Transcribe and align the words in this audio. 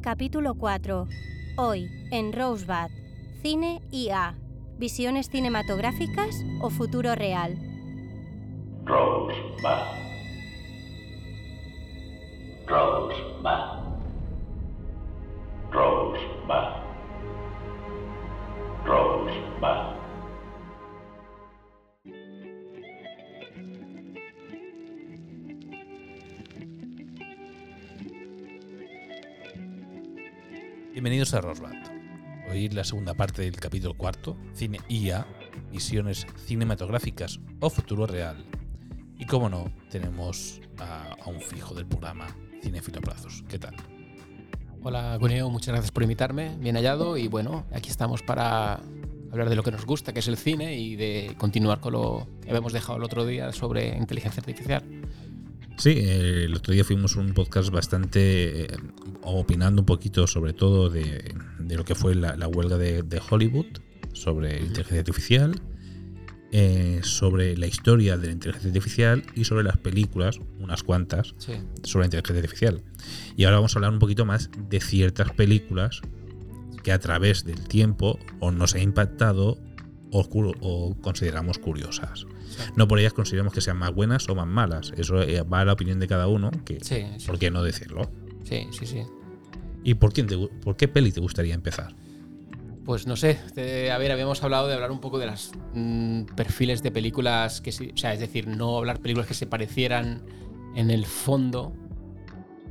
Capítulo 0.00 0.54
4. 0.54 1.08
Hoy, 1.56 1.90
en 2.12 2.32
Rosebud. 2.32 2.88
Cine 3.42 3.82
IA. 3.90 4.36
¿Visiones 4.78 5.28
cinematográficas 5.28 6.36
o 6.62 6.70
futuro 6.70 7.16
real? 7.16 7.56
Rosebud. 8.84 9.58
Rosebud. 12.68 13.77
Bienvenidos 31.30 31.60
a 31.60 31.62
Rosbad. 31.62 32.50
Hoy 32.50 32.68
la 32.70 32.84
segunda 32.84 33.12
parte 33.12 33.42
del 33.42 33.56
capítulo 33.56 33.92
cuarto, 33.92 34.38
Cine 34.54 34.80
IA, 34.88 35.26
visiones 35.70 36.26
cinematográficas 36.46 37.38
o 37.60 37.68
futuro 37.68 38.06
real. 38.06 38.46
Y 39.18 39.26
como 39.26 39.50
no, 39.50 39.70
tenemos 39.90 40.62
a, 40.78 41.16
a 41.22 41.28
un 41.28 41.42
fijo 41.42 41.74
del 41.74 41.84
programa, 41.84 42.34
Cinefilo 42.62 43.02
Brazos. 43.02 43.44
¿Qué 43.46 43.58
tal? 43.58 43.76
Hola, 44.82 45.18
Guneo, 45.18 45.50
muchas 45.50 45.74
gracias 45.74 45.90
por 45.90 46.02
invitarme. 46.02 46.56
Bien 46.60 46.76
hallado. 46.76 47.18
Y 47.18 47.28
bueno, 47.28 47.66
aquí 47.72 47.90
estamos 47.90 48.22
para 48.22 48.80
hablar 49.30 49.50
de 49.50 49.56
lo 49.56 49.62
que 49.62 49.72
nos 49.72 49.84
gusta, 49.84 50.14
que 50.14 50.20
es 50.20 50.28
el 50.28 50.38
cine, 50.38 50.78
y 50.78 50.96
de 50.96 51.34
continuar 51.36 51.80
con 51.80 51.92
lo 51.92 52.26
que 52.40 52.48
habíamos 52.48 52.72
dejado 52.72 52.96
el 52.96 53.04
otro 53.04 53.26
día 53.26 53.52
sobre 53.52 53.88
inteligencia 53.98 54.40
artificial. 54.40 54.82
Sí, 55.78 55.90
eh, 55.90 56.44
el 56.46 56.54
otro 56.56 56.74
día 56.74 56.82
fuimos 56.82 57.14
un 57.14 57.34
podcast 57.34 57.70
bastante 57.70 58.64
eh, 58.64 58.76
opinando 59.36 59.82
un 59.82 59.86
poquito 59.86 60.26
sobre 60.26 60.52
todo 60.52 60.90
de, 60.90 61.34
de 61.58 61.76
lo 61.76 61.84
que 61.84 61.94
fue 61.94 62.14
la, 62.14 62.36
la 62.36 62.48
huelga 62.48 62.76
de, 62.78 63.02
de 63.02 63.20
Hollywood 63.30 63.66
sobre 64.12 64.58
inteligencia 64.60 64.98
artificial, 65.00 65.60
eh, 66.50 67.00
sobre 67.02 67.56
la 67.58 67.66
historia 67.66 68.16
de 68.16 68.28
la 68.28 68.32
inteligencia 68.32 68.68
artificial 68.70 69.22
y 69.34 69.44
sobre 69.44 69.64
las 69.64 69.76
películas, 69.76 70.38
unas 70.58 70.82
cuantas, 70.82 71.34
Sí. 71.38 71.52
sobre 71.82 72.04
la 72.04 72.06
inteligencia 72.06 72.36
artificial. 72.40 72.82
Y 73.36 73.44
ahora 73.44 73.56
vamos 73.58 73.74
a 73.76 73.78
hablar 73.78 73.92
un 73.92 73.98
poquito 73.98 74.24
más 74.24 74.50
de 74.70 74.80
ciertas 74.80 75.30
películas 75.32 76.00
que 76.82 76.92
a 76.92 76.98
través 76.98 77.44
del 77.44 77.68
tiempo 77.68 78.18
o 78.40 78.50
nos 78.50 78.74
ha 78.74 78.80
impactado 78.80 79.58
o, 80.10 80.26
cu- 80.28 80.54
o 80.60 80.96
consideramos 81.02 81.58
curiosas. 81.58 82.26
No 82.76 82.88
por 82.88 82.98
ellas 82.98 83.12
consideramos 83.12 83.52
que 83.52 83.60
sean 83.60 83.76
más 83.76 83.92
buenas 83.94 84.26
o 84.30 84.34
más 84.34 84.46
malas. 84.46 84.92
Eso 84.96 85.20
eh, 85.22 85.42
va 85.42 85.60
a 85.60 85.64
la 85.66 85.74
opinión 85.74 86.00
de 86.00 86.06
cada 86.08 86.28
uno, 86.28 86.50
que 86.64 86.78
sí, 86.80 87.04
¿por 87.26 87.38
qué 87.38 87.50
no 87.50 87.62
decirlo? 87.62 88.10
sí, 88.44 88.66
sí, 88.72 88.86
sí. 88.86 89.02
¿Y 89.88 89.94
por, 89.94 90.12
quién 90.12 90.26
te 90.26 90.36
por 90.36 90.76
qué 90.76 90.86
peli 90.86 91.12
te 91.12 91.20
gustaría 91.20 91.54
empezar? 91.54 91.94
Pues 92.84 93.06
no 93.06 93.16
sé, 93.16 93.38
te- 93.54 93.90
a 93.90 93.96
ver, 93.98 94.12
habíamos 94.12 94.42
hablado 94.42 94.68
de 94.68 94.74
hablar 94.74 94.90
un 94.90 95.00
poco 95.00 95.18
de 95.18 95.26
los 95.26 95.50
perfiles 96.36 96.82
de 96.82 96.90
películas 96.90 97.60
que 97.62 97.70
o 97.70 97.96
sea, 97.96 98.12
es 98.12 98.20
decir, 98.20 98.46
no 98.48 98.76
hablar 98.76 99.00
películas 99.00 99.26
que 99.28 99.34
se 99.34 99.46
parecieran 99.46 100.22
en 100.74 100.90
el 100.90 101.06
fondo 101.06 101.72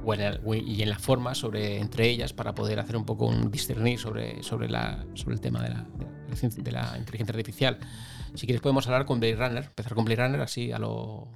o 0.06 0.14
en 0.14 0.22
el- 0.22 0.42
o- 0.46 0.54
y 0.54 0.82
en 0.84 0.90
la 0.90 1.00
forma 1.00 1.34
sobre 1.36 1.80
entre 1.80 2.08
ellas 2.08 2.34
para 2.34 2.54
poder 2.54 2.80
hacer 2.80 2.96
un 2.98 3.06
poco 3.06 3.26
un 3.26 3.50
discernir 3.50 3.98
sobre, 4.00 4.44
sobre, 4.44 4.70
la, 4.70 5.04
sobre 5.16 5.34
el 5.36 5.42
tema 5.42 5.62
de 5.64 5.70
la, 5.70 5.86
de 5.86 6.06
la 6.36 6.50
de 6.64 6.72
la 6.72 6.98
inteligencia 7.00 7.34
artificial. 7.34 7.80
Si 8.36 8.46
quieres 8.46 8.62
podemos 8.62 8.86
hablar 8.86 9.06
con 9.08 9.20
Blade 9.20 9.36
Runner, 9.38 9.64
empezar 9.64 9.96
con 9.96 10.06
Blade 10.06 10.22
Runner 10.24 10.42
así 10.42 10.72
a 10.72 10.78
lo 10.78 11.28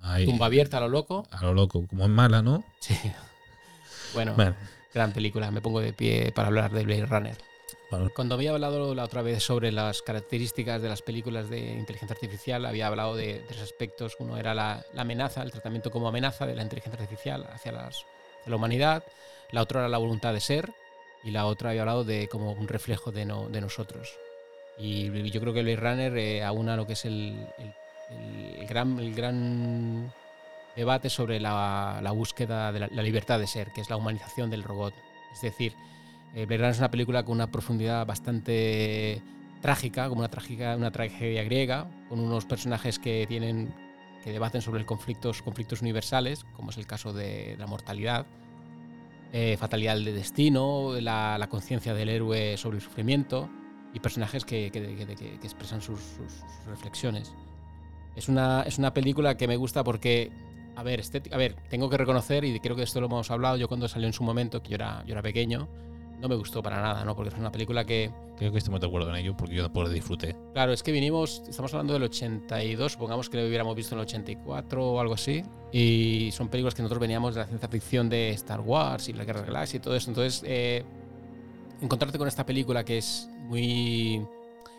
Ahí, 0.00 0.24
tumba 0.24 0.46
abierta, 0.46 0.78
a 0.78 0.80
lo 0.80 0.88
loco. 0.88 1.26
a 1.30 1.42
lo 1.44 1.52
loco, 1.52 1.86
como 1.86 2.04
es 2.04 2.10
mala, 2.10 2.40
¿no? 2.42 2.64
Sí. 2.80 2.94
Bueno, 4.14 4.34
Bueno, 4.36 4.54
gran 4.96 5.12
película, 5.12 5.50
me 5.50 5.60
pongo 5.60 5.80
de 5.80 5.92
pie 5.92 6.32
para 6.34 6.48
hablar 6.48 6.70
de 6.72 6.82
Blade 6.84 7.06
Runner. 7.06 7.36
bueno, 7.90 8.10
Cuando 8.14 8.34
había 8.34 8.50
hablado 8.52 8.94
la 8.94 9.04
otra 9.04 9.22
vez 9.22 9.42
sobre 9.42 9.70
las 9.72 10.00
características 10.02 10.80
de 10.82 10.88
las 10.88 11.02
películas 11.02 11.48
de 11.50 11.58
inteligencia 11.74 12.14
artificial, 12.14 12.64
había 12.64 12.86
hablado 12.86 13.14
de 13.14 13.42
tres 13.46 13.60
aspectos. 13.60 14.16
Uno 14.18 14.38
era 14.38 14.54
la, 14.54 14.84
la 14.94 15.02
amenaza, 15.02 15.42
el 15.42 15.52
tratamiento 15.52 15.90
como 15.90 16.08
amenaza 16.08 16.46
de 16.46 16.54
la 16.56 16.62
inteligencia 16.62 17.00
artificial 17.00 17.46
hacia, 17.52 17.72
las, 17.72 18.04
hacia 18.40 18.50
la 18.50 18.56
humanidad. 18.56 19.04
La 19.52 19.62
otra 19.62 19.80
era 19.80 19.88
la 19.88 19.98
voluntad 19.98 20.32
de 20.32 20.40
ser. 20.40 20.72
Y 21.24 21.30
la 21.30 21.46
otra 21.46 21.70
había 21.70 21.82
hablado 21.82 22.04
de 22.04 22.28
como 22.28 22.52
un 22.52 22.68
reflejo 22.68 23.10
de, 23.12 23.24
no- 23.26 23.48
de 23.48 23.60
nosotros. 23.60 24.16
Y 24.78 25.10
yo 25.30 25.40
creo 25.40 25.52
que 25.52 25.62
Blade 25.62 25.76
Runner 25.76 26.16
eh, 26.18 26.42
aúna 26.44 26.76
lo 26.76 26.86
que 26.86 26.92
es 26.94 27.04
el, 27.04 27.46
el- 27.58 27.74
el 28.60 28.66
gran, 28.66 28.98
el 29.00 29.14
gran 29.14 30.12
debate 30.76 31.08
sobre 31.10 31.40
la, 31.40 32.00
la 32.02 32.10
búsqueda 32.12 32.70
de 32.72 32.80
la, 32.80 32.88
la 32.88 33.02
libertad 33.02 33.38
de 33.38 33.46
ser, 33.46 33.72
que 33.72 33.80
es 33.80 33.90
la 33.90 33.96
humanización 33.96 34.50
del 34.50 34.62
robot. 34.62 34.94
Es 35.32 35.40
decir, 35.40 35.72
eh, 36.34 36.44
Blade 36.46 36.58
Runner 36.58 36.70
es 36.72 36.78
una 36.78 36.90
película 36.90 37.24
con 37.24 37.34
una 37.36 37.50
profundidad 37.50 38.06
bastante 38.06 39.22
trágica, 39.62 40.08
como 40.08 40.20
una, 40.20 40.28
trágica, 40.28 40.76
una 40.76 40.90
tragedia 40.90 41.42
griega, 41.44 41.86
con 42.08 42.20
unos 42.20 42.44
personajes 42.44 42.98
que 42.98 43.26
tienen 43.26 43.74
que 44.22 44.32
debaten 44.32 44.60
sobre 44.60 44.80
el 44.80 44.86
conflictos, 44.86 45.40
conflictos 45.40 45.82
universales, 45.82 46.44
como 46.56 46.70
es 46.70 46.76
el 46.78 46.86
caso 46.86 47.12
de 47.12 47.54
la 47.58 47.66
mortalidad, 47.68 48.26
eh, 49.32 49.56
fatalidad 49.56 49.94
del 49.94 50.04
destino, 50.06 50.94
la, 51.00 51.36
la 51.38 51.48
conciencia 51.48 51.94
del 51.94 52.08
héroe 52.08 52.56
sobre 52.56 52.76
el 52.78 52.82
sufrimiento 52.82 53.48
y 53.94 54.00
personajes 54.00 54.44
que- 54.44 54.70
que- 54.72 54.82
que- 54.96 55.16
que 55.16 55.34
expresan 55.46 55.80
sus, 55.80 56.00
sus- 56.00 56.32
sus 56.32 56.66
reflexiones. 56.66 57.32
Es 58.16 58.28
una, 58.28 58.62
es 58.66 58.78
una 58.78 58.92
película 58.92 59.36
que 59.36 59.46
me 59.46 59.56
gusta 59.56 59.84
porque, 59.84 60.32
a 60.76 60.82
ver, 60.82 61.00
estéti- 61.00 61.32
a 61.32 61.36
ver, 61.36 61.56
tengo 61.68 61.88
que 61.90 61.96
reconocer, 61.96 62.44
y 62.44 62.60
creo 62.60 62.76
que 62.76 62.82
esto 62.82 63.00
lo 63.00 63.06
hemos 63.06 63.30
hablado, 63.30 63.56
yo 63.56 63.66
cuando 63.68 63.88
salió 63.88 64.06
en 64.06 64.12
su 64.12 64.22
momento, 64.22 64.62
que 64.62 64.70
yo 64.70 64.74
era, 64.76 65.02
yo 65.06 65.12
era 65.12 65.22
pequeño, 65.22 65.68
no 66.20 66.28
me 66.28 66.34
gustó 66.36 66.62
para 66.62 66.80
nada, 66.80 67.04
¿no? 67.04 67.14
Porque 67.14 67.28
es 67.30 67.38
una 67.38 67.50
película 67.52 67.84
que, 67.84 68.10
creo 68.38 68.50
que 68.52 68.58
estamos 68.58 68.80
de 68.80 68.86
acuerdo 68.86 69.10
en 69.10 69.16
ello 69.16 69.36
porque 69.36 69.54
yo 69.54 69.62
tampoco 69.62 69.88
la 69.88 69.92
disfruté. 69.92 70.34
claro, 70.54 70.72
es 70.72 70.82
que 70.82 70.92
vinimos, 70.92 71.42
estamos 71.48 71.72
hablando 71.74 71.92
del 71.92 72.04
82, 72.04 72.92
supongamos 72.92 73.28
que 73.28 73.36
lo 73.38 73.46
hubiéramos 73.46 73.74
visto 73.76 73.94
en 73.94 74.00
el 74.00 74.06
84 74.06 74.92
o 74.92 75.00
algo 75.00 75.14
así, 75.14 75.42
y 75.72 76.30
son 76.32 76.48
películas 76.48 76.74
que 76.74 76.82
nosotros 76.82 77.00
veníamos 77.00 77.34
de 77.34 77.40
la 77.42 77.46
ciencia 77.46 77.68
ficción 77.68 78.08
de 78.08 78.30
Star 78.30 78.60
Wars 78.60 79.08
y 79.08 79.12
la 79.12 79.24
Guerra 79.24 79.40
de 79.40 79.46
las 79.46 79.54
Galaxias 79.54 79.80
y 79.80 79.84
todo 79.84 79.94
eso, 79.96 80.10
entonces 80.10 80.42
eh, 80.46 80.84
encontrarte 81.82 82.16
con 82.18 82.28
esta 82.28 82.46
película 82.46 82.84
que 82.84 82.98
es 82.98 83.28
muy 83.48 84.26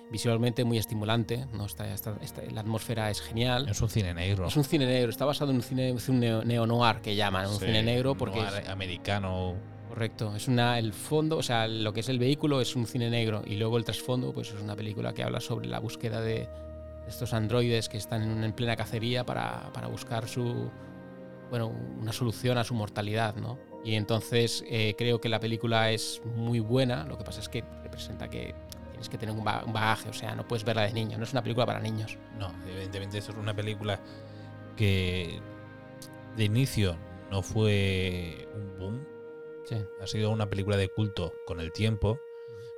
visualmente 0.10 0.64
muy 0.64 0.78
estimulante, 0.78 1.46
¿no? 1.54 1.66
Está, 1.66 1.94
está- 1.94 2.16
está- 2.22 2.42
la 2.52 2.62
atmósfera 2.62 3.10
es 3.12 3.22
genial. 3.22 3.68
Es 3.70 3.82
un 3.82 3.90
cine 3.90 4.14
negro. 4.14 4.48
Es 4.48 4.56
un 4.56 4.64
cine 4.64 4.86
negro, 4.86 5.10
está 5.10 5.26
basado 5.26 5.52
en 5.52 5.58
un 5.58 5.64
cine 5.64 5.92
un 5.92 6.20
neo, 6.20 6.44
neo-noir 6.44 7.02
que 7.02 7.16
llaman, 7.16 7.48
un 7.48 7.60
Sí, 7.60 7.66
cine 7.66 7.84
negro 7.84 8.16
porque 8.16 8.40
noir 8.40 8.62
es, 8.64 8.70
americano. 8.70 9.56
correcto, 9.90 10.36
es 10.36 10.48
una 10.48 10.80
el 10.80 10.94
fondo, 10.94 11.38
o 11.38 11.44
sea, 11.44 11.68
lo 11.68 11.92
que 11.94 12.00
es 12.02 12.10
el 12.10 12.20
vehículo 12.20 12.62
es 12.62 12.76
un 12.76 12.86
cine 12.88 13.10
negro 13.10 13.42
y 13.46 13.56
luego 13.58 13.78
el 13.78 13.84
trasfondo 13.84 14.32
pues 14.34 14.50
es 14.54 14.62
una 14.62 14.76
película 14.76 15.14
que 15.14 15.24
habla 15.24 15.40
sobre 15.42 15.68
la 15.68 15.80
búsqueda 15.80 16.22
de 16.22 16.48
estos 17.08 17.34
androides 17.34 17.90
que 17.90 17.98
están 17.98 18.22
en, 18.22 18.44
en 18.44 18.54
plena 18.54 18.76
cacería 18.76 19.26
para, 19.26 19.72
para 19.74 19.88
buscar 19.88 20.28
su 20.28 20.70
bueno, 21.50 21.68
una 21.68 22.12
solución 22.12 22.58
a 22.58 22.66
su 22.66 22.74
mortalidad, 22.74 23.36
¿no? 23.38 23.58
Y 23.86 23.96
entonces 23.96 24.66
eh, 24.68 24.96
creo 24.98 25.22
que 25.22 25.30
la 25.30 25.40
película 25.40 25.92
es 25.92 26.22
muy 26.36 26.60
buena, 26.60 27.06
lo 27.06 27.18
que 27.18 27.24
pasa 27.24 27.40
es 27.40 27.48
que 27.48 27.64
representa 27.84 28.28
que 28.30 28.54
tienes 28.98 29.10
que 29.10 29.18
tener 29.20 29.36
un 29.36 29.44
ba- 29.44 29.64
un 29.66 29.74
bagaje, 29.74 30.10
o 30.10 30.14
sea, 30.14 30.36
no 30.36 30.48
puedes 30.48 30.64
verla 30.66 30.82
de 30.84 30.94
niño, 30.94 31.18
no 31.18 31.24
es 31.24 31.32
una 31.32 31.44
película 31.44 31.66
para 31.68 31.80
niños. 31.80 32.18
No, 32.38 32.52
evidentemente 32.68 33.20
eso 33.20 33.32
es 33.32 33.38
una 33.38 33.56
película 33.56 34.00
que 34.76 35.40
de 36.36 36.44
inicio 36.44 36.98
no 37.32 37.42
fue 37.42 38.48
un 38.56 38.78
boom. 38.80 39.08
Sí. 39.66 39.76
Ha 40.02 40.08
sido 40.08 40.32
una 40.32 40.50
película 40.50 40.78
de 40.78 40.90
culto 40.90 41.34
con 41.46 41.60
el 41.60 41.72
tiempo, 41.72 42.20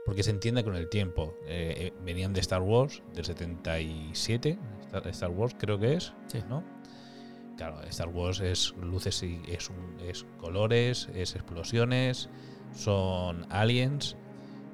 porque 0.05 0.23
se 0.23 0.31
entiende 0.31 0.63
con 0.63 0.75
el 0.75 0.89
tiempo. 0.89 1.35
Eh, 1.45 1.75
eh, 1.77 1.93
venían 2.03 2.33
de 2.33 2.39
Star 2.41 2.61
Wars, 2.61 3.01
del 3.13 3.25
77, 3.25 4.57
Star, 4.85 5.07
Star 5.07 5.29
Wars 5.29 5.55
creo 5.57 5.77
que 5.79 5.93
es, 5.93 6.13
Sí. 6.27 6.43
¿no? 6.49 6.63
Claro, 7.57 7.81
Star 7.83 8.07
Wars 8.09 8.39
es 8.39 8.73
luces 8.81 9.21
y 9.23 9.41
es, 9.47 9.69
un- 9.69 9.97
es 10.01 10.25
colores, 10.39 11.09
es 11.13 11.35
explosiones, 11.35 12.29
son 12.73 13.45
aliens. 13.51 14.15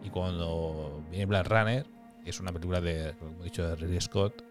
Y 0.05 0.09
cuando 0.09 1.03
viene 1.09 1.25
Black 1.25 1.47
Runner, 1.47 1.85
es 2.25 2.39
una 2.39 2.51
película 2.51 2.79
de, 2.79 3.15
como 3.19 3.41
he 3.41 3.45
dicho, 3.45 3.67
de 3.67 3.75
Ridley 3.75 3.99
Scott, 4.01 4.43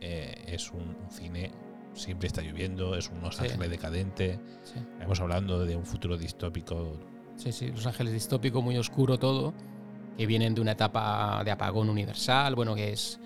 eh, 0.00 0.44
es 0.46 0.70
un, 0.72 0.80
un 1.02 1.10
cine, 1.10 1.50
siempre 1.94 2.26
está 2.28 2.42
lloviendo, 2.42 2.94
es 2.94 3.08
un 3.10 3.20
Los 3.22 3.36
Sí. 3.36 3.44
Ángeles 3.44 3.70
decadente. 3.70 4.38
Sí. 4.62 4.78
Estamos 4.92 5.20
hablando 5.20 5.64
de 5.64 5.74
un 5.74 5.84
futuro 5.86 6.16
distópico. 6.16 6.92
Sí, 7.36 7.52
sí, 7.52 7.68
Los 7.68 7.86
Ángeles 7.86 8.12
distópico, 8.12 8.60
muy 8.62 8.76
oscuro 8.76 9.18
todo, 9.18 9.54
que 10.16 10.26
vienen 10.26 10.54
de 10.54 10.60
una 10.60 10.72
etapa 10.72 11.42
de 11.44 11.50
apagón 11.50 11.88
universal, 11.88 12.54
bueno, 12.54 12.74
que 12.74 12.92
es 12.92 13.18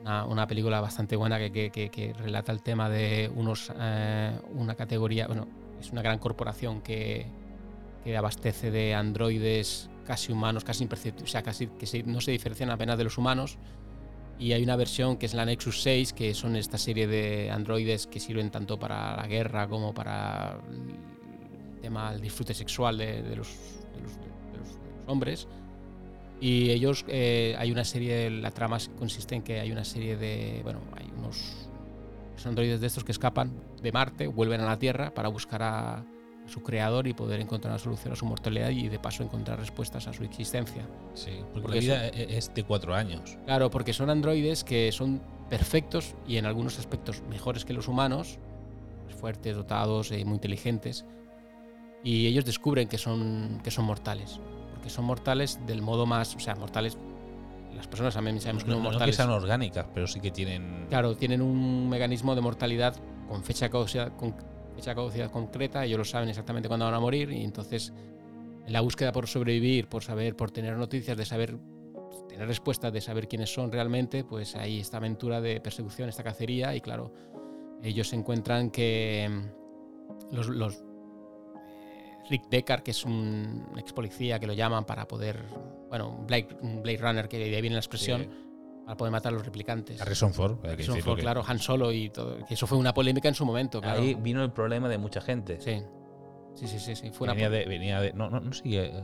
una, 0.00 0.24
una 0.24 0.46
película 0.46 0.80
bastante 0.80 1.16
buena 1.16 1.38
que, 1.38 1.50
que- 1.52 1.70
que- 1.70 1.90
que 1.90 2.12
relata 2.14 2.52
el 2.52 2.62
tema 2.62 2.88
de 2.88 3.30
unos 3.34 3.72
eh, 3.78 4.38
una 4.54 4.74
categoría, 4.74 5.26
bueno, 5.26 5.46
es 5.80 5.90
una 5.92 6.00
gran 6.02 6.18
corporación 6.18 6.80
que, 6.80 7.26
que 8.04 8.16
abastece 8.16 8.70
de 8.70 8.94
androides 8.94 9.90
casi 10.08 10.32
humanos, 10.32 10.64
casi 10.64 10.84
imperceptibles, 10.84 11.28
o 11.28 11.30
sea, 11.30 11.42
casi 11.42 11.66
que 11.66 12.02
no 12.04 12.22
se 12.22 12.30
diferencian 12.30 12.70
apenas 12.70 12.96
de 12.96 13.04
los 13.04 13.18
humanos. 13.18 13.58
Y 14.38 14.52
hay 14.52 14.62
una 14.62 14.74
versión 14.74 15.18
que 15.18 15.26
es 15.26 15.34
la 15.34 15.44
Nexus 15.44 15.82
6, 15.82 16.14
que 16.14 16.32
son 16.32 16.56
esta 16.56 16.78
serie 16.78 17.06
de 17.06 17.50
androides 17.50 18.06
que 18.06 18.18
sirven 18.18 18.50
tanto 18.50 18.78
para 18.78 19.14
la 19.16 19.26
guerra 19.26 19.68
como 19.68 19.92
para 19.92 20.60
tema 21.82 22.12
del 22.12 22.22
disfrute 22.22 22.54
sexual 22.54 22.96
de, 22.96 23.36
los, 23.36 23.48
hombres. 25.06 25.46
Y 26.40 26.70
ellos, 26.70 27.04
eh, 27.08 27.54
hay 27.58 27.70
una 27.70 27.84
serie, 27.84 28.30
la 28.30 28.50
trama 28.50 28.78
consiste 28.98 29.34
en 29.34 29.42
que 29.42 29.60
hay 29.60 29.70
una 29.70 29.84
serie 29.84 30.16
de, 30.16 30.60
bueno, 30.62 30.80
hay 30.96 31.12
unos 31.18 31.68
androides 32.46 32.80
de 32.80 32.86
estos 32.86 33.04
que 33.04 33.12
escapan 33.12 33.52
de 33.82 33.92
Marte, 33.92 34.26
vuelven 34.26 34.62
a 34.62 34.64
la 34.64 34.78
Tierra 34.78 35.12
para 35.12 35.28
buscar 35.28 35.62
a 35.62 36.04
su 36.48 36.62
creador 36.62 37.06
y 37.06 37.14
poder 37.14 37.40
encontrar 37.40 37.72
una 37.72 37.78
solución 37.78 38.12
a 38.12 38.16
su 38.16 38.24
mortalidad 38.26 38.70
y 38.70 38.88
de 38.88 38.98
paso 38.98 39.22
encontrar 39.22 39.58
respuestas 39.58 40.06
a 40.08 40.12
su 40.12 40.24
existencia. 40.24 40.82
Sí, 41.14 41.30
porque, 41.52 41.60
Porque 41.62 41.68
la 41.76 41.80
vida 41.80 42.06
e- 42.08 42.36
es 42.38 42.52
de 42.54 42.64
cuatro 42.64 42.94
años. 42.94 43.36
Claro, 43.44 43.70
porque 43.70 43.92
son 43.92 44.10
androides 44.10 44.64
que 44.64 44.90
son 44.92 45.20
perfectos 45.50 46.14
y 46.26 46.36
en 46.36 46.46
algunos 46.46 46.78
aspectos 46.78 47.22
mejores 47.28 47.64
que 47.64 47.72
los 47.72 47.88
humanos, 47.88 48.38
fuertes, 49.20 49.56
dotados, 49.56 50.10
eh, 50.12 50.24
muy 50.24 50.34
inteligentes. 50.34 51.04
Y 52.04 52.26
ellos 52.26 52.44
descubren 52.44 52.88
que 52.88 52.98
son, 52.98 53.60
que 53.64 53.70
son 53.70 53.84
mortales. 53.84 54.38
Porque 54.74 54.90
son 54.90 55.04
mortales 55.04 55.58
del 55.66 55.82
modo 55.82 56.06
más. 56.06 56.36
O 56.36 56.40
sea, 56.40 56.54
mortales. 56.54 56.96
Las 57.74 57.88
personas 57.88 58.14
también 58.14 58.40
sabemos 58.40 58.62
que 58.64 58.70
No, 58.70 58.76
son 58.76 58.82
no 58.84 58.88
que 58.90 58.94
mortales. 58.94 59.16
sean 59.16 59.30
orgánicas, 59.30 59.86
pero 59.92 60.06
sí 60.06 60.20
que 60.20 60.30
tienen. 60.30 60.86
Claro, 60.88 61.16
tienen 61.16 61.42
un 61.42 61.88
mecanismo 61.88 62.34
de 62.34 62.40
mortalidad 62.40 62.94
con 63.28 63.42
fecha 63.42 63.68
caducidad, 63.68 64.14
con 64.16 64.34
fecha 64.78 64.92
de 64.92 64.94
caducidad 64.94 65.30
concreta, 65.32 65.84
ellos 65.84 65.98
lo 65.98 66.04
saben 66.04 66.28
exactamente 66.28 66.68
cuándo 66.68 66.84
van 66.84 66.94
a 66.94 67.00
morir 67.00 67.32
y 67.32 67.42
entonces 67.42 67.92
en 68.64 68.72
la 68.72 68.80
búsqueda 68.80 69.10
por 69.10 69.26
sobrevivir, 69.26 69.88
por 69.88 70.04
saber, 70.04 70.36
por 70.36 70.52
tener 70.52 70.76
noticias, 70.76 71.16
de 71.16 71.24
saber, 71.24 71.58
tener 72.28 72.46
respuestas, 72.46 72.92
de 72.92 73.00
saber 73.00 73.26
quiénes 73.26 73.52
son 73.52 73.72
realmente, 73.72 74.22
pues 74.22 74.54
ahí 74.54 74.78
esta 74.78 74.98
aventura 74.98 75.40
de 75.40 75.60
persecución, 75.60 76.08
esta 76.08 76.22
cacería 76.22 76.76
y 76.76 76.80
claro, 76.80 77.12
ellos 77.82 78.12
encuentran 78.12 78.70
que 78.70 79.28
mm, 79.28 80.34
los, 80.36 80.76
eh, 80.76 80.78
Rick 82.30 82.48
Deckard, 82.48 82.84
que 82.84 82.92
es 82.92 83.04
un 83.04 83.66
ex 83.76 83.92
policía 83.92 84.38
que 84.38 84.46
lo 84.46 84.52
llaman 84.52 84.84
para 84.84 85.08
poder, 85.08 85.42
bueno, 85.88 86.24
Blade, 86.24 86.56
Blade 86.62 86.98
Runner, 86.98 87.28
que 87.28 87.38
de 87.38 87.56
ahí 87.56 87.60
viene 87.60 87.74
la 87.74 87.80
expresión. 87.80 88.47
Para 88.88 88.96
poder 88.96 89.12
matar 89.12 89.34
a 89.34 89.36
los 89.36 89.44
replicantes. 89.44 90.00
Harrison 90.00 90.32
Ford, 90.32 90.52
hay 90.62 90.68
que 90.68 90.82
Harrison 90.84 91.00
Ford, 91.02 91.16
que- 91.16 91.20
claro, 91.20 91.42
Han 91.46 91.58
Solo 91.58 91.92
y 91.92 92.08
todo. 92.08 92.42
que 92.46 92.54
eso 92.54 92.66
fue 92.66 92.78
una 92.78 92.94
polémica 92.94 93.28
en 93.28 93.34
su 93.34 93.44
momento, 93.44 93.82
claro. 93.82 94.00
Ahí 94.00 94.14
vino 94.14 94.42
el 94.42 94.50
problema 94.50 94.88
de 94.88 94.96
mucha 94.96 95.20
gente. 95.20 95.60
Sí. 95.60 95.82
Sí, 96.54 96.66
sí, 96.66 96.78
sí, 96.78 96.96
sí. 96.96 97.10
Fue 97.10 97.26
una 97.26 97.34
venía, 97.34 97.50
de, 97.50 97.66
venía 97.66 98.00
de. 98.00 98.14
No, 98.14 98.30
no, 98.30 98.40
no 98.40 98.50
sé 98.50 98.62
eh, 98.64 99.02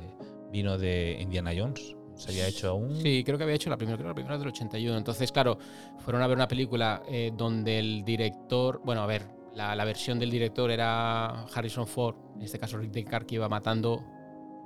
vino 0.50 0.78
de 0.78 1.18
Indiana 1.20 1.50
Jones. 1.54 1.96
Se 2.14 2.30
había 2.30 2.46
hecho 2.48 2.70
aún. 2.70 2.98
Sí, 3.02 3.24
creo 3.24 3.36
que 3.36 3.44
había 3.44 3.56
hecho 3.56 3.68
la 3.68 3.76
primera, 3.76 3.98
creo 3.98 4.06
que 4.06 4.10
la 4.12 4.14
primera 4.14 4.38
del 4.38 4.48
81. 4.48 4.96
Entonces, 4.96 5.30
claro, 5.30 5.58
fueron 5.98 6.22
a 6.22 6.28
ver 6.28 6.38
una 6.38 6.48
película 6.48 7.02
eh, 7.06 7.30
donde 7.36 7.78
el 7.78 8.06
director, 8.06 8.80
bueno, 8.86 9.02
a 9.02 9.06
ver, 9.06 9.26
la, 9.54 9.76
la 9.76 9.84
versión 9.84 10.18
del 10.18 10.30
director 10.30 10.70
era 10.70 11.42
Harrison 11.54 11.86
Ford, 11.86 12.16
en 12.36 12.42
este 12.42 12.58
caso 12.58 12.78
Rick 12.78 12.90
Deckard, 12.92 13.26
que 13.26 13.34
iba 13.34 13.50
matando, 13.50 14.02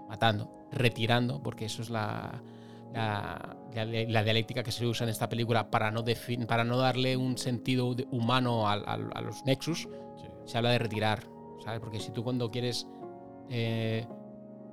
matando, 0.08 0.48
retirando, 0.70 1.42
porque 1.42 1.64
eso 1.64 1.82
es 1.82 1.90
la, 1.90 2.40
la, 2.92 3.56
la- 3.74 3.84
la 3.84 4.24
dialéctica 4.24 4.62
que 4.62 4.72
se 4.72 4.86
usa 4.86 5.04
en 5.04 5.10
esta 5.10 5.28
película 5.28 5.70
para 5.70 5.90
no, 5.90 6.04
para 6.46 6.64
no 6.64 6.76
darle 6.78 7.16
un 7.16 7.36
sentido 7.38 7.94
humano 8.10 8.68
a 8.68 8.96
los 8.96 9.44
Nexus. 9.44 9.88
Sí. 10.20 10.26
se 10.46 10.58
habla 10.58 10.70
de 10.70 10.78
retirar, 10.78 11.24
¿sabes? 11.64 11.80
Porque 11.80 12.00
si 12.00 12.10
tú 12.12 12.24
cuando 12.24 12.50
quieres 12.50 12.86
eh, 13.50 14.06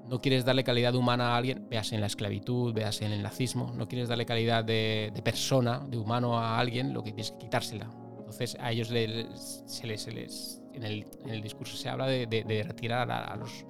no 0.08 0.20
quieres 0.22 0.46
darle 0.46 0.64
calidad 0.64 0.94
humana 0.96 1.34
a 1.34 1.38
alguien, 1.38 1.68
veas 1.70 1.92
en 1.92 2.00
la 2.00 2.06
esclavitud, 2.08 2.74
veas 2.74 3.02
en 3.02 3.12
el 3.12 3.24
nazismo, 3.24 3.72
no 3.76 3.88
quieres 3.88 4.08
darle 4.08 4.26
calidad 4.26 4.64
de, 4.64 5.12
de 5.14 5.22
persona, 5.24 5.80
de 5.90 5.98
humano 5.98 6.38
a 6.38 6.60
alguien, 6.60 6.94
lo 6.94 7.02
que 7.04 7.12
tienes 7.12 7.32
que 7.32 7.40
quitársela. 7.40 7.90
Entonces 8.20 8.56
a 8.60 8.72
ellos 8.72 8.90
se 8.90 9.08
les, 9.08 9.64
se 9.66 10.12
les- 10.12 10.62
en, 10.74 10.84
el, 10.84 11.06
en 11.24 11.30
el 11.32 11.42
discurso 11.42 11.76
se 11.78 11.90
habla 11.90 12.06
de, 12.08 12.28
de- 12.28 12.44
de 12.44 12.64
retirar 12.64 13.10
a, 13.10 13.26
a 13.26 13.36
los, 13.36 13.66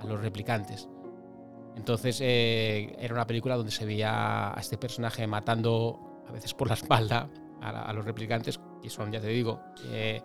a 0.00 0.04
los 0.06 0.20
replicantes. 0.20 0.88
Entonces 1.76 2.20
eh, 2.20 2.94
era 2.98 3.14
una 3.14 3.26
película 3.26 3.56
donde 3.56 3.72
se 3.72 3.84
veía 3.84 4.54
a 4.54 4.60
este 4.60 4.78
personaje 4.78 5.26
matando 5.26 6.22
a 6.28 6.32
veces 6.32 6.54
por 6.54 6.68
la 6.68 6.74
espalda 6.74 7.28
a, 7.60 7.92
los 7.92 8.04
replicantes, 8.04 8.60
que 8.82 8.90
son, 8.90 9.10
ya 9.10 9.20
te 9.20 9.28
digo, 9.28 9.60
eh, 9.86 10.22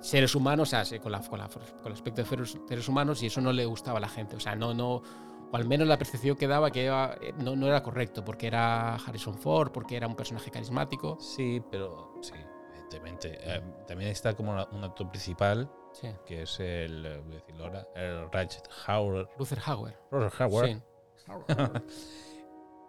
seres 0.00 0.34
humanos, 0.34 0.72
o 0.72 1.00
con, 1.00 1.10
el 1.10 1.92
aspecto 1.92 2.22
de 2.22 2.46
seres, 2.68 2.88
humanos, 2.88 3.22
y 3.22 3.26
eso 3.26 3.40
no 3.40 3.52
le 3.52 3.66
gustaba 3.66 3.98
a 3.98 4.00
la 4.00 4.08
gente. 4.08 4.36
O 4.36 4.40
sea, 4.40 4.56
no, 4.56 4.72
no, 4.72 4.94
o 4.94 5.56
al 5.56 5.66
menos 5.66 5.86
la 5.86 5.98
percepción 5.98 6.36
que 6.36 6.46
daba 6.48 6.70
que 6.70 6.84
iba- 6.84 7.14
eh, 7.20 7.34
no, 7.36 7.66
era 7.66 7.82
correcto, 7.82 8.24
porque 8.24 8.46
era 8.46 8.94
Harrison 8.94 9.36
Ford, 9.36 9.70
porque 9.70 9.96
era 9.96 10.06
un 10.06 10.16
personaje 10.16 10.50
carismático. 10.50 11.18
Sí, 11.20 11.62
pero 11.70 12.14
sí, 12.22 12.32
evidentemente. 12.70 13.38
También 13.86 14.10
está 14.10 14.34
como 14.34 14.52
un 14.52 14.84
actor 14.84 15.10
principal, 15.10 15.70
Sí. 15.92 16.08
que 16.26 16.42
es 16.42 16.58
el, 16.60 17.04
eh, 17.06 17.20
voy 17.24 17.32
a 17.34 17.38
decirlo 17.38 17.64
ahora, 17.64 17.86
el 17.94 18.30
Ratchet 18.32 18.68
Howard. 18.88 19.28
Luther 19.38 19.58
Hauer. 19.64 19.94
Robert 20.10 20.34
Howard. 20.40 20.68
Sí. 20.68 20.82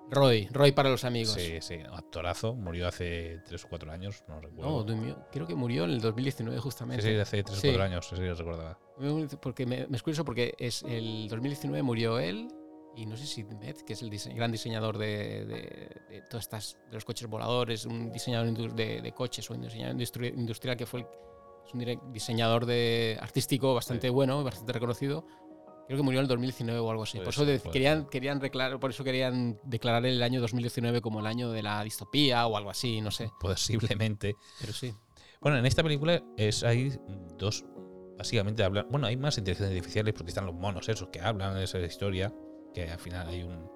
Roy, 0.10 0.48
Roy 0.52 0.72
para 0.74 0.90
los 0.90 1.06
amigos. 1.06 1.34
Sí, 1.34 1.58
sí, 1.62 1.80
actorazo. 1.92 2.54
Murió 2.54 2.88
hace 2.88 3.40
3 3.46 3.66
o 3.66 3.70
4 3.70 3.92
años, 3.92 4.24
no 4.28 4.36
No, 4.36 4.42
recuerdo. 4.42 4.86
Mío, 4.98 5.18
creo 5.32 5.48
que 5.48 5.56
murió 5.56 5.86
en 5.86 5.92
el 5.92 6.02
2019 6.02 6.58
sí, 6.58 6.62
justamente. 6.62 7.02
sí, 7.04 7.16
hace 7.20 7.42
3 7.44 7.58
Sí. 7.58 7.68
o 7.70 7.72
4 7.72 7.84
años, 7.84 8.08
sí, 8.08 8.16
sí, 8.18 8.22
recordaba. 8.32 8.78
Porque 9.42 9.66
me, 9.66 9.88
me 9.88 9.96
es 9.98 10.04
curioso 10.04 10.24
porque 10.26 10.54
es 10.60 10.84
el 10.84 11.28
2019 11.30 11.82
murió 11.84 12.20
él 12.20 12.48
y 12.96 13.06
no 13.08 13.18
sé 13.18 13.26
si 13.26 13.44
Met, 13.44 13.82
que 13.84 13.94
es 13.94 14.02
el 14.04 14.12
dise- 14.12 14.36
gran 14.36 14.52
diseñador 14.52 14.98
de, 15.00 15.46
de, 15.46 16.02
de 16.10 16.22
todas 16.30 16.44
estas 16.46 16.78
de 16.90 16.94
los 16.94 17.06
coches 17.06 17.28
voladores, 17.28 17.86
un 17.86 18.12
diseñador 18.12 18.74
de, 18.76 19.02
de 19.02 19.12
coches 19.14 19.50
o 19.50 19.54
un 19.56 19.62
diseñador 19.62 19.96
industri- 19.96 20.34
industrial 20.38 20.78
que 20.78 20.86
fue 20.86 21.00
el- 21.00 21.08
es 21.66 21.74
un 21.74 22.12
diseñador 22.14 22.66
de 22.66 23.18
artístico 23.22 23.74
bastante 23.74 24.10
bueno, 24.10 24.44
bastante 24.44 24.74
reconocido. 24.74 25.26
Creo 25.88 25.98
que 25.98 26.04
murió 26.04 26.20
en 26.20 26.24
el 26.24 26.28
2019 26.30 26.80
o 26.80 26.90
algo 26.92 27.04
así. 27.04 27.18
Puede 27.18 27.26
por 27.26 27.34
eso 27.34 27.46
ser, 27.46 27.54
de- 27.54 27.60
puede 27.60 27.74
querían, 27.74 28.06
querían 28.08 28.40
declarar, 28.40 28.80
por 28.80 28.90
eso 28.92 29.04
querían 29.04 29.60
declarar 29.64 30.06
el 30.06 30.24
año 30.24 30.40
2019 30.40 31.02
como 31.02 31.20
el 31.20 31.26
año 31.28 31.52
de 31.52 31.62
la 31.62 31.84
distopía 31.84 32.48
o 32.48 32.56
algo 32.56 32.70
así, 32.70 33.02
no 33.02 33.12
sé. 33.12 33.30
Posiblemente. 33.40 34.36
Pero 34.62 34.72
sí. 34.74 34.94
Bueno, 35.42 35.58
en 35.58 35.66
esta 35.66 35.84
película 35.84 36.24
es 36.38 36.64
hay 36.64 36.94
dos, 37.38 37.66
básicamente 38.18 38.64
hablan, 38.64 38.88
bueno, 38.90 39.08
hay 39.08 39.18
más 39.18 39.38
inteligencias 39.38 39.76
artificiales 39.76 40.14
porque 40.14 40.30
están 40.30 40.46
los 40.46 40.56
monos 40.56 40.88
esos 40.88 41.10
que 41.10 41.20
hablan 41.20 41.54
de 41.56 41.66
esa 41.66 41.80
historia, 41.80 42.34
que 42.74 42.90
al 42.90 43.00
final 43.00 43.28
hay 43.28 43.44
un 43.44 43.70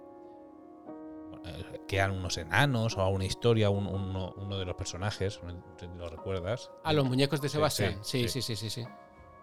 eh, 1.88 1.90
quedan 1.90 2.12
unos 2.12 2.38
enanos 2.38 2.98
o 2.98 3.08
una 3.08 3.26
historia, 3.26 3.70
un- 3.70 3.88
uno, 3.88 4.34
uno 4.38 4.58
de 4.58 4.66
los 4.66 4.76
personajes, 4.76 5.40
lo 5.98 6.10
recuerdas. 6.10 6.70
A 6.84 6.94
los 6.94 7.06
muñecos 7.06 7.42
de 7.42 7.50
Sebastián. 7.50 8.00
sí, 8.04 8.28
Sí, 8.28 8.42
sí. 8.42 8.56
sí, 8.56 8.70
sí. 8.70 8.86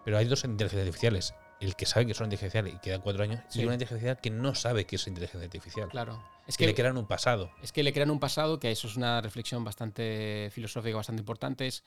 Pero 0.05 0.19
hay 0.19 0.27
dos 0.27 0.45
inteligencias 0.45 0.83
artificiales. 0.87 1.35
El 1.61 1.77
que 1.77 1.87
sabe 1.87 2.05
que 2.07 2.13
son 2.15 2.27
inteligencias 2.27 2.61
artificiales 2.63 2.75
y 2.75 2.79
queda 2.81 2.99
cuatro 3.03 3.23
años, 3.23 3.41
Sí. 3.49 3.61
y 3.61 3.65
una 3.65 3.75
inteligencia 3.75 4.11
artificial 4.11 4.21
que 4.37 4.43
no 4.43 4.55
sabe 4.55 4.85
que 4.87 4.97
es 4.97 5.07
inteligencia 5.07 5.45
artificial. 5.47 5.89
Claro. 5.89 6.23
Es 6.47 6.57
que 6.59 6.65
que 6.65 6.69
le 6.69 6.75
crean 6.75 6.99
un 6.99 7.07
pasado. 7.07 7.51
Es 7.63 7.73
que 7.73 7.83
le 7.83 7.93
crean 7.95 8.11
un 8.11 8.21
pasado, 8.21 8.61
que 8.61 8.71
eso 8.71 8.87
es 8.89 8.97
una 8.97 9.21
reflexión 9.23 9.65
bastante 9.65 10.51
filosófica, 10.53 10.97
bastante 10.97 11.21
importante. 11.23 11.67
Es, 11.67 11.83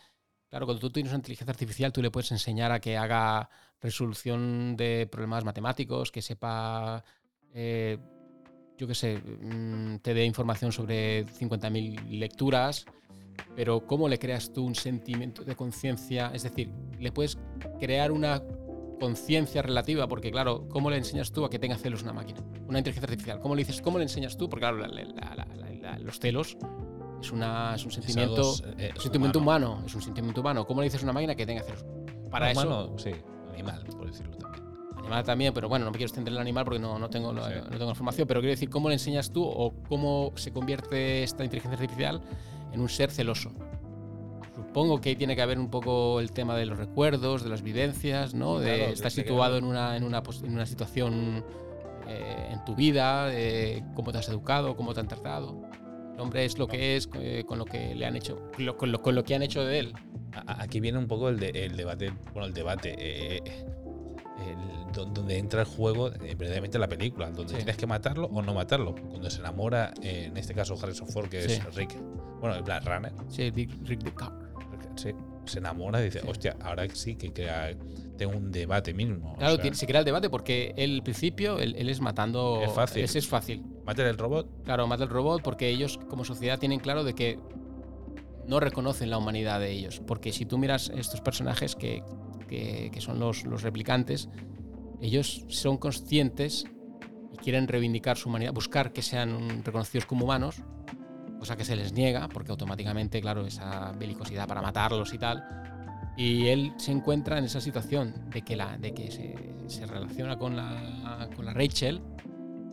claro, 0.49 0.65
cuando 0.65 0.79
tú 0.81 0.89
tienes 0.89 1.11
una 1.11 1.17
inteligencia 1.19 1.51
artificial, 1.51 1.91
tú 1.93 2.01
le 2.01 2.09
puedes 2.09 2.31
enseñar 2.31 2.71
a 2.71 2.79
que 2.79 2.97
haga 2.97 3.49
resolución 3.79 4.75
de 4.77 5.07
problemas 5.11 5.43
matemáticos, 5.43 6.11
que 6.11 6.23
sepa, 6.23 7.03
eh, 7.53 7.99
yo 8.77 8.87
qué 8.87 8.95
sé, 8.95 9.17
mm, 9.19 9.97
te 10.01 10.13
dé 10.13 10.25
información 10.25 10.71
sobre 10.71 11.25
50.000 11.25 11.99
lecturas, 12.19 12.85
pero 13.55 13.85
¿cómo 13.85 14.07
le 14.07 14.19
creas 14.19 14.51
tú 14.53 14.63
un 14.65 14.75
sentimiento 14.75 15.43
de 15.43 15.55
conciencia? 15.55 16.31
Es 16.33 16.43
decir, 16.43 16.69
le 16.99 17.11
puedes 17.11 17.37
crear 17.79 18.11
una 18.11 18.41
conciencia 18.99 19.61
relativa, 19.61 20.07
porque 20.07 20.31
claro, 20.31 20.67
¿cómo 20.69 20.89
le 20.89 20.97
enseñas 20.97 21.31
tú 21.31 21.45
a 21.45 21.49
que 21.49 21.59
tenga 21.59 21.77
celos 21.77 22.03
una 22.03 22.13
máquina? 22.13 22.39
Una 22.67 22.79
inteligencia 22.79 23.05
artificial. 23.11 23.39
¿Cómo 23.39 23.55
le 23.55 23.61
dices, 23.63 23.81
cómo 23.81 23.97
le 23.99 24.03
enseñas 24.05 24.37
tú? 24.37 24.49
Porque 24.49 24.61
claro, 24.61 24.77
la- 24.77 25.99
los 25.99 26.19
celos 26.19 26.57
es, 27.21 27.31
una, 27.31 27.75
es 27.75 27.85
un 27.85 27.91
sentimiento, 27.91 28.41
Es 28.53 28.61
algo, 28.63 28.79
eh, 28.81 28.91
un 28.95 29.01
sentimiento 29.01 29.39
humano. 29.39 29.83
es 29.85 29.95
un 29.95 30.01
sentimiento 30.01 30.41
humano. 30.41 30.65
¿Cómo 30.67 30.81
le 30.81 30.85
dices 30.85 31.01
a 31.01 31.03
una 31.05 31.13
máquina 31.13 31.33
que 31.35 31.45
tenga 31.45 31.63
celos? 31.63 31.85
Para 32.29 32.51
eso, 32.51 32.93
sí, 32.97 33.11
animal, 33.53 33.83
por 33.97 34.07
decirlo 34.07 34.35
también. 34.37 34.56
Animal 35.07 35.23
también, 35.23 35.53
pero 35.53 35.67
bueno, 35.69 35.85
no 35.85 35.91
me 35.91 35.97
quiero 35.97 36.07
extender 36.07 36.33
el 36.33 36.39
animal 36.39 36.63
porque 36.65 36.79
no, 36.79 36.99
no, 36.99 37.09
tengo, 37.09 37.33
la- 37.33 37.49
Sí. 37.49 37.55
no 37.71 37.77
tengo 37.77 37.89
información, 37.91 38.27
pero 38.27 38.39
quiero 38.41 38.51
decir, 38.51 38.69
¿cómo 38.69 38.89
le 38.89 38.95
enseñas 38.95 39.31
tú 39.31 39.43
o 39.43 39.73
cómo 39.89 40.31
se 40.35 40.51
convierte 40.51 41.23
esta 41.23 41.43
inteligencia 41.43 41.79
artificial 41.79 42.21
en 42.73 42.79
un 42.81 42.89
ser 42.89 43.11
celoso? 43.11 43.51
Supongo 44.55 44.99
que 44.99 45.09
ahí 45.09 45.15
tiene 45.15 45.35
que 45.35 45.41
haber 45.41 45.59
un 45.59 45.69
poco 45.69 46.19
el 46.19 46.31
tema 46.31 46.55
de 46.55 46.65
los 46.65 46.77
recuerdos, 46.77 47.43
de 47.43 47.49
las 47.49 47.61
vivencias, 47.61 48.33
¿no? 48.33 48.59
Sí, 48.59 48.65
de 48.65 48.75
claro, 48.77 48.93
estar 48.93 49.11
que 49.11 49.21
situado 49.21 49.51
queda- 49.55 49.59
en 49.59 49.65
una, 49.65 49.97
en 49.97 50.03
una, 50.03 50.23
en 50.43 50.51
una 50.53 50.65
situación 50.65 51.43
eh, 52.07 52.49
en 52.51 52.63
tu 52.65 52.73
vida, 52.75 53.25
de 53.27 53.83
cómo 53.93 54.11
te 54.11 54.17
has 54.19 54.29
educado, 54.29 54.75
cómo 54.75 54.93
te 54.93 54.99
han 55.01 55.07
tratado. 55.07 55.61
El 56.13 56.21
hombre 56.21 56.45
es 56.45 56.57
lo 56.57 56.67
que 56.67 56.95
es 56.95 57.07
eh, 57.19 57.43
con 57.45 57.59
lo 57.59 57.65
que 57.65 57.93
le 57.95 58.05
han 58.05 58.15
hecho, 58.15 58.49
lo- 58.57 58.77
con, 58.77 58.91
lo, 58.91 59.01
con 59.01 59.13
lo 59.13 59.23
que 59.23 59.35
han 59.35 59.43
hecho 59.43 59.63
de 59.63 59.79
él. 59.79 59.93
Aquí 60.47 60.79
viene 60.79 60.97
un 60.97 61.07
poco 61.07 61.29
el, 61.29 61.39
de- 61.39 61.49
el 61.65 61.75
debate, 61.77 62.11
bueno, 62.33 62.47
el 62.47 62.53
debate, 62.53 62.95
eh, 62.97 63.41
el- 64.39 64.86
donde 65.05 65.37
entra 65.37 65.61
el 65.61 65.67
juego, 65.67 66.09
eh, 66.09 66.35
verdaderamente 66.37 66.77
la 66.79 66.87
película, 66.87 67.29
donde 67.31 67.49
Sí. 67.51 67.55
tienes 67.57 67.77
que 67.77 67.85
matarlo 67.87 68.27
o 68.27 68.41
no 68.41 68.53
matarlo. 68.53 68.95
Cuando 68.95 69.29
se 69.29 69.39
enamora, 69.39 69.93
eh, 70.01 70.25
en 70.29 70.37
este 70.37 70.53
caso 70.53 70.75
Harrison 70.81 71.07
Ford, 71.07 71.29
que 71.29 71.41
Sí. 71.47 71.53
es 71.53 71.75
Rick, 71.75 71.95
bueno, 72.41 72.55
el 72.55 72.63
Black 72.63 72.85
Runner, 72.85 73.11
Sí, 73.29 73.49
Rick, 73.51 73.71
Rick 73.85 74.03
Deckard. 74.03 74.33
sí, 74.95 75.11
se 75.45 75.59
enamora 75.59 76.01
y 76.01 76.05
dice, 76.05 76.21
hostia, 76.27 76.55
ahora 76.61 76.87
sí 76.93 77.15
que 77.15 77.31
crea, 77.31 77.75
tengo 78.17 78.35
un 78.35 78.51
debate 78.51 78.93
mínimo. 78.93 79.33
o 79.33 79.37
Claro, 79.37 79.53
sea, 79.55 79.61
tiene- 79.61 79.77
se 79.77 79.85
crea 79.85 79.99
el 79.99 80.05
debate 80.05 80.29
porque 80.29 80.73
al 80.77 81.03
principio 81.03 81.59
él, 81.59 81.75
él 81.77 81.87
es 81.89 82.01
matando. 82.01 82.61
Es 82.63 82.71
fácil. 82.71 83.03
Ese 83.03 83.19
es 83.19 83.27
fácil. 83.27 83.63
Mátale 83.85 84.09
el 84.09 84.17
robot. 84.17 84.63
Claro, 84.63 84.87
mata 84.87 85.03
el 85.03 85.09
robot 85.09 85.41
porque 85.43 85.69
ellos 85.69 85.99
como 86.09 86.25
sociedad 86.25 86.57
tienen 86.59 86.79
claro 86.79 87.03
de 87.03 87.13
que 87.13 87.39
no 88.47 88.59
reconocen 88.59 89.09
la 89.09 89.17
humanidad 89.17 89.59
de 89.59 89.71
ellos. 89.71 90.01
Porque 90.05 90.31
si 90.31 90.45
tú 90.45 90.57
miras 90.57 90.89
estos 90.95 91.21
personajes 91.21 91.75
que, 91.75 92.01
que- 92.47 92.89
que 92.93 93.01
son 93.01 93.19
los, 93.19 93.43
los 93.43 93.61
replicantes, 93.61 94.29
ellos 95.01 95.45
son 95.49 95.77
conscientes 95.77 96.65
y 97.33 97.37
quieren 97.37 97.67
reivindicar 97.67 98.17
su 98.17 98.29
humanidad, 98.29 98.53
buscar 98.53 98.93
que 98.93 99.01
sean 99.01 99.63
reconocidos 99.63 100.05
como 100.05 100.25
humanos, 100.25 100.61
cosa 101.39 101.55
que 101.55 101.65
se 101.65 101.75
les 101.75 101.93
niega 101.93 102.27
porque 102.29 102.51
automáticamente, 102.51 103.21
claro, 103.21 103.45
esa 103.45 103.91
belicosidad 103.93 104.47
para 104.47 104.61
matarlos 104.61 105.13
y 105.13 105.17
tal. 105.17 105.43
Y 106.17 106.47
él 106.47 106.73
se 106.77 106.91
encuentra 106.91 107.37
en 107.37 107.45
esa 107.45 107.61
situación 107.61 108.29
de 108.31 108.41
que, 108.41 108.55
la, 108.55 108.77
de 108.77 108.93
que 108.93 109.11
se, 109.11 109.35
se 109.67 109.85
relaciona 109.85 110.37
con 110.37 110.55
la, 110.55 111.29
con 111.35 111.45
la 111.45 111.53
Rachel 111.53 112.01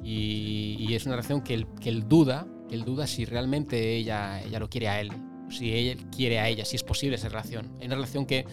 y, 0.02 0.76
y 0.78 0.94
es 0.94 1.04
una 1.04 1.16
relación 1.16 1.42
que 1.42 1.54
él, 1.54 1.66
que 1.78 1.90
él 1.90 2.08
duda, 2.08 2.46
que 2.68 2.74
él 2.74 2.84
duda 2.84 3.06
si 3.06 3.26
realmente 3.26 3.96
ella, 3.96 4.40
ella 4.42 4.58
lo 4.58 4.70
quiere 4.70 4.88
a 4.88 5.00
él, 5.00 5.10
si 5.50 5.90
él 5.90 6.06
quiere 6.10 6.40
a 6.40 6.48
ella, 6.48 6.64
si 6.64 6.76
es 6.76 6.82
posible 6.82 7.16
esa 7.16 7.28
relación. 7.28 7.76
Hay 7.80 7.86
una 7.86 7.96
relación 7.96 8.24
que 8.24 8.46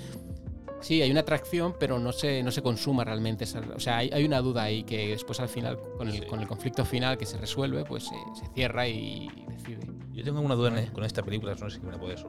sí, 0.82 1.02
hay 1.02 1.10
una 1.12 1.22
atracción, 1.22 1.76
pero 1.80 1.98
no 2.00 2.12
se, 2.12 2.44
no 2.44 2.52
se 2.52 2.62
consuma 2.62 3.04
realmente. 3.04 3.46
Esa, 3.46 3.62
o 3.76 3.80
sea, 3.80 3.98
hay, 3.98 4.10
hay 4.12 4.26
una 4.26 4.42
duda 4.42 4.64
ahí 4.64 4.84
que 4.84 5.10
después 5.10 5.40
al 5.40 5.48
final, 5.50 5.80
con 5.98 6.08
el, 6.10 6.14
Sí. 6.14 6.22
con 6.26 6.40
el 6.42 6.48
conflicto 6.48 6.84
final 6.86 7.18
que 7.18 7.26
se 7.26 7.38
resuelve, 7.38 7.86
pues 7.86 8.04
se, 8.06 8.16
se 8.40 8.48
cierra 8.54 8.88
y 8.88 9.30
decide. 9.48 9.80
Yo 10.14 10.24
tengo 10.24 10.42
una 10.42 10.56
duda 10.56 10.74
con 10.92 11.04
esta 11.04 11.24
película, 11.24 11.56
no 11.60 11.70
sé 11.70 11.80
si 11.80 11.86
me 11.86 11.92
la 11.92 12.00
puedes, 12.00 12.24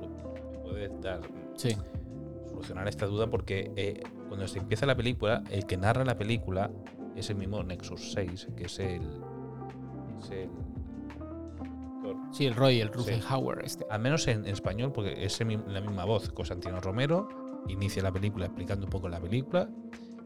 puedes 0.62 0.90
dar, 1.00 1.20
Sí, 1.56 1.76
solucionar 2.48 2.86
esta 2.88 3.06
duda, 3.06 3.28
porque 3.28 3.72
eh, 3.76 4.02
cuando 4.28 4.46
se 4.46 4.58
empieza 4.60 4.86
la 4.86 4.94
película, 4.94 5.42
el 5.50 5.66
que 5.66 5.76
narra 5.76 6.04
la 6.04 6.16
película 6.16 6.70
es 7.16 7.28
el 7.30 7.36
mismo 7.36 7.62
Nexus 7.64 8.12
6, 8.12 8.48
que 8.56 8.64
es 8.64 8.78
el. 8.78 9.02
es 10.20 10.30
el 10.30 10.48
actor. 11.96 12.16
sí, 12.32 12.46
el 12.46 12.54
Roy, 12.54 12.80
el 12.80 12.88
Ruben 12.92 13.20
Sí. 13.20 13.26
Hauer, 13.28 13.64
este. 13.64 13.84
Al 13.90 14.00
menos 14.00 14.26
en, 14.28 14.46
en 14.46 14.52
español, 14.52 14.92
porque 14.92 15.24
es 15.24 15.40
el 15.40 15.62
la 15.66 15.80
misma 15.80 16.04
voz. 16.04 16.30
Constantino 16.30 16.80
Romero 16.80 17.28
inicia 17.68 18.02
la 18.02 18.12
película 18.12 18.46
explicando 18.46 18.86
un 18.86 18.90
poco 18.90 19.08
la 19.08 19.20
película. 19.20 19.68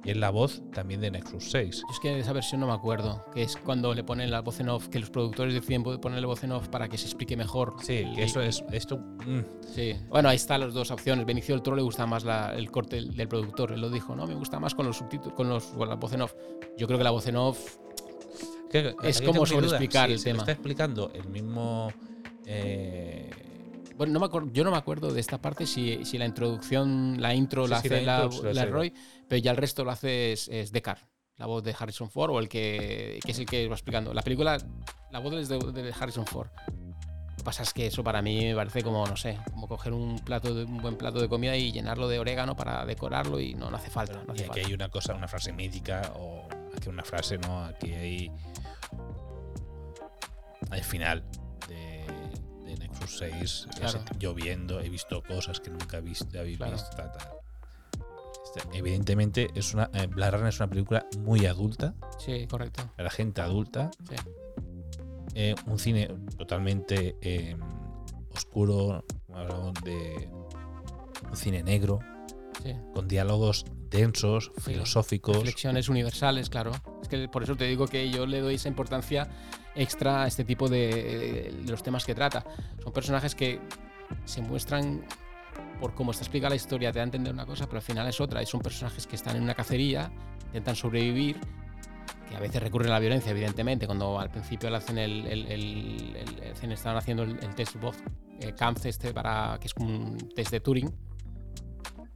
Y 0.05 0.11
es 0.11 0.17
la 0.19 0.31
voz 0.31 0.63
también 0.73 1.01
de 1.01 1.11
Nexus 1.11 1.51
6. 1.51 1.79
Yo 1.79 1.87
es 1.93 1.99
que 1.99 2.11
de 2.11 2.21
esa 2.21 2.33
versión 2.33 2.61
no 2.61 2.69
me 2.69 2.73
acuerdo, 2.75 3.25
que 3.35 3.43
es 3.43 3.57
cuando 3.57 3.93
le 3.93 4.05
ponen 4.05 4.31
la 4.31 4.41
voz 4.41 4.61
en 4.61 4.69
off, 4.69 4.87
que 4.87 5.01
los 5.01 5.11
productores 5.11 5.53
deciden 5.53 5.83
ponerle 5.83 6.27
voz 6.27 6.45
en 6.45 6.53
off 6.53 6.69
para 6.69 6.89
que 6.89 6.97
se 6.97 7.07
explique 7.07 7.37
mejor. 7.37 7.75
Sí, 7.83 8.05
que 8.15 8.23
eso 8.23 8.41
es. 8.41 8.63
Esto. 8.71 8.99
mm, 8.99 9.41
Sí. 9.75 9.97
Bueno, 10.09 10.29
ahí 10.29 10.37
están 10.37 10.61
las 10.61 10.75
dos 10.75 10.93
opciones. 10.93 11.27
Benicio 11.27 11.57
del 11.57 11.63
Toro 11.63 11.75
le 11.77 11.83
gusta 11.83 12.07
más 12.07 12.23
la- 12.23 12.55
el 12.55 12.71
corte 12.71 12.97
del, 12.97 13.17
del 13.17 13.27
productor. 13.27 13.73
Él 13.73 13.81
lo 13.81 13.91
dijo, 13.91 14.15
no, 14.15 14.29
me 14.29 14.35
gusta 14.37 14.61
más 14.61 14.77
con 14.77 14.87
los 14.87 14.97
subtítulos, 14.97 15.35
con, 15.35 15.49
los, 15.49 15.65
con 15.65 15.89
la 15.89 15.97
voz 15.97 16.13
en 16.13 16.23
off. 16.23 16.35
Yo 16.79 16.87
creo 16.87 16.99
que 16.99 17.05
la 17.05 17.11
voz 17.11 17.27
en 17.27 17.37
off. 17.37 17.77
que- 18.71 18.95
Es 19.03 19.21
como 19.23 19.41
duda. 19.41 19.47
sobreexplicar 19.47 20.07
Si 20.09 20.13
el 20.13 20.19
se 20.21 20.29
lo 20.29 20.33
tema. 20.35 20.43
está 20.43 20.53
explicando 20.53 21.11
el 21.15 21.27
mismo. 21.31 21.93
eh, 22.45 23.31
Bueno, 23.97 24.13
no 24.13 24.21
me 24.21 24.27
acuerdo, 24.27 24.51
yo 24.53 24.63
no 24.63 24.71
me 24.71 24.77
acuerdo 24.77 25.13
de 25.13 25.21
esta 25.21 25.39
parte 25.39 25.67
si, 25.67 26.05
si 26.05 26.19
la 26.19 26.27
introducción, 26.27 27.17
la 27.19 27.35
intro 27.35 27.65
Sí, 27.65 27.71
la 27.71 27.81
sí, 27.81 27.89
hace 27.89 28.53
la. 28.53 28.67
Roy, 28.67 28.93
pero 29.27 29.41
ya 29.41 29.53
el 29.53 29.57
resto 29.57 29.85
lo 29.85 29.91
hace 29.91 30.33
es, 30.33 30.49
es 30.49 30.71
Deckard, 30.71 30.99
la 31.39 31.47
voz 31.47 31.65
de 31.65 31.75
Harrison 31.79 32.11
Ford, 32.11 32.31
o 32.31 32.39
el 32.39 32.49
que, 32.49 33.21
que 33.25 33.33
es 33.33 33.39
el 33.39 33.47
que 33.47 33.67
va 33.69 33.75
explicando. 33.75 34.13
La 34.13 34.21
película, 34.21 34.59
la 35.11 35.19
voz 35.19 35.33
es 35.35 35.49
de, 35.49 35.59
de 35.59 35.95
Harrison 35.99 36.27
Ford. 36.27 36.49
Lo 36.69 37.37
que 37.37 37.43
pasa 37.43 37.63
es 37.63 37.73
que 37.73 37.87
eso 37.87 38.05
para 38.05 38.21
mí 38.21 38.45
me 38.45 38.55
parece 38.55 38.83
como, 38.83 39.07
no 39.07 39.17
sé, 39.17 39.39
como 39.51 39.67
coger 39.67 39.95
un 39.95 40.19
plato 40.19 40.55
de, 40.55 40.65
un 40.65 40.77
buen 40.79 40.97
plato 40.97 41.19
de 41.19 41.29
comida 41.29 41.57
y 41.57 41.73
llenarlo 41.73 42.07
de 42.07 42.19
orégano 42.19 42.55
para 42.55 42.85
decorarlo 42.85 43.41
y 43.41 43.55
no, 43.55 43.71
no 43.71 43.79
hace 43.79 43.89
falta. 43.89 44.23
No 44.27 44.35
y 44.35 44.41
aquí 44.41 44.47
falta. 44.47 44.67
hay 44.67 44.75
una 44.75 44.91
cosa, 44.91 45.15
una 45.15 45.29
frase 45.29 45.53
mítica, 45.53 46.13
o 46.17 46.47
aquí 46.77 46.91
una 46.91 47.05
frase, 47.05 47.39
¿no? 47.39 47.65
Aquí 47.65 47.93
hay. 47.93 48.31
Al 50.71 50.83
final 50.83 51.25
de 52.99 53.05
Nexus 53.05 53.19
6, 53.19 53.69
Claro. 53.77 53.99
es 54.11 54.19
lloviendo, 54.19 54.81
he 54.81 54.89
visto 54.89 55.23
cosas 55.23 55.61
que 55.61 55.71
nunca 55.71 56.01
visto, 56.01 56.39
habéis 56.39 56.57
Claro. 56.59 56.73
visto. 56.73 56.91
Este, 58.45 58.79
Evidentemente, 58.79 59.49
es 59.55 59.75
una, 59.75 59.91
eh, 59.93 60.07
Blade 60.07 60.31
Runner 60.33 60.49
es 60.49 60.59
una 60.61 60.69
película 60.69 61.07
muy 61.19 61.47
adulta, 61.47 61.95
Sí, 62.19 62.47
correcto. 62.47 62.89
para 62.97 63.11
gente 63.11 63.41
adulta. 63.41 63.91
Sí. 64.09 64.17
Eh, 65.35 65.55
un 65.67 65.79
cine 65.79 66.09
totalmente 66.39 67.17
eh, 67.21 67.57
oscuro, 68.35 69.05
de 69.85 70.31
un 71.31 71.37
cine 71.37 71.63
negro, 71.63 71.99
Sí. 72.63 72.73
con 72.95 73.07
diálogos 73.07 73.67
densos, 73.91 74.53
filosóficos. 74.59 75.37
Reflexiones 75.37 75.89
universales, 75.89 76.51
claro. 76.51 76.73
Es 77.03 77.09
que 77.09 77.29
por 77.29 77.43
eso 77.43 77.57
te 77.57 77.65
digo 77.67 77.87
que 77.87 78.11
yo 78.11 78.27
le 78.27 78.41
doy 78.41 78.55
esa 78.57 78.69
importancia 78.69 79.29
extra 79.75 80.23
a 80.23 80.27
este 80.27 80.45
tipo 80.45 80.69
de, 80.69 81.53
de 81.65 81.71
los 81.71 81.83
temas 81.83 82.05
que 82.05 82.15
trata. 82.15 82.45
Son 82.83 82.93
personajes 82.93 83.35
que 83.35 83.61
se 84.25 84.43
muestran 84.43 85.05
por 85.81 85.95
cómo 85.95 86.11
está 86.11 86.23
explicada 86.23 86.51
la 86.51 86.57
historia, 86.57 86.93
te 86.93 86.99
da 86.99 87.03
a 87.03 87.05
entender 87.05 87.33
una 87.33 87.47
cosa, 87.47 87.67
pero 87.67 87.79
al 87.79 87.83
final 87.83 88.07
es 88.09 88.21
otra. 88.21 88.43
Y 88.43 88.47
son 88.47 88.61
personajes 88.61 89.07
que 89.07 89.17
están 89.17 89.37
en 89.37 89.43
una 89.43 89.55
cacería, 89.55 90.11
intentan 90.47 90.77
sobrevivir, 90.77 91.39
que 92.29 92.37
a 92.37 92.41
veces 92.41 92.63
recurren 92.63 92.91
a 92.91 92.95
la 92.95 93.01
violencia, 93.01 93.31
evidentemente. 93.31 93.87
Cuando 93.87 94.19
al 94.19 94.31
principio 94.31 94.69
le 94.71 94.77
hacen 94.77 94.99
el, 94.99 95.27
el, 95.27 95.47
el- 95.47 96.73
estaban 96.73 96.99
haciendo 96.99 97.23
el, 97.23 97.39
test 97.55 97.77
Vogt, 97.81 97.99
eh, 98.41 98.53
Kampf 98.57 98.87
este 98.87 99.13
para 99.15 99.59
que 99.61 99.69
es 99.69 99.75
como 99.75 99.89
un 99.89 100.19
test 100.35 100.51
de 100.51 100.61
Turing. 100.61 100.93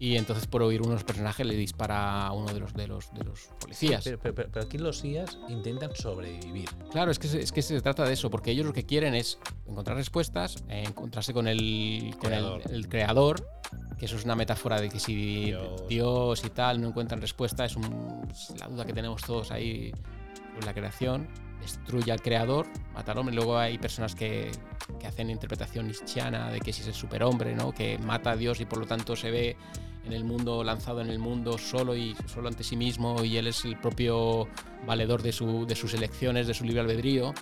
Y 0.03 0.17
entonces 0.17 0.47
por 0.47 0.63
oír 0.63 0.81
unos 0.81 1.05
personajes 1.05 1.47
le 1.47 1.55
dispara 1.55 2.27
a 2.27 2.33
uno 2.33 2.53
de 2.55 2.59
los, 2.59 2.73
de 2.73 2.87
los, 2.89 3.13
de 3.13 3.23
los 3.23 3.51
policías. 3.61 4.03
Pero, 4.03 4.19
pero- 4.19 4.35
pero- 4.35 4.49
pero 4.51 4.65
aquí 4.65 4.79
los 4.79 5.05
IAS 5.05 5.39
intentan 5.51 5.95
sobrevivir. 5.95 6.71
Claro, 6.91 7.11
es 7.11 7.19
que, 7.19 7.29
se- 7.29 7.43
es 7.43 7.53
que 7.53 7.61
se 7.61 7.79
trata 7.83 8.05
de 8.07 8.15
eso, 8.15 8.31
porque 8.31 8.51
ellos 8.51 8.65
lo 8.65 8.73
que 8.73 8.87
quieren 8.87 9.15
es 9.15 9.39
encontrar 9.69 9.99
respuestas, 9.99 10.65
eh, 10.71 10.85
encontrarse 10.87 11.35
con 11.35 11.47
el, 11.47 12.15
con 12.19 12.33
el- 12.33 12.41
Creador. 12.41 12.63
el 12.73 12.89
creador, 12.89 13.47
que 13.99 14.07
eso 14.07 14.17
es 14.17 14.25
una 14.25 14.35
metáfora 14.35 14.81
de 14.81 14.89
que 14.89 14.99
si 14.99 15.45
Dios. 15.45 15.87
Dios, 15.87 16.45
y 16.47 16.49
tal 16.49 16.81
no 16.81 16.89
encuentran 16.89 17.21
respuesta, 17.21 17.67
es, 17.67 17.77
un- 17.77 18.27
es 18.31 18.55
la 18.59 18.69
duda 18.69 18.87
que 18.87 18.95
tenemos 18.95 19.21
todos 19.23 19.51
ahí 19.51 19.93
con 20.55 20.65
la 20.65 20.73
creación, 20.73 21.29
destruye 21.61 22.11
al 22.11 22.23
creador, 22.23 22.67
mata 22.95 23.13
al 23.13 23.19
hombre, 23.19 23.35
luego 23.35 23.59
hay 23.59 23.77
personas 23.77 24.15
que, 24.15 24.51
que 24.99 25.07
hacen 25.07 25.29
interpretación 25.29 25.85
nietzscheana 25.89 26.51
de 26.51 26.61
que 26.61 26.73
si 26.73 26.81
es 26.81 26.89
el 26.89 26.95
superhombre, 26.95 27.55
¿no? 27.55 27.73
que 27.73 27.99
mata 27.99 28.31
a 28.31 28.37
Dios 28.37 28.61
y 28.61 28.65
por 28.65 28.79
lo 28.79 28.87
tanto 28.87 29.15
se 29.15 29.31
ve 29.31 29.57
en 30.05 30.13
el 30.13 30.25
mundo, 30.25 30.65
lanzado 30.65 31.01
en 31.01 31.09
el 31.11 31.19
mundo 31.19 31.59
solo 31.59 31.95
y 31.95 32.17
solo 32.27 32.49
ante 32.49 32.65
sí 32.65 32.77
mismo 32.77 33.23
y 33.25 33.37
él 33.37 33.47
es 33.47 33.65
el 33.65 33.79
propio 33.79 34.49
valedor 34.87 35.23
de, 35.23 35.33
su, 35.33 35.67
de 35.67 35.75
sus 35.77 35.95
elecciones, 35.95 36.47
de 36.47 36.55
su 36.55 36.65
libre 36.65 36.81
albedrío. 36.81 37.33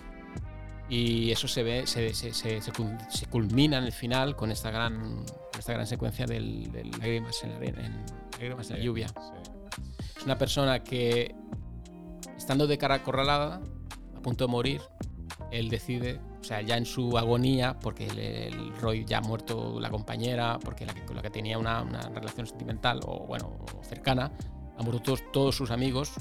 Y 0.89 1.29
eso 1.31 1.47
se 1.47 1.61
ve, 1.63 1.85
se, 1.85 2.13
se, 2.15 2.33
se- 2.33 2.61
se 2.61 2.71
cul- 2.73 2.97
se 3.09 3.27
culmina 3.27 3.77
en 3.77 3.83
el 3.83 3.91
final 3.91 4.35
con 4.35 4.51
esta 4.51 4.71
gran, 4.71 5.23
con 5.23 5.59
esta 5.59 5.73
gran 5.73 5.85
secuencia 5.85 6.25
del, 6.25 6.71
del 6.71 6.89
lágrimas 6.91 7.43
en 7.43 7.51
la, 7.51 7.65
en 7.65 8.05
lágrimas 8.31 8.69
en 8.71 8.77
la 8.79 8.83
lluvia. 8.83 9.05
Es 10.17 10.23
una 10.25 10.37
persona 10.37 10.83
que, 10.83 11.35
estando 12.35 12.65
de 12.65 12.77
cara 12.79 12.95
acorralada, 12.95 13.61
a 14.17 14.21
punto 14.21 14.45
de 14.47 14.51
morir, 14.51 14.81
él 15.51 15.69
decide, 15.69 16.19
o 16.39 16.43
sea, 16.43 16.61
ya 16.61 16.77
en 16.77 16.85
su 16.85 17.17
agonía, 17.17 17.77
porque 17.79 18.07
el, 18.07 18.17
el 18.19 18.77
Roy 18.77 19.03
ya 19.05 19.17
ha 19.17 19.21
muerto 19.21 19.79
la 19.79 19.89
compañera, 19.89 20.57
porque 20.63 20.85
la 20.85 20.93
con 21.05 21.15
la 21.15 21.21
que 21.21 21.29
tenía 21.29 21.57
una, 21.57 21.81
una 21.81 22.01
relación 22.09 22.47
sentimental 22.47 23.01
o, 23.05 23.25
bueno, 23.27 23.57
cercana, 23.83 24.31
han 24.77 24.85
muerto 24.85 25.01
todos, 25.03 25.23
todos 25.31 25.55
sus 25.55 25.71
amigos. 25.71 26.11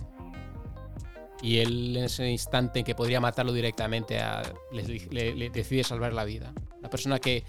Y 1.40 1.58
él 1.58 1.96
en 1.96 2.04
ese 2.04 2.28
instante 2.28 2.80
en 2.80 2.84
que 2.84 2.96
podría 2.96 3.20
matarlo 3.20 3.52
directamente, 3.52 4.18
a- 4.18 4.42
le, 4.72 4.82
le- 4.82 5.34
le 5.36 5.50
decide 5.50 5.84
salvar 5.84 6.12
la 6.12 6.24
vida. 6.24 6.52
Una 6.80 6.90
persona 6.90 7.20
que, 7.20 7.44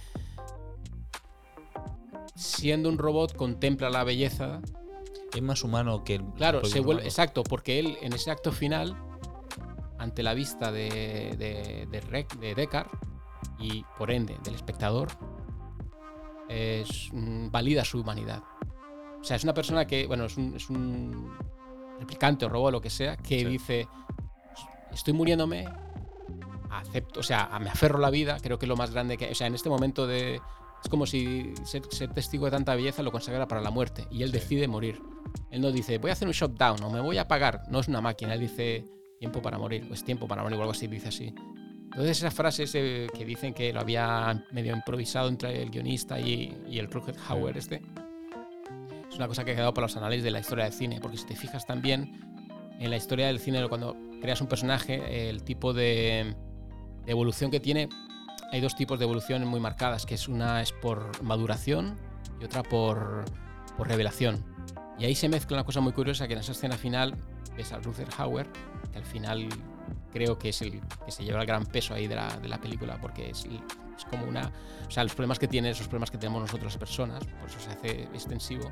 siendo 2.36 2.90
un 2.90 2.98
robot, 2.98 3.36
contempla 3.36 3.90
la 3.90 4.04
belleza 4.04 4.62
Es 5.34 5.42
más 5.42 5.64
humano 5.64 6.04
que 6.04 6.16
el. 6.16 6.24
Claro, 6.36 6.60
el 6.60 6.66
se 6.66 6.72
propio 6.74 6.84
vuelve, 6.86 7.02
humano. 7.02 7.10
exacto, 7.10 7.44
porque 7.44 7.80
él 7.80 7.98
en 8.02 8.14
ese 8.14 8.32
acto 8.32 8.52
final, 8.52 8.96
ante 10.00 10.24
la 10.24 10.34
vista 10.34 10.72
de, 10.72 11.36
de, 11.38 11.88
de, 11.92 12.02
Rec- 12.04 12.38
de 12.40 12.56
Deckard 12.56 12.88
y 13.60 13.84
por 13.98 14.10
ende 14.12 14.38
del 14.44 14.56
espectador, 14.56 15.10
es, 16.48 17.10
mm, 17.14 17.50
valida 17.52 17.86
su 17.86 18.00
humanidad. 18.02 18.42
O 19.20 19.24
sea, 19.24 19.36
es 19.36 19.44
una 19.44 19.54
persona 19.54 19.86
que, 19.86 20.08
bueno, 20.08 20.26
es 20.26 20.38
un, 20.38 20.56
es 20.56 20.70
un 20.70 21.32
replicante 22.00 22.46
o 22.46 22.50
robot, 22.50 22.72
lo 22.72 22.82
que 22.82 22.90
sea, 22.90 23.18
que 23.18 23.40
Sí. 23.40 23.46
dice, 23.46 23.88
estoy 24.92 25.14
muriéndome, 25.14 25.66
acepto, 26.72 27.20
o 27.20 27.24
sea, 27.24 27.50
me 27.62 27.70
aferro 27.70 27.98
a 27.98 28.02
la 28.02 28.10
vida, 28.10 28.38
creo 28.42 28.58
que 28.58 28.66
es 28.66 28.70
lo 28.70 28.78
más 28.78 28.92
grande 28.92 29.18
que, 29.18 29.30
o 29.32 29.36
sea, 29.36 29.48
en 29.48 29.56
este 29.56 29.70
momento 29.70 30.08
de, 30.08 30.36
es 30.82 30.90
como 30.90 31.06
si 31.06 31.54
ser, 31.66 31.84
ser 31.92 32.14
testigo 32.14 32.46
de 32.46 32.52
tanta 32.52 32.74
belleza 32.76 33.04
lo 33.04 33.12
consagrara 33.12 33.48
para 33.48 33.60
la 33.62 33.70
muerte 33.72 34.08
y 34.10 34.24
él 34.24 34.30
Sí. 34.32 34.36
decide 34.40 34.68
morir. 34.68 35.02
Él 35.52 35.62
no 35.62 35.72
dice, 35.72 35.98
voy 35.98 36.10
a 36.10 36.14
hacer 36.14 36.28
un 36.28 36.34
shutdown 36.34 36.82
o 36.84 36.90
me 36.90 37.02
voy 37.02 37.18
a 37.18 37.24
apagar, 37.24 37.64
no 37.70 37.80
es 37.80 37.88
una 37.90 38.00
máquina, 38.02 38.34
él 38.34 38.40
dice, 38.40 38.86
tiempo 39.20 39.42
para 39.42 39.58
morir, 39.58 39.86
o 39.90 39.94
es 39.94 40.04
tiempo 40.04 40.28
para 40.28 40.42
morir 40.42 40.58
o 40.58 40.62
algo 40.62 40.72
así, 40.72 40.88
dice 40.88 41.10
así. 41.10 41.34
Entonces 41.86 42.18
esas 42.18 42.34
frases 42.34 42.74
eh, 42.76 43.08
que 43.14 43.26
dicen 43.26 43.54
que 43.54 43.74
lo 43.74 43.82
había 43.82 44.46
medio 44.52 44.76
improvisado 44.76 45.28
entre 45.28 45.62
el 45.62 45.70
guionista 45.70 46.20
y, 46.20 46.56
y 46.68 46.80
el 46.80 46.88
Hauer 47.28 47.58
este, 47.58 47.82
una 49.16 49.28
cosa 49.28 49.44
que 49.44 49.52
ha 49.52 49.56
quedado 49.56 49.74
para 49.74 49.86
los 49.86 49.98
análisis 49.98 50.24
de 50.24 50.32
la 50.32 50.40
historia 50.40 50.64
del 50.64 50.74
cine, 50.74 51.00
porque 51.02 51.18
si 51.18 51.26
te 51.26 51.36
fijas 51.36 51.66
también 51.66 52.22
en 52.80 52.90
la 52.90 52.96
historia 52.96 53.28
del 53.28 53.40
cine, 53.40 53.68
cuando 53.68 53.98
creas 54.22 54.40
un 54.40 54.48
personaje, 54.48 55.30
el 55.30 55.44
tipo 55.44 55.74
de, 55.74 56.36
de 57.06 57.12
evolución 57.12 57.52
que 57.52 57.60
tiene, 57.60 57.90
hay 58.52 58.62
dos 58.62 58.76
tipos 58.76 58.98
de 58.98 59.06
evolución 59.06 59.46
muy 59.46 59.60
marcadas, 59.60 60.06
que 60.06 60.16
es 60.16 60.30
una 60.30 60.62
es 60.62 60.72
por 60.72 61.22
maduración 61.22 61.98
y 62.40 62.46
otra 62.46 62.64
por, 62.64 63.26
por 63.78 63.90
revelación. 63.90 64.46
Y 64.98 65.06
ahí 65.06 65.16
se 65.16 65.28
mezcla 65.28 65.58
una 65.58 65.66
cosa 65.66 65.82
muy 65.82 65.92
curiosa 65.92 66.28
que 66.28 66.34
en 66.34 66.40
esa 66.40 66.54
escena 66.54 66.78
final 66.78 67.16
ves 67.60 67.72
a 67.74 67.78
Ruther 67.80 68.08
Hauer, 68.18 68.48
que 68.92 68.98
al 68.98 69.06
final 69.06 69.48
creo 70.12 70.40
que 70.40 70.50
es 70.50 70.62
el 70.62 70.82
que 71.06 71.12
se 71.12 71.24
lleva 71.24 71.42
el 71.42 71.46
gran 71.48 71.66
peso 71.66 71.94
ahí 71.94 72.08
de 72.08 72.16
la, 72.16 72.28
de 72.38 72.48
la 72.48 72.60
película, 72.60 72.98
porque 73.02 73.30
es, 73.30 73.46
es 73.46 74.06
como 74.10 74.26
una... 74.26 74.52
O 74.88 74.92
sea, 74.92 75.04
los 75.04 75.14
problemas 75.14 75.38
que 75.40 75.48
tiene, 75.48 75.70
esos 75.70 75.88
problemas 75.88 76.10
que 76.10 76.18
tenemos 76.18 76.42
nosotros 76.42 76.74
las 76.74 76.78
personas, 76.78 77.24
por 77.26 77.50
eso 77.50 77.60
se 77.60 77.70
hace 77.70 78.04
extensivo. 78.14 78.72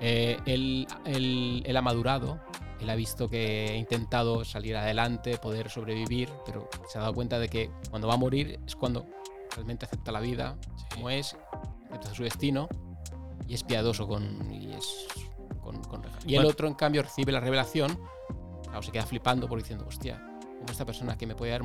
Eh, 0.00 0.38
él, 0.46 0.86
él- 1.04 1.62
él 1.66 1.76
ha 1.76 1.82
madurado, 1.82 2.40
él 2.80 2.88
ha 2.90 2.94
visto 2.94 3.28
que 3.28 3.70
ha 3.72 3.76
intentado 3.76 4.44
salir 4.44 4.76
adelante, 4.76 5.36
poder 5.38 5.68
sobrevivir, 5.70 6.30
pero 6.44 6.68
se 6.88 6.98
ha 6.98 7.00
dado 7.02 7.14
cuenta 7.14 7.38
de 7.38 7.48
que 7.48 7.70
cuando 7.90 8.06
va 8.08 8.14
a 8.14 8.18
morir 8.18 8.60
es 8.66 8.76
cuando 8.76 9.04
realmente 9.54 9.84
acepta 9.86 10.12
la 10.12 10.20
vida 10.20 10.56
como 10.94 11.10
es, 11.10 11.36
acepta 11.90 12.14
su 12.14 12.22
destino 12.22 12.68
y 13.48 13.54
es 13.54 13.62
piadoso 13.62 14.06
con... 14.06 14.52
Y, 14.52 14.72
es, 14.72 15.06
con, 15.66 15.82
con- 15.84 16.02
y 16.26 16.32
el 16.34 16.36
Bueno. 16.36 16.48
otro, 16.50 16.68
en 16.68 16.74
cambio, 16.74 17.02
recibe 17.02 17.32
la 17.32 17.40
revelación, 17.40 17.98
claro, 18.64 18.82
se 18.82 18.92
queda 18.92 19.04
flipando 19.04 19.48
por 19.48 19.58
diciendo, 19.58 19.84
hostia, 19.86 20.22
como 20.58 20.70
esta 20.70 20.84
persona 20.86 21.18
que 21.18 21.26
me 21.26 21.34
puede 21.34 21.52
haber 21.54 21.64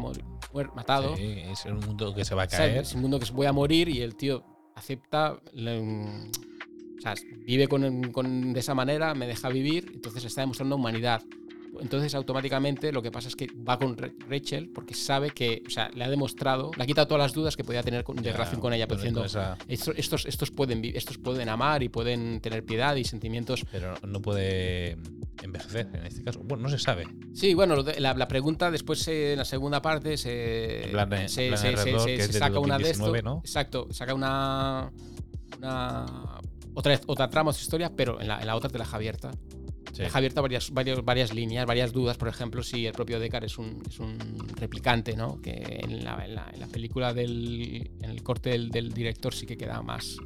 matado, 0.75 1.15
Sí, 1.15 1.23
es 1.45 1.65
un 1.65 1.79
mundo 1.79 2.13
que 2.13 2.25
se 2.25 2.35
va 2.35 2.43
a 2.43 2.47
caer. 2.47 2.81
Es 2.81 2.93
un 2.93 3.01
mundo 3.01 3.19
que 3.19 3.31
voy 3.31 3.45
a 3.45 3.53
morir 3.53 3.87
y 3.89 4.01
el 4.01 4.15
tío 4.15 4.43
acepta, 4.75 5.37
la- 5.53 5.79
mm, 5.79 6.31
o 6.97 7.01
sea, 7.01 7.13
vive 7.45 7.67
con, 7.67 8.11
con- 8.11 8.53
de 8.53 8.59
esa 8.59 8.73
manera, 8.75 9.13
me 9.15 9.27
deja 9.27 9.49
vivir, 9.49 9.91
entonces 9.93 10.23
está 10.25 10.41
demostrando 10.41 10.75
humanidad. 10.75 11.21
Entonces 11.81 12.13
automáticamente 12.15 12.91
lo 12.91 13.01
que 13.01 13.11
pasa 13.11 13.27
es 13.27 13.35
que 13.35 13.47
va 13.67 13.77
con 13.79 13.97
Ra- 13.97 14.11
Rachel 14.29 14.69
porque 14.69 14.93
sabe 14.93 15.31
que, 15.31 15.63
o 15.65 15.69
sea, 15.69 15.89
le 15.95 16.03
ha 16.03 16.09
demostrado, 16.09 16.71
le 16.77 16.83
ha 16.83 16.85
quitado 16.85 17.07
todas 17.07 17.23
las 17.23 17.33
dudas 17.33 17.57
que 17.57 17.63
podía 17.63 17.81
tener 17.83 18.03
con- 18.03 18.15
de 18.17 18.23
Ya, 18.23 18.33
relación 18.33 18.61
con 18.61 18.71
ella, 18.73 18.87
pero 18.87 18.99
diciendo, 18.99 19.25
esa- 19.25 19.57
estos, 19.67 19.95
estos, 19.97 20.25
estos, 20.27 20.51
pueden, 20.51 20.83
estos 20.85 21.17
pueden 21.17 21.49
amar 21.49 21.81
y 21.83 21.89
pueden 21.89 22.39
tener 22.39 22.63
piedad 22.63 22.95
y 22.95 23.03
sentimientos. 23.03 23.65
pero 23.71 23.95
no 24.07 24.21
puede 24.21 24.97
envejecer 25.41 25.87
en 25.93 26.05
este 26.05 26.23
caso. 26.23 26.39
Bueno, 26.43 26.63
no 26.63 26.69
se 26.69 26.77
sabe. 26.77 27.05
Sí, 27.33 27.53
bueno, 27.55 27.75
la, 27.97 28.13
la 28.13 28.27
pregunta 28.27 28.69
después 28.69 29.07
eh, 29.07 29.31
en 29.33 29.39
la 29.39 29.45
segunda 29.45 29.81
parte 29.81 30.17
se, 30.17 30.83
En 30.85 30.91
plan, 30.91 31.09
se, 31.29 31.47
en 31.47 31.53
plan 31.53 31.57
se- 31.61 31.77
se- 31.77 31.91
R2, 31.95 31.99
se- 31.99 32.05
que 32.05 32.15
es 32.15 32.25
se 32.27 32.31
del 32.33 32.39
saca 32.41 32.59
una 32.59 32.77
de 32.77 32.83
esto. 32.91 33.05
2019, 33.05 33.21
¿no? 33.23 33.39
Exacto, 33.43 33.87
saca 33.91 34.13
una, 34.13 34.91
una 35.57 36.05
otra, 36.73 36.99
otra 37.07 37.29
trama, 37.29 37.49
otra 37.51 37.61
historia, 37.61 37.91
pero 37.95 38.21
en 38.21 38.27
la, 38.27 38.39
en 38.39 38.47
la 38.47 38.55
otra 38.55 38.69
te 38.69 38.77
la 38.77 38.83
deja 38.85 38.97
abierta. 38.97 39.31
Sí. 39.93 40.03
Deja 40.03 40.17
abierta 40.17 40.41
varias, 40.41 40.71
varias, 40.71 41.03
varias 41.03 41.33
líneas, 41.33 41.65
varias 41.65 41.91
dudas. 41.91 42.17
Por 42.17 42.27
ejemplo, 42.29 42.63
si 42.63 42.85
el 42.85 42.93
propio 42.93 43.19
Deckard 43.19 43.43
es 43.45 43.57
un, 43.57 43.81
es 43.87 43.99
un 43.99 44.17
replicante, 44.55 45.15
¿no? 45.15 45.41
Que 45.41 45.79
en 45.83 46.03
la, 46.03 46.23
en 46.25 46.35
la- 46.35 46.49
en 46.53 46.59
la 46.59 46.67
película 46.67 47.13
del. 47.13 47.91
En 48.01 48.09
el 48.09 48.23
corte 48.23 48.51
del, 48.51 48.69
del 48.69 48.93
director 48.93 49.33
sí 49.33 49.45
que 49.45 49.57
queda 49.57 49.81
más, 49.81 50.17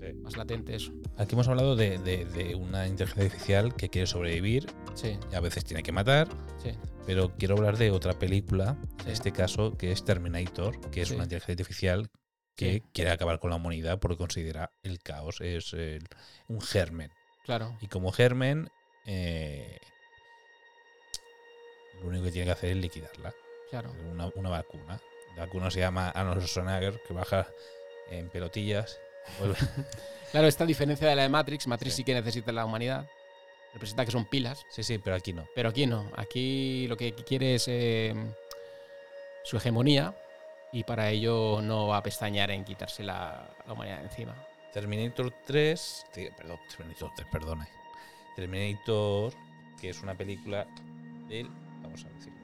Sí. 0.00 0.12
más 0.20 0.36
latente 0.36 0.74
eso. 0.74 0.92
Aquí 1.16 1.34
hemos 1.36 1.46
hablado 1.46 1.76
de, 1.76 1.98
de- 1.98 2.24
de 2.24 2.54
una 2.56 2.88
inteligencia 2.88 3.24
artificial 3.24 3.76
que 3.76 3.88
quiere 3.88 4.06
sobrevivir 4.06 4.66
Sí, 4.94 5.16
y 5.30 5.34
a 5.36 5.40
veces 5.40 5.64
tiene 5.64 5.84
que 5.84 5.92
matar, 5.92 6.28
sí. 6.60 6.70
pero 7.06 7.32
quiero 7.36 7.56
hablar 7.56 7.78
de 7.78 7.92
otra 7.92 8.18
película, 8.18 8.76
en 9.06 9.12
este 9.12 9.30
caso, 9.30 9.76
que 9.78 9.92
es 9.92 10.04
Terminator, 10.04 10.80
que 10.90 11.02
es 11.02 11.08
Sí. 11.08 11.14
una 11.14 11.22
inteligencia 11.24 11.52
artificial 11.52 12.08
que 12.56 12.72
Sí. 12.74 12.82
quiere 12.92 13.10
acabar 13.12 13.38
con 13.38 13.50
la 13.50 13.56
humanidad 13.56 14.00
porque 14.00 14.16
considera 14.16 14.72
el 14.82 14.98
caos 14.98 15.40
es 15.40 15.72
el- 15.72 16.06
un 16.48 16.60
germen. 16.60 17.10
Claro. 17.44 17.76
Y 17.80 17.88
como 17.88 18.12
germen, 18.12 18.70
eh, 19.06 19.78
lo 22.00 22.08
único 22.08 22.24
que 22.24 22.32
tiene 22.32 22.46
que 22.46 22.52
hacer 22.52 22.70
es 22.70 22.76
liquidarla. 22.76 23.34
Claro. 23.70 23.92
Una, 24.10 24.26
una 24.34 24.50
vacuna. 24.50 25.00
La 25.36 25.46
vacuna 25.46 25.70
se 25.70 25.80
llama 25.80 26.10
Arnold 26.10 26.42
Schwarzenegger, 26.46 27.00
que 27.06 27.14
baja 27.14 27.46
en 28.10 28.28
pelotillas. 28.28 28.98
vuelve- 29.40 29.56
Claro, 30.32 30.46
esta 30.46 30.64
diferencia 30.64 31.06
de 31.08 31.14
la 31.16 31.22
de 31.22 31.28
Matrix, 31.28 31.66
Matrix 31.66 31.92
Sí. 31.94 31.96
sí 31.98 32.04
que 32.04 32.14
necesita 32.14 32.52
la 32.52 32.64
humanidad. 32.64 33.06
Representa 33.74 34.04
que 34.04 34.10
son 34.10 34.24
pilas. 34.26 34.64
sí, 34.70 34.82
sí, 34.82 34.98
pero 34.98 35.16
aquí 35.16 35.32
no. 35.32 35.46
Pero 35.54 35.68
aquí 35.70 35.86
no. 35.86 36.10
Aquí 36.16 36.86
lo 36.88 36.96
que 36.96 37.14
quiere 37.14 37.54
es 37.54 37.66
eh, 37.68 38.14
su 39.44 39.56
hegemonía 39.56 40.14
y 40.72 40.84
para 40.84 41.10
ello 41.10 41.60
no 41.62 41.86
va 41.88 41.98
a 41.98 42.02
pestañear 42.02 42.50
en 42.50 42.64
quitarse 42.64 43.02
la, 43.02 43.48
la 43.66 43.72
humanidad 43.72 43.98
de 43.98 44.04
encima. 44.04 44.34
Terminator 44.72 45.32
3, 45.46 46.06
sí, 46.12 46.28
perdón, 46.36 46.58
Terminator 46.74 47.10
3, 47.14 47.28
perdona. 47.30 47.68
Terminator, 48.36 49.32
que 49.80 49.90
es 49.90 50.02
una 50.02 50.14
película 50.14 50.66
del, 51.28 51.48
vamos 51.82 52.04
a 52.04 52.08
decirlo. 52.08 52.38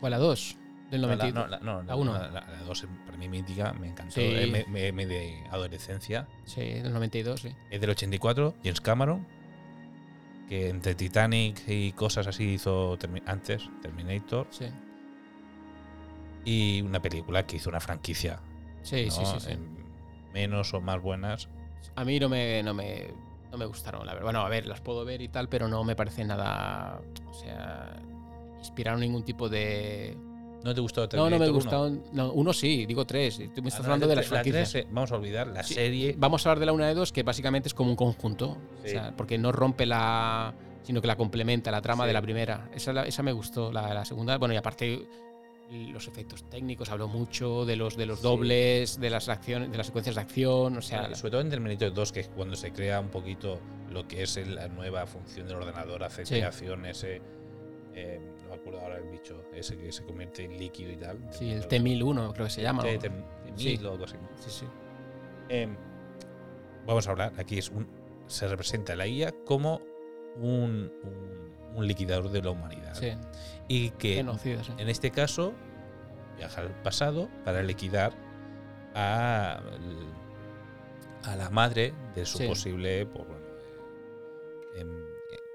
O 0.00 0.08
la 0.08 0.18
2 0.18 0.56
del 0.90 1.00
No, 1.00 1.08
la, 1.08 1.16
92. 1.16 1.34
no, 1.34 1.46
la, 1.48 1.58
no, 1.60 1.82
La 1.84 1.96
uno. 1.96 2.12
La, 2.12 2.28
la- 2.30 2.46
la 2.46 2.62
dos, 2.64 2.86
para 3.06 3.16
mí 3.16 3.28
mítica, 3.28 3.72
me 3.72 3.88
encantó. 3.88 4.16
Sí. 4.16 4.20
eh, 4.22 4.46
me, 4.46 4.64
me- 4.66 4.92
me 4.92 5.06
de 5.06 5.42
adolescencia. 5.50 6.28
Sí, 6.44 6.60
del 6.60 6.92
92, 6.92 7.40
sí. 7.40 7.54
Es 7.70 7.80
del 7.80 7.88
84, 7.90 8.54
James 8.62 8.80
Cameron, 8.82 9.26
que 10.50 10.68
entre 10.68 10.94
Titanic 10.94 11.62
y 11.66 11.92
cosas 11.92 12.26
así 12.26 12.44
hizo 12.44 12.98
Termi- 12.98 13.22
antes 13.24 13.70
Terminator. 13.80 14.46
Sí, 14.50 14.66
Y 16.44 16.82
una 16.82 17.00
película 17.00 17.46
que 17.46 17.56
hizo 17.56 17.70
una 17.70 17.80
franquicia. 17.80 18.40
sí, 18.82 19.10
sí, 19.10 19.20
¿no? 19.22 19.26
sí, 19.40 19.46
sí. 19.46 19.52
En 19.52 19.81
menos 20.32 20.72
o 20.74 20.80
más 20.80 21.00
buenas. 21.00 21.48
A 21.96 22.04
mí 22.04 22.18
no 22.18 22.28
me, 22.28 22.62
no 22.62 22.74
me, 22.74 23.08
no 23.50 23.58
me 23.58 23.66
gustaron, 23.66 24.06
la 24.06 24.12
verdad. 24.12 24.24
Bueno, 24.26 24.40
a 24.40 24.48
ver, 24.48 24.66
las 24.66 24.80
puedo 24.80 25.04
ver 25.04 25.20
y 25.22 25.28
tal, 25.28 25.48
pero 25.48 25.68
no 25.68 25.84
me 25.84 25.94
parece 25.96 26.24
nada. 26.24 27.00
O 27.28 27.34
sea, 27.34 27.96
inspiraron 28.58 29.00
ningún 29.00 29.24
tipo 29.24 29.48
de. 29.48 30.16
¿No 30.64 30.72
te 30.72 30.80
gustó 30.80 31.00
No, 31.02 31.08
Terminator 31.08 31.32
no 31.32 31.44
me 31.44 31.50
1? 31.50 31.54
gustaron. 31.54 32.02
No, 32.12 32.32
uno 32.32 32.52
sí, 32.52 32.86
digo 32.86 33.04
tres. 33.04 33.40
Tú 33.52 33.62
me 33.62 33.68
estás 33.68 33.80
Ah, 33.82 33.86
hablando 33.86 34.06
de 34.06 34.14
las 34.14 34.26
la 34.30 34.42
franquicias. 34.42 34.86
vamos 34.92 35.10
a 35.10 35.16
olvidar 35.16 35.48
la 35.48 35.64
Sí, 35.64 35.74
serie. 35.74 36.14
Vamos 36.16 36.46
a 36.46 36.50
hablar 36.50 36.60
de 36.60 36.66
la 36.66 36.72
1 36.72 36.84
de 36.86 36.94
2, 36.94 37.10
que 37.12 37.24
básicamente 37.24 37.66
es 37.68 37.74
como 37.74 37.90
un 37.90 37.96
conjunto. 37.96 38.58
O 38.84 38.86
sea, 38.88 39.12
porque 39.16 39.38
no 39.38 39.50
rompe 39.50 39.86
la. 39.86 40.54
sino 40.84 41.00
que 41.00 41.06
la 41.08 41.16
complementa, 41.16 41.70
la 41.72 41.80
trama 41.82 42.04
Sí. 42.04 42.08
de 42.08 42.12
la 42.12 42.22
primera. 42.22 42.68
Esa, 42.74 42.92
la- 42.92 43.02
esa 43.04 43.22
me 43.24 43.32
gustó, 43.32 43.72
la, 43.72 43.92
la 43.94 44.04
segunda. 44.04 44.36
Bueno, 44.38 44.54
y 44.54 44.56
aparte 44.56 45.06
los 45.72 46.06
efectos 46.08 46.44
técnicos, 46.50 46.90
habló 46.90 47.08
mucho 47.08 47.64
de 47.64 47.76
los 47.76 47.96
de 47.96 48.06
los 48.06 48.18
Sí. 48.18 48.22
dobles, 48.24 49.00
de 49.00 49.10
las 49.10 49.28
acciones, 49.28 49.70
de 49.70 49.78
las 49.78 49.86
secuencias 49.86 50.16
de 50.16 50.20
acción. 50.22 50.76
O 50.76 50.82
sea, 50.82 51.14
sobre 51.14 51.30
todo 51.32 51.40
en 51.40 51.50
Terminator 51.50 51.92
2, 51.94 52.12
que 52.12 52.20
es 52.20 52.28
cuando 52.28 52.56
se 52.56 52.72
crea 52.72 53.00
un 53.00 53.08
poquito 53.08 53.58
lo 53.90 54.06
que 54.06 54.22
es 54.22 54.36
la 54.46 54.68
nueva 54.68 55.06
función 55.06 55.46
del 55.48 55.56
ordenador, 55.56 56.04
hace 56.04 56.24
Sí. 56.26 56.34
creación, 56.34 56.86
ese. 56.86 57.20
eh, 57.94 58.18
no 58.44 58.48
me 58.48 58.54
acuerdo 58.54 58.80
ahora 58.80 58.96
el 58.96 59.04
bicho, 59.10 59.44
ese 59.54 59.76
que 59.76 59.92
se 59.92 60.02
convierte 60.02 60.44
en 60.44 60.56
líquido 60.58 60.90
y 60.92 60.96
tal. 60.96 61.18
sí, 61.30 61.50
el 61.50 61.66
T-1001 61.68 62.32
creo 62.32 62.46
que 62.46 62.50
se 62.52 62.62
llama. 62.62 62.82
T- 62.82 62.94
¿no? 62.94 63.00
T- 63.00 63.10
Sí. 63.56 63.76
T-1000 63.76 63.84
o 63.86 63.92
algo 63.92 64.04
así. 64.04 64.16
Sí, 64.36 64.50
sí. 64.50 64.66
Em, 65.50 65.76
vamos 66.86 67.06
a 67.06 67.10
hablar, 67.10 67.34
aquí 67.36 67.58
es 67.58 67.68
un, 67.68 67.86
se 68.28 68.48
representa 68.48 68.96
la 68.96 69.06
IA 69.06 69.32
como 69.44 69.82
un, 70.36 70.90
un- 71.04 71.51
un 71.74 71.86
liquidador 71.86 72.30
de 72.30 72.42
la 72.42 72.50
humanidad. 72.50 72.94
Sí, 72.94 73.12
Y 73.68 73.90
que 73.90 74.14
genocida, 74.16 74.62
sí. 74.64 74.72
en 74.78 74.88
este 74.88 75.10
caso 75.10 75.54
viaja 76.36 76.60
al 76.62 76.70
pasado 76.82 77.28
para 77.44 77.62
liquidar 77.62 78.12
a, 78.94 79.60
a 81.24 81.36
la 81.36 81.50
madre 81.50 81.94
de 82.14 82.24
su 82.26 82.38
Sí. 82.38 82.46
posible. 82.46 83.04
bueno, 83.04 83.36
em, 84.74 85.04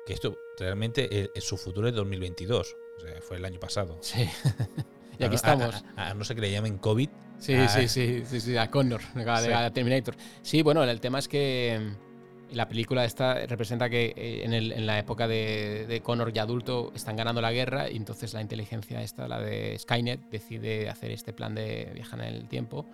que 0.06 0.14
esto 0.14 0.38
realmente 0.58 1.08
eh, 1.12 1.42
su 1.42 1.58
futuro 1.58 1.88
es 1.88 1.94
2022. 1.96 2.78
O 2.98 3.00
sea, 3.02 3.22
fue 3.22 3.38
el 3.38 3.46
año 3.46 3.60
pasado. 3.60 3.98
Sí. 4.02 4.28
y 5.20 5.24
aquí 5.24 5.36
estamos. 5.36 5.76
A, 5.96 6.08
a- 6.08 6.10
a 6.12 6.14
no 6.14 6.24
ser 6.24 6.36
que 6.36 6.42
le 6.44 6.52
llamen 6.52 6.78
COVID. 6.78 7.10
Sí, 7.40 7.56
sí, 7.68 7.88
sí, 7.88 8.24
sí, 8.26 8.40
sí, 8.42 8.58
a 8.58 8.72
Connor, 8.72 9.02
a, 9.28 9.38
Sí. 9.42 9.52
a 9.52 9.72
Terminator. 9.72 10.16
Sí, 10.42 10.62
bueno, 10.64 10.84
el 10.84 11.00
tema 11.00 11.20
es 11.20 11.28
que 11.28 11.80
mm, 11.80 12.07
la 12.52 12.68
película 12.68 13.04
esta 13.06 13.46
representa 13.46 13.90
que 13.90 14.14
eh, 14.16 14.42
en, 14.44 14.54
el- 14.54 14.72
en 14.72 14.86
la 14.86 14.98
época 15.00 15.28
de, 15.28 15.86
de 15.88 16.02
Connor 16.02 16.32
ya 16.34 16.44
adulto 16.44 16.92
están 16.96 17.16
ganando 17.16 17.42
la 17.42 17.52
guerra 17.52 17.90
y 17.90 17.98
entonces 17.98 18.34
la 18.34 18.42
inteligencia 18.42 19.02
esta, 19.02 19.28
la 19.28 19.40
de 19.40 19.78
Skynet, 19.78 20.30
decide 20.30 20.90
hacer 20.90 21.12
este 21.12 21.34
plan 21.34 21.54
de 21.56 21.92
viajar 21.94 22.20
en 22.22 22.34
el 22.36 22.48
tiempo. 22.48 22.86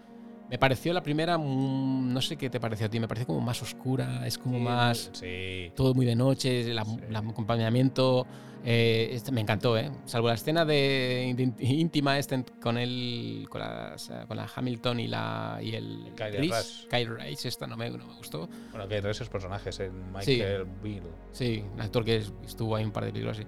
Me 0.50 0.60
pareció 0.60 0.94
la 0.94 1.02
primera, 1.02 1.38
no 1.38 2.22
sé 2.22 2.36
qué 2.36 2.50
te 2.50 2.60
pareció 2.60 2.86
a 2.86 2.90
ti, 2.90 3.00
me 3.00 3.08
pareció 3.08 3.26
como 3.26 3.42
más 3.42 3.62
oscura, 3.62 4.28
es 4.28 4.38
como 4.38 4.58
Sí, 4.58 4.64
más 4.64 5.10
Sí. 5.14 5.72
todo 5.76 5.94
muy 5.96 6.06
de 6.06 6.16
noche, 6.16 6.72
la- 6.74 6.86
Sí. 6.86 6.98
el 7.08 7.16
acompañamiento. 7.16 8.26
eh, 8.66 9.10
este- 9.12 9.34
me 9.34 9.42
encantó, 9.42 9.78
¿eh? 9.78 9.92
Salvo 10.06 10.30
la 10.30 10.36
escena 10.36 10.64
de, 10.64 11.34
de 11.36 11.66
íntima 11.66 12.18
esta 12.18 12.36
en- 12.36 12.46
con 12.62 12.78
el, 12.78 13.46
con, 13.50 13.62
eh, 13.62 13.66
con 14.26 14.38
la 14.38 14.48
Hamilton 14.56 15.02
y 15.02 15.08
la 15.10 15.60
y 15.62 15.76
el 15.76 16.14
Kyle 16.16 16.32
Reese. 16.38 16.88
Kyle 16.90 17.10
Reese, 17.10 17.50
esta 17.50 17.68
no 17.68 17.76
me, 17.76 17.90
no 17.90 17.98
me 18.08 18.14
gustó. 18.14 18.48
Bueno, 18.72 18.88
que 18.88 18.96
hay 18.96 19.02
esos 19.06 19.28
personajes 19.28 19.82
en. 19.82 20.14
Michael 20.14 20.66
Bill. 20.82 21.04
Sí, 21.34 21.62
un 21.74 21.82
actor 21.82 22.06
que 22.06 22.16
es- 22.16 22.32
estuvo 22.46 22.78
ahí 22.78 22.86
un 22.86 22.92
par 22.92 23.04
de 23.04 23.12
películas 23.12 23.40
así. 23.40 23.48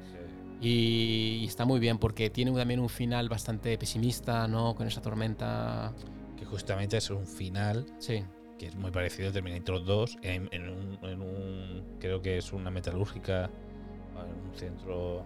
Y, 0.59 1.39
y 1.43 1.45
está 1.45 1.63
muy 1.63 1.79
bien 1.79 1.97
porque 1.97 2.29
tiene 2.29 2.51
también 2.51 2.81
un 2.81 2.89
final 2.89 3.29
bastante 3.29 3.77
pesimista, 3.77 4.49
¿no? 4.49 4.75
Con 4.75 4.85
esa 4.85 5.01
tormenta. 5.01 5.93
Que 6.37 6.45
justamente 6.45 6.97
es 6.97 7.09
un 7.09 7.25
final 7.25 7.85
Sí, 7.99 8.23
que 8.59 8.67
es 8.67 8.75
muy 8.75 8.91
parecido 8.91 9.29
a 9.29 9.31
Terminator 9.31 9.83
2, 9.83 10.17
en, 10.21 10.49
en 10.51 10.69
un, 10.69 10.99
en 11.03 11.21
un- 11.21 11.83
creo 11.99 12.21
que 12.21 12.37
es 12.37 12.51
una 12.53 12.69
metalúrgica, 12.71 13.45
en 13.45 14.49
un 14.49 14.55
centro... 14.55 15.23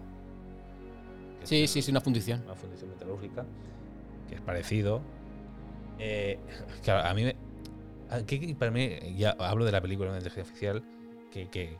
Sí, 1.44 1.66
sí, 1.66 1.80
sí, 1.80 1.90
una 1.90 2.00
fundición. 2.00 2.42
una 2.44 2.54
fundición 2.54 2.90
metalúrgica, 2.90 3.44
que 4.28 4.34
es 4.34 4.40
parecido. 4.40 5.00
Eh, 5.98 6.38
claro, 6.82 7.08
a 7.08 7.14
mí, 7.14 7.24
me- 7.24 7.36
aquí 8.10 8.54
para 8.54 8.70
mí, 8.70 8.90
ya 9.16 9.30
hablo 9.38 9.64
de 9.64 9.72
la 9.72 9.80
película 9.80 10.10
de 10.12 10.18
inteligencia 10.18 10.42
artificial, 10.42 10.82
que, 11.30 11.48
que, 11.48 11.78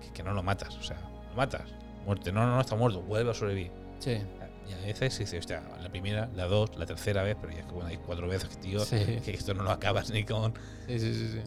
que- 0.00 0.12
que 0.12 0.22
no 0.22 0.32
lo 0.34 0.42
matas, 0.42 0.76
o 0.76 0.82
sea, 0.82 0.98
lo 1.30 1.36
matas, 1.36 1.74
muerte, 2.04 2.30
no, 2.32 2.44
no, 2.46 2.54
no 2.54 2.60
está 2.60 2.76
muerto, 2.76 3.00
vuelve 3.02 3.30
a 3.30 3.34
sobrevivir. 3.34 3.70
Sí. 3.98 4.18
Y 4.68 4.72
a 4.72 4.76
veces 4.86 5.18
dices, 5.18 5.38
hostia, 5.40 5.62
la 5.82 5.88
primera, 5.88 6.28
la 6.34 6.46
dos, 6.46 6.76
la 6.76 6.86
tercera 6.86 7.22
vez, 7.22 7.36
pero 7.40 7.52
ya 7.52 7.60
es 7.60 7.66
que 7.66 7.72
bueno, 7.72 7.88
hay 7.88 7.96
cuatro 7.98 8.26
veces, 8.28 8.58
tío, 8.60 8.80
Sí. 8.80 8.96
que 9.24 9.30
esto 9.32 9.54
no 9.54 9.62
lo 9.62 9.70
acabas 9.70 10.10
ni 10.10 10.24
con. 10.24 10.54
Sí, 10.86 10.98
sí, 10.98 11.14
sí, 11.14 11.28
sí. 11.28 11.40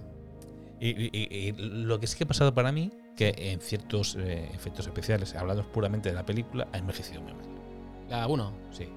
Y, 0.82 0.90
y- 0.90 1.10
y- 1.14 1.48
y 1.50 1.52
lo 1.54 2.00
que 2.00 2.08
sí 2.08 2.18
que 2.18 2.24
ha 2.24 2.28
pasado 2.28 2.54
para 2.54 2.72
mí, 2.72 2.92
que 3.18 3.34
en 3.38 3.60
ciertos 3.60 4.16
eh, 4.18 4.50
efectos 4.54 4.88
especiales, 4.88 5.36
hablando 5.36 5.70
puramente 5.72 6.08
de 6.10 6.16
la 6.16 6.26
película, 6.26 6.68
ha 6.72 6.78
envejecido 6.78 7.22
muy 7.22 7.34
mal. 7.34 7.46
La 8.10 8.26
1. 8.28 8.54
Sí. 8.72 8.88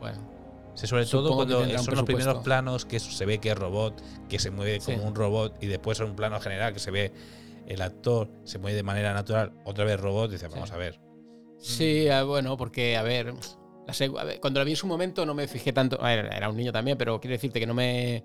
Bueno. 0.00 0.28
Sí, 0.74 0.86
sobre 0.86 1.04
todo 1.06 1.34
cuando 1.36 1.64
son 1.78 1.94
los 1.94 2.04
primeros 2.04 2.42
planos 2.42 2.84
que 2.84 2.98
se 3.00 3.26
ve 3.26 3.38
que 3.38 3.50
es 3.50 3.58
robot, 3.58 4.00
que 4.28 4.38
se 4.38 4.50
mueve 4.50 4.80
Sí. 4.80 4.92
como 4.92 5.06
un 5.06 5.14
robot, 5.14 5.56
y 5.62 5.66
después 5.66 6.00
en 6.00 6.06
un 6.06 6.16
plano 6.16 6.40
general 6.40 6.72
que 6.72 6.78
se 6.80 6.90
ve 6.90 7.12
el 7.66 7.82
actor 7.82 8.28
se 8.44 8.58
mueve 8.58 8.76
de 8.76 8.82
manera 8.82 9.12
natural, 9.14 9.52
otra 9.64 9.84
vez 9.84 10.00
robot, 10.00 10.30
dice, 10.30 10.48
vamos 10.48 10.68
Sí. 10.70 10.74
a 10.74 10.78
ver. 10.78 11.00
Sí, 11.58 12.08
ah, 12.08 12.22
bueno, 12.24 12.56
porque, 12.56 12.96
a 12.96 13.02
ver, 13.02 13.34
cuando 14.40 14.60
la 14.60 14.64
vi 14.64 14.72
en 14.72 14.76
su 14.76 14.86
momento 14.86 15.24
no 15.26 15.34
me 15.34 15.46
fijé 15.48 15.72
tanto. 15.72 15.98
Era 16.06 16.48
un 16.48 16.56
niño 16.56 16.72
también, 16.72 16.96
pero 16.98 17.20
quiero 17.20 17.32
decirte 17.32 17.60
que 17.60 17.66
no 17.66 17.74
me. 17.74 18.22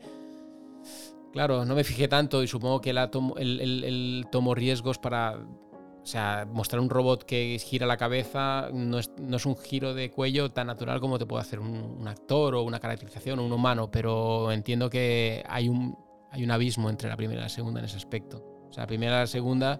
Claro, 1.33 1.65
no 1.65 1.75
me 1.75 1.83
fijé 1.83 2.07
tanto 2.07 2.41
y 2.43 2.47
supongo 2.47 2.79
que 2.79 2.93
la 2.93 3.11
tomo- 3.11 3.35
el, 3.37 4.25
tomó 4.31 4.55
riesgos 4.55 4.97
para. 4.99 5.35
O 5.37 6.07
sea, 6.07 6.47
mostrar 6.51 6.79
un 6.81 6.89
robot 6.89 7.23
que 7.23 7.57
gira 7.59 7.87
la 7.87 7.97
cabeza 7.97 8.69
no 8.71 8.99
es, 8.99 9.09
no 9.19 9.37
es 9.37 9.45
un 9.47 9.57
giro 9.57 9.95
de 9.95 10.11
cuello 10.11 10.51
tan 10.51 10.67
natural 10.67 10.99
como 10.99 11.17
te 11.17 11.25
puede 11.25 11.41
hacer 11.41 11.59
un, 11.59 11.67
un 11.99 12.07
actor 12.07 12.53
o 12.53 12.61
una 12.61 12.79
caracterización 12.79 13.39
o 13.39 13.43
un 13.45 13.51
humano, 13.51 13.89
pero 13.89 14.51
entiendo 14.51 14.87
que 14.87 15.43
hay 15.49 15.67
un, 15.67 15.97
hay 16.29 16.43
un 16.43 16.51
abismo 16.51 16.91
entre 16.91 17.09
la 17.09 17.17
primera 17.17 17.39
y 17.41 17.43
la 17.45 17.49
segunda 17.49 17.79
en 17.79 17.85
ese 17.87 17.97
aspecto. 17.97 18.37
O 18.69 18.71
sea, 18.71 18.83
la 18.83 18.87
primera 18.87 19.15
y 19.15 19.19
la 19.21 19.27
segunda 19.27 19.79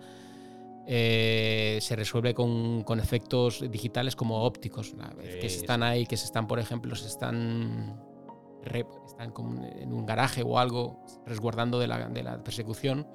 eh, 0.88 1.80
se 1.82 1.96
resuelve 1.96 2.34
con, 2.34 2.84
con 2.84 3.00
efectos 3.00 3.64
digitales 3.72 4.16
como 4.16 4.44
ópticos, 4.44 4.94
vez 5.18 5.36
que 5.38 5.50
Sí, 5.50 5.58
están 5.58 5.84
ahí, 5.84 6.06
que 6.06 6.18
se 6.18 6.26
están, 6.26 6.48
por 6.48 6.60
ejemplo, 6.60 6.96
se 6.96 7.08
están, 7.08 8.00
re- 8.64 8.86
están 9.08 9.32
como 9.32 9.64
en 9.66 9.94
un 9.94 10.06
garaje 10.06 10.44
o 10.46 10.60
algo 10.60 11.04
resguardando 11.26 11.80
de 11.80 11.88
la, 11.88 12.08
de 12.10 12.24
la 12.24 12.44
persecución. 12.44 13.08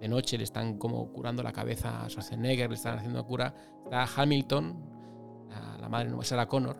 De 0.00 0.08
noche 0.08 0.36
le 0.36 0.44
están 0.44 0.76
como 0.78 1.10
curando 1.10 1.42
la 1.42 1.52
cabeza 1.52 2.04
a 2.04 2.08
Schwarzenegger, 2.10 2.68
le 2.68 2.76
están 2.76 2.98
haciendo 2.98 3.24
cura. 3.24 3.54
Está 3.84 4.06
Hamilton, 4.22 5.46
la, 5.48 5.78
la 5.78 5.88
madre 5.88 6.10
no 6.10 6.22
Sarah 6.22 6.46
Connor, 6.46 6.76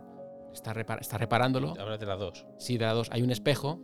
está, 0.52 0.74
repar- 0.74 1.00
está 1.00 1.16
reparándolo. 1.16 1.74
Hablas 1.80 1.98
de 1.98 2.06
las 2.06 2.18
dos. 2.18 2.46
Sí, 2.59 2.76
de 2.76 2.85
la 2.85 2.92
dos. 2.92 3.09
Hay 3.11 3.22
un 3.22 3.30
espejo. 3.30 3.80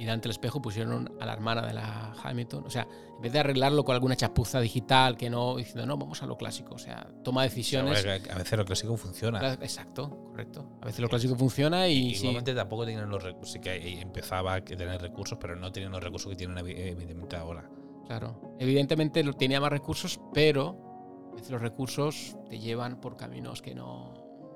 Y 0.00 0.04
delante 0.04 0.22
del 0.28 0.30
espejo 0.30 0.62
pusieron 0.62 1.12
a 1.20 1.26
la 1.26 1.34
hermana 1.34 1.60
de 1.60 1.74
la 1.74 2.14
Hamilton. 2.24 2.64
O 2.66 2.70
sea, 2.70 2.88
en 3.16 3.20
vez 3.20 3.32
de 3.34 3.38
arreglarlo 3.38 3.84
con 3.84 3.94
alguna 3.94 4.16
chapuza 4.16 4.58
digital, 4.58 5.18
que 5.18 5.28
no, 5.28 5.56
diciendo, 5.56 5.84
no, 5.84 5.98
vamos 5.98 6.22
a 6.22 6.26
lo 6.26 6.38
clásico. 6.38 6.74
O 6.76 6.78
sea, 6.78 7.06
toma 7.22 7.42
decisiones. 7.42 8.02
A 8.06 8.38
veces 8.38 8.58
lo 8.58 8.64
clásico 8.64 8.96
funciona. 8.96 9.52
Exacto, 9.60 10.08
correcto. 10.30 10.66
A 10.80 10.86
veces 10.86 11.00
lo 11.00 11.08
clásico 11.10 11.36
funciona 11.36 11.86
y 11.86 12.14
sí. 12.14 12.20
Igualmente 12.22 12.54
tampoco 12.54 12.86
tienen 12.86 13.10
los 13.10 13.22
recursos. 13.22 13.52
Sí 13.52 13.60
que 13.60 14.00
empezaba 14.00 14.54
a 14.54 14.64
tener 14.64 15.02
recursos, 15.02 15.36
pero 15.38 15.54
no 15.54 15.70
tienen 15.70 15.92
los 15.92 16.02
recursos 16.02 16.30
que 16.30 16.36
tienen 16.36 16.56
evi- 16.56 16.74
evidentemente 16.78 17.36
ahora. 17.36 17.68
Claro. 18.06 18.56
Evidentemente 18.58 19.22
tenía 19.34 19.60
más 19.60 19.70
recursos, 19.70 20.18
pero 20.32 21.28
a 21.30 21.34
veces 21.34 21.50
los 21.50 21.60
recursos 21.60 22.38
te 22.48 22.58
llevan 22.58 23.02
por 23.02 23.18
caminos 23.18 23.60
que 23.60 23.74
no. 23.74 24.14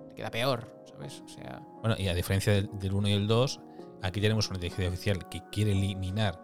te 0.08 0.14
queda 0.14 0.30
peor, 0.30 0.82
¿sabes? 0.90 1.20
O 1.22 1.28
sea. 1.28 1.60
Bueno, 1.82 1.96
y 1.98 2.08
a 2.08 2.14
diferencia 2.14 2.54
del, 2.54 2.70
del 2.78 2.94
1 2.94 3.08
y 3.08 3.12
el 3.12 3.26
2, 3.26 3.60
aquí 4.06 4.20
tenemos 4.20 4.48
una 4.48 4.56
inteligencia 4.56 4.86
artificial 4.86 5.28
que 5.28 5.42
quiere 5.50 5.72
eliminar 5.72 6.40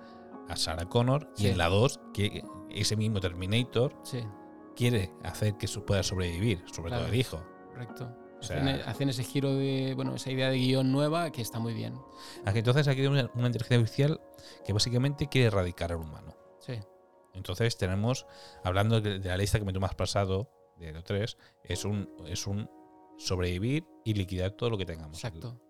a 0.48 0.56
Sarah 0.56 0.86
Connor 0.88 1.32
y 1.36 1.46
en 1.48 1.58
la 1.58 1.68
2, 1.68 2.00
que 2.12 2.42
ese 2.70 2.96
mismo 2.96 3.20
Terminator 3.20 3.94
Sí, 4.02 4.20
quiere 4.74 5.12
hacer 5.22 5.56
que 5.56 5.66
su- 5.68 5.84
pueda 5.84 6.02
sobrevivir, 6.02 6.62
sobre 6.72 6.88
Claro. 6.88 7.04
todo 7.04 7.12
el 7.14 7.20
hijo. 7.20 7.42
correcto. 7.70 8.16
O 8.40 8.42
sea- 8.42 8.56
hacen, 8.62 8.80
hacen 8.88 9.08
ese 9.10 9.22
giro 9.22 9.54
de. 9.54 9.92
Bueno, 9.94 10.14
esa 10.14 10.30
idea 10.30 10.48
de 10.50 10.56
guion 10.58 10.90
nueva 10.92 11.30
que 11.30 11.42
está 11.42 11.58
muy 11.58 11.74
bien. 11.74 11.94
Aquí, 12.46 12.58
entonces 12.60 12.88
aquí 12.88 12.96
tenemos 13.02 13.20
una, 13.22 13.30
una 13.34 13.46
inteligencia 13.48 13.76
artificial 13.76 14.20
que 14.64 14.72
básicamente 14.72 15.28
quiere 15.28 15.48
erradicar 15.48 15.92
al 15.92 15.98
humano. 15.98 16.34
Sí. 16.58 16.72
Entonces 17.34 17.76
tenemos, 17.76 18.26
hablando 18.64 19.00
de 19.02 19.18
de 19.18 19.28
la 19.28 19.36
lista 19.36 19.58
que 19.58 19.64
me 19.66 19.72
tú 19.74 19.84
has 19.84 19.94
pasado, 19.94 20.50
de 20.78 20.90
los 20.92 21.04
tres, 21.04 21.36
es 21.64 21.84
un, 21.84 22.08
es 22.26 22.46
un 22.46 22.68
sobrevivir 23.18 23.84
y 24.04 24.14
liquidar 24.14 24.52
todo 24.52 24.70
lo 24.70 24.78
que 24.78 24.86
tengamos. 24.86 25.16
Exacto. 25.18 25.60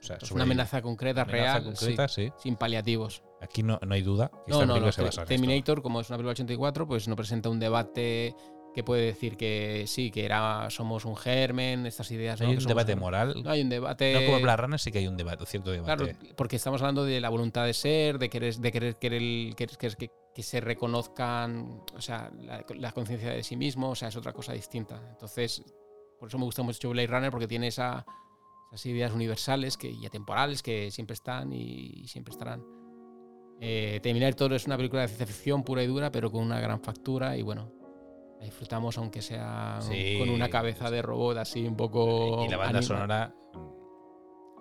O 0.00 0.02
sea, 0.02 0.16
Es 0.20 0.30
una 0.30 0.44
amenaza 0.44 0.80
concreta, 0.80 1.22
Amenaza 1.22 1.58
real, 1.60 1.64
concreta, 1.64 2.08
sí. 2.08 2.26
sí, 2.28 2.32
sin 2.38 2.56
paliativos. 2.56 3.22
Aquí 3.40 3.62
no, 3.62 3.78
no 3.86 3.94
hay 3.94 4.02
duda 4.02 4.30
que 4.46 4.52
No, 4.52 4.62
esta 4.62 4.66
no, 4.66 4.80
no. 4.80 4.92
se 4.92 5.02
basa. 5.02 5.24
Terminator, 5.24 5.82
como 5.82 6.00
es 6.00 6.08
una 6.08 6.16
película 6.18 6.32
84, 6.32 6.86
pues 6.86 7.08
no 7.08 7.16
presenta 7.16 7.48
un 7.48 7.58
debate 7.58 8.34
que 8.74 8.84
puede 8.84 9.06
decir 9.06 9.36
que 9.36 9.84
sí, 9.88 10.10
que 10.12 10.24
era, 10.24 10.70
somos 10.70 11.04
un 11.04 11.16
germen, 11.16 11.84
estas 11.86 12.10
ideas. 12.12 12.38
No 12.38 12.46
¿no? 12.46 12.50
hay 12.52 12.56
Que 12.58 12.62
un 12.62 12.68
debate 12.68 12.94
moral. 12.96 13.42
No 13.42 13.50
hay 13.50 13.62
un 13.62 13.68
debate. 13.70 14.12
No 14.14 14.26
como 14.26 14.40
Blade 14.40 14.56
Runner 14.56 14.78
sí 14.78 14.92
que 14.92 14.98
hay 14.98 15.08
un 15.08 15.16
debate, 15.16 15.44
cierto 15.46 15.72
debate. 15.72 15.96
Claro, 16.04 16.18
porque 16.36 16.56
estamos 16.56 16.80
hablando 16.80 17.04
de 17.04 17.20
la 17.20 17.28
voluntad 17.28 17.64
de 17.66 17.74
ser, 17.74 18.18
de 18.20 18.28
querer, 18.30 18.54
de 18.54 18.70
querer, 18.70 18.96
querer- 18.98 19.54
querer- 19.56 19.76
que, 19.76 19.88
que- 19.96 20.10
que 20.34 20.42
se 20.44 20.60
reconozcan, 20.60 21.82
o 21.96 22.00
sea, 22.00 22.30
la, 22.40 22.64
la 22.76 22.92
conciencia 22.92 23.30
de 23.30 23.42
sí 23.42 23.56
mismo, 23.56 23.90
o 23.90 23.94
sea, 23.96 24.08
es 24.08 24.16
otra 24.16 24.32
cosa 24.32 24.52
distinta. 24.52 25.00
Entonces, 25.10 25.64
por 26.20 26.28
eso 26.28 26.38
me 26.38 26.44
gusta 26.44 26.62
mucho 26.62 26.90
Blade 26.90 27.08
Runner, 27.08 27.30
porque 27.32 27.48
tiene 27.48 27.68
esa- 27.68 28.04
esas 28.70 28.86
ideas 28.86 29.12
universales 29.12 29.76
que, 29.76 29.90
y 29.90 30.04
atemporales 30.06 30.62
que 30.62 30.90
siempre 30.90 31.14
están 31.14 31.52
y, 31.52 32.06
siempre 32.08 32.32
estarán. 32.32 32.64
Eh, 33.60 33.98
Terminator 34.02 34.52
es 34.52 34.66
una 34.66 34.76
película 34.76 35.02
de 35.02 35.08
ciencia 35.08 35.26
ficción 35.26 35.64
pura 35.64 35.82
y 35.82 35.86
dura, 35.86 36.10
pero 36.12 36.30
con 36.30 36.42
una 36.42 36.60
gran 36.60 36.80
factura 36.80 37.36
y 37.36 37.42
bueno, 37.42 37.72
la 38.38 38.44
disfrutamos 38.44 38.96
aunque 38.98 39.20
sea 39.22 39.78
Sí, 39.80 40.16
con 40.18 40.30
una 40.30 40.48
cabeza 40.48 40.90
de 40.90 41.02
robot 41.02 41.38
así 41.38 41.66
un 41.66 41.76
poco... 41.76 42.44
y 42.44 42.48
la 42.48 42.56
banda 42.56 42.78
anima- 42.78 42.82
sonora, 42.86 43.34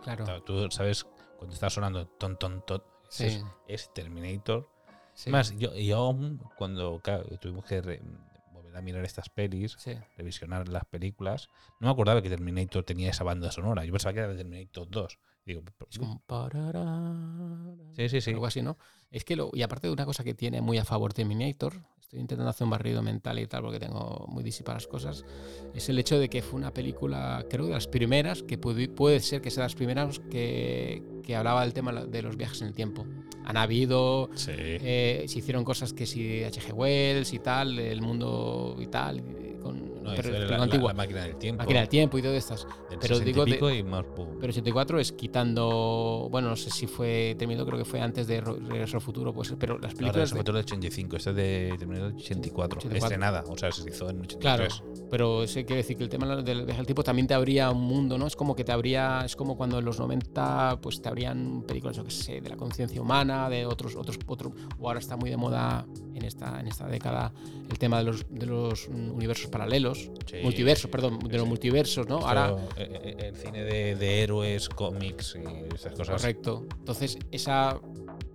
Claro, 0.03 0.41
tú 0.43 0.69
sabes, 0.71 1.03
cuando 1.37 1.53
está 1.53 1.69
sonando 1.69 2.07
ton, 2.07 2.37
ton, 2.37 2.63
ton, 2.65 2.81
sí. 3.09 3.25
es, 3.25 3.45
es 3.67 3.93
Terminator. 3.93 4.69
sí, 5.13 5.29
Más, 5.31 5.51
yo, 5.57 5.75
yo 5.75 6.15
cuando 6.57 6.99
claro, 7.03 7.25
tuvimos 7.41 7.65
que 7.65 7.81
re- 7.81 8.01
mirar 8.81 9.05
estas 9.05 9.29
pelis, 9.29 9.75
sí. 9.79 9.93
revisionar 10.17 10.67
las 10.67 10.85
películas, 10.85 11.49
no 11.79 11.87
me 11.87 11.91
acordaba 11.91 12.21
que 12.21 12.29
Terminator 12.29 12.83
tenía 12.83 13.11
esa 13.11 13.23
banda 13.23 13.51
sonora. 13.51 13.85
Yo 13.85 13.91
pensaba 13.91 14.13
que 14.13 14.19
era 14.19 14.27
de 14.29 14.37
Terminator 14.37 14.89
2. 14.89 15.19
Digo, 15.47 15.61
Es 15.89 15.97
como 15.97 16.21
Sí, 17.95 18.09
sí, 18.09 18.19
sí. 18.19 18.31
algo 18.31 18.45
así, 18.45 18.61
¿no? 18.61 18.77
Es 19.09 19.23
que 19.23 19.37
lo, 19.37 19.49
y 19.53 19.61
aparte 19.61 19.87
de 19.87 19.93
una 19.93 20.05
cosa 20.05 20.25
que 20.25 20.33
tiene 20.33 20.59
muy 20.59 20.77
a 20.77 20.83
favor 20.83 21.13
Terminator, 21.13 21.73
estoy 22.01 22.19
intentando 22.19 22.49
hacer 22.49 22.65
un 22.65 22.71
barrido 22.71 23.01
mental 23.01 23.39
y 23.39 23.47
tal 23.47 23.61
porque 23.63 23.79
tengo 23.79 24.25
muy 24.27 24.43
disipadas 24.43 24.87
cosas, 24.87 25.23
es 25.73 25.87
el 25.87 25.97
hecho 25.99 26.19
de 26.19 26.29
que 26.29 26.41
fue 26.41 26.59
una 26.59 26.73
película, 26.73 27.45
creo 27.49 27.65
de 27.65 27.71
las 27.71 27.87
primeras, 27.87 28.43
que 28.43 28.57
puede, 28.57 28.89
puede 28.89 29.21
ser 29.21 29.41
que 29.41 29.49
sea 29.49 29.63
de 29.63 29.65
las 29.67 29.75
primeras 29.75 30.19
que, 30.19 31.01
que 31.23 31.35
hablaba 31.37 31.61
del 31.61 31.73
tema 31.73 31.93
de 31.93 32.21
los 32.21 32.35
viajes 32.35 32.61
en 32.61 32.67
el 32.67 32.73
tiempo. 32.73 33.05
Han 33.45 33.55
habido, 33.55 34.29
Sí. 34.35 34.51
eh, 34.53 35.23
se 35.29 35.39
hicieron 35.39 35.63
cosas 35.63 35.93
que 35.93 36.05
si 36.05 36.43
H.G. 36.43 36.73
Wells 36.73 37.31
y 37.31 37.39
tal, 37.39 37.79
el 37.79 38.01
mundo 38.01 38.75
y 38.79 38.87
tal, 38.87 39.19
eh, 39.19 39.57
con 39.63 39.96
No, 40.07 40.13
pero- 40.15 40.45
la, 40.57 40.63
antigua, 40.63 40.91
la 40.91 40.97
máquina 40.97 41.21
del 41.23 41.35
tiempo. 41.37 41.61
máquina 41.63 41.79
del 41.81 41.89
tiempo 41.89 42.17
y 42.17 42.21
todo 42.21 42.33
estas. 42.33 42.65
pero 42.89 43.01
60 43.15 43.23
y 43.23 43.25
digo 43.33 43.45
de- 43.67 43.77
y 43.77 43.83
más. 43.83 44.05
Pero 44.39 44.49
84 44.51 44.99
es 44.99 45.11
quitando. 45.11 46.27
Bueno, 46.31 46.49
no 46.49 46.55
sé 46.55 46.69
si 46.69 46.87
fue. 46.87 47.35
Terminator, 47.37 47.67
creo 47.67 47.79
que 47.79 47.85
fue 47.89 48.01
antes 48.01 48.27
de 48.27 48.41
Regreso 48.41 48.97
al 48.97 49.01
Futuro, 49.01 49.33
pues. 49.33 49.53
Pero 49.59 49.77
las 49.79 49.93
No, 49.93 49.97
películas. 49.97 50.15
Regreso 50.15 50.35
de- 50.35 50.39
al 50.39 50.43
Futuro 50.43 50.57
del 50.57 50.65
85, 50.65 51.15
este 51.17 51.29
es 51.31 51.35
de 51.35 51.75
Terminator 51.77 52.13
84, 52.13 52.79
84. 52.79 52.97
estrenada, 52.97 53.43
o 53.47 53.57
sea, 53.57 53.71
se 53.71 53.89
hizo 53.89 54.09
en 54.09 54.21
83. 54.21 54.39
Claro, 54.79 55.07
pero 55.09 55.43
eso 55.43 55.53
quiere 55.61 55.77
decir 55.77 55.97
que 55.97 56.03
el 56.03 56.09
tema 56.09 56.35
del 56.37 56.65
viaje 56.65 56.79
al 56.79 56.85
tiempo 56.85 57.03
también 57.03 57.27
te 57.27 57.33
abría 57.33 57.69
un 57.71 57.81
mundo, 57.83 58.17
¿no? 58.17 58.27
Es 58.27 58.35
como 58.35 58.55
que 58.55 58.63
te 58.63 58.71
abría, 58.71 59.21
es 59.25 59.35
como 59.35 59.55
cuando 59.57 59.79
en 59.79 59.85
los 59.85 59.99
90 59.99 60.79
pues 60.81 61.01
te 61.01 61.09
abrían 61.09 61.63
películas, 61.67 61.95
yo 61.97 62.03
que 62.03 62.11
sé, 62.11 62.41
de 62.41 62.49
la 62.49 62.55
conciencia 62.57 63.01
humana, 63.01 63.49
de 63.49 63.65
otros, 63.65 63.95
otros, 63.95 64.17
otros, 64.25 64.53
o 64.79 64.87
ahora 64.87 64.99
está 64.99 65.15
muy 65.17 65.29
de 65.29 65.37
moda 65.37 65.85
en 66.13 66.23
esta, 66.25 66.59
en 66.59 66.67
esta 66.67 66.87
década 66.87 67.31
el 67.69 67.77
tema 67.79 67.97
de 67.99 68.03
los, 68.05 68.25
de 68.29 68.45
los 68.45 68.87
universos 68.87 69.47
paralelos, 69.49 69.96
Sí, 70.25 70.37
multiversos, 70.43 70.83
sí, 70.83 70.87
perdón, 70.91 71.19
de 71.19 71.37
los 71.37 71.47
multiversos, 71.47 72.07
¿no? 72.07 72.17
Esto, 72.17 72.27
Ahora, 72.27 72.55
eh, 72.77 73.15
eh, 73.17 73.27
el 73.29 73.35
cine 73.35 73.63
de, 73.63 73.95
de 73.95 74.23
héroes, 74.23 74.67
cómics 74.69 75.37
y 75.37 75.73
esas 75.73 75.93
cosas. 75.93 76.21
Correcto. 76.21 76.65
Entonces, 76.79 77.17
ese 77.31 77.51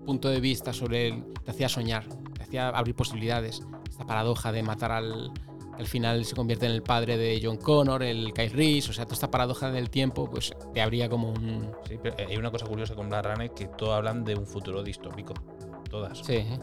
punto 0.07 0.29
de 0.29 0.41
vista 0.41 0.73
sobre 0.73 1.09
él 1.09 1.25
te 1.45 1.51
hacía 1.51 1.69
soñar, 1.69 2.07
te 2.35 2.43
hacía 2.43 2.69
abrir 2.71 2.95
posibilidades. 2.95 3.61
Esta 3.89 4.07
paradoja 4.07 4.53
de 4.53 4.63
matar 4.63 4.93
al. 4.93 5.31
al 5.79 5.87
final 5.87 6.25
se 6.25 6.35
convierte 6.35 6.67
en 6.67 6.73
el 6.73 6.83
padre 6.83 7.17
de 7.19 7.41
John 7.43 7.57
Connor, 7.59 8.03
el 8.03 8.33
Kyle 8.33 8.51
Reese, 8.51 8.91
o 8.91 8.93
sea, 8.93 9.05
toda 9.05 9.15
esta 9.15 9.31
paradoja 9.31 9.71
del 9.71 9.91
tiempo, 9.91 10.29
pues 10.31 10.53
te 10.73 10.81
abría 10.81 11.09
como 11.09 11.29
un. 11.31 11.71
Sí, 11.89 11.97
pero 12.03 12.17
hay 12.27 12.37
una 12.37 12.51
cosa 12.51 12.67
curiosa 12.67 12.95
con 12.95 13.09
Blade 13.09 13.35
Runner 13.35 13.51
que 13.51 13.67
todos 13.69 13.93
hablan 13.95 14.25
de 14.25 14.35
un 14.35 14.47
futuro 14.47 14.83
distópico. 14.83 15.35
todas. 15.91 16.19
Sí, 16.21 16.39
Ah, 16.51 16.59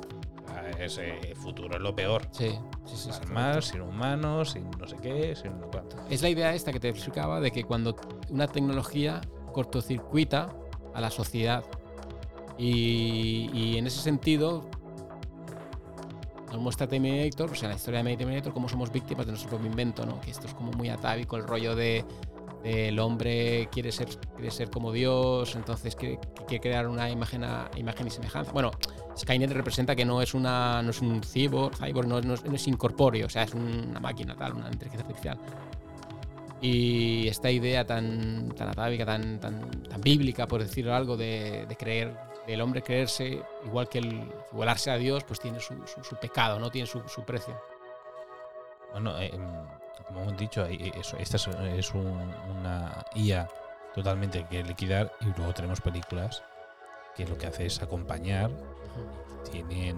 Ese 0.79 1.35
futuro 1.35 1.75
es 1.75 1.81
lo 1.81 1.95
peor. 1.95 2.23
sí, 2.31 2.49
sí, 2.85 2.95
sí, 2.95 3.09
sí, 3.11 3.19
Armas, 3.21 3.65
sin 3.65 3.81
humanos, 3.81 4.51
sin 4.51 4.69
no 4.71 4.87
sé 4.87 4.95
qué, 5.01 5.35
sin 5.35 5.59
no 5.59 5.67
cuánto. 5.67 5.97
Es 6.09 6.21
la 6.21 6.29
idea 6.29 6.53
esta 6.53 6.71
que 6.71 6.79
te 6.79 6.89
explicaba 6.89 7.39
de 7.39 7.51
que 7.51 7.63
cuando 7.63 7.95
una 8.29 8.47
tecnología 8.47 9.21
cortocircuita 9.53 10.53
a 10.93 11.01
la 11.01 11.09
sociedad 11.09 11.63
y, 12.57 13.49
y 13.53 13.77
en 13.77 13.87
ese 13.87 14.01
sentido 14.01 14.69
nos 16.51 16.61
muestra 16.61 16.87
Terminator, 16.87 17.51
o 17.51 17.55
sea, 17.55 17.69
la 17.69 17.75
historia 17.75 18.03
de 18.03 18.17
Terminator, 18.17 18.53
cómo 18.53 18.67
somos 18.67 18.91
víctimas 18.91 19.25
de 19.25 19.31
nuestro 19.31 19.49
propio 19.49 19.69
invento, 19.69 20.05
¿no? 20.05 20.19
Que 20.21 20.31
esto 20.31 20.47
es 20.47 20.53
como 20.53 20.71
muy 20.71 20.89
atávico, 20.89 21.37
el 21.37 21.43
rollo 21.43 21.75
de 21.75 22.03
el 22.63 22.99
hombre 22.99 23.69
quiere 23.71 23.91
ser, 23.91 24.07
quiere 24.35 24.51
ser 24.51 24.69
como 24.69 24.91
Dios, 24.91 25.55
entonces 25.55 25.95
quiere, 25.95 26.19
crear 26.59 26.87
una 26.87 27.09
imagen, 27.09 27.43
a- 27.43 27.69
imagen 27.77 28.07
y 28.07 28.09
semejanza. 28.09 28.51
Bueno, 28.51 28.71
Skynet 29.17 29.51
representa 29.51 29.95
que 29.95 30.05
no 30.05 30.21
es, 30.21 30.33
una, 30.33 30.81
no 30.81 30.89
es 30.91 31.01
un 31.01 31.21
cyborg, 31.23 31.79
no, 32.07 32.33
es- 32.55 32.67
incorpóreo, 32.67 33.27
o 33.27 33.29
sea, 33.29 33.43
es 33.43 33.53
una 33.53 33.99
máquina 33.99 34.35
tal, 34.35 34.53
una 34.53 34.67
inteligencia 34.69 35.05
artificial. 35.07 35.37
Y 36.61 37.27
esta 37.29 37.49
idea 37.49 37.85
tan, 37.85 38.49
tan 38.49 38.67
atávica, 38.69 39.05
tan, 39.05 39.39
tan, 39.39 39.69
tan 39.83 40.01
bíblica, 40.01 40.45
por 40.45 40.61
decirlo 40.61 40.93
algo, 40.93 41.15
de, 41.15 41.65
creer, 41.77 42.13
del 42.47 42.59
hombre 42.59 42.81
creerse, 42.81 43.41
igual 43.65 43.87
que 43.87 43.99
el 43.99 44.29
igualarse 44.51 44.91
a 44.91 44.97
Dios, 44.97 45.23
pues 45.23 45.39
tiene 45.39 45.61
su, 45.61 45.73
su- 45.85 46.01
pecado, 46.17 46.59
¿no? 46.59 46.69
Tiene 46.69 46.85
su, 46.87 47.01
su 47.07 47.23
precio. 47.23 47.57
Bueno, 48.91 49.17
eh, 49.21 49.31
como 50.09 50.23
hemos 50.23 50.37
dicho, 50.37 50.65
eh, 50.65 50.91
esta 51.19 51.37
es, 51.37 51.93
un- 51.93 52.33
una 52.59 53.03
IA 53.15 53.47
totalmente 53.95 54.45
que 54.49 54.61
liquidar 54.63 55.11
y 55.21 55.25
luego 55.37 55.53
tenemos 55.53 55.79
películas 55.81 56.43
que 57.15 57.25
lo 57.25 57.37
que 57.37 57.47
hace 57.47 57.65
es 57.65 57.81
acompañar, 57.81 58.51
tienen 59.51 59.97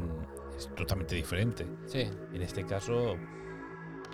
es 0.58 0.70
totalmente 0.76 1.16
diferente. 1.16 1.68
Sí, 1.88 2.10
En 2.34 2.42
este 2.42 2.66
caso 2.66 3.18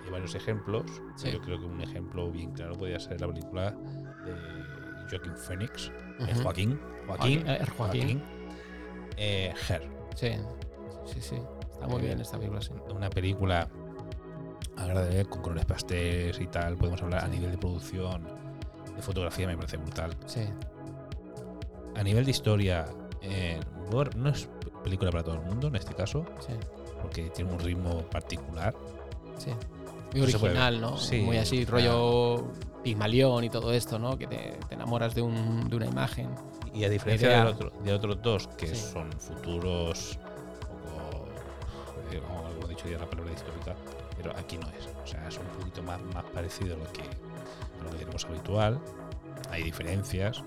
hay 0.04 0.10
varios 0.10 0.34
ejemplos. 0.34 0.84
Sí. 1.16 1.30
Yo 1.30 1.40
creo 1.40 1.58
que 1.58 1.66
un 1.66 1.80
ejemplo 1.80 2.30
bien 2.30 2.52
claro 2.52 2.74
podría 2.74 2.98
ser 3.00 3.20
la 3.20 3.26
película 3.28 3.70
de 4.24 5.06
Joaquín 5.10 5.36
Phoenix, 5.36 5.92
eh, 6.20 6.32
Ujú. 6.32 6.42
Joaquín, 6.42 6.80
Joaquín, 7.06 7.44
Joaquín, 7.44 7.48
eh, 7.48 7.66
Joaquín. 7.76 8.22
eh, 9.16 9.54
Her. 9.68 9.82
sí, 10.14 10.32
sí, 11.06 11.20
sí. 11.20 11.36
Está 11.72 11.86
muy 11.86 12.00
Eh, 12.02 12.06
bien 12.06 12.20
esta 12.20 12.36
película, 12.38 12.60
sí. 12.60 12.72
una 12.90 13.10
película 13.10 13.68
agradable 14.78 15.24
con 15.26 15.42
colores 15.42 15.64
pastéis 15.66 16.40
y 16.40 16.46
tal. 16.46 16.76
Podemos 16.76 17.02
hablar 17.02 17.24
a 17.24 17.28
nivel 17.28 17.50
de 17.50 17.58
producción, 17.58 18.22
de 18.94 19.02
fotografía, 19.02 19.46
me 19.46 19.56
parece 19.56 19.76
brutal. 19.76 20.16
Sí, 20.26 20.42
A 21.96 22.02
nivel 22.02 22.24
de 22.24 22.30
historia, 22.30 22.84
eh, 23.22 23.58
no 24.16 24.28
es 24.30 24.48
película 24.84 25.10
para 25.10 25.24
todo 25.24 25.34
el 25.34 25.40
mundo 25.42 25.66
en 25.68 25.76
este 25.76 25.94
caso, 25.94 26.24
sí, 26.40 26.52
porque 27.02 27.30
tiene 27.30 27.52
un 27.52 27.58
ritmo 27.58 28.02
particular. 28.02 28.74
sí. 29.38 29.50
Muy 30.12 30.22
original. 30.22 30.80
¿no? 30.80 30.96
Sí, 30.96 31.20
muy 31.20 31.36
así, 31.36 31.66
claro. 31.66 31.76
rollo 32.40 32.52
Pigmalión 32.82 33.44
y 33.44 33.50
todo 33.50 33.74
esto, 33.74 33.98
¿no? 33.98 34.16
Que 34.16 34.26
te, 34.26 34.58
te 34.66 34.74
enamoras 34.74 35.14
de, 35.14 35.20
un- 35.20 35.68
de 35.68 35.76
una 35.76 35.84
imagen. 35.84 36.30
Y 36.72 36.84
a 36.84 36.88
diferencia 36.88 37.28
del 37.28 37.46
otro, 37.48 37.72
de 37.84 37.92
otros 37.92 38.22
dos, 38.22 38.48
que 38.56 38.68
Sí. 38.68 38.90
son 38.92 39.12
futuros, 39.12 40.18
eh, 42.12 42.20
como 42.26 42.48
hemos 42.48 42.68
dicho 42.68 42.88
ya 42.88 42.98
la 42.98 43.08
palabra 43.08 43.32
distópica, 43.32 43.74
pero 44.16 44.36
aquí 44.36 44.56
no 44.58 44.66
es. 44.68 44.86
O 45.02 45.06
sea, 45.06 45.26
es 45.28 45.38
un 45.38 45.46
poquito 45.58 45.82
más, 45.82 46.00
más 46.14 46.24
parecido 46.26 46.74
a 46.74 46.78
lo, 46.78 46.92
que, 46.92 47.02
a 47.02 47.84
lo 47.84 47.90
que 47.90 47.96
tenemos 47.98 48.24
habitual. 48.24 48.78
Hay 49.50 49.62
diferencias. 49.62 50.42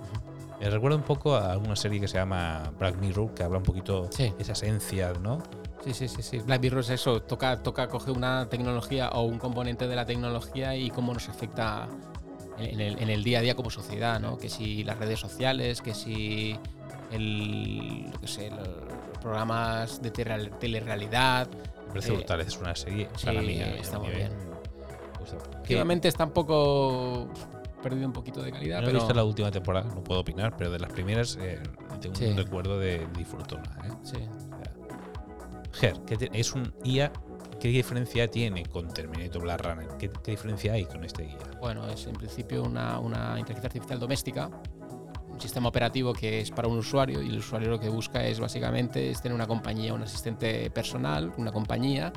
Me 0.59 0.69
recuerda 0.69 0.95
un 0.97 1.03
poco 1.03 1.35
a 1.35 1.57
una 1.57 1.75
serie 1.75 1.99
que 1.99 2.07
se 2.07 2.17
llama 2.17 2.71
Black 2.77 2.95
Mirror, 2.97 3.33
que 3.33 3.43
habla 3.43 3.57
un 3.57 3.63
poquito 3.63 4.07
Sí. 4.11 4.31
esa 4.37 4.51
esencia, 4.51 5.13
¿no? 5.13 5.41
Sí, 5.83 5.93
sí, 5.93 6.07
sí, 6.07 6.21
sí. 6.21 6.37
Black 6.39 6.61
Mirror 6.61 6.81
es 6.81 6.89
eso, 6.91 7.21
toca, 7.23 7.63
toca 7.63 7.87
coger 7.87 8.15
una 8.15 8.47
tecnología 8.47 9.09
o 9.09 9.23
un 9.23 9.39
componente 9.39 9.87
de 9.87 9.95
la 9.95 10.05
tecnología 10.05 10.75
y 10.75 10.91
cómo 10.91 11.13
nos 11.15 11.27
afecta 11.29 11.87
en 12.59 12.79
el, 12.79 12.99
en 13.01 13.09
el 13.09 13.23
día 13.23 13.39
a 13.39 13.41
día 13.41 13.55
como 13.55 13.71
sociedad, 13.71 14.19
¿no? 14.19 14.37
Que 14.37 14.49
si 14.49 14.83
las 14.83 14.99
redes 14.99 15.19
sociales, 15.19 15.81
que 15.81 15.95
si 15.95 16.55
el, 17.11 18.11
lo 18.11 18.19
que 18.19 18.27
sé, 18.27 18.51
los 18.51 18.67
programas 19.21 20.01
de 20.01 20.11
tele- 20.11 20.51
telerrealidad. 20.59 21.47
Me 21.49 21.87
parece 21.89 22.11
Eh, 22.13 22.15
brutal. 22.17 22.41
Es 22.41 22.57
una 22.57 22.75
serie 22.75 23.07
sí, 23.15 23.25
para 23.25 23.41
mí. 23.41 23.59
está 23.79 23.99
muy 23.99 24.09
me 24.09 24.15
bien. 24.15 24.31
Últimamente 25.61 26.07
está 26.07 26.25
un 26.25 26.31
poco 26.31 27.27
perdido 27.81 28.05
un 28.07 28.13
poquito 28.13 28.41
de 28.43 28.51
calidad, 28.51 28.77
No 28.81 28.83
he 28.83 28.87
pero 28.91 28.99
visto 28.99 29.13
la 29.13 29.23
última 29.23 29.49
temporada, 29.51 29.89
no 29.93 30.03
puedo 30.03 30.19
opinar, 30.21 30.55
pero 30.57 30.69
de 30.71 30.79
las 30.79 30.91
primeras 30.91 31.37
eh, 31.41 31.59
tengo 31.99 32.15
Sí. 32.15 32.25
un 32.25 32.37
recuerdo 32.37 32.77
de 32.79 33.07
disfrutarla. 33.17 33.71
¿eh? 33.87 33.91
sí. 34.03 34.17
Ger, 35.73 35.93
¿qué 36.05 36.17
te- 36.17 36.29
es 36.39 36.53
un 36.53 36.73
IA. 36.83 37.11
¿Qué 37.59 37.67
diferencia 37.69 38.29
tiene 38.29 38.65
con 38.65 38.91
Terminator 38.91 39.41
Blade 39.43 39.63
Runner? 39.63 39.87
¿Qué, 39.99 40.09
qué 40.23 40.31
diferencia 40.31 40.73
hay 40.73 40.85
con 40.85 41.03
este 41.05 41.23
guía? 41.23 41.37
Bueno, 41.59 41.87
es 41.87 42.07
en 42.07 42.13
principio 42.13 42.63
una, 42.63 42.99
una 42.99 43.37
inteligencia 43.39 43.67
artificial 43.67 43.99
doméstica, 43.99 44.49
sistema 45.41 45.69
operativo 45.69 46.13
que 46.13 46.39
es 46.41 46.51
para 46.51 46.67
un 46.67 46.77
usuario 46.77 47.21
y 47.21 47.29
el 47.29 47.37
usuario 47.39 47.69
lo 47.69 47.79
que 47.79 47.89
busca 47.89 48.25
es 48.25 48.39
básicamente 48.39 49.09
es 49.11 49.21
tener 49.21 49.35
una 49.35 49.47
compañía, 49.47 49.93
un 49.93 50.03
asistente 50.03 50.69
personal, 50.71 51.33
una 51.37 51.51
compañía 51.51 52.13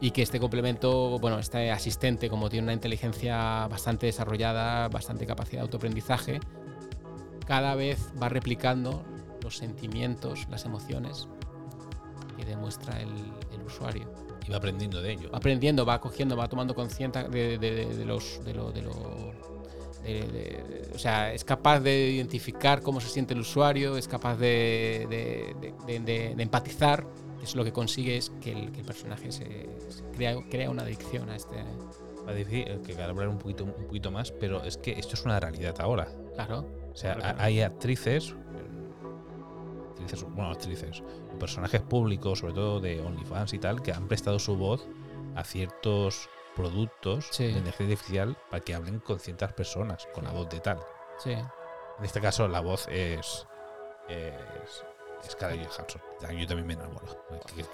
y 0.00 0.10
que 0.12 0.22
este 0.22 0.38
complemento, 0.38 1.18
bueno, 1.18 1.38
este 1.38 1.70
asistente 1.70 2.28
como 2.28 2.48
tiene 2.48 2.64
una 2.64 2.72
inteligencia 2.72 3.66
bastante 3.68 4.06
desarrollada, 4.06 4.88
bastante 4.88 5.26
capacidad 5.26 5.58
de 5.60 5.62
autoaprendizaje, 5.62 6.40
cada 7.46 7.74
vez 7.74 8.12
va 8.22 8.28
replicando 8.28 9.02
los 9.42 9.56
sentimientos, 9.56 10.46
las 10.50 10.64
emociones 10.66 11.28
que 12.36 12.44
demuestra 12.44 13.00
el, 13.00 13.08
el 13.52 13.62
usuario 13.66 14.08
Y 14.46 14.50
va 14.50 14.58
aprendiendo 14.58 15.02
de 15.02 15.12
ello. 15.12 15.30
va 15.32 15.38
aprendiendo, 15.38 15.84
va 15.84 16.00
cogiendo, 16.00 16.36
va 16.36 16.48
tomando 16.48 16.74
conciencia 16.74 17.24
de, 17.24 17.58
de- 17.58 17.74
de- 17.74 17.96
de 17.96 18.04
los. 18.04 18.44
De 18.44 18.54
lo, 18.54 18.70
de 18.70 18.82
lo- 18.82 19.57
de- 20.14 20.88
o 20.94 20.98
sea, 20.98 21.32
es 21.32 21.44
capaz 21.44 21.80
de 21.80 22.10
identificar 22.10 22.82
cómo 22.82 23.00
se 23.00 23.08
siente 23.08 23.34
el 23.34 23.40
usuario, 23.40 23.96
es 23.96 24.08
capaz 24.08 24.36
de, 24.36 25.06
de- 25.08 25.72
de- 25.86 26.00
de- 26.00 26.34
de 26.34 26.42
empatizar. 26.42 27.06
Eso 27.42 27.56
lo 27.56 27.64
que 27.64 27.72
consigue 27.72 28.16
es 28.16 28.30
que 28.40 28.52
el, 28.52 28.72
que 28.72 28.80
el 28.80 28.86
personaje 28.86 29.30
se, 29.30 29.44
se 29.88 30.02
crea, 30.14 30.36
crea 30.50 30.70
una 30.70 30.82
adicción 30.82 31.30
a 31.30 31.36
este. 31.36 31.56
Va 32.26 32.32
a 32.32 32.34
decir 32.34 32.66
eh, 32.68 32.78
que 32.84 33.00
hablar 33.00 33.28
un 33.28 33.38
poquito, 33.38 33.64
un 33.64 33.72
poquito 33.86 34.10
más, 34.10 34.32
pero 34.32 34.62
es 34.64 34.76
que 34.76 34.92
esto 34.92 35.14
es 35.14 35.24
una 35.24 35.38
realidad 35.40 35.74
ahora. 35.80 36.08
Claro. 36.34 36.66
O 36.92 36.96
sea, 36.96 37.14
Claro, 37.14 37.38
hay 37.40 37.60
actrices, 37.62 38.34
actrices, 39.90 40.24
bueno, 40.34 40.50
actrices, 40.50 41.02
personajes 41.38 41.80
públicos, 41.82 42.40
sobre 42.40 42.54
todo 42.54 42.80
de 42.80 43.00
OnlyFans 43.00 43.54
y 43.54 43.58
tal, 43.58 43.82
que 43.82 43.92
han 43.92 44.08
prestado 44.08 44.38
su 44.38 44.56
voz 44.56 44.86
a 45.36 45.44
ciertos 45.44 46.28
productos 46.58 47.28
Sí. 47.30 47.44
de 47.44 47.50
inteligencia 47.52 47.94
artificial 47.94 48.36
para 48.50 48.62
que 48.64 48.74
hablen 48.74 48.98
con 49.00 49.18
ciertas 49.18 49.52
personas, 49.54 50.06
con 50.12 50.24
la 50.24 50.32
voz 50.32 50.48
de 50.50 50.60
tal. 50.60 50.78
Sí. 51.18 51.32
En 51.32 52.04
este 52.04 52.20
caso, 52.20 52.46
la 52.48 52.60
voz 52.60 52.86
es. 52.88 53.46
es 54.08 54.84
Scarlett 55.30 55.68
Johansson. 55.70 56.00
Yo 56.38 56.46
también 56.46 56.66
me 56.66 56.74
enamoro. 56.74 57.06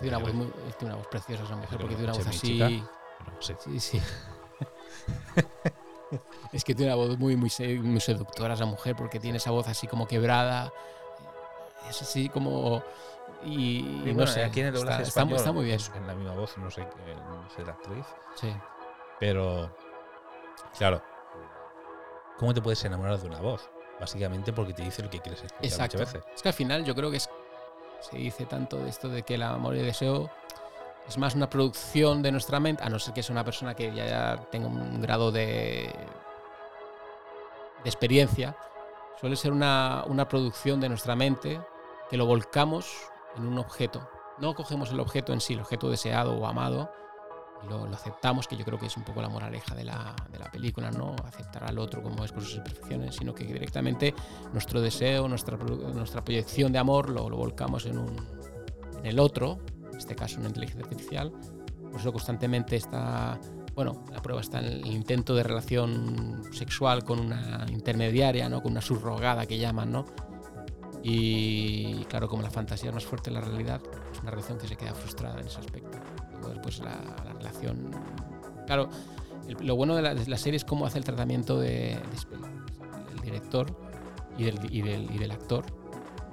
Tiene 0.00 0.08
una, 0.08 0.18
voz 0.18 0.34
muy- 0.34 0.52
tiene 0.78 0.94
una 0.94 0.96
voz 0.96 1.06
preciosa 1.08 1.42
esa 1.44 1.56
mujer, 1.56 1.70
que 1.70 1.76
porque 1.78 1.94
tiene 1.96 2.10
una 2.12 2.18
voz 2.18 2.26
así. 2.26 2.58
bueno, 2.58 2.88
sí. 3.40 3.54
Sí, 3.64 3.80
sí. 3.80 4.02
es 6.52 6.64
que 6.64 6.74
tiene 6.74 6.94
una 6.94 7.04
voz 7.04 7.18
muy, 7.18 7.36
muy, 7.36 7.50
muy 7.82 8.00
seductora 8.00 8.54
esa 8.54 8.66
mujer 8.66 8.94
porque 8.96 9.18
tiene 9.20 9.38
esa 9.38 9.50
voz 9.50 9.68
así 9.68 9.86
como 9.86 10.06
quebrada. 10.06 10.72
Es 11.88 12.00
así 12.02 12.28
como. 12.28 12.82
Y, 13.44 13.80
Y 14.08 14.14
no 14.14 14.26
sé. 14.26 14.42
aquí 14.42 14.60
en 14.60 14.66
el 14.68 14.74
doblaje 14.74 15.02
está 15.02 15.24
muy- 15.24 15.34
español 15.34 15.36
está 15.36 15.52
muy 15.52 15.64
bien. 15.66 15.80
en 15.96 16.06
la 16.06 16.14
misma 16.14 16.34
voz, 16.34 16.56
no 16.56 16.70
sé, 16.70 16.80
eh, 16.80 17.16
no 17.28 17.50
sé 17.50 17.62
la 17.64 17.72
actriz, 17.72 18.06
Sí. 18.36 18.48
Pero 19.24 19.74
claro, 20.76 21.00
¿cómo 22.38 22.52
te 22.52 22.60
puedes 22.60 22.84
enamorar 22.84 23.18
de 23.18 23.26
una 23.26 23.40
voz? 23.40 23.70
Básicamente 23.98 24.52
porque 24.52 24.74
te 24.74 24.82
dice 24.82 25.02
lo 25.02 25.08
que 25.08 25.18
quieres 25.20 25.42
escuchar 25.42 25.64
Exacto. 25.64 25.96
muchas 25.96 26.12
veces. 26.12 26.30
Es 26.34 26.42
que 26.42 26.48
al 26.50 26.54
final 26.54 26.84
yo 26.84 26.94
creo 26.94 27.10
que 27.10 27.16
es- 27.16 27.30
se 28.00 28.18
dice 28.18 28.44
tanto 28.44 28.76
de 28.76 28.90
esto 28.90 29.08
de 29.08 29.22
que 29.22 29.36
el 29.36 29.42
amor 29.44 29.76
y 29.76 29.78
el 29.80 29.86
deseo 29.86 30.30
es 31.08 31.16
más 31.16 31.34
una 31.34 31.48
producción 31.48 32.20
de 32.20 32.32
nuestra 32.32 32.60
mente, 32.60 32.82
a 32.84 32.90
no 32.90 32.98
ser 32.98 33.14
que 33.14 33.22
sea 33.22 33.32
una 33.32 33.44
persona 33.46 33.74
que 33.74 33.94
ya 33.94 34.36
tenga 34.50 34.66
un 34.66 35.00
grado 35.00 35.32
de, 35.32 35.90
de 37.82 37.88
experiencia, 37.88 38.54
suele 39.18 39.36
ser 39.36 39.52
una, 39.52 40.04
una 40.06 40.28
producción 40.28 40.82
de 40.82 40.90
nuestra 40.90 41.16
mente 41.16 41.62
que 42.10 42.18
lo 42.18 42.26
volcamos 42.26 43.08
en 43.38 43.46
un 43.46 43.56
objeto. 43.58 44.06
No 44.36 44.54
cogemos 44.54 44.90
el 44.90 45.00
objeto 45.00 45.32
en 45.32 45.40
sí, 45.40 45.54
el 45.54 45.60
objeto 45.60 45.88
deseado 45.88 46.34
o 46.36 46.46
amado, 46.46 46.92
lo, 47.68 47.84
aceptamos, 47.92 48.46
que 48.46 48.56
yo 48.56 48.64
creo 48.64 48.78
que 48.78 48.86
es 48.86 48.96
un 48.96 49.04
poco 49.04 49.22
la 49.22 49.28
moraleja 49.28 49.74
de 49.74 49.84
la, 49.84 50.14
de 50.30 50.38
la 50.38 50.50
película, 50.50 50.90
no 50.90 51.14
aceptar 51.24 51.64
al 51.64 51.78
otro 51.78 52.02
como 52.02 52.24
es 52.24 52.32
con 52.32 52.42
sus 52.42 52.56
imperfecciones, 52.56 53.16
sino 53.16 53.34
que 53.34 53.44
directamente 53.44 54.14
nuestro 54.52 54.80
deseo, 54.80 55.28
nuestra, 55.28 55.56
nuestra 55.56 56.24
proyección 56.24 56.72
de 56.72 56.78
amor 56.78 57.10
lo, 57.10 57.28
lo 57.28 57.36
volcamos 57.36 57.86
en, 57.86 57.98
un, 57.98 58.16
en 58.98 59.06
el 59.06 59.18
otro, 59.18 59.58
en 59.90 59.98
este 59.98 60.14
caso 60.14 60.38
una 60.38 60.48
inteligencia 60.48 60.84
artificial. 60.84 61.32
Por 61.90 62.00
eso 62.00 62.12
constantemente 62.12 62.76
está, 62.76 63.38
bueno, 63.74 64.04
la 64.10 64.20
prueba 64.20 64.40
está 64.40 64.58
en 64.58 64.66
el 64.66 64.86
intento 64.86 65.34
de 65.34 65.42
relación 65.42 66.42
sexual 66.52 67.04
con 67.04 67.20
una 67.20 67.66
intermediaria, 67.70 68.48
¿no? 68.48 68.62
con 68.62 68.72
una 68.72 68.80
subrogada 68.80 69.46
que 69.46 69.58
llaman, 69.58 69.92
¿no? 69.92 70.04
Y 71.06 72.02
claro, 72.06 72.28
como 72.28 72.42
la 72.42 72.50
fantasía 72.50 72.88
es 72.88 72.94
más 72.94 73.04
fuerte 73.04 73.28
que 73.30 73.34
la 73.34 73.42
realidad, 73.42 73.80
es 74.10 74.20
una 74.22 74.30
relación 74.30 74.56
que 74.58 74.66
se 74.66 74.74
queda 74.74 74.94
frustrada 74.94 75.38
en 75.38 75.46
ese 75.46 75.60
aspecto. 75.60 75.98
Luego 76.40 76.48
después 76.48 76.78
la, 76.78 76.98
la 77.24 77.32
relación... 77.34 77.90
Claro, 78.66 78.88
lo 79.60 79.76
bueno 79.76 79.94
de 79.96 80.02
la, 80.02 80.38
serie 80.38 80.56
es 80.56 80.64
cómo 80.64 80.86
hace 80.86 80.96
el 80.96 81.04
tratamiento 81.04 81.58
de, 81.58 81.98
de- 81.98 83.08
del 83.14 83.20
director 83.22 83.66
y 84.38 84.44
del, 84.44 84.58
y 84.74 84.80
del, 84.80 85.14
y 85.14 85.18
del 85.18 85.30
actor. 85.30 85.66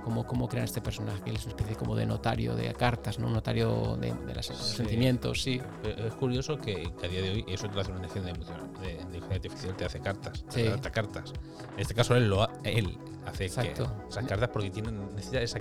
Cómo, 0.03 0.25
cómo 0.25 0.47
crean 0.47 0.65
este 0.65 0.81
personaje. 0.81 1.21
Él 1.25 1.35
es 1.35 1.43
una 1.45 1.51
especie 1.51 1.75
como 1.75 1.95
de 1.95 2.05
notario 2.05 2.55
de 2.55 2.73
cartas, 2.73 3.19
¿no? 3.19 3.27
Un 3.27 3.33
notario 3.33 3.97
de, 3.97 4.13
de 4.13 4.31
de 4.31 4.35
los 4.35 4.45
Sí. 4.47 4.53
sentimientos, 4.77 5.41
sí. 5.41 5.61
Eh, 5.83 6.05
Es 6.07 6.13
curioso 6.15 6.57
que, 6.57 6.91
que 6.99 7.05
a 7.05 7.09
día 7.09 7.21
de 7.21 7.29
hoy 7.31 7.45
eso 7.47 7.67
te 7.69 7.75
lo 7.75 7.81
hace 7.81 7.91
una 7.91 8.01
emocional- 8.31 8.71
de, 8.81 8.87
de 8.87 9.01
inteligencia 9.01 9.35
artificial, 9.35 9.75
te 9.75 9.85
hace 9.85 9.99
cartas, 9.99 10.39
Sí. 10.49 10.61
te 10.63 10.67
adapta 10.69 10.91
cartas. 10.91 11.33
En 11.75 11.79
este 11.79 11.93
caso 11.93 12.15
él 12.15 12.29
lo 12.29 12.43
ha- 12.43 12.51
él 12.63 12.97
hace 13.25 13.45
Exacto. 13.45 13.83
que 14.03 14.09
esas 14.09 14.25
cartas 14.25 14.49
porque 14.49 14.69
tiene, 14.71 14.91
necesita 14.91 15.41
esa 15.41 15.59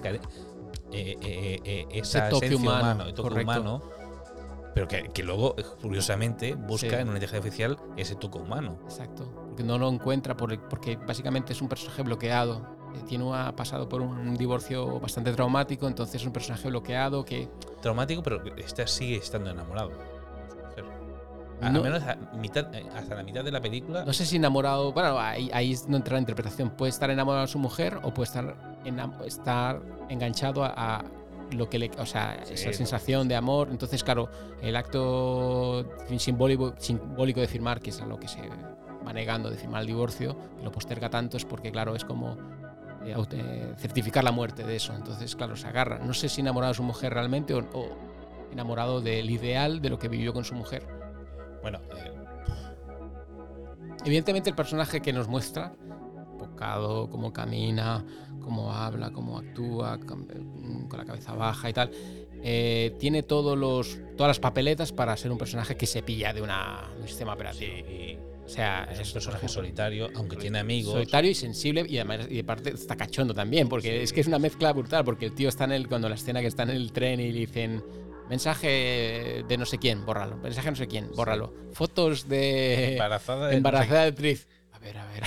eh, 0.92 1.16
eh, 1.20 1.60
eh, 1.64 1.86
esa 1.92 2.28
toque 2.28 2.54
humano, 2.54 3.04
el 3.04 3.14
toque 3.14 3.42
humano, 3.42 3.82
pero 4.74 4.86
que, 4.88 5.08
que 5.12 5.22
luego 5.22 5.54
curiosamente 5.82 6.54
busca 6.54 6.88
Sí. 6.88 6.94
en 6.94 7.08
una 7.08 7.16
inteligencia 7.18 7.38
artificial 7.38 7.78
ese 7.96 8.14
toque 8.14 8.38
humano. 8.38 8.78
Exacto. 8.84 9.24
Porque 9.48 9.64
no 9.64 9.78
lo 9.78 9.88
encuentra 9.88 10.36
por- 10.36 10.58
porque 10.68 10.96
básicamente 10.96 11.52
es 11.52 11.60
un 11.60 11.68
personaje 11.68 12.02
bloqueado. 12.02 12.78
Eh, 12.94 13.02
Tiene 13.06 13.24
ha 13.34 13.52
pasado 13.54 13.88
por 13.88 14.00
un 14.02 14.36
divorcio 14.36 14.98
bastante 15.00 15.32
traumático, 15.32 15.86
entonces 15.86 16.20
es 16.20 16.26
un 16.26 16.32
personaje 16.32 16.68
bloqueado 16.68 17.24
que 17.24 17.48
Traumático, 17.80 18.22
pero 18.22 18.42
este 18.56 18.86
sigue 18.86 19.16
estando 19.16 19.50
enamorado. 19.50 19.90
de 19.90 19.94
su 19.96 20.56
mujer. 20.56 20.84
A- 21.62 21.66
Al 21.66 21.72
No- 21.74 21.82
menos 21.82 22.02
a 22.02 22.16
mitad, 22.36 22.74
eh, 22.74 22.86
hasta 22.96 23.14
la 23.14 23.22
mitad 23.22 23.44
de 23.44 23.52
la 23.52 23.60
película. 23.60 24.04
no 24.04 24.12
sé 24.12 24.24
si 24.26 24.36
enamorado. 24.36 24.92
Bueno, 24.92 25.18
ahí, 25.18 25.50
ahí 25.52 25.76
no 25.88 25.96
entra 25.98 26.14
la 26.14 26.20
interpretación. 26.20 26.70
Puede 26.70 26.90
estar 26.90 27.10
enamorado 27.10 27.42
de 27.46 27.48
su 27.52 27.58
mujer 27.58 27.98
o 28.02 28.12
puede 28.14 28.26
estar, 28.28 28.56
estar 29.26 29.80
enganchado 30.08 30.64
a, 30.64 30.72
a 30.76 31.04
lo 31.52 31.68
que 31.68 31.78
le. 31.78 31.90
O 31.98 32.06
sea, 32.06 32.40
Sí, 32.44 32.54
esa 32.54 32.72
sensación 32.72 33.28
de 33.28 33.36
amor. 33.36 33.68
Entonces, 33.70 34.02
claro, 34.02 34.28
el 34.62 34.74
acto 34.76 35.84
simbólico, 36.16 36.74
simbólico 36.78 37.40
de 37.40 37.46
firmar, 37.48 37.80
que 37.80 37.90
es 37.90 38.00
a 38.00 38.06
lo 38.06 38.18
que 38.18 38.28
se 38.28 38.40
va 39.06 39.12
negando 39.12 39.50
de 39.50 39.56
firmar 39.56 39.80
el 39.82 39.86
divorcio, 39.88 40.36
que 40.56 40.64
lo 40.64 40.70
posterga 40.72 41.10
tanto, 41.10 41.36
es 41.36 41.44
porque, 41.44 41.70
claro, 41.72 41.94
es 41.96 42.04
como 42.04 42.36
eh, 43.04 43.14
eh, 43.32 43.74
certificar 43.78 44.24
la 44.24 44.32
muerte 44.32 44.64
de 44.64 44.76
eso. 44.76 44.94
Entonces, 44.94 45.34
claro, 45.36 45.56
se 45.56 45.66
agarra. 45.66 45.98
No 45.98 46.14
sé 46.14 46.28
si 46.28 46.40
enamorado 46.40 46.72
de 46.72 46.76
su 46.76 46.82
mujer 46.82 47.12
realmente 47.14 47.54
o, 47.54 47.58
o 47.72 47.96
enamorado 48.52 49.00
del 49.00 49.30
ideal 49.30 49.80
de 49.80 49.90
lo 49.90 49.98
que 49.98 50.08
vivió 50.08 50.32
con 50.32 50.44
su 50.44 50.54
mujer. 50.54 50.86
Bueno, 51.62 51.80
eh, 51.96 52.12
Evidentemente 54.04 54.48
el 54.48 54.56
personaje 54.56 55.02
que 55.02 55.12
nos 55.12 55.28
muestra, 55.28 55.74
bocado, 56.38 57.10
cómo 57.10 57.34
camina, 57.34 58.02
cómo 58.40 58.72
habla, 58.72 59.10
cómo 59.10 59.36
actúa, 59.36 59.98
con, 59.98 60.26
la 60.90 61.04
cabeza 61.04 61.34
baja 61.34 61.68
y 61.68 61.72
tal, 61.74 61.90
tiene 62.98 63.22
todos 63.22 63.58
los, 63.58 63.98
todas 64.16 64.30
las 64.30 64.40
papeletas 64.40 64.92
para 64.92 65.14
ser 65.18 65.30
un 65.30 65.36
personaje 65.36 65.76
que 65.76 65.86
se 65.86 66.02
pilla 66.02 66.32
de, 66.32 66.40
una, 66.40 66.88
un 66.98 67.06
sistema 67.06 67.34
operativo. 67.34 67.72
sí, 67.86 68.16
O 68.50 68.52
sea, 68.52 68.88
es 68.90 69.06
un 69.06 69.12
personaje 69.12 69.46
solitario, 69.48 70.10
aunque 70.16 70.36
tiene 70.36 70.58
amigos. 70.58 70.92
solitario 70.94 71.30
y 71.30 71.34
sensible 71.34 71.86
y 71.88 71.98
además 71.98 72.26
y 72.28 72.34
de 72.36 72.44
parte 72.44 72.70
está 72.70 72.96
cachondo 72.96 73.32
también 73.32 73.68
porque 73.68 73.88
Sí. 73.90 73.96
es 74.04 74.12
que 74.12 74.20
es 74.22 74.26
una 74.26 74.40
mezcla 74.40 74.72
brutal 74.72 75.04
porque 75.04 75.26
el 75.26 75.32
tío 75.36 75.48
está 75.48 75.64
en 75.64 75.72
el 75.72 75.86
cuando 75.88 76.08
la 76.08 76.16
escena 76.16 76.40
que 76.40 76.48
está 76.48 76.64
en 76.64 76.70
el 76.70 76.90
tren 76.92 77.20
y 77.20 77.30
le 77.30 77.38
dicen 77.40 77.82
mensaje 78.28 79.44
de 79.46 79.56
no 79.58 79.64
sé 79.66 79.78
quién 79.78 80.04
bórralo 80.04 80.36
mensaje 80.38 80.66
de 80.66 80.70
no 80.72 80.76
sé 80.76 80.86
quién 80.88 81.10
bórralo 81.14 81.52
fotos 81.72 82.28
de 82.28 82.92
embarazada. 82.94 83.48
de- 83.48 83.56
embarazada 83.56 84.02
de 84.02 84.08
actriz 84.08 84.48
a 84.72 84.78
ver 84.80 84.98
a 84.98 85.06
ver 85.06 85.22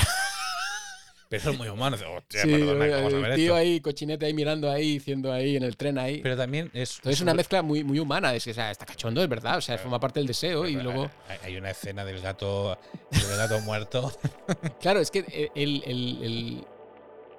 Pero 1.40 1.52
es 1.52 1.58
muy 1.58 1.68
humano. 1.68 1.96
dice, 1.98 2.08
Hostia, 2.10 2.42
Sí, 2.44 2.48
perdona, 2.50 2.86
a 2.86 3.08
el 3.08 3.22
ver 3.22 3.36
tío 3.36 3.46
esto. 3.46 3.56
ahí 3.56 3.80
cochinete 3.82 4.26
ahí 4.26 4.34
mirando 4.34 4.70
ahí 4.70 4.94
diciendo 4.94 5.32
ahí 5.32 5.56
en 5.58 5.64
el 5.64 5.76
tren 5.78 5.98
ahí 5.98 6.22
Pero 6.22 6.38
también 6.38 6.68
es. 6.74 6.98
entonces 6.98 7.16
es 7.18 7.22
una 7.22 7.34
mezcla 7.34 7.62
muy 7.62 7.84
muy 7.84 8.00
humana 8.00 8.34
es 8.36 8.44
que 8.44 8.52
o 8.52 8.54
sea, 8.54 8.70
está 8.72 8.86
cachondo 8.86 9.22
es 9.24 9.30
verdad 9.30 9.58
o 9.58 9.62
sea 9.62 9.78
forma 9.78 10.00
parte 10.00 10.20
del 10.20 10.28
deseo 10.28 10.68
y 10.68 10.76
luego 10.76 11.10
Hay 11.28 11.38
hay 11.44 11.58
una 11.58 11.72
escena 11.72 12.06
del 12.06 12.20
gato, 12.22 12.78
del 13.12 13.38
gato 13.38 13.60
muerto. 13.62 14.12
Claro, 14.80 15.00
es 15.00 15.10
que 15.12 15.50
el, 15.56 15.84
el- 15.86 16.24
el- 16.24 16.66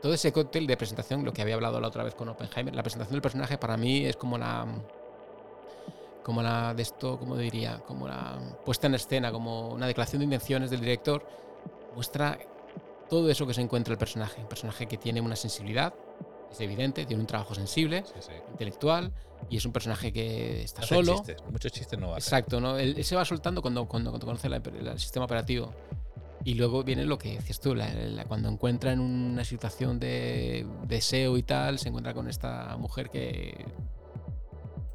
todo 0.02 0.12
ese 0.12 0.32
cóctel 0.32 0.66
de 0.66 0.76
presentación, 0.76 1.24
lo 1.24 1.32
que 1.32 1.40
había 1.40 1.54
hablado 1.54 1.80
la 1.80 1.88
otra 1.88 2.02
vez 2.04 2.14
con 2.14 2.28
Oppenheimer, 2.28 2.74
la 2.74 2.82
presentación 2.82 3.14
del 3.14 3.22
personaje 3.22 3.56
para 3.56 3.76
mí 3.78 4.04
es 4.04 4.16
como 4.16 4.36
la. 4.36 4.66
Como 6.22 6.42
la 6.42 6.72
de 6.74 6.82
esto, 6.82 7.18
como 7.18 7.36
diría, 7.36 7.78
como 7.86 8.08
la 8.08 8.38
puesta 8.64 8.86
en 8.86 8.94
escena, 8.94 9.30
como 9.30 9.68
una 9.70 9.86
declaración 9.86 10.20
de 10.20 10.24
intenciones 10.24 10.70
del 10.70 10.80
director, 10.80 11.26
muestra 11.94 12.38
todo 13.08 13.30
eso 13.30 13.46
que 13.46 13.54
se 13.54 13.60
encuentra 13.60 13.92
el 13.92 13.98
personaje. 13.98 14.40
Un 14.42 14.48
personaje 14.48 14.86
que 14.86 14.96
tiene 14.98 15.20
una 15.20 15.36
sensibilidad, 15.36 15.94
es 16.50 16.60
evidente, 16.60 17.04
tiene 17.06 17.20
un 17.20 17.26
trabajo 17.26 17.54
sensible, 17.54 18.04
Sí, 18.06 18.12
sí. 18.20 18.32
intelectual, 18.52 19.12
y 19.50 19.56
es 19.56 19.64
un 19.66 19.72
personaje 19.72 20.12
que 20.12 20.62
está 20.62 20.82
Hace 20.82 20.94
solo. 20.94 21.14
chistes, 21.16 21.42
muchos 21.50 21.72
chistes 21.72 21.98
no 21.98 22.08
va 22.08 22.14
a 22.14 22.18
hacer. 22.18 22.28
Exacto, 22.34 22.60
¿no? 22.60 22.78
Él, 22.78 22.94
él 22.96 23.04
se 23.04 23.16
va 23.16 23.24
soltando 23.24 23.60
cuando, 23.62 23.86
cuando, 23.86 24.10
cuando 24.10 24.26
conoce 24.26 24.48
la- 24.48 24.56
el 24.56 24.98
sistema 25.00 25.24
operativo. 25.26 25.72
Y 26.44 26.54
luego 26.54 26.84
viene 26.84 27.04
lo 27.06 27.16
que 27.18 27.32
decías 27.36 27.58
tú, 27.60 27.74
la- 27.74 27.92
la- 27.92 28.24
cuando 28.26 28.48
encuentra 28.50 28.92
en 28.92 29.00
una 29.00 29.44
situación 29.44 29.98
de 29.98 30.66
deseo 30.86 31.36
y 31.38 31.42
tal, 31.42 31.78
se 31.78 31.88
encuentra 31.88 32.12
con 32.14 32.28
esta 32.28 32.76
mujer 32.76 33.08
que 33.10 33.64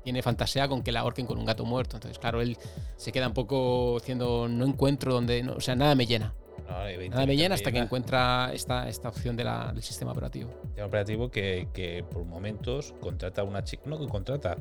tiene 0.04 0.22
fantasía 0.22 0.68
con 0.68 0.82
que 0.82 0.92
la 0.92 1.02
ahorquen 1.02 1.26
con 1.26 1.38
un 1.38 1.46
gato 1.46 1.66
muerto. 1.66 1.98
Entonces, 1.98 2.18
claro, 2.20 2.42
él 2.42 2.58
se 2.96 3.12
queda 3.12 3.28
un 3.28 3.34
poco 3.34 3.98
diciendo, 4.00 4.48
no 4.48 4.66
encuentro 4.66 5.14
donde, 5.14 5.44
no- 5.44 5.54
o 5.54 5.62
sea, 5.62 5.76
nada 5.76 5.94
me 5.96 6.06
llena. 6.06 6.34
No, 6.70 7.10
Nada 7.10 7.26
me 7.26 7.36
llena 7.36 7.56
hasta 7.56 7.72
que 7.72 7.80
encuentra 7.80 8.52
esta, 8.54 8.88
esta 8.88 9.10
opción 9.10 9.36
de 9.36 9.44
la- 9.44 9.72
del 9.74 9.82
sistema 9.84 10.12
operativo. 10.12 10.52
Sistema 10.66 10.88
operativo 10.88 11.32
que, 11.32 11.68
que 11.74 12.04
por 12.04 12.24
momentos 12.26 12.94
contrata 13.02 13.42
a 13.42 13.44
una 13.44 13.64
chica. 13.64 13.84
No 13.88 13.98
que 14.00 14.08
contrata, 14.08 14.56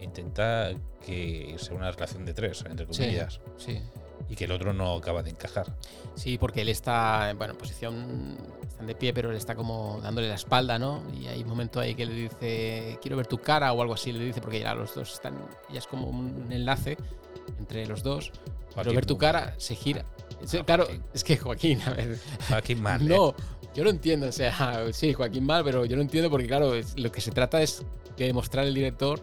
intenta 0.00 0.70
que 1.04 1.54
sea 1.58 1.76
una 1.76 1.90
relación 1.90 2.24
de 2.24 2.34
tres, 2.34 2.64
entre 2.68 2.86
Sí. 2.92 3.02
comillas. 3.02 3.40
Sí. 3.56 3.80
Y 4.28 4.36
que 4.36 4.44
el 4.44 4.52
otro 4.52 4.72
no 4.72 4.94
acaba 4.94 5.22
de 5.22 5.30
encajar. 5.30 5.74
Sí, 6.14 6.38
porque 6.38 6.60
él 6.60 6.68
está, 6.68 7.32
bueno, 7.36 7.54
en 7.54 7.58
posición, 7.58 8.36
están 8.68 8.86
de 8.86 8.94
pie, 8.94 9.12
pero 9.12 9.30
él 9.30 9.36
está 9.36 9.54
como 9.56 9.98
dándole 10.02 10.28
la 10.28 10.34
espalda, 10.34 10.78
¿no? 10.78 11.02
Y 11.18 11.26
hay 11.26 11.42
un 11.42 11.48
momento 11.48 11.80
ahí 11.80 11.94
que 11.94 12.06
le 12.06 12.14
dice, 12.14 12.98
quiero 13.00 13.16
ver 13.16 13.26
tu 13.26 13.38
cara 13.38 13.72
o 13.72 13.80
algo 13.82 13.94
así, 13.94 14.12
le 14.12 14.22
dice, 14.24 14.40
porque 14.40 14.60
ya 14.60 14.74
los 14.74 14.94
dos 14.94 15.14
están, 15.14 15.34
ya 15.72 15.78
es 15.78 15.86
como 15.86 16.06
un 16.08 16.46
enlace 16.52 16.96
entre 17.58 17.86
los 17.86 18.02
dos. 18.02 18.32
Joaquín 18.74 18.94
ver 18.94 19.06
tu 19.06 19.14
muy 19.14 19.20
cara, 19.20 19.54
se 19.58 19.74
gira. 19.74 20.04
No, 20.52 20.64
claro, 20.64 20.84
Joaquín. 20.84 21.04
es 21.12 21.24
que 21.24 21.36
Joaquín, 21.36 21.80
a 21.86 21.90
ver, 21.90 22.18
Joaquín 22.48 22.82
mal. 22.82 23.06
no, 23.06 23.34
yo 23.74 23.84
lo 23.84 23.90
entiendo, 23.90 24.28
o 24.28 24.32
sea, 24.32 24.84
sí, 24.92 25.12
Joaquín 25.12 25.44
mal, 25.44 25.64
pero 25.64 25.84
yo 25.84 25.96
lo 25.96 26.02
entiendo 26.02 26.30
porque, 26.30 26.46
claro, 26.46 26.74
es- 26.74 26.98
lo 26.98 27.10
que 27.12 27.20
se 27.20 27.30
trata 27.32 27.60
es 27.62 27.82
de 28.16 28.26
demostrar 28.26 28.64
el 28.66 28.74
director 28.74 29.20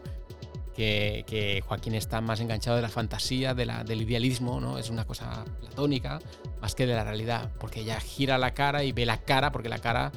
que, 0.75 1.23
que 1.25 1.63
Joaquín 1.65 1.95
está 1.95 2.21
más 2.21 2.39
enganchado 2.39 2.75
de 2.75 2.84
la 2.84 2.89
fantasía, 2.89 3.53
de 3.56 3.65
la, 3.65 3.84
del 3.84 4.01
idealismo, 4.03 4.60
¿no? 4.62 4.77
Es 4.77 4.89
una 4.91 5.06
cosa 5.08 5.43
platónica 5.60 6.19
más 6.62 6.75
que 6.75 6.86
de 6.86 6.93
la 6.93 7.03
realidad, 7.03 7.49
porque 7.60 7.82
ella 7.82 7.99
gira 7.99 8.38
la 8.38 8.53
cara 8.53 8.84
y 8.84 8.91
ve 8.91 9.06
la 9.06 9.21
cara, 9.21 9.51
porque 9.51 9.69
la 9.69 9.80
cara, 9.80 10.12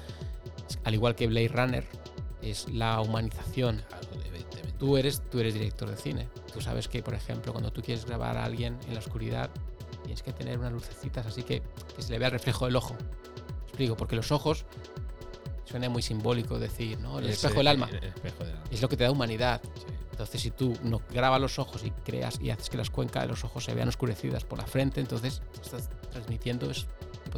al 0.85 0.95
igual 0.95 1.15
que 1.15 1.27
Blade 1.29 1.49
Runner, 1.49 1.85
es 2.43 2.69
la 2.69 3.01
humanización. 3.01 3.83
Claro. 3.89 4.07
Tú 4.81 4.97
eres, 4.97 5.23
tú 5.31 5.39
eres 5.39 5.55
director 5.55 5.91
de 5.91 5.97
cine. 5.97 6.29
Tú 6.53 6.61
sabes 6.61 6.89
que, 6.89 7.03
por 7.03 7.15
ejemplo, 7.15 7.53
cuando 7.53 7.71
tú 7.71 7.83
quieres 7.83 8.07
grabar 8.07 8.37
a 8.39 8.45
alguien 8.45 8.79
en 8.89 8.95
la 8.95 9.01
oscuridad, 9.01 9.51
tienes 10.03 10.23
que 10.23 10.33
tener 10.33 10.59
unas 10.59 10.73
lucecitas 10.73 11.27
así 11.27 11.43
que, 11.43 11.63
que 11.95 12.03
se 12.03 12.11
le 12.11 12.19
vea 12.19 12.29
el 12.29 12.33
reflejo 12.33 12.65
del 12.65 12.77
ojo. 12.77 12.95
¿Me 12.95 13.63
explico, 13.69 13.97
porque 13.97 14.17
los 14.17 14.33
ojos 14.33 14.65
suena 15.67 15.91
muy 15.91 16.01
simbólico 16.01 16.59
decir, 16.59 16.99
¿no? 16.99 17.19
El 17.19 17.29
espejo 17.29 17.59
del 17.59 17.69
alma. 17.69 17.91
El 17.91 18.05
espejo 18.05 18.45
del 18.45 18.55
alma. 18.55 18.65
Es 18.71 18.81
lo 18.81 18.89
que 18.89 18.97
te 18.97 19.05
da 19.05 19.11
humanidad. 19.11 19.61
Sí. 19.75 19.85
Entonces, 20.11 20.41
si 20.41 20.51
tú 20.51 20.77
no 20.83 21.01
grabas 21.11 21.41
los 21.41 21.59
ojos 21.59 21.85
y 21.85 21.91
creas 21.91 22.41
y 22.41 22.51
haces 22.51 22.69
que 22.69 22.77
las 22.77 22.91
cuencas 22.91 23.23
de 23.23 23.29
los 23.29 23.45
ojos 23.45 23.65
se 23.65 23.75
vean 23.75 23.89
oscurecidas 23.89 24.45
por 24.45 24.59
la 24.59 24.67
frente, 24.67 25.01
entonces 25.01 25.41
estás 25.63 25.89
transmitiendo 26.11 26.71
es 26.71 26.87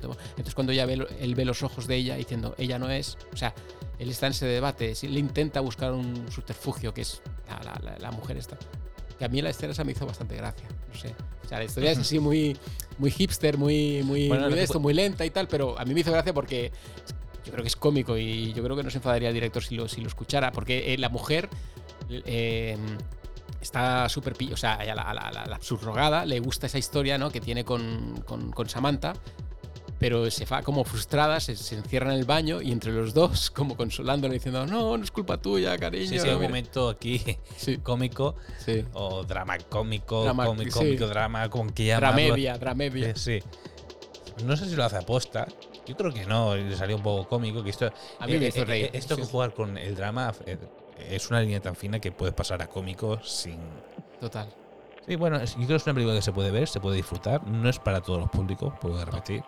entonces 0.00 0.54
cuando 0.54 0.72
ella 0.72 0.86
ve, 0.86 1.06
él 1.20 1.34
ve 1.34 1.44
los 1.44 1.62
ojos 1.62 1.86
de 1.86 1.96
ella 1.96 2.16
diciendo 2.16 2.54
ella 2.58 2.78
no 2.78 2.88
es, 2.90 3.16
o 3.32 3.36
sea, 3.36 3.54
él 3.98 4.10
está 4.10 4.26
en 4.26 4.32
ese 4.32 4.46
debate, 4.46 4.92
él 5.02 5.18
intenta 5.18 5.60
buscar 5.60 5.92
un 5.92 6.30
subterfugio 6.30 6.92
que 6.94 7.02
es 7.02 7.22
la, 7.48 7.60
la- 7.62 7.80
la- 7.92 7.98
la 7.98 8.10
mujer 8.10 8.36
esta. 8.36 8.56
Que 9.18 9.24
a 9.26 9.28
mí 9.28 9.40
la 9.42 9.50
escena 9.50 9.72
esa 9.72 9.84
me 9.84 9.92
hizo 9.92 10.04
bastante 10.06 10.34
gracia, 10.36 10.66
no 10.92 10.98
sé. 10.98 11.14
O 11.44 11.48
sea, 11.48 11.58
la 11.58 11.64
historia 11.64 11.92
es 11.92 11.98
así 12.00 12.18
muy, 12.18 12.56
muy 12.98 13.10
hipster, 13.10 13.56
muy, 13.58 14.02
muy, 14.02 14.28
Bueno, 14.28 14.46
muy 14.46 14.54
de 14.54 14.62
esto, 14.64 14.80
muy 14.80 14.94
lenta 14.94 15.24
y 15.24 15.30
tal, 15.30 15.46
pero 15.48 15.78
a 15.78 15.84
mí 15.84 15.94
me 15.94 16.00
hizo 16.00 16.10
gracia 16.10 16.32
porque 16.34 16.72
yo 17.44 17.52
creo 17.52 17.62
que 17.62 17.68
es 17.68 17.76
cómico 17.76 18.16
y 18.16 18.52
yo 18.52 18.62
creo 18.64 18.76
que 18.76 18.82
no 18.82 18.90
se 18.90 18.98
enfadaría 18.98 19.28
el 19.28 19.34
director 19.34 19.62
si 19.62 19.74
lo, 19.76 19.86
si 19.88 20.00
lo 20.00 20.08
escuchara, 20.08 20.50
porque 20.52 20.94
eh, 20.94 20.98
la 20.98 21.08
mujer 21.08 21.48
eh, 22.10 22.76
está 23.60 24.08
súper 24.08 24.34
pillo, 24.34 24.54
o 24.54 24.56
sea, 24.56 24.74
a 24.74 24.84
la, 24.94 25.02
a 25.02 25.14
la- 25.14 25.20
a 25.22 25.46
la 25.48 25.60
subrogada 25.60 26.24
le 26.26 26.40
gusta 26.40 26.66
esa 26.66 26.78
historia 26.78 27.18
¿no? 27.18 27.30
que 27.30 27.40
tiene 27.40 27.64
con, 27.64 28.20
con- 28.26 28.50
con 28.50 28.68
Samantha, 28.68 29.12
pero 30.02 30.30
se 30.30 30.44
va 30.44 30.62
como 30.62 30.84
frustrada, 30.84 31.38
se, 31.40 31.56
se 31.56 31.76
encierra 31.76 32.12
en 32.12 32.18
el 32.18 32.24
baño 32.26 32.60
y 32.60 32.72
entre 32.72 32.92
los 32.92 33.14
dos, 33.14 33.50
como 33.54 33.76
consolándole, 33.76 34.34
diciendo, 34.34 34.66
no, 34.66 34.96
no 34.98 35.02
es 35.04 35.10
culpa 35.10 35.38
tuya, 35.38 35.78
cariño. 35.78 36.08
Sí, 36.08 36.18
sí, 36.18 36.26
hay 36.28 36.34
un 36.34 36.40
mira". 36.40 36.48
momento 36.48 36.88
aquí 36.90 37.22
Sí, 37.56 37.78
cómico 37.78 38.34
sí. 38.58 38.84
o 38.92 39.22
drama 39.24 39.56
cómico, 39.58 40.24
Drama- 40.24 40.44
cómico, 40.46 40.72
sí. 40.72 40.78
cómico, 40.78 41.06
drama, 41.06 41.48
como 41.48 41.72
que 41.72 41.86
llamarlo. 41.86 42.16
Dramedia, 42.18 42.58
dramedia. 42.58 43.08
Eh, 43.10 43.14
Sí. 43.16 43.42
No 44.44 44.56
sé 44.56 44.68
si 44.68 44.74
lo 44.74 44.84
hace 44.84 44.96
aposta, 44.96 45.46
Yo 45.86 45.96
creo 45.96 46.12
que 46.12 46.24
no, 46.26 46.54
le 46.56 46.74
salió 46.76 46.96
un 46.96 47.02
poco 47.02 47.28
cómico. 47.28 47.62
Que 47.62 47.70
esto, 47.70 47.90
A 48.18 48.26
mí 48.26 48.38
me 48.38 48.46
hizo 48.48 48.64
reír, 48.64 48.90
Esto 48.92 49.14
que 49.16 49.24
sí. 49.24 49.28
jugar 49.30 49.52
con 49.54 49.76
el 49.78 49.94
drama 49.94 50.32
eh, 50.46 50.56
es 51.10 51.28
una 51.30 51.40
línea 51.40 51.60
tan 51.60 51.74
fina 51.76 52.00
que 52.00 52.12
puedes 52.12 52.34
pasar 52.34 52.60
a 52.62 52.66
cómico 52.66 53.20
sin. 53.22 53.58
Total. 54.20 54.48
Sí, 55.06 55.16
bueno, 55.16 55.38
yo 55.44 55.54
creo 55.54 55.66
que 55.68 55.74
es 55.74 55.84
una 55.84 55.94
película 55.94 56.14
que 56.16 56.22
se 56.22 56.32
puede 56.32 56.50
ver, 56.52 56.68
se 56.68 56.80
puede 56.80 56.96
disfrutar. 56.96 57.44
No 57.46 57.68
es 57.68 57.78
para 57.80 58.00
todos 58.00 58.20
los 58.20 58.30
públicos, 58.30 58.72
puedo 58.80 59.04
repetir. 59.04 59.42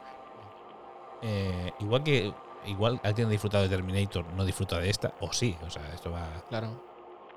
Eh, 1.27 1.73
igual 1.81 2.03
que 2.05 2.33
igual 2.67 3.01
alguien 3.03 3.29
ha 3.29 3.31
disfrutado 3.31 3.63
de 3.65 3.71
Terminator, 3.71 4.25
no 4.35 4.45
disfruta 4.45 4.79
de 4.79 4.91
esta, 4.91 5.15
o 5.21 5.33
sí, 5.33 5.57
o 5.67 5.71
sea, 5.71 5.83
esto 5.95 6.11
va. 6.11 6.27
Claro. 6.49 6.69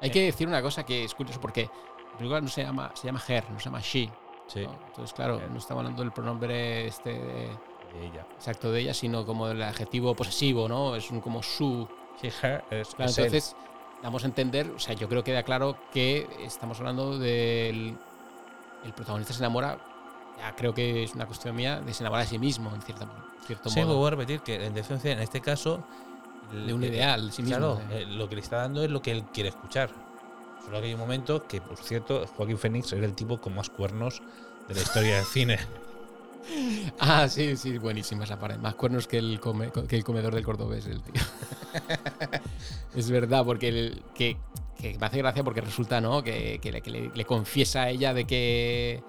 Hay 0.02 0.10
que 0.10 0.24
decir 0.24 0.48
una 0.48 0.62
cosa 0.62 0.84
que 0.86 1.04
es 1.06 1.14
curioso 1.16 1.40
porque 1.40 1.70
la 2.12 2.18
película 2.18 2.42
no 2.42 2.48
se 2.50 2.64
llama, 2.64 2.92
se 2.96 3.08
llama 3.08 3.22
her, 3.28 3.50
no 3.50 3.60
se 3.60 3.66
llama 3.66 3.80
she. 3.82 4.10
Sí, 4.48 4.64
¿no? 4.66 4.74
Entonces, 4.88 5.14
claro, 5.14 5.40
Her. 5.40 5.50
no 5.52 5.58
estamos 5.58 5.82
hablando 5.82 6.04
del 6.04 6.12
pronombre 6.14 6.88
este 6.88 7.10
de- 7.14 7.58
de 7.94 8.06
ella. 8.06 8.26
exacto 8.36 8.72
de 8.72 8.82
ella, 8.82 8.94
sino 8.94 9.26
como 9.26 9.48
del 9.48 9.62
adjetivo 9.64 10.14
posesivo, 10.16 10.68
¿no? 10.70 10.96
Es 10.96 11.10
un 11.12 11.20
como 11.22 11.42
su. 11.44 11.88
Sí, 12.22 12.28
her 12.42 12.64
es, 12.72 12.94
Claro, 12.96 13.10
es 13.12 13.18
él. 13.18 13.26
entonces 13.26 13.56
damos 14.02 14.24
a 14.24 14.28
entender, 14.28 14.70
o 14.72 14.80
sea, 14.80 14.94
yo 14.94 15.08
creo 15.10 15.24
que 15.24 15.32
queda 15.32 15.44
claro 15.44 15.78
que 15.92 16.28
estamos 16.42 16.80
hablando 16.80 17.18
del 17.18 17.98
el 18.86 18.94
protagonista 18.94 19.34
se 19.34 19.40
enamora, 19.40 19.80
ya 20.38 20.56
creo 20.56 20.74
que 20.74 21.04
es 21.04 21.14
una 21.16 21.26
cuestión 21.26 21.56
mía, 21.56 21.80
de 21.82 21.94
se 21.94 22.04
enamora 22.04 22.22
de 22.22 22.28
sí 22.28 22.40
mismo, 22.40 22.74
en 22.74 22.82
cierto, 22.82 23.08
cierto 23.46 23.70
Sí, 23.70 23.80
modo. 23.82 23.98
voy 23.98 24.08
a 24.08 24.12
repetir 24.12 24.42
que 24.42 24.64
en 24.66 24.74
defensa, 24.74 25.10
en 25.10 25.20
este 25.20 25.42
caso. 25.42 25.84
De 26.66 26.74
un 26.74 26.84
eh, 26.84 26.88
ideal, 26.88 27.32
sí 27.34 27.42
mismo, 27.44 27.58
Claro, 27.58 27.82
de- 27.90 28.04
eh, 28.04 28.06
lo 28.06 28.30
que 28.30 28.36
le 28.36 28.42
está 28.42 28.58
dando 28.58 28.84
es 28.84 28.90
lo 28.90 29.02
que 29.02 29.12
él 29.12 29.24
quiere 29.34 29.50
escuchar. 29.50 29.90
Solo 30.64 30.80
que 30.80 30.88
hay 30.88 30.94
un 30.94 31.00
momento 31.00 31.46
que, 31.48 31.60
por 31.62 31.78
cierto, 31.78 32.26
Joaquín 32.36 32.58
Phoenix 32.58 32.92
era 32.94 33.06
el 33.06 33.14
tipo 33.14 33.40
con 33.42 33.54
más 33.56 33.70
cuernos 33.70 34.22
de 34.68 34.76
la 34.76 34.82
historia 34.82 35.16
del 35.18 35.26
cine. 35.26 35.58
Ah, 36.98 37.28
sí, 37.28 37.58
sí, 37.58 37.78
buenísima 37.78 38.24
esa 38.24 38.40
pared. 38.40 38.56
Más 38.58 38.74
cuernos 38.76 39.06
que 39.06 39.18
el, 39.18 39.38
come- 39.42 39.70
que 39.70 39.98
el 39.98 40.06
comedor 40.06 40.34
del 40.34 40.46
cordobés, 40.46 40.86
el 40.86 41.02
tío. 41.02 41.22
es 42.96 43.10
verdad, 43.10 43.44
porque 43.44 43.68
el- 43.68 44.02
que, 44.16 44.38
que 44.80 44.98
me 44.98 45.06
hace 45.08 45.18
gracia 45.18 45.44
porque 45.44 45.60
resulta, 45.60 46.00
¿no? 46.00 46.24
Que, 46.24 46.60
que 46.62 46.72
le, 46.72 46.82
que 46.82 46.90
le- 46.90 47.12
le 47.14 47.26
confiesa 47.26 47.82
a 47.84 47.90
ella 47.90 48.14
de 48.14 48.26
que, 48.26 49.04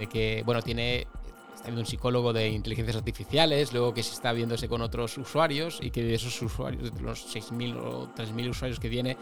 de 0.00 0.06
que, 0.08 0.42
bueno, 0.44 0.62
tiene 0.62 1.06
está 1.54 1.66
viendo 1.68 1.82
un 1.82 1.86
psicólogo 1.86 2.32
de 2.32 2.48
inteligencias 2.48 2.96
artificiales, 2.96 3.72
luego 3.74 3.92
que 3.92 4.02
se 4.02 4.14
está 4.14 4.32
viéndose 4.32 4.66
con 4.66 4.80
otros 4.80 5.18
usuarios 5.18 5.78
y 5.82 5.90
que 5.90 6.02
de 6.02 6.14
esos 6.14 6.40
usuarios, 6.40 6.92
de 6.94 7.00
los 7.02 7.22
6.000 7.36 7.76
o 7.76 8.08
3.000 8.16 8.48
usuarios 8.48 8.80
que 8.80 8.88
tiene, 8.88 9.18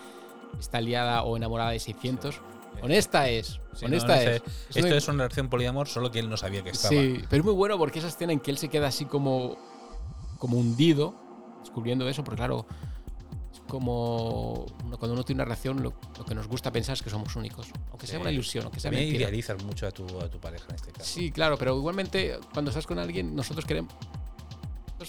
está 0.59 0.81
liada 0.81 1.25
o 1.25 1.37
enamorada 1.37 1.73
de 1.73 1.81
600. 1.81 2.41
Honesta 2.81 3.29
es, 3.29 3.59
Sí, 3.75 3.87
honesta 3.87 4.15
no, 4.15 4.21
es. 4.23 4.27
Es 4.71 4.77
Esto 4.77 4.87
una- 4.87 4.97
es 4.97 5.09
una 5.09 5.23
relación 5.25 5.49
poliamor, 5.49 5.89
solo 5.89 6.13
que 6.13 6.21
él 6.21 6.31
no 6.31 6.37
sabía 6.37 6.63
que 6.63 6.71
estaba. 6.71 6.95
Sí, 6.95 7.21
pero 7.29 7.41
es 7.41 7.45
muy 7.45 7.55
bueno 7.55 7.77
porque 7.77 7.99
esa 7.99 8.07
escena 8.09 8.33
en 8.33 8.39
que 8.39 8.53
él 8.53 8.59
se 8.59 8.69
queda 8.69 8.87
así 8.87 9.05
como, 9.05 9.57
como 10.39 10.59
hundido, 10.59 11.15
descubriendo 11.61 12.09
eso, 12.09 12.23
porque 12.23 12.37
claro, 12.37 12.67
como 13.69 14.67
cuando 14.99 15.13
uno 15.13 15.23
tiene 15.25 15.39
una 15.39 15.45
relación, 15.45 15.83
lo, 15.83 15.93
lo 16.19 16.25
que 16.25 16.35
nos 16.35 16.49
gusta 16.49 16.73
pensar 16.73 16.95
es 16.95 17.03
que 17.03 17.11
somos 17.11 17.35
únicos, 17.37 17.69
aunque 17.91 18.07
sea 18.07 18.17
Sí. 18.19 18.23
una 18.23 18.33
ilusión, 18.33 18.65
aunque 18.65 18.81
sea 18.81 18.91
También 18.91 19.09
mentira. 19.11 19.29
idealizas 19.29 19.63
mucho 19.63 19.87
a 19.87 19.91
tu, 19.93 20.05
a 20.21 20.29
tu 20.29 20.41
pareja 20.41 20.67
en 20.71 20.75
este 20.77 20.91
caso. 20.93 21.05
Sí, 21.05 21.31
claro, 21.31 21.57
pero 21.59 21.77
igualmente 21.77 22.39
cuando 22.53 22.71
estás 22.71 22.87
con 22.87 22.99
alguien, 22.99 23.35
nosotros 23.37 23.65
queremos... 23.65 23.93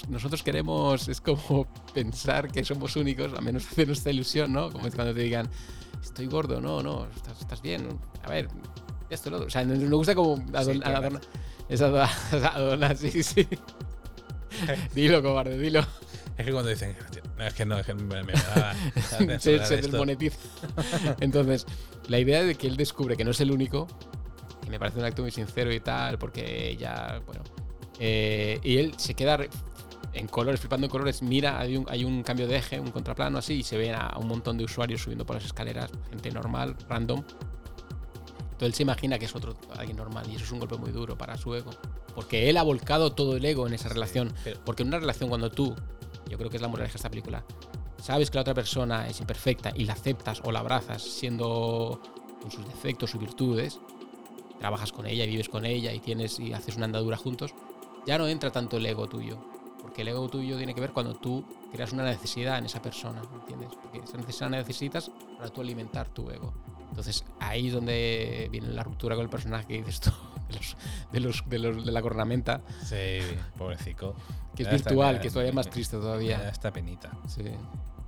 Nosotros 0.07 0.43
queremos, 0.43 1.07
es 1.07 1.19
como 1.19 1.65
pensar 1.95 2.51
que 2.51 2.63
somos 2.63 2.95
únicos, 2.95 3.33
a 3.35 3.41
menos 3.41 3.65
hacer 3.65 3.87
nuestra 3.87 4.11
ilusión, 4.11 4.53
¿no? 4.53 4.71
Como 4.71 4.85
es 4.85 4.93
cuando 4.93 5.15
te 5.15 5.21
digan, 5.21 5.49
estoy 6.03 6.27
gordo, 6.27 6.61
no, 6.61 6.83
no, 6.83 7.07
estás, 7.07 7.41
estás 7.41 7.61
bien, 7.63 7.87
a 8.23 8.29
ver, 8.29 8.49
esto, 9.09 9.31
lo 9.31 9.37
otro. 9.37 9.47
O 9.47 9.49
sea, 9.49 9.63
nos 9.65 9.79
gusta 9.89 10.13
como 10.13 10.37
adorn- 10.37 10.79
claro. 10.83 10.97
adornar. 10.99 11.21
Es 11.67 11.81
adornar, 11.81 12.09
adornar, 12.53 12.97
sí, 12.97 13.23
sí. 13.23 13.47
dilo, 14.93 15.23
cobarde, 15.23 15.57
dilo. 15.57 15.83
Es 16.39 16.45
que 16.45 16.53
cuando 16.53 16.69
dicen, 16.69 16.95
no, 17.37 17.45
es 17.45 17.53
que 17.53 17.65
no, 17.65 17.77
es 17.77 17.85
que 17.85 17.93
me, 17.93 18.23
me 18.23 18.31
da. 18.31 18.73
se 19.39 19.51
desmonetiza. 19.59 20.37
Entonces, 21.19 21.65
la 22.07 22.17
idea 22.17 22.43
de 22.43 22.55
que 22.55 22.67
él 22.67 22.77
descubre 22.77 23.17
que 23.17 23.25
no 23.25 23.31
es 23.31 23.41
el 23.41 23.51
único, 23.51 23.87
que 24.63 24.69
me 24.69 24.79
parece 24.79 24.99
un 24.99 25.05
acto 25.05 25.21
muy 25.21 25.31
sincero 25.31 25.73
y 25.73 25.81
tal, 25.81 26.17
porque 26.17 26.77
ya, 26.79 27.21
bueno. 27.25 27.43
eh, 27.99 28.57
y 28.63 28.77
él 28.77 28.93
se 28.97 29.15
queda 29.15 29.37
en 30.13 30.27
colores, 30.27 30.61
flipando 30.61 30.87
en 30.87 30.91
colores, 30.91 31.21
mira, 31.21 31.59
hay 31.59 31.75
un, 31.75 31.85
hay 31.89 32.05
un 32.05 32.23
cambio 32.23 32.47
de 32.47 32.55
eje, 32.55 32.79
un 32.79 32.91
contraplano 32.91 33.37
así, 33.39 33.55
y 33.55 33.63
se 33.63 33.77
ven 33.77 33.93
a, 33.93 34.07
a 34.07 34.17
un 34.17 34.29
montón 34.29 34.57
de 34.57 34.63
usuarios 34.63 35.01
subiendo 35.01 35.25
por 35.25 35.35
las 35.35 35.43
escaleras, 35.43 35.91
gente 36.09 36.31
normal, 36.31 36.73
random. 36.87 37.19
Entonces 37.19 38.61
él 38.61 38.73
se 38.75 38.83
imagina 38.83 39.19
que 39.19 39.25
es 39.25 39.35
otro, 39.35 39.57
alguien 39.77 39.97
normal, 39.97 40.25
y 40.31 40.35
eso 40.35 40.45
es 40.45 40.51
un 40.53 40.59
golpe 40.59 40.77
muy 40.77 40.91
duro 40.91 41.17
para 41.17 41.35
su 41.35 41.53
ego. 41.53 41.71
Porque 42.15 42.49
él 42.49 42.55
ha 42.55 42.63
volcado 42.63 43.11
todo 43.11 43.35
el 43.35 43.43
ego 43.43 43.67
en 43.67 43.73
esa 43.73 43.89
relación. 43.89 44.33
Porque 44.65 44.83
en 44.83 44.87
una 44.89 44.99
relación 44.99 45.29
cuando 45.29 45.49
tú, 45.51 45.75
yo 46.29 46.37
creo 46.37 46.49
que 46.49 46.57
es 46.57 46.61
la 46.61 46.67
moraleja 46.67 46.93
de 46.93 46.97
esta 46.97 47.09
película, 47.09 47.43
sabes 48.01 48.29
que 48.29 48.35
la 48.35 48.41
otra 48.41 48.53
persona 48.53 49.07
es 49.07 49.19
imperfecta 49.19 49.73
y 49.75 49.85
la 49.85 49.93
aceptas 49.93 50.41
o 50.43 50.51
la 50.51 50.59
abrazas 50.59 51.03
siendo 51.03 52.01
con 52.41 52.51
sus 52.51 52.65
defectos, 52.65 53.11
sus 53.11 53.19
virtudes, 53.19 53.79
trabajas 54.59 54.91
con 54.91 55.05
ella 55.05 55.23
y 55.23 55.27
vives 55.27 55.49
con 55.49 55.65
ella 55.65 55.93
y 55.93 55.99
tienes 55.99 56.39
y 56.39 56.53
haces 56.53 56.75
una 56.75 56.85
andadura 56.85 57.17
juntos, 57.17 57.53
ya 58.05 58.17
no 58.17 58.27
entra 58.27 58.51
tanto 58.51 58.77
el 58.77 58.85
ego 58.85 59.07
tuyo. 59.07 59.37
Porque 59.81 60.01
el 60.01 60.09
ego 60.09 60.27
tuyo 60.29 60.57
tiene 60.57 60.75
que 60.75 60.81
ver 60.81 60.91
cuando 60.91 61.15
tú 61.15 61.43
creas 61.71 61.93
una 61.93 62.03
necesidad 62.03 62.57
en 62.57 62.65
esa 62.65 62.81
persona, 62.81 63.21
¿entiendes? 63.33 63.69
Porque 63.81 63.99
esa 63.99 64.17
necesidad 64.17 64.49
necesitas 64.49 65.09
para 65.37 65.49
tú 65.49 65.61
alimentar 65.61 66.09
tu 66.09 66.29
ego. 66.29 66.53
Entonces 66.89 67.23
ahí 67.39 67.67
es 67.67 67.73
donde 67.73 68.49
viene 68.51 68.67
la 68.69 68.83
ruptura 68.83 69.15
con 69.15 69.23
el 69.23 69.29
personaje 69.29 69.67
que 69.67 69.77
dices 69.83 69.99
tú, 70.01 70.11
de, 70.49 70.55
los, 70.57 70.75
de, 71.11 71.19
los, 71.19 71.43
de, 71.49 71.59
los- 71.59 71.85
de 71.85 71.91
la 71.91 72.01
cornamenta, 72.01 72.61
Sí, 72.83 73.19
pobrecito. 73.57 74.15
que 74.55 74.63
es 74.63 74.69
esta- 74.73 74.89
virtual, 74.89 75.19
que 75.21 75.27
es 75.27 75.33
todavía 75.33 75.53
más 75.53 75.69
triste 75.69 75.97
todavía. 75.97 76.49
esta 76.49 76.71
penita. 76.73 77.11
Sí. 77.27 77.43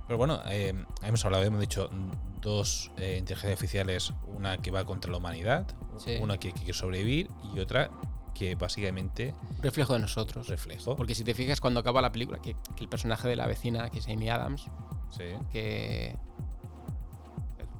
Pero 0.06 0.18
bueno, 0.18 0.40
eh, 0.46 0.74
hemos 1.02 1.24
hablado, 1.24 1.44
hemos 1.44 1.60
dicho 1.60 1.88
dos 2.40 2.90
eh, 2.98 3.16
inteligencias 3.18 3.52
artificiales, 3.52 4.12
una 4.26 4.58
que 4.58 4.70
va 4.70 4.84
contra 4.84 5.10
la 5.10 5.16
humanidad, 5.18 5.66
Sí. 5.98 6.16
una 6.20 6.38
que 6.38 6.52
quiere 6.52 6.72
sobrevivir 6.72 7.28
y 7.54 7.60
otra 7.60 7.90
que 8.34 8.54
básicamente 8.56 9.34
reflejo 9.60 9.92
de 9.92 10.00
nosotros. 10.00 10.48
reflejo. 10.48 10.96
Porque 10.96 11.14
si 11.14 11.22
te 11.22 11.34
fijas 11.34 11.60
cuando 11.60 11.80
acaba 11.80 12.02
la 12.02 12.10
película, 12.10 12.38
que, 12.42 12.56
que 12.74 12.82
el 12.84 12.88
personaje 12.88 13.28
de 13.28 13.36
la 13.36 13.46
vecina, 13.46 13.88
que 13.90 14.00
es 14.00 14.08
Amy 14.08 14.28
Adams, 14.28 14.64
Sí. 15.10 15.24
que. 15.52 16.16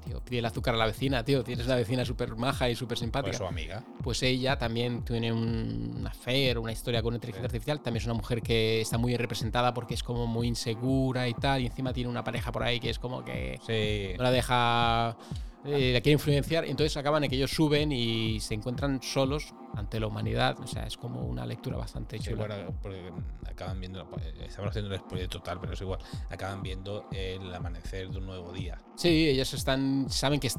Tío, 0.04 0.20
pide 0.20 0.40
el 0.40 0.44
azúcar 0.46 0.74
a 0.74 0.78
la 0.78 0.86
vecina, 0.86 1.24
tío. 1.24 1.44
Tienes 1.44 1.66
una 1.66 1.76
vecina 1.76 2.04
súper 2.04 2.34
maja 2.36 2.68
y 2.68 2.74
súper 2.74 2.96
Pues 2.96 3.00
simpática. 3.00 3.36
su 3.38 3.44
amiga. 3.46 3.84
Pues 4.02 4.22
ella 4.22 4.58
también 4.58 5.04
tiene 5.04 5.32
un, 5.32 5.96
una 6.00 6.10
affair, 6.10 6.58
una 6.58 6.72
historia 6.72 7.02
con 7.02 7.14
inteligencia 7.14 7.48
Sí. 7.48 7.56
artificial. 7.56 7.80
También 7.80 8.00
es 8.00 8.06
una 8.06 8.14
mujer 8.14 8.42
que 8.42 8.80
está 8.80 8.98
muy 8.98 9.16
representada 9.16 9.72
porque 9.72 9.94
es 9.94 10.02
como 10.02 10.26
muy 10.26 10.48
insegura 10.48 11.28
y 11.28 11.34
tal. 11.34 11.60
Y 11.62 11.66
encima 11.66 11.92
tiene 11.92 12.10
una 12.10 12.24
pareja 12.24 12.50
por 12.50 12.62
ahí 12.64 12.80
que 12.80 12.90
es 12.90 12.98
como 12.98 13.24
que 13.24 13.58
Sí. 13.66 14.16
no 14.16 14.24
la 14.24 14.30
deja. 14.30 15.16
Eh, 15.64 15.92
la 15.92 16.00
quiere 16.00 16.14
influenciar. 16.14 16.64
Entonces 16.64 16.96
acaban 16.96 17.24
en 17.24 17.30
que 17.30 17.36
ellos 17.36 17.50
suben 17.50 17.92
y 17.92 18.40
se 18.40 18.54
encuentran 18.54 19.00
solos 19.02 19.54
ante 19.74 20.00
la 20.00 20.06
humanidad. 20.06 20.58
O 20.60 20.66
sea, 20.66 20.86
es 20.86 20.96
como 20.96 21.22
una 21.22 21.46
lectura 21.46 21.76
bastante 21.76 22.18
Sí, 22.18 22.24
chula. 22.24 22.46
bueno, 22.46 22.74
porque 22.82 23.12
acaban 23.46 23.80
viendo, 23.80 24.02
eh, 24.20 24.44
estamos 24.46 24.70
haciendo 24.70 24.92
el 24.94 25.00
spoiler 25.00 25.28
total, 25.28 25.58
pero 25.60 25.72
es 25.74 25.80
igual, 25.80 26.00
acaban 26.30 26.62
viendo 26.62 27.06
el 27.10 27.54
amanecer 27.54 28.08
de 28.10 28.18
un 28.18 28.26
nuevo 28.26 28.52
día. 28.52 28.78
Sí, 28.96 29.28
ellos 29.28 29.52
están, 29.54 30.06
saben 30.10 30.40
que 30.40 30.50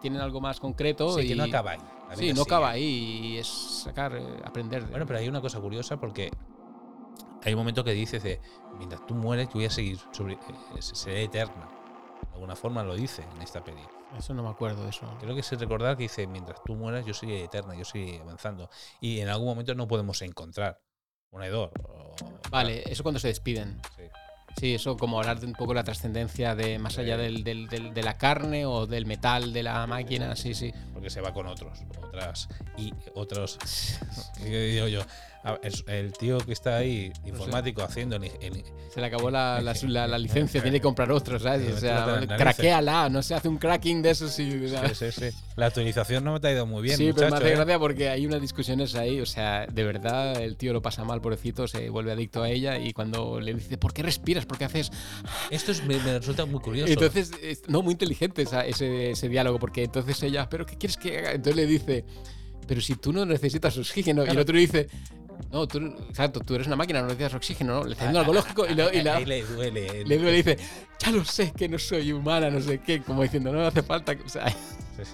tienen 0.00 0.20
algo 0.20 0.40
más 0.40 0.60
concreto 0.60 1.18
Sí, 1.18 1.24
y 1.24 1.28
que 1.28 1.36
no 1.36 1.44
acaba 1.44 1.72
ahí. 1.72 1.78
sí, 2.16 2.28
no 2.28 2.34
sigue. 2.36 2.42
acaba 2.42 2.70
ahí 2.70 2.84
y 2.84 3.36
es 3.38 3.46
sacar, 3.48 4.14
eh, 4.16 4.40
aprender. 4.44 4.84
de- 4.84 4.90
Bueno, 4.90 5.06
pero 5.06 5.18
hay 5.18 5.28
una 5.28 5.40
cosa 5.40 5.60
curiosa 5.60 5.96
porque 5.96 6.30
hay 7.42 7.52
un 7.54 7.58
momento 7.58 7.84
que 7.84 7.92
dices 7.92 8.22
de, 8.22 8.40
mientras 8.72 9.02
tú 9.06 9.14
mueres, 9.14 9.48
yo 9.48 9.54
voy 9.54 9.64
a 9.66 9.70
seguir, 9.70 10.00
sobre, 10.12 10.34
eh, 10.34 10.82
seré 10.82 11.24
eterna. 11.24 11.68
Alguna 12.36 12.54
forma 12.54 12.82
lo 12.82 12.94
dice 12.94 13.24
en 13.34 13.40
esta 13.40 13.64
peli. 13.64 13.80
Eso 14.18 14.34
no 14.34 14.42
me 14.42 14.50
acuerdo 14.50 14.84
de 14.84 14.90
eso. 14.90 15.06
Creo 15.20 15.34
que 15.34 15.40
es 15.40 15.50
recordar 15.58 15.96
que 15.96 16.02
dice, 16.02 16.26
mientras 16.26 16.62
tú 16.64 16.74
mueras, 16.74 17.06
yo 17.06 17.14
seguiré 17.14 17.44
eterna, 17.44 17.74
yo 17.74 17.84
seguiré 17.86 18.20
avanzando. 18.20 18.68
Y 19.00 19.20
en 19.20 19.30
algún 19.30 19.48
momento 19.48 19.74
no 19.74 19.88
podemos 19.88 20.20
encontrar 20.20 20.78
un 21.30 21.42
Edor. 21.42 21.72
o- 21.88 22.14
Vale, 22.50 22.82
eso 22.86 23.02
cuando 23.02 23.18
se 23.18 23.28
despiden. 23.28 23.80
Sí. 23.96 24.02
Sí, 24.58 24.74
eso 24.74 24.96
como 24.98 25.18
hablar 25.18 25.40
de 25.40 25.46
un 25.46 25.52
poco 25.54 25.72
la 25.74 25.82
trascendencia 25.84 26.54
de 26.54 26.78
más 26.78 26.98
allá 26.98 27.16
del, 27.16 27.42
del- 27.42 27.68
del- 27.68 27.92
de 27.94 28.02
la 28.02 28.16
carne 28.18 28.64
o 28.66 28.86
del 28.86 29.04
metal 29.06 29.52
de 29.54 29.62
la 29.62 29.86
máquina. 29.86 30.36
Sí, 30.36 30.52
sí. 30.54 30.72
porque 30.92 31.08
se 31.10 31.20
va 31.22 31.32
con 31.32 31.46
otros, 31.46 31.80
otras 32.02 32.48
y 32.76 32.92
otros. 33.14 33.58
¿Qué 34.38 34.44
digo 34.48 34.88
yo? 34.88 35.00
A- 35.48 35.60
El, 35.62 35.72
el 35.86 36.12
tío 36.12 36.38
que 36.38 36.52
está 36.52 36.76
ahí, 36.76 37.12
informático, 37.24 37.82
haciendo. 37.82 38.16
el- 38.16 38.24
el- 38.40 38.64
Se 38.92 39.00
le 39.00 39.06
acabó 39.06 39.30
la, 39.30 39.60
la- 39.60 39.74
la- 39.86 40.06
la 40.08 40.18
licencia, 40.18 40.60
tiene 40.60 40.78
que 40.78 40.82
comprar 40.82 41.12
otro, 41.12 41.38
¿sabes? 41.38 41.72
O 41.72 41.78
sea, 41.78 42.00
Métela 42.00 42.14
en 42.14 42.20
la 42.20 42.26
nariz. 42.38 42.42
craquéala, 42.56 43.08
no 43.10 43.22
se 43.22 43.34
hace 43.34 43.48
un 43.48 43.58
cracking 43.58 44.02
de 44.02 44.10
eso, 44.10 44.28
sí. 44.28 44.50
sí, 44.68 44.94
sí, 44.94 45.12
sí. 45.30 45.36
La 45.54 45.66
actualización 45.66 46.24
no 46.24 46.38
me 46.38 46.48
ha 46.48 46.52
ido 46.52 46.66
muy 46.66 46.82
bien. 46.82 46.96
sí, 46.96 47.04
pero 47.14 47.14
me 47.14 47.22
muchacho, 47.26 47.36
hace 47.44 47.52
¿eh? 47.52 47.56
gracia 47.56 47.78
porque 47.78 48.08
hay 48.08 48.26
unas 48.26 48.40
discusiones 48.40 48.94
ahí, 48.96 49.20
o 49.20 49.26
sea, 49.26 49.66
de 49.66 49.84
verdad 49.84 50.40
el 50.42 50.56
tío 50.56 50.72
lo 50.72 50.82
pasa 50.82 51.04
mal, 51.04 51.20
pobrecito, 51.20 51.68
se 51.68 51.90
vuelve 51.90 52.10
adicto 52.12 52.42
a 52.42 52.50
ella 52.50 52.78
y 52.78 52.92
cuando 52.92 53.38
le 53.40 53.54
dice, 53.54 53.78
¿por 53.78 53.92
qué 53.92 54.02
respiras? 54.02 54.46
¿Por 54.46 54.58
qué 54.58 54.64
haces? 54.64 54.90
Esto 55.50 55.70
es- 55.72 55.84
me, 55.84 55.96
me 56.00 56.18
resulta 56.18 56.44
muy 56.44 56.58
curioso. 56.60 56.92
Entonces, 56.92 57.30
es- 57.40 57.62
no, 57.68 57.82
muy 57.82 57.92
inteligente 57.92 58.42
esa- 58.42 58.66
ese, 58.66 59.12
ese 59.12 59.28
diálogo, 59.28 59.58
porque 59.60 59.84
entonces 59.84 60.20
ella, 60.24 60.48
¿pero 60.48 60.66
qué 60.66 60.76
quieres 60.76 60.96
que 60.96 61.18
haga? 61.18 61.30
Entonces 61.32 61.54
le 61.56 61.66
dice, 61.66 62.04
pero 62.66 62.80
si 62.80 62.96
tú 62.96 63.12
no 63.12 63.24
necesitas 63.24 63.78
oxígeno, 63.78 64.22
y 64.22 64.24
el 64.24 64.30
Claro. 64.30 64.42
otro 64.42 64.56
dice, 64.58 64.88
No, 65.52 65.66
tú, 65.68 65.78
exacto, 66.08 66.40
tú 66.40 66.54
eres 66.54 66.66
una 66.66 66.76
máquina, 66.76 67.00
no 67.00 67.06
necesitas 67.06 67.34
oxígeno, 67.34 67.74
¿no? 67.80 67.84
Le 67.84 67.92
está 67.92 68.04
diciendo 68.04 68.20
algo 68.20 68.32
lógico 68.34 68.66
y, 68.66 68.74
lo- 68.74 68.92
y 68.92 69.02
la- 69.02 69.20
le 69.20 69.42
duele. 69.44 70.04
le 70.04 70.18
duele 70.18 70.32
y 70.38 70.42
dice, 70.42 70.58
ya 70.98 71.10
lo 71.12 71.24
sé 71.24 71.52
que 71.52 71.68
no 71.68 71.78
soy 71.78 72.12
humana, 72.12 72.50
no 72.50 72.60
sé 72.60 72.78
qué, 72.80 73.00
como 73.02 73.22
diciendo, 73.22 73.52
no 73.52 73.58
me 73.60 73.66
hace 73.66 73.82
falta. 73.82 74.14
que-". 74.16 74.22
O 74.24 74.28
sea, 74.28 74.48
Sí, 74.48 74.56
sí. 75.04 75.12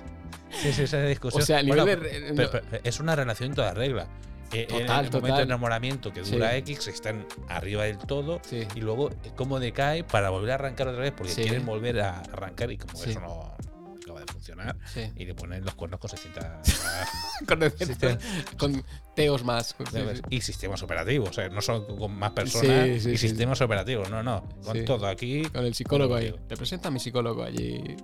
Sí, 0.63 0.73
sí, 0.73 0.83
esa 0.83 1.03
discusión. 1.03 1.43
o 1.43 1.47
sea, 1.47 1.63
Bueno, 1.63 1.85
de. 1.85 1.97
pero- 1.97 2.51
pero 2.51 2.65
es 2.85 3.01
una 3.01 3.15
relación 3.17 3.51
en 3.51 3.55
toda 3.57 3.73
regla. 3.75 4.07
Eh, 4.53 4.67
en 4.69 4.81
Total, 4.81 4.81
el 4.83 4.89
momento 4.89 5.11
total. 5.21 5.37
de 5.39 5.43
enamoramiento 5.45 6.13
que 6.13 6.25
Sí. 6.27 6.33
dura 6.33 6.55
X, 6.57 6.87
están 6.89 7.27
arriba 7.49 7.85
del 7.85 7.97
todo. 7.99 8.41
Sí. 8.45 8.67
Y 8.75 8.81
luego 8.81 9.09
eh, 9.11 9.31
cómo 9.35 9.59
decae 9.61 10.05
para 10.05 10.29
volver 10.29 10.51
a 10.51 10.55
arrancar 10.57 10.89
otra 10.89 11.01
vez 11.01 11.13
porque 11.17 11.33
Sí. 11.33 11.43
quieren 11.43 11.65
volver 11.65 12.01
a 12.01 12.21
arrancar 12.21 12.71
y 12.71 12.77
como 12.77 12.95
Sí. 12.99 13.11
eso 13.13 13.21
no 13.21 13.55
funcionar 14.53 14.77
Sí. 14.93 15.13
y 15.17 15.25
le 15.25 15.35
ponen 15.35 15.65
los 15.65 15.75
cuernos 15.75 16.01
con 16.01 16.11
60 16.11 16.61
Con, 18.59 18.85
teos 19.17 19.45
más. 19.45 19.75
Y 20.31 20.41
sistemas 20.41 20.83
operativos, 20.83 21.31
o 21.31 21.33
sea, 21.33 21.49
no 21.49 21.61
solo 21.61 21.87
con 21.97 22.15
más 22.15 22.31
personas 22.33 23.03
Sí, 23.03 23.11
y 23.11 23.17
sistemas 23.19 23.61
operativos, 23.61 24.09
no, 24.11 24.23
no, 24.23 24.49
con 24.65 24.85
todo 24.85 25.07
aquí. 25.07 25.43
Con 25.47 25.65
el 25.65 25.75
psicólogo 25.75 26.15
ahí. 26.15 26.35
Te 26.49 26.57
presenta 26.57 26.89
a 26.89 26.91
mi 26.91 27.01
psicólogo 27.01 27.43
allí. 27.43 27.97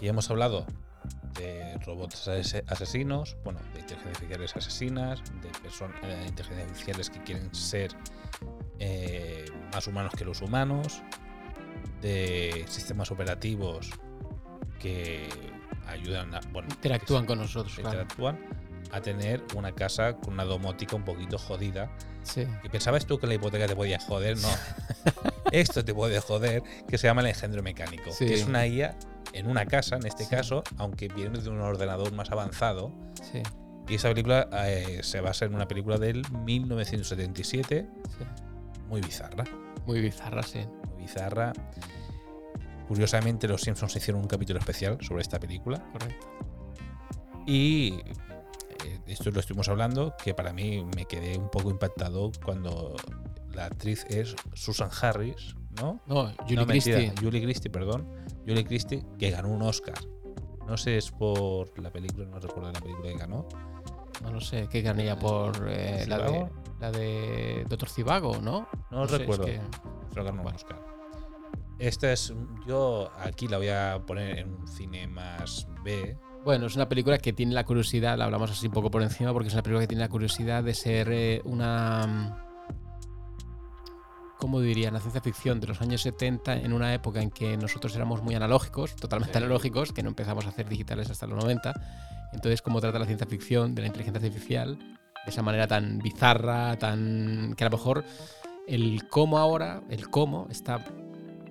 Y 0.00 0.08
hemos 0.08 0.28
hablado 0.30 0.66
de 1.38 1.78
robots 1.86 2.28
ase- 2.28 2.64
asesinos, 2.68 3.36
bueno, 3.44 3.60
de 3.72 3.80
inteligencias 3.80 4.14
artificiales 4.16 4.56
asesinas, 4.56 5.22
de 5.42 5.48
personas 5.62 5.96
inteligencias 6.28 6.68
artificiales 6.68 7.10
que 7.10 7.22
quieren 7.22 7.54
ser 7.54 7.92
eh, 8.78 9.46
más 9.72 9.86
humanos 9.86 10.12
que 10.16 10.24
los 10.26 10.42
humanos, 10.42 11.02
de 12.06 12.64
sistemas 12.68 13.10
operativos 13.10 13.90
que 14.78 15.28
ayudan 15.88 16.34
a, 16.34 16.40
bueno, 16.52 16.68
Interactúan 16.70 17.26
con 17.26 17.38
nosotros, 17.38 17.74
claro. 17.74 17.90
interactúan 18.02 18.38
a 18.92 19.00
tener 19.00 19.42
una 19.56 19.72
casa 19.72 20.16
con 20.16 20.34
una 20.34 20.44
domótica 20.44 20.94
un 20.96 21.04
poquito 21.04 21.38
jodida. 21.38 21.90
Sí. 22.22 22.46
¿Y 22.62 22.68
pensabas 22.68 23.06
tú 23.06 23.18
que 23.18 23.26
la 23.26 23.34
hipoteca 23.34 23.66
te 23.66 23.74
podía 23.76 23.98
joder? 24.00 24.36
No. 24.38 24.48
Esto 25.52 25.84
te 25.84 25.92
puede 25.94 26.20
joder, 26.20 26.62
que 26.88 26.98
se 26.98 27.06
llama 27.08 27.20
el 27.22 27.28
engendro 27.28 27.62
mecánico. 27.62 28.10
Sí. 28.12 28.26
Que 28.26 28.34
es 28.34 28.44
una 28.46 28.66
IA 28.66 28.96
en 29.32 29.48
una 29.48 29.66
casa, 29.66 29.96
en 29.96 30.06
este 30.06 30.24
Sí. 30.24 30.30
caso, 30.30 30.62
aunque 30.78 31.08
viene 31.08 31.38
de 31.38 31.48
un 31.50 31.60
ordenador 31.60 32.12
más 32.12 32.30
avanzado. 32.30 32.92
Sí. 33.32 33.42
Y 33.88 33.94
esa 33.96 34.08
película 34.08 34.48
eh, 34.66 35.00
se 35.02 35.20
basa 35.20 35.44
en 35.44 35.54
una 35.54 35.66
película 35.68 35.98
del 35.98 36.22
1977, 36.44 37.88
sí. 38.18 38.24
muy 38.88 39.00
bizarra. 39.00 39.44
Muy 39.86 40.00
bizarra, 40.00 40.42
sí. 40.42 40.60
Bizarra. 41.06 41.52
Curiosamente, 42.88 43.48
los 43.48 43.62
Simpsons 43.62 43.94
hicieron 43.96 44.22
un 44.22 44.28
capítulo 44.28 44.58
especial 44.58 44.98
sobre 45.00 45.22
esta 45.22 45.38
película. 45.40 45.82
Correcto. 45.92 46.26
Y 47.46 47.94
eh, 48.84 49.00
esto 49.06 49.30
lo 49.30 49.40
estuvimos 49.40 49.68
hablando, 49.68 50.14
que 50.22 50.34
para 50.34 50.52
mí 50.52 50.84
me 50.96 51.04
quedé 51.06 51.38
un 51.38 51.48
poco 51.48 51.70
impactado 51.70 52.30
cuando 52.44 52.94
la 53.52 53.66
actriz 53.66 54.04
es 54.08 54.34
Susan 54.54 54.90
Harris, 55.00 55.54
¿no? 55.80 56.00
No, 56.06 56.32
Julie 56.42 56.56
No, 56.56 56.66
mentira, 56.66 56.96
Christie. 56.98 57.12
Julie 57.24 57.42
Christie, 57.42 57.70
perdón. 57.70 58.08
Julie 58.46 58.64
Christie, 58.64 59.04
que 59.18 59.30
ganó 59.30 59.48
un 59.48 59.62
Oscar. 59.62 59.98
No 60.66 60.76
sé, 60.76 60.96
es 60.98 61.10
por 61.12 61.76
la 61.80 61.90
película, 61.90 62.26
no 62.26 62.38
recuerdo 62.40 62.72
la 62.72 62.80
película 62.80 63.08
que 63.12 63.18
ganó. 63.18 63.46
No 64.22 64.32
lo 64.32 64.40
sé, 64.40 64.68
¿qué 64.68 64.80
ganaría 64.82 65.16
por 65.18 65.66
eh, 65.68 66.04
la, 66.08 66.18
de, 66.18 66.46
la 66.80 66.90
de 66.90 67.64
Doctor 67.68 67.88
Cibago, 67.88 68.40
no? 68.40 68.66
No, 68.90 69.06
sé, 69.06 69.14
es 69.14 69.20
recuerdo. 69.20 69.44
que- 69.44 69.60
Pero 70.10 70.24
ganó 70.24 70.42
un 70.42 70.48
Oscar. 70.54 70.80
Esta 71.78 72.12
es. 72.12 72.32
Yo 72.66 73.10
aquí 73.18 73.48
la 73.48 73.58
voy 73.58 73.68
a 73.68 74.00
poner 74.06 74.38
en 74.38 74.54
un 74.54 74.66
cine 74.66 75.06
más 75.06 75.66
B. 75.84 76.16
Bueno, 76.44 76.66
es 76.66 76.76
una 76.76 76.88
película 76.88 77.18
que 77.18 77.32
tiene 77.32 77.52
la 77.54 77.64
curiosidad, 77.64 78.16
la 78.16 78.24
hablamos 78.24 78.50
así 78.50 78.66
un 78.68 78.72
poco 78.72 78.90
por 78.90 79.02
encima, 79.02 79.32
porque 79.32 79.48
es 79.48 79.54
una 79.54 79.62
película 79.62 79.82
que 79.82 79.88
tiene 79.88 80.02
la 80.02 80.08
curiosidad 80.08 80.62
de 80.62 80.74
ser 80.74 81.08
eh, 81.10 81.42
una. 81.44 82.42
¿Cómo 84.38 84.60
diría? 84.60 84.90
Una 84.90 85.00
ciencia 85.00 85.20
ficción 85.20 85.60
de 85.60 85.66
los 85.66 85.80
años 85.80 86.02
70, 86.02 86.58
en 86.58 86.72
una 86.72 86.92
época 86.94 87.20
en 87.20 87.30
que 87.30 87.56
nosotros 87.56 87.94
éramos 87.96 88.22
muy 88.22 88.34
analógicos, 88.34 88.94
totalmente 88.94 89.32
Sí. 89.32 89.38
analógicos, 89.38 89.92
que 89.92 90.02
no 90.02 90.10
empezamos 90.10 90.44
a 90.46 90.50
hacer 90.50 90.68
digitales 90.68 91.10
hasta 91.10 91.26
los 91.26 91.42
90. 91.42 91.72
Entonces, 92.32 92.60
¿cómo 92.62 92.80
trata 92.80 92.98
la 92.98 93.06
ciencia 93.06 93.26
ficción 93.26 93.74
de 93.74 93.82
la 93.82 93.88
inteligencia 93.88 94.24
artificial? 94.24 94.78
De 94.78 95.30
esa 95.30 95.42
manera 95.42 95.66
tan 95.66 95.98
bizarra, 95.98 96.76
tan. 96.78 97.54
que 97.56 97.64
a 97.64 97.68
lo 97.70 97.76
mejor 97.76 98.04
el 98.68 99.08
cómo 99.08 99.38
ahora, 99.38 99.82
el 99.88 100.10
cómo, 100.10 100.46
está 100.50 100.84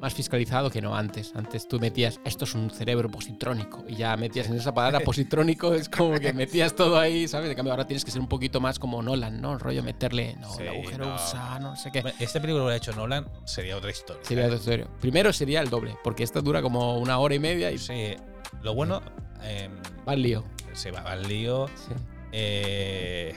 más 0.05 0.13
fiscalizado 0.13 0.69
que 0.69 0.83
no 0.83 0.95
antes. 0.95 1.31
Antes 1.35 1.67
tú 1.67 1.79
metías, 1.79 2.19
esto 2.25 2.45
es 2.45 2.53
un 2.53 2.69
cerebro 2.69 3.09
positrónico, 3.09 3.83
y 3.87 3.95
ya 3.95 4.15
metías 4.15 4.45
en 4.47 4.53
esa 4.57 4.71
palabra 4.71 4.99
positrónico, 5.03 5.73
es 5.73 5.89
como 5.89 6.19
que 6.19 6.31
metías 6.43 6.75
todo 6.75 6.99
ahí, 6.99 7.27
¿sabes? 7.27 7.49
De 7.49 7.55
cambio, 7.55 7.73
ahora 7.73 7.87
tienes 7.87 8.05
que 8.05 8.11
ser 8.11 8.21
un 8.21 8.27
poquito 8.27 8.61
más 8.61 8.77
como 8.77 9.01
Nolan, 9.01 9.41
¿no? 9.41 9.53
El 9.53 9.59
rollo 9.59 9.81
meterle, 9.81 10.35
no, 10.39 10.53
Sí, 10.53 10.61
el 10.61 10.67
agujero 10.69 11.15
no. 11.59 11.75
sé 11.75 11.91
qué. 11.91 12.03
Esta 12.19 12.39
película 12.39 12.59
lo 12.59 12.63
hubiera 12.65 12.75
hecho 12.77 12.93
Nolan, 12.93 13.25
sería 13.45 13.75
otra 13.77 13.89
historia. 13.89 14.21
Sería 14.23 14.45
otro 14.45 14.57
historia. 14.57 14.87
Primero 15.01 15.33
sería 15.33 15.59
el 15.61 15.71
doble, 15.71 15.97
porque 16.03 16.21
esta 16.21 16.39
dura 16.39 16.61
como 16.61 16.99
una 16.99 17.17
hora 17.17 17.33
y 17.33 17.39
media 17.39 17.71
y 17.71 17.79
Sí, 17.79 18.13
lo 18.61 18.75
bueno. 18.75 19.01
em, 19.41 19.71
va 20.07 20.11
al 20.13 20.21
lío. 20.21 20.43
se 20.73 20.91
va 20.91 20.99
al 20.99 21.27
lío. 21.27 21.67
Sí, 21.69 21.93
eh, 22.31 23.35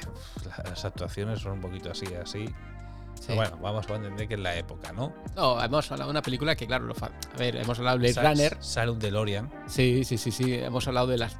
las 0.64 0.84
actuaciones 0.84 1.40
son 1.40 1.52
un 1.52 1.60
poquito 1.62 1.90
así, 1.92 2.06
así. 2.22 2.44
Sí. 3.20 3.34
Bueno, 3.34 3.58
vamos 3.60 3.88
a 3.88 3.94
entender 3.94 4.28
que 4.28 4.34
es 4.34 4.40
la 4.40 4.56
época, 4.56 4.92
¿no? 4.92 5.12
No, 5.36 5.62
hemos 5.62 5.90
hablado 5.90 6.08
de 6.08 6.12
una 6.12 6.22
película 6.22 6.56
que, 6.56 6.66
claro, 6.66 6.86
lo 6.86 6.94
a 6.94 7.10
ver, 7.38 7.56
hemos 7.56 7.78
hablado 7.78 7.98
de 7.98 8.12
Blade 8.12 8.28
Runner. 8.28 8.56
Sale 8.60 8.90
un 8.90 8.98
DeLorean. 8.98 9.50
Sí, 9.66 10.04
sí, 10.04 10.18
sí, 10.18 10.30
sí. 10.30 10.54
Hemos 10.54 10.86
hablado 10.88 11.06
de 11.08 11.18
las 11.18 11.34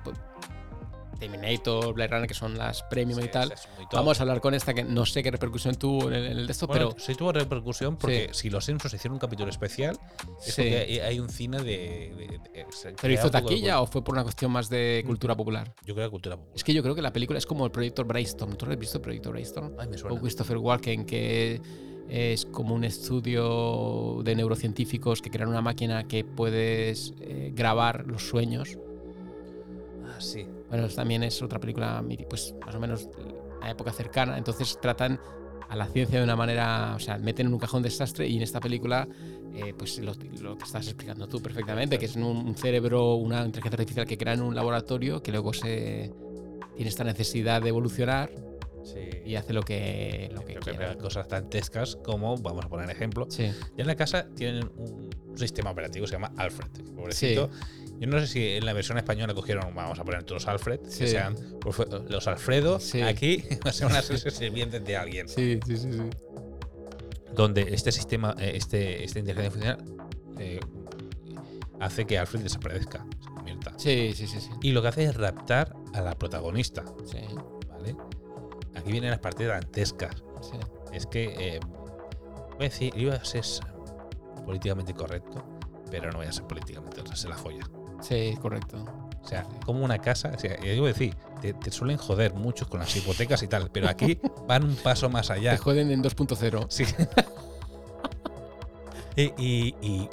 Terminator, 1.19 1.93
Blade 1.95 2.09
Runner, 2.13 2.29
que 2.29 2.35
son 2.35 2.57
las 2.57 2.83
premium 2.85 3.21
y 3.21 3.29
tal. 3.29 3.53
Vamos 3.93 4.19
a 4.19 4.23
hablar 4.23 4.41
con 4.41 4.55
esta 4.55 4.73
que 4.75 4.85
no 4.85 5.05
sé 5.07 5.23
qué 5.23 5.31
repercusión 5.31 5.75
tuvo 5.77 6.09
en 6.09 6.15
el, 6.15 6.27
en 6.27 6.39
el 6.39 6.47
de 6.47 6.53
esto, 6.53 6.67
Bueno, 6.67 6.91
pero 6.91 7.01
sí 7.05 7.15
tuvo 7.15 7.33
repercusión 7.33 7.97
porque 7.97 8.29
Sí. 8.33 8.43
si 8.43 8.51
los 8.51 8.65
Simpsons 8.65 8.95
hicieron 8.95 9.15
un 9.15 9.19
capítulo 9.21 9.51
especial, 9.51 9.99
es 10.47 10.55
Sí. 10.55 10.63
porque 10.63 11.03
hay, 11.05 11.21
un 11.21 11.29
cine 11.29 11.59
de. 11.59 11.65
de- 11.65 12.39
de- 12.53 12.67
se 12.71 12.93
¿Pero 12.93 13.13
hizo 13.15 13.25
de 13.25 13.31
taquilla 13.31 13.81
o 13.81 13.87
fue 13.87 14.03
por 14.05 14.15
una 14.15 14.23
cuestión 14.23 14.51
más 14.53 14.69
de 14.69 15.03
cultura 15.07 15.37
popular? 15.37 15.75
Yo 15.85 15.95
creo 15.95 16.07
que 16.07 16.11
cultura 16.11 16.37
popular. 16.37 16.57
Es 16.57 16.65
que 16.65 16.73
yo 16.75 16.83
creo 16.83 16.95
que 16.95 17.03
la 17.03 17.13
película 17.13 17.39
es 17.39 17.47
como 17.47 17.65
el 17.65 17.71
proyecto 17.73 18.05
Brainstorm. 18.05 18.57
¿Tú 18.57 18.67
lo 18.67 18.73
has 18.73 18.79
visto, 18.79 18.99
el 18.99 19.03
proyecto 19.03 19.31
Brainstorm? 19.31 19.73
Ay, 19.79 19.89
me 19.89 19.97
O. 20.03 20.21
Christopher 20.21 20.59
Walken, 20.59 21.05
que 21.05 21.61
es 22.09 22.47
como 22.47 22.75
un 22.75 22.85
estudio 22.85 24.23
de 24.25 24.35
neurocientíficos 24.35 25.21
que 25.21 25.31
crean 25.31 25.49
una 25.51 25.61
máquina 25.61 26.07
que 26.09 26.25
puedes 26.25 27.13
eh, 27.21 27.53
grabar 27.55 28.07
los 28.07 28.27
sueños. 28.29 28.79
Ah, 30.07 30.21
sí. 30.21 30.47
Bueno, 30.69 30.89
también 30.89 31.23
es 31.23 31.41
otra 31.43 31.59
película, 31.59 32.05
pues 32.29 32.55
más 32.65 32.75
o 32.75 32.81
menos 32.81 33.09
a 33.63 33.71
época 33.71 33.93
cercana. 33.93 34.37
Entonces 34.39 34.79
tratan 34.81 35.19
a 35.69 35.77
la 35.77 35.87
ciencia 35.87 36.19
de 36.19 36.25
una 36.25 36.37
manera, 36.37 36.95
o 36.97 36.99
sea, 36.99 37.19
meten 37.19 37.47
en 37.49 37.53
un 37.53 37.59
cajón 37.59 37.83
desastre 37.83 38.27
y 38.27 38.37
en 38.37 38.43
esta 38.43 38.59
película, 38.61 39.07
eh, 39.55 39.75
pues 39.77 39.99
lo, 39.99 40.13
lo 40.41 40.57
que 40.57 40.65
estás 40.65 40.87
explicando 40.87 41.29
tú 41.29 41.41
perfectamente, 41.43 41.99
que 41.99 42.07
es 42.07 42.17
un, 42.17 42.25
un 42.25 42.55
cerebro, 42.55 43.15
una 43.17 43.45
inteligencia 43.45 43.77
artificial 43.77 44.07
que 44.07 44.17
crea 44.17 44.33
en 44.35 44.43
un 44.43 44.55
laboratorio 44.55 45.23
que 45.23 45.31
luego 45.33 45.53
se 45.53 46.13
tiene 46.75 46.89
esta 46.89 47.05
necesidad 47.05 47.61
de 47.63 47.69
evolucionar 47.69 48.31
Sí. 48.85 49.01
y 49.27 49.35
hace 49.35 49.53
lo 49.53 49.63
que, 49.63 50.31
lo 50.33 50.41
que 50.43 50.55
que 50.55 50.61
quiere. 50.61 50.87
hay 50.87 50.97
cosas 50.97 51.29
dantescas 51.29 51.97
como, 51.97 52.39
vamos 52.39 52.65
a 52.65 52.69
poner 52.71 52.89
ejemplo, 52.89 53.27
Sí, 53.29 53.43
ya 53.77 53.83
en 53.83 53.87
la 53.87 53.97
casa 53.97 54.29
tienen 54.35 54.71
un 54.79 55.11
sistema 55.37 55.73
operativo 55.73 56.05
que 56.05 56.09
se 56.09 56.15
llama 56.15 56.33
Alfred. 56.39 56.69
Pobrecito. 56.95 57.51
Yo 58.01 58.07
no 58.07 58.21
sé 58.21 58.27
si 58.29 58.49
en 58.53 58.65
la 58.65 58.73
versión 58.73 58.97
española 58.99 59.35
cogieron, 59.35 59.75
vamos 59.75 59.99
a 59.99 60.05
poner 60.05 60.23
todos 60.25 60.47
Alfred, 60.47 60.81
Sí. 60.89 61.01
que 61.01 61.07
sean 61.09 61.35
pues, 61.61 61.77
los 62.09 62.27
Alfredo, 62.29 62.79
Sí. 62.81 63.03
aquí 63.03 63.43
va 63.67 63.71
a 63.71 63.73
ser 63.73 63.87
una 63.89 64.03
serie 64.03 64.31
sirvientes 64.31 64.85
de 64.85 64.97
alguien. 64.97 65.29
sí, 65.29 65.59
sí, 65.67 65.77
sí. 65.77 65.93
sí. 65.93 66.01
Donde 67.35 67.63
este 67.75 67.93
sistema, 67.93 68.35
eh, 68.39 68.53
este, 68.55 69.05
esta 69.05 69.19
inteligencia 69.19 69.73
artificial 69.73 70.09
eh, 70.39 70.61
hace 71.81 72.05
que 72.07 72.19
Alfred 72.19 72.41
desaparezca, 72.43 73.05
se 73.23 73.31
convierta. 73.31 73.73
Sí, 73.77 74.13
sí, 74.15 74.27
sí, 74.27 74.41
sí. 74.41 74.51
Y 74.63 74.73
lo 74.73 74.83
que 74.83 74.89
hace 74.89 75.05
es 75.05 75.17
raptar 75.17 75.75
a 75.95 76.01
la 76.01 76.17
protagonista, 76.19 76.85
Sí, 77.05 77.19
¿vale? 77.69 77.97
Aquí 78.75 78.91
vienen 78.93 79.11
las 79.11 79.21
partes 79.21 79.47
dantescas. 79.49 80.23
sí. 80.41 80.57
Es 80.93 81.07
que, 81.07 81.25
eh, 81.57 81.61
voy 82.57 82.67
a 82.67 82.69
decir, 82.71 82.93
iba 82.97 83.15
a 83.15 83.25
ser 83.25 83.45
políticamente 84.47 84.95
correcto, 84.95 85.45
pero 85.91 86.11
no 86.11 86.19
voy 86.19 86.27
a 86.27 86.33
ser 86.33 86.45
políticamente, 86.45 87.03
se 87.15 87.29
la 87.29 87.37
folla. 87.37 87.69
Sí, 88.01 88.37
correcto. 88.41 88.85
O 89.23 89.29
sea, 89.29 89.45
como 89.65 89.85
una 89.85 89.99
casa, 89.99 90.33
o 90.35 90.39
sea, 90.39 90.59
yo 90.61 90.73
digo 90.73 90.87
decir, 90.87 91.15
te, 91.41 91.53
te 91.53 91.71
suelen 91.71 91.99
joder 91.99 92.35
muchos 92.35 92.69
con 92.69 92.81
las 92.81 92.95
hipotecas 92.97 93.43
y 93.43 93.49
tal, 93.49 93.71
pero 93.71 93.89
aquí 93.89 94.19
van 94.49 94.65
un 94.65 94.77
paso 94.77 95.09
más 95.11 95.31
allá. 95.31 95.53
Te 95.53 95.59
joden 95.59 95.91
en 95.91 96.03
2.0. 96.03 96.67
Sí. 96.69 96.85
y, 99.17 99.33
y- 99.39 99.75
y 99.83 100.09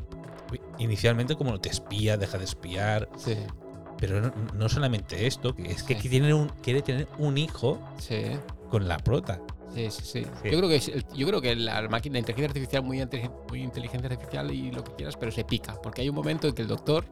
inicialmente 0.78 1.36
como 1.36 1.60
te 1.60 1.70
espía, 1.70 2.18
deja 2.18 2.38
de 2.38 2.44
espiar, 2.46 3.10
Sí, 3.18 3.36
pero 3.98 4.22
no, 4.22 4.34
no 4.54 4.70
solamente 4.70 5.28
esto, 5.28 5.56
que 5.56 5.72
es 5.72 5.84
que 5.84 6.00
Sí. 6.00 6.10
tiene 6.10 6.34
un, 6.34 6.50
quiere 6.62 6.82
tener 6.82 7.08
un 7.18 7.38
hijo 7.38 7.80
sí. 7.98 8.24
con 8.70 8.88
la 8.88 8.98
prota. 8.98 9.40
Sí, 9.74 9.90
sí, 9.92 10.02
sí. 10.04 10.24
Sí. 10.44 10.52
Yo 10.52 10.58
creo 10.58 10.70
que 10.70 10.80
yo 11.16 11.28
creo 11.28 11.42
que 11.42 11.56
la 11.56 11.88
máquina, 11.90 12.14
la 12.14 12.20
inteligencia 12.20 12.48
artificial 12.48 12.84
muy, 12.84 13.06
muy 13.50 13.62
inteligencia 13.64 14.10
artificial 14.10 14.52
y 14.52 14.72
lo 14.72 14.84
que 14.84 14.94
quieras, 14.94 15.18
pero 15.18 15.32
se 15.32 15.44
pica, 15.44 15.74
porque 15.82 16.02
hay 16.02 16.10
un 16.10 16.16
momento 16.16 16.48
en 16.48 16.54
que 16.54 16.62
el 16.62 16.68
doctor, 16.68 17.04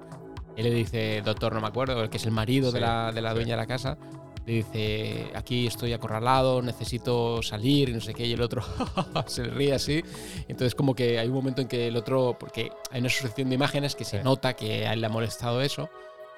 él 0.58 0.64
le 0.66 0.72
dice, 0.72 1.22
doctor, 1.24 1.54
no 1.54 1.62
me 1.62 1.68
acuerdo, 1.68 2.04
el 2.04 2.10
que 2.10 2.18
es 2.18 2.26
el 2.26 2.32
marido 2.32 2.72
de 2.72 2.80
la, 2.82 3.12
de 3.12 3.22
la 3.22 3.30
sí. 3.30 3.36
dueña 3.36 3.52
de 3.56 3.58
la 3.62 3.68
casa, 3.68 3.98
le 4.46 4.54
dice, 4.54 5.32
aquí 5.36 5.68
estoy 5.68 5.94
acorralado, 5.94 6.62
necesito 6.62 7.42
salir, 7.42 7.90
y 7.90 7.94
no 7.94 8.02
sé 8.02 8.14
qué, 8.14 8.26
y 8.26 8.34
el 8.34 8.42
otro 8.42 8.62
se 9.28 9.44
ríe 9.46 9.74
así. 9.74 10.04
Entonces 10.50 10.76
como 10.76 10.94
que 10.96 11.18
hay 11.18 11.28
un 11.30 11.34
momento 11.34 11.62
en 11.62 11.68
que 11.70 11.88
el 11.88 11.96
otro, 11.96 12.36
porque 12.40 12.70
hay 12.92 13.00
una 13.00 13.10
sucesión 13.10 13.48
de 13.50 13.56
imágenes 13.56 13.96
que 13.96 14.04
se 14.04 14.22
nota 14.24 14.54
que 14.54 14.86
a 14.86 14.94
él 14.94 15.00
le 15.02 15.08
ha 15.08 15.10
molestado 15.10 15.62
eso. 15.62 15.90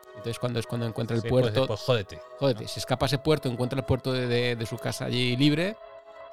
Entonces 0.10 0.38
cuando 0.40 0.60
es 0.60 0.68
cuando 0.68 0.86
encuentra 0.88 1.16
el 1.18 1.24
pues, 1.24 1.30
puerto, 1.32 1.68
pues 1.68 1.80
jódete. 1.82 2.20
jódete, 2.40 2.68
se 2.68 2.80
escapa 2.80 3.06
a 3.06 3.08
ese 3.08 3.18
puerto, 3.18 3.50
encuentra 3.50 3.80
el 3.80 3.86
puerto 3.86 4.14
de, 4.14 4.28
de- 4.28 4.56
de 4.56 4.66
su 4.66 4.78
casa 4.78 5.06
allí 5.06 5.36
libre, 5.36 5.76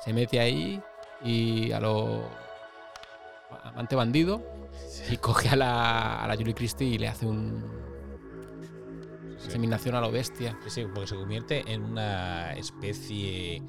se 0.04 0.12
mete 0.12 0.38
ahí 0.40 0.80
y 1.24 1.72
a 1.72 1.80
lo 1.80 2.22
amante 3.62 3.94
bandido 3.96 4.42
y 5.10 5.16
coge 5.16 5.48
a 5.48 5.56
la, 5.56 6.22
a 6.22 6.26
la 6.28 6.36
Julie 6.36 6.54
Christie 6.54 6.86
y 6.88 6.98
le 6.98 7.08
hace 7.08 7.26
un 7.26 7.82
Sí. 9.38 9.46
inseminación 9.46 9.96
a 9.96 10.00
lo 10.00 10.12
bestia. 10.12 10.56
Sí, 10.64 10.70
sí, 10.70 10.86
porque 10.94 11.08
se 11.08 11.16
convierte 11.16 11.64
en 11.72 11.82
una 11.82 12.52
especie 12.52 13.60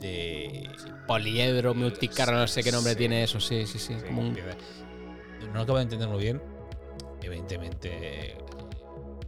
de. 0.00 0.68
Poliedro, 1.06 1.72
multicarro, 1.74 2.32
no 2.36 2.46
sé 2.48 2.62
qué 2.64 2.72
nombre 2.72 2.92
Sí. 2.92 2.98
tiene 2.98 3.22
eso, 3.22 3.38
sí, 3.38 3.64
sí, 3.66 3.78
sí. 3.78 3.94
Sí, 3.98 4.06
como 4.06 4.22
un- 4.22 4.32
No 4.34 5.54
lo 5.54 5.60
acabo 5.60 5.76
de 5.78 5.84
entender 5.84 6.08
muy 6.08 6.18
bien. 6.18 6.42
Evidentemente, 7.22 7.90
eh, 8.32 8.38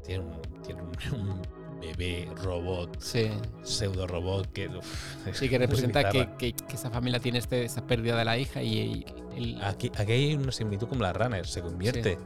tiene 0.05 0.25
un, 0.25 0.43
tiene 0.63 0.83
un, 0.83 0.91
un 1.21 1.43
bebé 1.81 2.29
robot, 2.43 3.01
sí. 3.01 3.31
pseudo 3.63 4.07
robot 4.07 4.53
que. 4.53 4.69
uf, 4.69 5.17
Sí, 5.33 5.49
que 5.49 5.59
representa 5.59 6.09
que, 6.11 6.29
que, 6.39 6.53
que 6.53 6.75
esta 6.75 6.91
familia 6.91 7.21
tiene 7.21 7.39
este, 7.39 7.65
esta 7.65 7.87
pérdida 7.87 8.17
de 8.17 8.25
la 8.25 8.37
hija 8.39 8.63
y, 8.63 8.69
y 8.77 9.07
el- 9.37 9.63
Aquí, 9.65 9.91
aquí 9.97 10.13
hay 10.13 10.35
una 10.35 10.53
similitud 10.53 10.89
con 10.89 10.99
la 11.01 11.13
Runner, 11.13 11.47
se 11.47 11.63
convierte. 11.63 12.19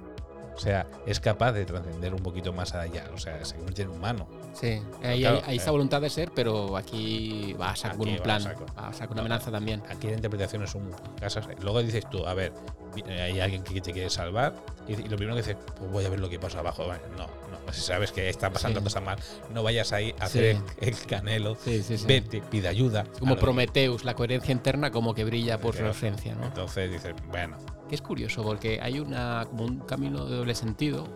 O 0.56 0.60
sea, 0.60 0.86
es 1.04 1.18
capaz 1.18 1.50
de 1.50 1.64
trascender 1.64 2.14
un 2.14 2.22
poquito 2.22 2.52
más 2.52 2.74
allá. 2.74 3.10
O 3.12 3.18
sea, 3.18 3.44
se 3.44 3.56
convierte 3.56 3.82
en 3.82 3.88
humano. 3.88 4.28
sí, 4.52 4.80
ahí, 5.02 5.18
claro, 5.20 5.38
hay, 5.38 5.50
hay 5.50 5.56
esa 5.56 5.70
eh. 5.70 5.72
voluntad 5.72 6.00
de 6.00 6.08
ser, 6.08 6.30
pero 6.32 6.76
aquí 6.76 7.54
va 7.60 7.70
a 7.70 7.76
sacar 7.76 7.98
un 7.98 8.16
plan, 8.18 8.40
va 8.78 8.86
a 8.88 8.92
sacar 8.92 9.10
una 9.10 9.22
amenaza 9.22 9.50
también. 9.50 9.82
Aquí 9.90 10.06
la 10.06 10.12
interpretación 10.12 10.62
es 10.62 10.72
un 10.76 10.92
casas. 11.18 11.48
Luego 11.60 11.82
dices 11.82 12.08
tú, 12.08 12.24
a 12.24 12.34
ver, 12.34 12.52
vi- 12.94 13.02
hay 13.10 13.40
alguien 13.40 13.64
que 13.64 13.80
te 13.80 13.92
quiere 13.92 14.08
salvar. 14.10 14.54
Y, 14.86 14.94
lo 14.94 15.16
primero 15.16 15.34
que 15.34 15.42
dices, 15.42 15.56
pues 15.76 15.90
voy 15.90 16.04
a 16.04 16.08
ver 16.08 16.20
lo 16.20 16.28
que 16.28 16.38
pasa 16.38 16.60
abajo. 16.60 16.84
No. 17.16 17.26
Si 17.72 17.80
sabes 17.80 18.12
que 18.12 18.28
está 18.28 18.50
pasando 18.50 18.80
Sí. 18.80 18.84
cosas 18.84 19.02
mal, 19.02 19.18
no 19.52 19.62
vayas 19.62 19.92
ahí 19.92 20.14
a 20.20 20.24
hacer 20.24 20.56
Sí. 20.56 20.62
el, 20.80 20.88
el 20.88 21.06
canelo. 21.06 21.56
Sí, 21.56 21.82
sí, 21.82 21.98
sí. 21.98 22.06
Vete, 22.06 22.40
pide 22.42 22.68
ayuda. 22.68 23.04
Como 23.18 23.36
Prometheus, 23.36 24.04
la 24.04 24.14
coherencia 24.14 24.52
interna 24.52 24.90
como 24.90 25.14
que 25.14 25.24
brilla 25.24 25.58
por 25.60 25.74
su 25.76 25.84
ausencia, 25.84 26.34
¿no? 26.34 26.44
Entonces 26.44 26.90
dices, 26.90 27.14
bueno, 27.30 27.56
Que 27.88 27.94
es 27.96 28.02
curioso 28.02 28.42
porque 28.42 28.80
hay 28.82 28.98
una 28.98 29.46
como 29.50 29.64
un 29.64 29.80
camino 29.80 30.24
de 30.24 30.36
doble 30.36 30.54
sentido 30.54 31.06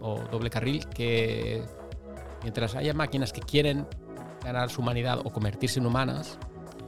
o 0.00 0.20
doble 0.30 0.50
carril 0.50 0.86
que 0.88 1.62
mientras 2.42 2.74
haya 2.76 2.94
máquinas 2.94 3.32
que 3.32 3.40
quieren 3.40 3.86
ganar 4.44 4.70
su 4.70 4.80
humanidad 4.80 5.18
o 5.18 5.30
convertirse 5.32 5.80
en 5.80 5.86
humanas, 5.86 6.38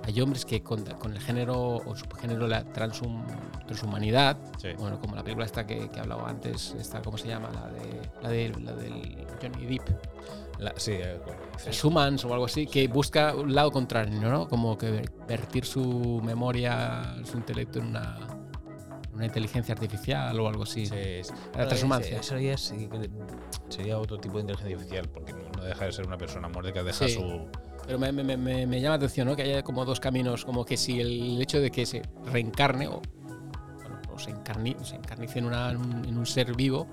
hay 0.06 0.20
hombres 0.20 0.44
que 0.44 0.62
con, 0.62 0.84
con 0.84 1.12
el 1.12 1.20
género 1.20 1.76
o 1.76 1.96
subgénero 1.96 2.46
la 2.48 2.64
transhum- 2.64 3.24
transhumanidad, 3.66 4.36
sí. 4.58 4.68
bueno, 4.78 4.98
como 5.00 5.14
la 5.14 5.22
película 5.22 5.46
esta 5.46 5.66
que, 5.66 5.88
que 5.88 5.96
he 5.96 6.00
hablado 6.00 6.26
antes, 6.26 6.74
esta, 6.78 7.02
¿cómo 7.02 7.18
se 7.18 7.28
llama? 7.28 7.50
La 7.52 7.68
de 7.68 8.10
la, 8.22 8.28
de, 8.30 8.60
la 8.64 8.72
del 8.74 9.26
Johnny 9.40 9.66
Depp. 9.66 9.88
La- 10.58 10.74
sí, 10.76 10.92
eh, 10.92 11.18
Humans 11.82 12.24
o 12.24 12.32
algo 12.32 12.44
así, 12.46 12.66
que 12.66 12.86
busca 12.88 13.34
un 13.34 13.54
lado 13.54 13.70
contrario, 13.70 14.20
¿no? 14.20 14.48
Como 14.48 14.76
que 14.76 14.90
ver- 14.90 15.12
vertir 15.28 15.64
su 15.64 16.20
memoria, 16.24 17.14
su 17.24 17.36
intelecto 17.38 17.78
en 17.78 17.86
una, 17.86 18.18
una 19.14 19.24
inteligencia 19.26 19.72
artificial 19.74 20.38
o 20.38 20.48
algo 20.48 20.64
así. 20.64 20.86
sí, 20.86 20.94
sí. 21.22 21.32
La 21.56 21.66
transhumancia. 21.68 22.18
Eso 22.20 22.38
ya 22.38 22.56
sería 23.68 23.98
otro 23.98 24.18
tipo 24.18 24.34
de 24.36 24.40
inteligencia 24.42 24.76
artificial, 24.76 25.08
porque 25.08 25.32
no 25.32 25.50
no 25.56 25.64
deja 25.64 25.84
de 25.84 25.92
ser 25.92 26.06
una 26.06 26.16
persona 26.18 26.48
muerta 26.48 26.72
que 26.72 26.82
deja 26.82 27.06
Sí. 27.08 27.14
su. 27.14 27.46
Pero 27.86 27.98
me, 27.98 28.12
me- 28.12 28.36
me- 28.36 28.66
me 28.66 28.80
llama 28.80 28.90
la 28.90 28.94
atención, 28.96 29.26
¿no? 29.28 29.36
Que 29.36 29.42
haya 29.42 29.62
como 29.62 29.84
dos 29.84 29.98
caminos, 30.00 30.44
como 30.44 30.64
que 30.64 30.76
si 30.76 31.00
el 31.00 31.40
hecho 31.40 31.60
de 31.60 31.70
que 31.70 31.86
se 31.86 32.02
reencarne 32.26 32.86
o, 32.88 33.00
bueno, 33.74 34.00
o 34.14 34.18
se, 34.18 34.30
encarni- 34.32 34.80
se 34.84 34.96
encarnice 34.96 35.38
en, 35.40 35.46
una- 35.46 35.72
en 35.72 36.16
un, 36.16 36.26
ser 36.26 36.54
vivo, 36.54 36.86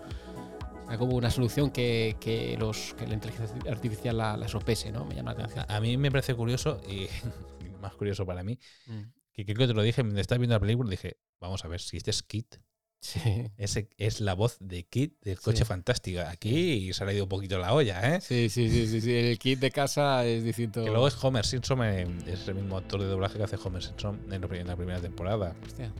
sea 0.88 0.98
como 0.98 1.16
una 1.16 1.30
solución 1.30 1.70
que, 1.70 2.16
que 2.20 2.56
los, 2.58 2.94
que 2.96 3.06
la 3.08 3.14
inteligencia 3.14 3.56
artificial 3.72 4.18
la, 4.18 4.38
la 4.38 4.48
sopese, 4.48 4.92
¿no? 4.92 5.06
Me 5.06 5.16
llama 5.16 5.34
la 5.34 5.44
atención. 5.44 5.66
A, 5.68 5.76
a 5.78 5.82
mí 5.82 5.98
me 5.98 6.10
parece 6.10 6.34
curioso 6.34 6.82
y 6.90 7.08
más 7.82 7.94
curioso 7.96 8.26
para 8.26 8.44
mí, 8.44 8.58
Mm. 8.88 9.02
que 9.34 9.46
creo 9.46 9.58
que 9.58 9.68
te 9.68 9.74
lo 9.74 9.84
dije 9.84 10.02
mientras 10.04 10.22
estaba 10.22 10.40
viendo 10.40 10.56
la 10.56 10.60
película, 10.60 10.90
dije, 10.90 11.18
vamos 11.40 11.64
a 11.64 11.68
ver, 11.68 11.80
si 11.82 11.98
este 11.98 12.10
es 12.12 12.24
Kit, 12.24 12.56
Sí. 13.00 13.20
ese 13.58 13.90
es 13.98 14.22
la 14.22 14.34
voz 14.34 14.58
de 14.60 14.84
Kit 14.84 15.14
del 15.22 15.40
coche 15.40 15.60
Sí. 15.60 15.66
fantástica. 15.66 16.30
Aquí 16.30 16.92
se 16.94 17.06
le 17.06 17.12
ha 17.12 17.14
ido 17.14 17.24
un 17.24 17.30
poquito 17.30 17.58
la 17.60 17.74
olla, 17.74 18.16
¿eh? 18.16 18.22
Sí, 18.22 18.50
sí, 18.50 18.70
sí, 18.70 18.88
sí, 18.88 19.02
sí. 19.02 19.14
El 19.14 19.38
kit 19.40 19.60
de 19.60 19.72
casa 19.72 20.26
es 20.26 20.44
distinto. 20.44 20.84
Que 20.84 20.90
luego 20.90 21.08
es 21.08 21.24
Homer 21.24 21.46
Simpson, 21.46 21.84
eh, 21.84 22.08
es 22.26 22.48
el 22.48 22.56
mismo 22.56 22.76
actor 22.78 23.00
de 23.02 23.08
doblaje 23.08 23.38
que 23.38 23.44
hace 23.44 23.58
Homer 23.64 23.84
Simpson 23.84 24.20
en 24.32 24.42
la, 24.42 24.76
primera 24.76 25.00
temporada. 25.00 25.56
Hostia, 25.66 25.94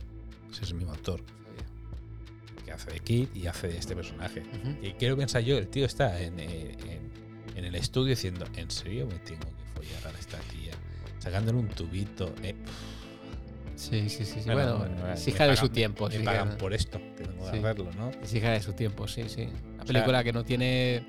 Ese 0.50 0.64
es 0.64 0.70
el 0.70 0.76
mismo 0.76 0.92
actor 0.92 1.22
que 2.64 2.72
hace 2.72 2.90
de 2.90 3.00
Kit 3.00 3.34
y 3.34 3.46
hace 3.46 3.68
de 3.68 3.78
este 3.78 3.94
personaje. 3.96 4.42
Y 4.82 4.92
quiero 4.92 5.16
pensar 5.16 5.42
yo, 5.42 5.56
el 5.56 5.68
tío 5.68 5.86
está 5.86 6.20
en, 6.20 6.38
eh, 6.40 6.76
en- 6.86 7.56
en 7.56 7.64
el 7.64 7.74
estudio 7.76 8.10
diciendo, 8.10 8.44
¿en 8.56 8.70
serio 8.70 9.06
me 9.06 9.18
tengo 9.20 9.40
que 9.46 9.64
follar 9.74 10.14
a 10.14 10.18
esta 10.18 10.38
tía? 10.38 10.72
Sacándole 11.18 11.58
un 11.58 11.68
tubito. 11.68 12.34
eh, 12.42 12.54
Sí, 13.78 14.08
sí, 14.08 14.24
sí. 14.24 14.40
sí. 14.40 14.50
Bueno, 14.50 14.78
Bueno, 14.78 14.96
me- 15.06 15.12
es 15.14 15.24
me 15.26 15.32
hija 15.32 15.44
de 15.44 15.50
pagan- 15.50 15.56
su 15.56 15.68
tiempo. 15.68 16.08
me 16.08 16.16
sí, 16.18 16.22
pagan 16.24 16.56
por 16.58 16.74
esto, 16.74 16.98
tengo 17.16 17.30
que 17.44 17.50
Sí. 17.50 17.58
hacerlo, 17.58 17.90
¿no? 17.96 18.10
Es 18.22 18.34
hija 18.34 18.50
de 18.50 18.60
su 18.60 18.72
tiempo, 18.72 19.06
sí, 19.06 19.24
sí. 19.28 19.42
Una 19.42 19.76
sea- 19.76 19.84
película 19.86 20.24
que 20.24 20.32
no 20.32 20.44
tiene 20.44 21.06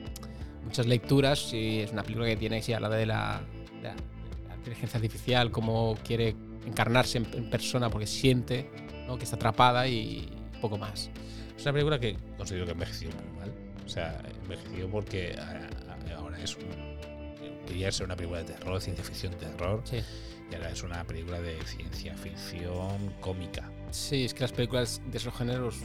muchas 0.64 0.86
lecturas 0.86 1.52
y 1.54 1.80
es 1.80 1.92
una 1.92 2.04
película 2.04 2.28
que 2.28 2.38
tiene, 2.38 2.62
sí, 2.62 2.74
habla 2.74 2.90
de 2.90 3.06
la, 3.08 3.42
de 3.82 3.82
la- 3.82 3.96
de 3.96 4.48
la 4.50 4.56
inteligencia 4.56 4.98
artificial, 4.98 5.50
cómo 5.52 5.98
quiere 6.06 6.36
encarnarse 6.68 7.18
en, 7.18 7.28
en 7.34 7.50
persona 7.50 7.90
porque 7.90 8.06
siente 8.06 8.70
¿no? 9.08 9.18
que 9.18 9.24
está 9.24 9.36
atrapada 9.38 9.88
y 9.88 10.30
poco 10.62 10.78
más. 10.78 11.10
Es 11.58 11.64
una 11.64 11.74
película 11.74 12.00
que 12.00 12.16
considero 12.38 12.66
que 12.66 12.74
envejeció 12.74 13.10
muy 13.10 13.40
mal. 13.40 13.52
O 13.84 13.90
sea, 13.90 14.22
envejeció 14.44 14.88
porque 14.92 15.36
a- 15.40 15.68
a- 16.14 16.16
ahora 16.18 16.38
es 16.40 16.56
un. 16.56 16.90
Ser 17.92 18.06
una 18.06 18.16
película 18.16 18.40
de 18.44 18.46
terror, 18.54 18.80
ciencia 18.82 19.04
ficción, 19.04 19.34
terror. 19.36 19.82
Sí. 19.86 20.02
Y 20.52 20.56
ahora 20.56 20.70
es 20.72 20.82
una 20.84 21.04
película 21.04 21.40
de 21.42 21.58
ciencia 21.66 22.16
ficción 22.18 23.14
cómica. 23.20 23.70
Sí, 23.92 24.26
es 24.26 24.34
que 24.34 24.42
las 24.42 24.52
películas 24.52 25.02
de 25.12 25.18
esos 25.18 25.34
géneros 25.36 25.76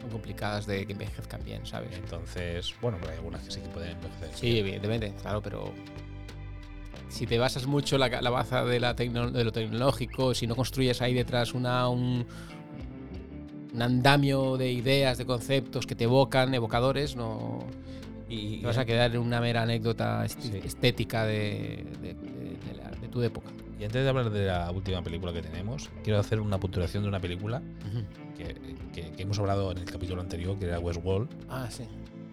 son 0.00 0.10
complicadas 0.10 0.66
de 0.66 0.86
que 0.86 0.92
envejezcan 0.92 1.44
bien, 1.44 1.64
¿sabes? 1.66 1.96
Entonces, 1.96 2.74
bueno, 2.80 2.98
pero 3.00 3.12
hay 3.12 3.18
algunas 3.18 3.42
que 3.44 3.50
sí 3.52 3.60
que 3.60 3.68
pueden 3.68 3.92
envejecer. 3.92 4.30
Sí, 4.34 4.58
evidentemente, 4.58 5.12
claro, 5.20 5.40
pero 5.42 5.72
si 7.08 7.26
te 7.26 7.38
basas 7.38 7.66
mucho 7.66 7.96
en 7.96 8.00
la, 8.00 8.20
la 8.22 8.30
baza 8.30 8.64
de, 8.64 8.80
la 8.80 8.96
tecno- 8.96 9.30
de 9.30 9.44
lo 9.44 9.52
tecnológico, 9.52 10.34
si 10.34 10.46
no 10.46 10.56
construyes 10.56 11.02
ahí 11.02 11.12
detrás 11.14 11.54
una, 11.54 11.88
un, 11.88 12.24
un 13.74 13.82
andamio 13.82 14.56
de 14.56 14.72
ideas, 14.72 15.18
de 15.18 15.26
conceptos 15.26 15.86
que 15.86 15.94
te 15.94 16.04
evocan, 16.04 16.52
evocadores, 16.54 17.14
no 17.16 17.60
Y, 18.28 18.58
te 18.60 18.66
vas 18.66 18.78
a 18.78 18.84
quedar 18.84 19.10
en 19.14 19.20
una 19.20 19.40
mera 19.40 19.62
anécdota 19.62 20.26
Sí. 20.28 20.60
estética 20.64 21.24
de, 21.26 21.84
de- 22.00 22.14
de- 22.14 22.56
de 22.68 22.74
la- 22.76 22.90
de 22.90 23.08
tu 23.08 23.22
época. 23.22 23.50
Y 23.80 23.84
antes 23.84 24.02
de 24.02 24.08
hablar 24.08 24.30
de 24.30 24.46
la 24.46 24.70
última 24.70 25.02
película 25.02 25.32
que 25.32 25.40
tenemos, 25.42 25.88
quiero 26.04 26.18
hacer 26.20 26.40
una 26.40 26.58
puntuación 26.60 27.02
de 27.02 27.08
una 27.08 27.20
película 27.20 27.62
que, 28.36 28.54
que- 28.92 29.10
que 29.12 29.22
hemos 29.22 29.38
hablado 29.38 29.72
en 29.72 29.78
el 29.78 29.84
capítulo 29.86 30.20
anterior, 30.20 30.58
que 30.58 30.66
era 30.66 30.78
Westworld. 30.78 31.28
Ah, 31.48 31.66
sí. 31.70 31.84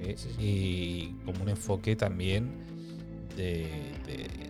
¿eh? 0.02 0.16
Sí, 0.18 0.30
sí. 0.38 0.44
Y 0.44 1.16
como 1.26 1.44
un 1.44 1.50
enfoque 1.50 1.96
también 1.96 2.52
de, 3.36 3.64
de- 4.06 4.47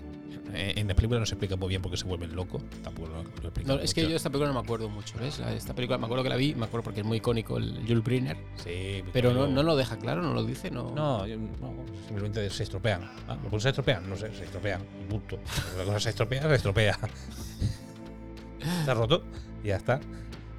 En 0.53 0.87
la 0.87 0.95
película 0.95 1.19
no 1.19 1.25
se 1.25 1.33
explica 1.35 1.55
muy 1.55 1.69
bien 1.69 1.81
por 1.81 1.91
qué 1.91 1.97
se 1.97 2.05
vuelven 2.05 2.35
locos. 2.35 2.61
Tampoco 2.83 3.09
lo, 3.09 3.23
lo 3.23 3.51
No, 3.65 3.81
es 3.81 3.93
que 3.93 4.07
yo 4.09 4.15
esta 4.15 4.29
película 4.29 4.47
no 4.47 4.53
me 4.59 4.65
acuerdo 4.65 4.89
mucho, 4.89 5.15
¿ves? 5.19 5.39
Esta 5.39 5.73
película 5.75 5.97
me 5.97 6.05
acuerdo 6.05 6.23
que 6.23 6.29
la 6.29 6.35
vi, 6.35 6.55
me 6.55 6.65
acuerdo 6.65 6.83
porque 6.85 7.01
es 7.01 7.05
muy 7.05 7.17
icónico 7.17 7.57
el 7.57 7.81
Jules 7.87 8.03
Briner, 8.03 8.37
Sí, 8.63 9.03
pero 9.13 9.33
no, 9.33 9.47
no 9.47 9.63
lo 9.63 9.75
deja 9.75 9.97
claro, 9.97 10.21
no 10.21 10.33
lo 10.33 10.43
dice, 10.43 10.71
no. 10.71 10.91
No, 10.95 11.25
yo- 11.27 11.37
no, 11.37 11.73
simplemente 12.07 12.49
se 12.49 12.63
estropean. 12.63 13.01
Ah, 13.27 13.37
¿Por 13.41 13.51
qué 13.51 13.59
se 13.59 13.69
estropean? 13.69 14.09
No 14.09 14.15
sé, 14.15 14.33
se 14.33 14.45
estropean. 14.45 14.81
Punto. 15.09 15.39
La 15.77 15.83
cosa 15.83 15.99
se 15.99 16.09
estropea, 16.09 16.41
se 16.43 16.55
estropea. 16.55 16.97
Está 18.81 18.93
roto 18.93 19.23
y 19.63 19.67
ya 19.67 19.77
está. 19.77 19.99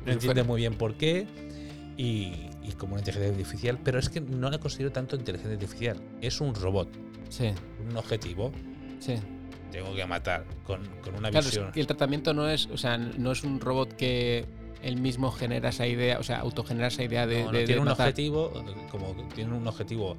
No 0.06 0.12
entiende 0.12 0.42
muy 0.42 0.60
bien 0.60 0.74
por 0.74 0.94
qué. 0.96 1.26
Y, 1.96 2.48
y 2.62 2.72
como 2.78 2.92
una 2.92 3.00
inteligencia 3.00 3.30
artificial, 3.32 3.78
pero 3.82 3.98
es 3.98 4.08
que 4.08 4.20
no 4.20 4.50
la 4.50 4.58
considero 4.58 4.92
tanto 4.92 5.16
inteligencia 5.16 5.54
artificial. 5.54 6.00
Es 6.20 6.40
un 6.40 6.54
robot, 6.54 6.88
Sí, 7.28 7.50
un 7.90 7.96
objetivo. 7.96 8.52
sí. 9.00 9.14
Tengo 9.70 9.94
que 9.94 10.06
matar 10.06 10.44
con, 10.64 10.84
con 11.02 11.14
una 11.14 11.30
Claro, 11.30 11.40
es 11.46 11.52
visión. 11.54 11.72
que 11.72 11.80
el 11.80 11.86
tratamiento 11.86 12.32
no 12.34 12.48
es, 12.48 12.66
o 12.66 12.78
sea, 12.78 12.96
no 12.98 13.32
es 13.32 13.44
un 13.44 13.60
robot 13.60 13.94
que 13.96 14.44
él 14.82 14.96
mismo 14.96 15.30
genera 15.30 15.68
esa 15.70 15.86
idea, 15.86 16.18
o 16.18 16.22
sea, 16.22 16.38
autogenera 16.40 16.86
esa 16.88 17.02
idea 17.02 17.26
de, 17.26 17.40
No, 17.40 17.46
no, 17.46 17.52
de- 17.52 17.58
de 17.60 17.66
tiene 17.66 17.80
un 17.82 17.88
matar. 17.88 18.06
objetivo, 18.08 18.52
como 18.90 19.14
tiene 19.34 19.54
un 19.54 19.66
objetivo. 19.66 20.16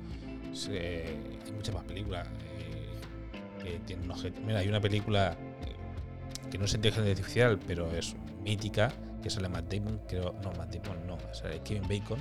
se- 0.54 1.06
hay 1.45 1.52
muchas 1.56 1.74
más 1.76 1.84
películas 1.84 2.28
eh, 2.28 3.64
que 3.64 3.80
tienen 3.86 4.06
un 4.06 4.12
objetivo. 4.12 4.45
Mira, 4.47 4.60
hay 4.60 4.68
una 4.68 4.82
película 4.82 5.32
eh, 5.66 6.50
que 6.52 6.58
no 6.58 6.66
es 6.66 6.74
inteligencia 6.74 7.12
artificial, 7.12 7.60
pero 7.68 7.91
es 7.95 8.16
mítica, 8.43 8.91
que 9.22 9.30
sale 9.30 9.47
Matt 9.50 9.72
Damon, 9.74 10.02
creo, 10.08 10.34
no, 10.43 10.52
Matt 10.54 10.74
Damon 10.76 11.06
no, 11.08 11.18
sale 11.34 11.62
Kevin 11.62 11.84
Bacon, 11.88 12.20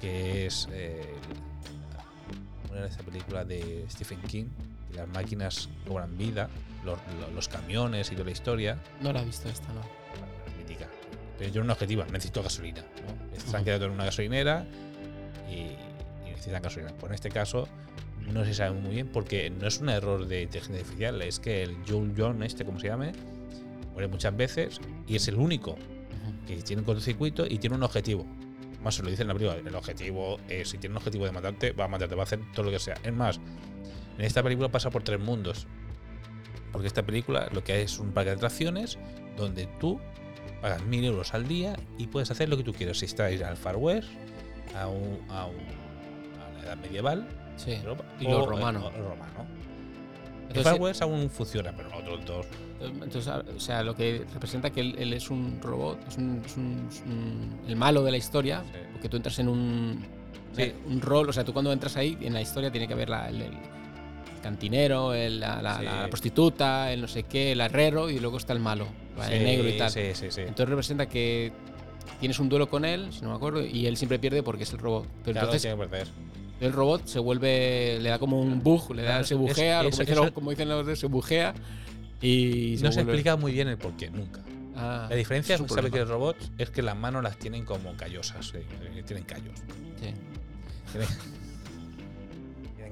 que 0.00 0.46
es 0.46 0.68
eh, 0.72 1.00
una 2.70 2.82
de 2.82 2.88
esa 2.88 3.02
película 3.02 3.44
de 3.44 3.84
Stephen 3.88 4.20
King, 4.22 4.46
las 4.94 5.08
máquinas 5.08 5.68
cobran 5.86 6.16
vida, 6.18 6.48
los, 6.84 6.98
lo- 7.20 7.30
los 7.34 7.48
camiones 7.48 8.08
y 8.10 8.14
toda 8.14 8.26
la 8.26 8.30
historia. 8.32 8.78
No 9.00 9.12
la 9.12 9.22
he 9.22 9.24
visto 9.24 9.48
esta, 9.48 9.68
no. 9.72 9.80
Mítica. 10.58 10.88
Pero 11.38 11.50
tiene 11.52 11.64
un 11.64 11.70
objetivo, 11.70 12.04
necesito 12.04 12.42
gasolina. 12.42 12.80
¿no? 12.80 13.40
Se 13.50 13.56
han 13.56 13.64
quedado 13.64 13.86
en 13.86 13.92
una 13.92 14.04
gasolinera 14.06 14.66
y, 15.50 15.54
y 15.54 16.30
necesitan 16.30 16.62
gasolina. 16.62 16.92
Pues 16.98 17.10
en 17.10 17.14
este 17.14 17.30
caso 17.30 17.68
no 18.32 18.44
se 18.44 18.54
sabe 18.54 18.72
muy 18.78 18.90
bien 18.94 19.08
porque 19.08 19.48
no 19.50 19.66
es 19.66 19.78
un 19.80 19.88
error 19.88 20.26
de 20.26 20.42
inteligencia 20.42 20.80
artificial, 20.82 21.22
es 21.22 21.40
que 21.40 21.62
el 21.62 21.76
Joel 21.88 22.12
John, 22.16 22.42
este 22.42 22.64
como 22.64 22.78
se 22.78 22.88
llame, 22.88 23.12
muere 23.92 24.08
muchas 24.08 24.36
veces 24.36 24.80
y 25.06 25.16
es 25.16 25.28
el 25.28 25.36
único 25.36 25.76
que 26.46 26.56
tiene 26.62 26.80
un 26.80 26.86
cortocircuito 26.86 27.46
y 27.46 27.58
tiene 27.58 27.76
un 27.76 27.82
objetivo. 27.82 28.26
Más 28.82 28.94
se 28.94 29.02
lo 29.02 29.10
dice 29.10 29.22
en 29.22 29.28
la 29.28 29.34
película. 29.34 29.58
El 29.58 29.74
objetivo 29.74 30.38
es, 30.48 30.68
si 30.70 30.78
tiene 30.78 30.92
un 30.94 30.98
objetivo 30.98 31.24
de 31.24 31.32
matarte, 31.32 31.72
va 31.72 31.84
a 31.86 31.88
matarte, 31.88 32.14
va 32.14 32.22
a 32.22 32.24
hacer 32.24 32.40
todo 32.54 32.66
lo 32.66 32.70
que 32.70 32.78
sea. 32.78 32.96
Es 33.02 33.12
más, 33.12 33.40
en 34.18 34.24
esta 34.24 34.42
película 34.42 34.68
pasa 34.68 34.90
por 34.90 35.02
tres 35.02 35.20
mundos. 35.20 35.66
Porque 36.72 36.86
esta 36.86 37.02
película 37.04 37.48
lo 37.52 37.64
que 37.64 37.72
hay 37.72 37.82
es 37.82 37.98
un 37.98 38.12
parque 38.12 38.30
de 38.30 38.36
atracciones 38.36 38.98
donde 39.36 39.66
tú 39.80 39.98
pagas 40.60 40.82
mil 40.84 41.04
euros 41.04 41.32
al 41.34 41.46
día 41.48 41.74
y 41.96 42.08
puedes 42.08 42.30
hacer 42.30 42.48
lo 42.48 42.56
que 42.56 42.64
tú 42.64 42.72
quieras. 42.74 42.98
Si 42.98 43.06
estás 43.06 43.40
al 43.42 43.56
Far 43.56 43.76
West, 43.76 44.08
a, 44.76 44.86
un, 44.88 45.18
a, 45.30 45.46
un- 45.46 45.56
a 46.40 46.52
la 46.58 46.64
edad 46.64 46.76
medieval, 46.76 47.28
Sí. 47.56 47.72
Europa, 47.72 48.04
Y 48.20 48.26
o- 48.26 48.30
lo 48.30 48.44
o- 48.44 48.46
romano. 48.46 48.86
o 48.86 48.90
romano. 48.90 49.46
El 50.54 50.62
Far 50.62 50.80
West 50.80 51.02
aún 51.02 51.28
funciona, 51.28 51.72
pero 51.76 51.88
los 51.90 51.98
otros 51.98 52.24
dos. 52.26 52.46
Entonces, 52.80 53.26
o 53.28 53.60
sea, 53.60 53.82
lo 53.82 53.94
que 53.94 54.24
representa 54.32 54.70
que 54.70 54.80
él, 54.80 54.94
él 54.98 55.12
es 55.12 55.28
un 55.30 55.60
robot, 55.60 55.98
es, 56.08 56.16
un, 56.16 56.42
es 56.46 56.56
un- 56.56 57.60
el 57.66 57.76
malo 57.76 58.02
de 58.04 58.12
la 58.12 58.16
historia, 58.16 58.62
Sí. 58.72 58.78
porque 58.92 59.08
tú 59.08 59.16
entras 59.16 59.38
en 59.40 59.48
un, 59.48 60.04
Sí. 60.52 60.72
un 60.86 61.00
rol, 61.00 61.28
o 61.28 61.32
sea, 61.32 61.44
tú 61.44 61.52
cuando 61.52 61.72
entras 61.72 61.96
ahí, 61.96 62.16
en 62.20 62.32
la 62.32 62.40
historia 62.40 62.70
tiene 62.70 62.86
que 62.86 62.94
haber 62.94 63.10
la- 63.10 63.28
el, 63.28 63.42
el 63.42 63.52
cantinero, 64.40 65.14
el- 65.14 65.40
la, 65.40 65.60
la- 65.62 65.78
Sí. 65.78 65.84
la 65.84 66.06
prostituta, 66.08 66.92
el 66.92 67.00
no 67.02 67.08
sé 67.08 67.24
qué, 67.24 67.52
el 67.52 67.60
herrero, 67.60 68.10
y 68.10 68.18
luego 68.18 68.36
está 68.38 68.52
el 68.52 68.60
malo, 68.60 68.86
el 69.30 69.44
negro 69.44 69.68
y 69.68 69.76
tal. 69.78 69.90
Sí. 69.90 70.00
Entonces 70.00 70.68
representa 70.68 71.06
que 71.06 71.52
tienes 72.20 72.38
un 72.38 72.48
duelo 72.48 72.68
con 72.68 72.84
él, 72.84 73.12
si 73.12 73.22
no 73.22 73.30
me 73.30 73.36
acuerdo, 73.36 73.64
y 73.64 73.86
él 73.86 73.96
siempre 73.96 74.18
pierde 74.18 74.42
porque 74.42 74.64
es 74.64 74.72
el 74.72 74.78
robot. 74.78 75.06
Pero 75.24 75.32
Claro, 75.32 75.38
entonces 75.48 75.62
tiene 75.62 75.76
que 75.76 75.88
perder. 75.88 76.08
el 76.60 76.72
robot 76.72 77.06
se 77.06 77.18
vuelve, 77.18 77.98
le 78.00 78.08
da 78.08 78.18
como 78.18 78.40
un 78.40 78.62
bug, 78.62 78.94
le 78.94 79.02
da, 79.02 79.08
Claro, 79.10 79.24
se 79.24 79.34
es- 79.34 79.40
bujea, 79.40 79.80
es- 79.82 79.84
como, 79.84 79.90
dicen 79.90 80.12
eso- 80.12 80.24
los, 80.24 80.32
como 80.32 80.50
dicen 80.50 80.68
los 80.68 80.86
de 80.86 80.96
se 80.96 81.06
bujea 81.06 81.54
y 82.20 82.76
No 82.82 82.90
se 82.92 83.00
explica 83.02 83.36
muy 83.36 83.52
bien 83.52 83.68
el 83.68 83.78
porqué, 83.78 84.10
nunca. 84.10 84.40
Ah, 84.80 85.06
La 85.10 85.16
diferencia, 85.16 85.54
es 85.56 85.58
sabe 85.58 85.68
que 85.68 85.74
problema. 85.74 85.98
los 85.98 86.08
robots 86.08 86.50
es 86.56 86.70
que 86.70 86.82
las 86.82 86.96
manos 86.96 87.22
las 87.22 87.36
tienen 87.38 87.64
como 87.64 87.94
callosas, 87.96 88.52
tienen 89.06 89.24
callos. 89.24 89.54
Sí. 90.00 90.14
Tienen 90.92 91.08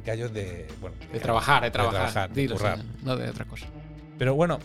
callos 0.06 0.32
de. 0.32 0.66
Bueno, 0.80 0.96
De 1.12 1.20
trabajar, 1.20 1.62
de 1.64 1.70
trabajar. 1.70 1.94
trabajar, 2.10 2.30
de 2.32 2.40
Dilo, 2.40 2.56
currar. 2.56 2.78
sí, 2.78 2.84
no 3.02 3.16
de 3.16 3.28
otra 3.28 3.44
cosa. 3.44 3.66
Pero 4.18 4.34
bueno, 4.34 4.58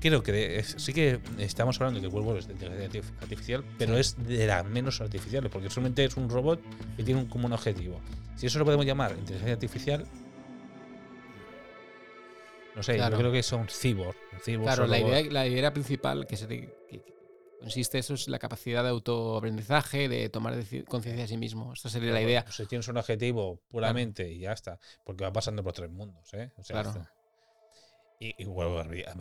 creo 0.00 0.22
que 0.22 0.58
es- 0.60 0.76
sí 0.78 0.92
que 0.92 1.18
estamos 1.38 1.80
hablando 1.80 1.98
de 2.00 2.06
que 2.06 2.12
cuervo 2.12 2.36
es 2.36 2.46
de 2.46 2.52
inteligencia 2.52 3.00
artif- 3.02 3.12
artificial, 3.22 3.64
pero 3.78 3.94
Sí. 3.94 4.00
es 4.00 4.16
de 4.24 4.46
las 4.46 4.64
menos 4.64 5.00
artificiales, 5.00 5.50
porque 5.50 5.68
solamente 5.70 6.04
es 6.04 6.16
un 6.16 6.28
robot 6.30 6.60
que 6.96 7.02
tiene 7.02 7.20
un, 7.22 7.26
como 7.26 7.46
un 7.46 7.52
objetivo. 7.54 8.00
Si 8.36 8.46
eso 8.46 8.58
lo 8.60 8.64
podemos 8.64 8.86
llamar 8.86 9.12
inteligencia 9.18 9.54
artificial. 9.54 10.06
No 12.74 12.82
sé, 12.82 12.94
Claro. 12.96 13.12
yo 13.16 13.20
creo 13.20 13.32
que 13.32 13.42
son 13.42 13.66
cyborg. 13.68 14.14
cyborg 14.44 14.64
Claro, 14.66 14.86
la 14.86 14.98
idea, 15.00 15.32
la 15.32 15.46
idea 15.46 15.72
principal 15.72 16.26
que, 16.26 16.36
se 16.36 16.46
que 16.46 16.68
consiste 17.60 17.98
eso 17.98 18.14
es 18.14 18.28
la 18.28 18.38
capacidad 18.38 18.82
de 18.82 18.90
autoaprendizaje, 18.90 20.08
de 20.08 20.28
tomar 20.28 20.54
conciencia 20.88 21.22
de 21.22 21.28
sí 21.28 21.36
mismo. 21.36 21.72
Esta 21.72 21.88
sería 21.88 22.12
la 22.12 22.22
idea. 22.22 22.42
Pues 22.44 22.56
si 22.56 22.66
tienes 22.66 22.88
un 22.88 22.96
objetivo 22.96 23.60
puramente 23.68 24.30
y 24.30 24.40
ya 24.40 24.52
está, 24.52 24.78
porque 25.04 25.24
va 25.24 25.32
pasando 25.32 25.62
por 25.62 25.72
tres 25.72 25.90
mundos, 25.90 26.32
¿eh? 26.34 26.52
O 26.56 26.64
sea, 26.64 26.82
Claro. 26.82 27.06
Y, 28.18 28.34
y 28.42 28.44
vuelvo 28.46 28.78
a 28.78 28.82
ha 28.82 29.12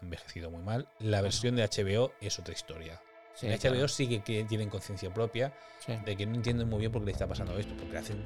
envejecido, 0.00 0.50
muy 0.50 0.62
mal. 0.62 0.88
La 1.00 1.20
versión 1.20 1.56
de 1.56 1.64
HBO 1.68 2.12
es 2.20 2.38
otra 2.38 2.54
historia. 2.54 3.00
Sí, 3.34 3.46
en 3.46 3.52
HBO 3.52 3.86
sí 3.88 4.08
que, 4.08 4.22
que 4.22 4.44
tienen 4.44 4.68
conciencia 4.70 5.12
propia 5.12 5.52
sí, 5.84 5.92
de 6.04 6.16
que 6.16 6.26
no 6.26 6.34
entienden 6.34 6.68
muy 6.68 6.80
bien 6.80 6.90
por 6.90 7.02
qué 7.02 7.06
le 7.06 7.12
está 7.12 7.26
pasando 7.26 7.56
esto, 7.58 7.74
porque 7.76 7.98
hacen 7.98 8.18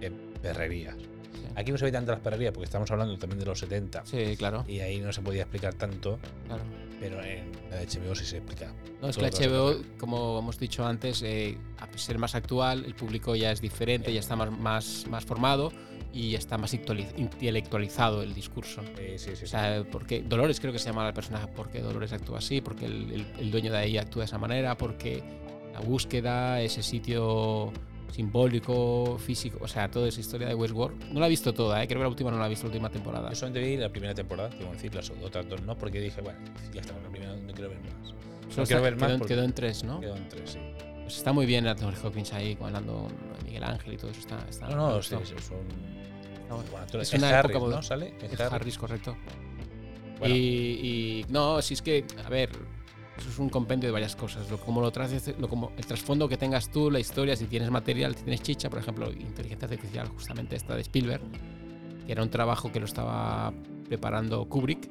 eh, 0.00 0.10
perrerías. 0.42 0.96
sí. 0.96 1.46
Aquí 1.54 1.70
no 1.70 1.78
se 1.78 1.84
ve 1.84 1.92
tanto 1.92 2.10
las 2.10 2.20
perrerías 2.20 2.52
porque 2.52 2.64
estamos 2.64 2.90
hablando 2.90 3.16
también 3.18 3.38
de 3.38 3.46
los 3.46 3.60
70 3.60 4.04
Sí, 4.06 4.36
claro, 4.36 4.64
y 4.66 4.80
ahí 4.80 4.98
no 4.98 5.12
se 5.12 5.20
podía 5.22 5.42
explicar 5.42 5.74
tanto, 5.74 6.18
claro. 6.46 6.64
Pero 7.00 7.22
en 7.22 7.52
la 7.70 7.76
de 7.76 7.86
HBO 7.86 8.14
sí 8.14 8.24
se 8.24 8.38
explica. 8.38 8.72
No, 9.00 9.08
es 9.08 9.16
que 9.16 9.22
la 9.22 9.30
HBO, 9.30 9.76
como 9.98 10.38
hemos 10.38 10.58
dicho 10.58 10.86
antes, 10.86 11.22
eh, 11.22 11.58
a 11.78 11.98
ser 11.98 12.18
más 12.18 12.34
actual, 12.34 12.84
el 12.84 12.94
público 12.94 13.34
ya 13.36 13.52
es 13.52 13.60
diferente, 13.60 14.12
ya 14.12 14.20
está 14.20 14.36
más, 14.36 14.50
más, 14.50 15.06
más 15.08 15.24
formado 15.24 15.70
y 16.12 16.30
ya 16.30 16.38
está 16.38 16.56
más 16.56 16.72
intelectuali- 16.72 17.12
intelectualizado 17.18 18.22
el 18.22 18.34
discurso. 18.34 18.80
Sí, 18.96 19.18
sí, 19.18 19.26
sí, 19.26 19.32
O 19.32 19.36
sí. 19.36 19.46
sea, 19.48 19.84
porque 19.92 20.22
Dolores 20.22 20.60
creo 20.60 20.72
que 20.72 20.78
se 20.78 20.86
llama 20.86 21.06
el 21.06 21.12
personaje, 21.14 21.46
porque 21.54 21.80
Dolores 21.80 22.12
actúa 22.12 22.38
así, 22.38 22.60
porque 22.62 22.86
el, 22.86 23.12
el- 23.12 23.26
el 23.38 23.50
dueño 23.50 23.70
de 23.70 23.78
ahí 23.78 23.98
actúa 23.98 24.22
de 24.22 24.26
esa 24.26 24.38
manera, 24.38 24.76
porque 24.78 25.22
la 25.74 25.80
búsqueda, 25.80 26.62
ese 26.62 26.82
sitio 26.82 27.70
simbólico, 28.12 29.18
físico, 29.18 29.58
o 29.60 29.68
sea, 29.68 29.90
toda 29.90 30.08
esa 30.08 30.20
historia 30.20 30.48
de 30.48 30.54
Westworld. 30.54 31.12
No 31.12 31.20
la 31.20 31.26
he 31.26 31.30
visto 31.30 31.52
toda, 31.52 31.82
¿eh? 31.82 31.86
creo 31.86 31.98
que 32.00 32.04
la 32.04 32.08
última 32.08 32.30
no 32.30 32.38
la 32.38 32.46
he 32.46 32.48
visto, 32.48 32.66
la 32.66 32.72
última 32.72 32.90
temporada. 32.90 33.28
Yo 33.30 33.36
solamente 33.36 33.68
vi 33.68 33.76
la 33.76 33.88
primera 33.90 34.14
temporada, 34.14 34.50
tengo 34.50 34.66
que 34.70 34.76
decir, 34.76 34.94
las 34.94 35.10
otras 35.10 35.48
dos 35.48 35.62
no, 35.62 35.76
porque 35.76 36.00
dije, 36.00 36.20
bueno, 36.20 36.38
ya 36.72 36.80
está, 36.80 36.94
la 36.98 37.08
primera 37.08 37.34
no 37.36 37.52
quiero 37.52 37.70
ver 37.70 37.78
más. 37.80 38.08
Solo 38.48 38.62
No 38.62 38.66
quiero 38.66 38.82
ver 38.82 38.94
quedó, 38.96 39.08
más 39.08 39.18
porque 39.18 39.34
quedó 39.34 39.44
en 39.44 39.52
tres, 39.52 39.84
¿no? 39.84 40.00
quedo 40.00 40.16
en 40.16 40.28
tres, 40.28 40.50
sí. 40.50 40.58
Pues 41.02 41.18
está 41.18 41.32
muy 41.32 41.46
bien 41.46 41.66
Anthony 41.66 41.92
Hopkins 42.02 42.32
ahí, 42.32 42.58
hablando 42.60 43.08
Miguel 43.44 43.62
Ángel 43.64 43.92
y 43.94 43.96
todo 43.96 44.10
eso. 44.10 44.20
Está, 44.20 44.44
está, 44.48 44.68
No, 44.68 44.76
no, 44.76 45.02
sí, 45.02 45.14
sí, 45.24 45.34
son 45.40 45.58
Está 46.42 46.54
bueno. 46.54 46.78
actores. 46.78 47.08
Es 47.08 47.14
Es 47.14 47.18
una 47.20 47.38
Harris, 47.38 47.56
época 47.56 47.76
¿no? 47.76 47.82
¿Sale? 47.82 48.14
Es 48.22 48.32
Es. 48.32 48.40
Harris, 48.40 48.78
correcto. 48.78 49.16
Bueno. 50.18 50.34
Y, 50.34 50.38
y 50.38 51.26
no, 51.28 51.60
si 51.62 51.74
es 51.74 51.82
que, 51.82 52.04
a 52.24 52.28
ver, 52.28 52.50
eso 53.18 53.28
es 53.30 53.38
un 53.38 53.48
compendio 53.48 53.88
de 53.88 53.92
varias 53.92 54.14
cosas. 54.16 54.50
Lo, 54.50 54.58
como 54.58 54.80
lo 54.80 54.90
traes, 54.90 55.32
lo, 55.38 55.48
como 55.48 55.72
el 55.76 55.86
trasfondo 55.86 56.28
que 56.28 56.36
tengas 56.36 56.70
tú, 56.70 56.90
la 56.90 57.00
historia, 57.00 57.34
si 57.36 57.46
tienes 57.46 57.70
material, 57.70 58.14
si 58.14 58.22
tienes 58.24 58.42
chicha, 58.42 58.68
por 58.70 58.78
ejemplo, 58.78 59.10
inteligencia 59.10 59.66
artificial, 59.66 60.08
justamente 60.08 60.56
esta 60.56 60.74
de 60.74 60.82
Spielberg, 60.82 61.22
que 62.06 62.12
era 62.12 62.22
un 62.22 62.30
trabajo 62.30 62.70
que 62.70 62.78
lo 62.80 62.86
estaba 62.86 63.52
preparando 63.88 64.44
Kubrick. 64.46 64.88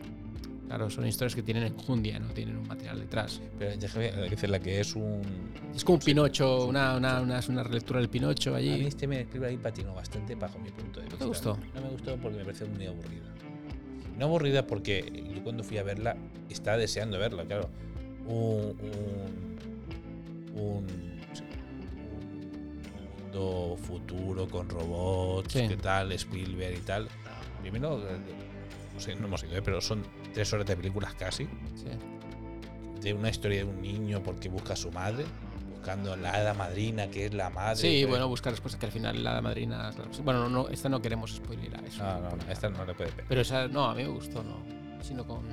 Claro, 0.67 0.89
son 0.89 1.05
historias 1.05 1.35
que 1.35 1.43
tienen 1.43 1.61
enjundia, 1.63 2.17
no 2.19 2.29
tienen 2.29 2.57
un 2.57 2.67
material 2.67 2.99
detrás. 2.99 3.39
Pero 3.59 3.77
déjame 3.77 4.11
decir 4.11 4.49
la 4.49 4.59
que 4.59 4.79
es 4.79 4.95
un. 4.95 5.21
Es 5.75 5.83
como 5.85 5.99
un 5.99 6.03
Pinocho, 6.03 6.61
sí, 6.63 6.69
una, 6.69 6.95
una, 6.97 7.21
una, 7.21 7.39
una 7.49 7.63
relectura 7.63 7.99
del 7.99 8.09
Pinocho 8.09 8.55
A 8.55 8.59
mí 8.59 8.69
allí. 8.71 8.85
este 8.87 9.05
me 9.05 9.21
escribe 9.21 9.45
ahí 9.47 9.57
patinó 9.57 9.93
bastante 9.93 10.33
bajo 10.33 10.57
mi 10.57 10.71
punto 10.71 11.01
de 11.01 11.05
¿No 11.05 11.09
vista. 11.11 11.17
te 11.19 11.25
gustó? 11.25 11.59
No 11.75 11.81
me 11.81 11.89
gustó 11.89 12.17
porque 12.17 12.37
me 12.39 12.45
pareció 12.45 12.65
muy 12.67 12.87
aburrida. 12.87 13.31
No 14.17 14.25
aburrida 14.25 14.65
porque 14.65 15.29
yo 15.35 15.43
cuando 15.43 15.63
fui 15.63 15.77
a 15.77 15.83
verla 15.83 16.17
estaba 16.49 16.77
deseando 16.77 17.19
verla, 17.19 17.45
claro. 17.45 17.69
Un. 18.27 18.75
Un. 20.55 21.15
Mundo 23.33 23.75
futuro 23.77 24.47
con 24.47 24.69
robots, 24.69 25.51
Sí. 25.53 25.67
qué 25.67 25.77
tal, 25.77 26.11
Spielberg 26.13 26.77
y 26.77 26.81
tal. 26.81 27.07
Primero, 27.61 27.97
eh, 28.07 28.17
no 28.93 28.99
sé, 28.99 29.15
no 29.15 29.27
hemos 29.27 29.43
ido, 29.43 29.57
¿eh? 29.57 29.61
pero 29.61 29.81
son 29.81 30.03
tres 30.33 30.53
horas 30.53 30.65
de 30.65 30.75
películas 30.77 31.13
casi. 31.15 31.45
Sí. 31.75 31.85
de 33.01 33.13
una 33.13 33.29
historia 33.29 33.59
de 33.59 33.65
un 33.65 33.81
niño 33.83 34.23
porque 34.23 34.49
busca 34.49 34.73
a 34.73 34.75
su 34.75 34.91
madre, 34.91 35.25
buscando 35.69 36.15
la 36.15 36.31
hada 36.31 36.55
madrina 36.55 37.07
que 37.11 37.27
es 37.27 37.33
la 37.35 37.51
madre. 37.51 37.75
Sí, 37.75 38.03
bueno, 38.05 38.27
buscar 38.27 38.51
respuestas 38.51 38.79
que 38.79 38.87
al 38.87 38.91
final 38.91 39.23
la 39.23 39.39
madrina. 39.41 39.91
claro, 39.93 40.11
sí. 40.11 40.23
Bueno, 40.23 40.49
no, 40.49 40.69
esta 40.69 40.89
no 40.89 40.99
queremos 41.03 41.31
spoiler 41.35 41.71
eso. 41.85 42.03
No, 42.03 42.21
no, 42.21 42.29
no, 42.35 42.51
esta 42.51 42.67
no 42.69 42.83
le 42.83 42.95
puede 42.95 43.11
ver. 43.11 43.25
Pero 43.29 43.41
esa, 43.41 43.67
no, 43.67 43.85
a 43.85 43.93
mí 43.93 44.01
me 44.01 44.09
gustó, 44.09 44.41
no. 44.43 44.57
Sino 45.05 45.25
con. 45.25 45.43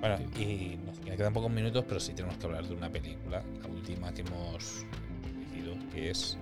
Bueno, 0.00 0.16
y 0.38 0.78
nos 0.84 0.98
quedan 1.00 1.32
pocos 1.32 1.50
minutos, 1.50 1.84
pero 1.88 1.98
sí 1.98 2.12
tenemos 2.12 2.36
que 2.36 2.46
hablar 2.46 2.64
de 2.66 2.74
una 2.74 2.88
película, 2.90 3.42
la 3.62 3.68
última 3.68 4.12
que 4.12 4.20
hemos 4.20 4.84
elegido, 5.24 5.74
que 5.92 6.10
es 6.10 6.36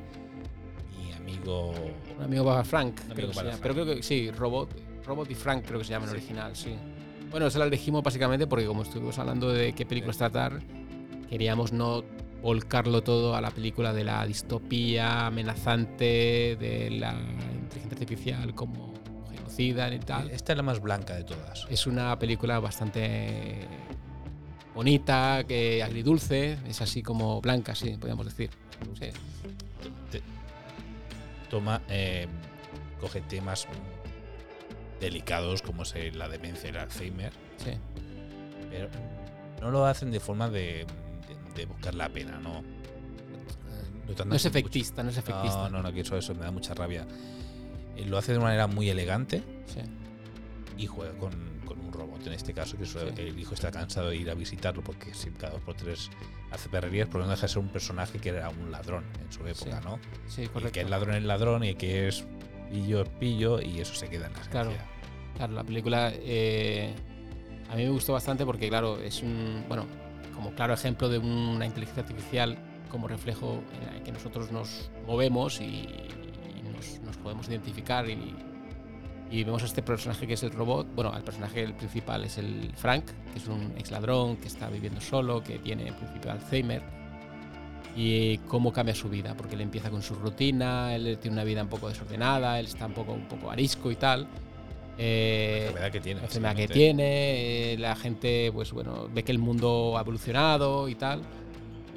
mi 0.98 1.12
amigo. 1.12 1.72
Un 2.18 2.24
amigo 2.24 2.44
para 2.44 2.64
Frank, 2.64 2.94
creo 2.96 3.12
amigo 3.12 3.28
que 3.28 3.34
se 3.34 3.34
para 3.34 3.48
llama. 3.50 3.58
Frank. 3.58 3.62
Pero 3.62 3.74
creo 3.84 3.96
que 3.96 4.02
sí, 4.02 4.30
Robot, 4.32 4.68
Robot 5.06 5.30
y 5.30 5.34
Frank 5.34 5.64
creo 5.64 5.78
que 5.78 5.84
se 5.84 5.90
llama 5.92 6.04
en 6.06 6.10
Sí. 6.10 6.16
original, 6.16 6.56
sí. 6.56 6.74
Bueno, 7.30 7.46
esa 7.46 7.58
la 7.60 7.66
elegimos 7.66 8.02
básicamente 8.02 8.46
porque 8.46 8.66
como 8.66 8.82
estuvimos 8.82 9.18
hablando 9.18 9.48
de 9.52 9.72
qué 9.72 9.86
películas 9.86 10.18
tratar, 10.18 10.60
queríamos 11.30 11.72
no 11.72 12.02
volcarlo 12.42 13.02
todo 13.02 13.34
a 13.36 13.40
la 13.40 13.50
película 13.50 13.92
de 13.94 14.04
la 14.04 14.26
distopía 14.26 15.26
amenazante, 15.28 16.56
de 16.60 16.90
la 16.90 17.14
inteligencia 17.14 17.92
artificial 17.98 18.54
como 18.54 18.92
genocida 19.56 19.94
y 19.94 19.98
tal. 19.98 20.30
Esta 20.30 20.52
es 20.52 20.56
la 20.56 20.62
más 20.62 20.80
blanca 20.80 21.14
de 21.14 21.24
todas. 21.24 21.66
Es 21.70 21.86
una 21.86 22.18
película 22.18 22.58
bastante 22.60 23.66
bonita, 24.74 25.44
que 25.46 25.82
agridulce, 25.82 26.58
es 26.66 26.80
así 26.80 27.02
como 27.02 27.40
blanca, 27.40 27.74
sí, 27.74 27.96
podríamos 27.98 28.26
decir. 28.26 28.50
Sí. 28.98 29.06
Toma, 31.50 31.80
eh, 31.88 32.26
coge 33.00 33.20
temas 33.22 33.66
delicados 35.00 35.62
como 35.62 35.82
es 35.84 35.94
eh, 35.94 36.10
la 36.12 36.28
demencia 36.28 36.66
y 36.66 36.70
el 36.70 36.78
Alzheimer, 36.78 37.32
Sí. 37.58 37.70
pero 38.70 38.88
no 39.60 39.70
lo 39.70 39.86
hacen 39.86 40.10
de 40.10 40.18
forma 40.20 40.50
de, 40.50 40.84
de- 40.86 41.52
de 41.54 41.66
buscar 41.66 41.94
la 41.94 42.08
pena, 42.08 42.38
¿no? 42.40 42.64
Tratan 44.06 44.28
No 44.28 44.34
es 44.36 44.44
mucho- 44.44 44.48
efectista, 44.48 45.02
no 45.02 45.10
es 45.10 45.16
efectista. 45.18 45.68
No, 45.68 45.78
no, 45.78 45.82
no, 45.82 45.92
que 45.92 46.00
eso, 46.00 46.16
eso 46.16 46.34
me 46.34 46.40
da 46.42 46.50
mucha 46.50 46.74
rabia. 46.74 47.06
Eh, 47.96 48.04
Lo 48.06 48.18
hace 48.18 48.32
de 48.32 48.38
una 48.38 48.46
manera 48.48 48.66
muy 48.66 48.88
elegante, 48.90 49.42
Sí. 49.66 49.80
y 50.76 50.86
juega 50.86 51.12
con, 51.18 51.32
con 51.64 51.80
un 51.80 51.92
robot 51.92 52.26
en 52.26 52.32
este 52.34 52.52
caso, 52.52 52.76
que 52.76 52.84
es- 52.84 52.90
Sí. 52.90 52.98
el 53.16 53.38
hijo 53.38 53.54
está 53.54 53.70
cansado 53.70 54.10
de 54.10 54.16
ir 54.16 54.30
a 54.30 54.34
visitarlo 54.34 54.82
porque 54.82 55.14
si 55.14 55.30
cada 55.30 55.54
dos 55.54 55.62
por 55.62 55.74
tres 55.74 56.10
hace 56.50 56.68
perrerías, 56.68 57.08
pero 57.10 57.24
no 57.24 57.30
deja 57.30 57.42
de 57.42 57.48
ser 57.48 57.58
un 57.58 57.68
personaje 57.68 58.18
que 58.18 58.28
era 58.30 58.48
un 58.50 58.70
ladrón 58.70 59.04
en 59.24 59.32
su 59.32 59.46
época, 59.46 59.80
Sí, 59.80 59.84
¿no? 59.88 59.98
Sí, 60.26 60.42
Y 60.42 60.46
correcto. 60.48 60.72
que 60.72 60.80
el 60.82 60.90
ladrón 60.90 61.14
es 61.16 61.24
ladrón 61.24 61.64
y 61.64 61.74
que 61.74 62.08
es 62.08 62.24
pillo 62.70 63.02
es 63.02 63.08
pillo 63.10 63.60
y 63.60 63.80
eso 63.80 63.94
se 63.94 64.08
queda 64.08 64.26
en 64.26 64.32
la 64.34 64.40
Claro. 64.40 64.70
esencia. 64.70 64.90
Claro, 65.36 65.52
la 65.54 65.64
película 65.64 66.12
eh, 66.14 66.94
a 67.70 67.76
mí 67.76 67.84
me 67.84 67.90
gustó 67.90 68.12
bastante 68.12 68.44
porque, 68.44 68.68
claro, 68.68 68.98
es 69.00 69.22
un, 69.22 69.64
bueno, 69.68 69.86
como 70.34 70.52
claro 70.54 70.74
ejemplo 70.74 71.08
de 71.08 71.18
una 71.18 71.64
inteligencia 71.66 72.02
artificial 72.02 72.58
como 72.90 73.08
reflejo 73.08 73.62
en 73.80 73.96
la 73.98 74.04
que 74.04 74.12
nosotros 74.12 74.52
nos 74.52 74.90
movemos 75.06 75.60
y 75.60 75.88
nos, 76.76 77.00
nos 77.02 77.16
podemos 77.16 77.48
identificar 77.48 78.08
y, 78.08 78.34
y 79.30 79.44
vemos 79.44 79.62
a 79.62 79.66
este 79.66 79.82
personaje 79.82 80.26
que 80.26 80.34
es 80.34 80.42
el 80.42 80.52
robot, 80.52 80.86
bueno, 80.94 81.12
el 81.16 81.22
personaje 81.22 81.62
el 81.62 81.74
principal 81.74 82.24
es 82.24 82.38
el 82.38 82.72
Frank, 82.76 83.04
que 83.32 83.38
es 83.38 83.48
un 83.48 83.72
ex 83.76 83.90
ladrón 83.90 84.36
que 84.36 84.46
está 84.48 84.68
viviendo 84.68 85.00
solo, 85.00 85.42
que 85.42 85.58
tiene 85.58 85.88
en 85.88 85.94
principio 85.94 86.30
Alzheimer 86.30 86.82
y 87.96 88.38
cómo 88.38 88.72
cambia 88.72 88.94
su 88.94 89.08
vida, 89.08 89.34
porque 89.36 89.54
él 89.54 89.62
empieza 89.62 89.90
con 89.90 90.02
su 90.02 90.14
rutina, 90.14 90.94
él 90.94 91.18
tiene 91.20 91.34
una 91.34 91.44
vida 91.44 91.62
un 91.62 91.68
poco 91.68 91.88
desordenada, 91.88 92.60
él 92.60 92.66
está 92.66 92.86
un 92.86 92.92
poco, 92.92 93.12
un 93.12 93.26
poco 93.26 93.50
arisco 93.50 93.90
y 93.90 93.96
tal. 93.96 94.26
Eh, 94.98 95.62
La 95.64 95.66
enfermedad 95.68 95.92
que 95.92 96.00
tiene. 96.00 96.20
la 96.20 96.26
enfermedad 96.26 96.56
que 96.56 96.62
básicamente. 96.62 96.74
tiene, 96.74 97.72
eh, 97.72 97.78
la 97.78 97.96
gente 97.96 98.50
pues 98.52 98.72
bueno, 98.72 99.08
ve 99.12 99.22
que 99.24 99.32
el 99.32 99.38
mundo 99.38 99.94
ha 99.96 100.00
evolucionado 100.02 100.88
y 100.88 100.94
tal. 100.94 101.22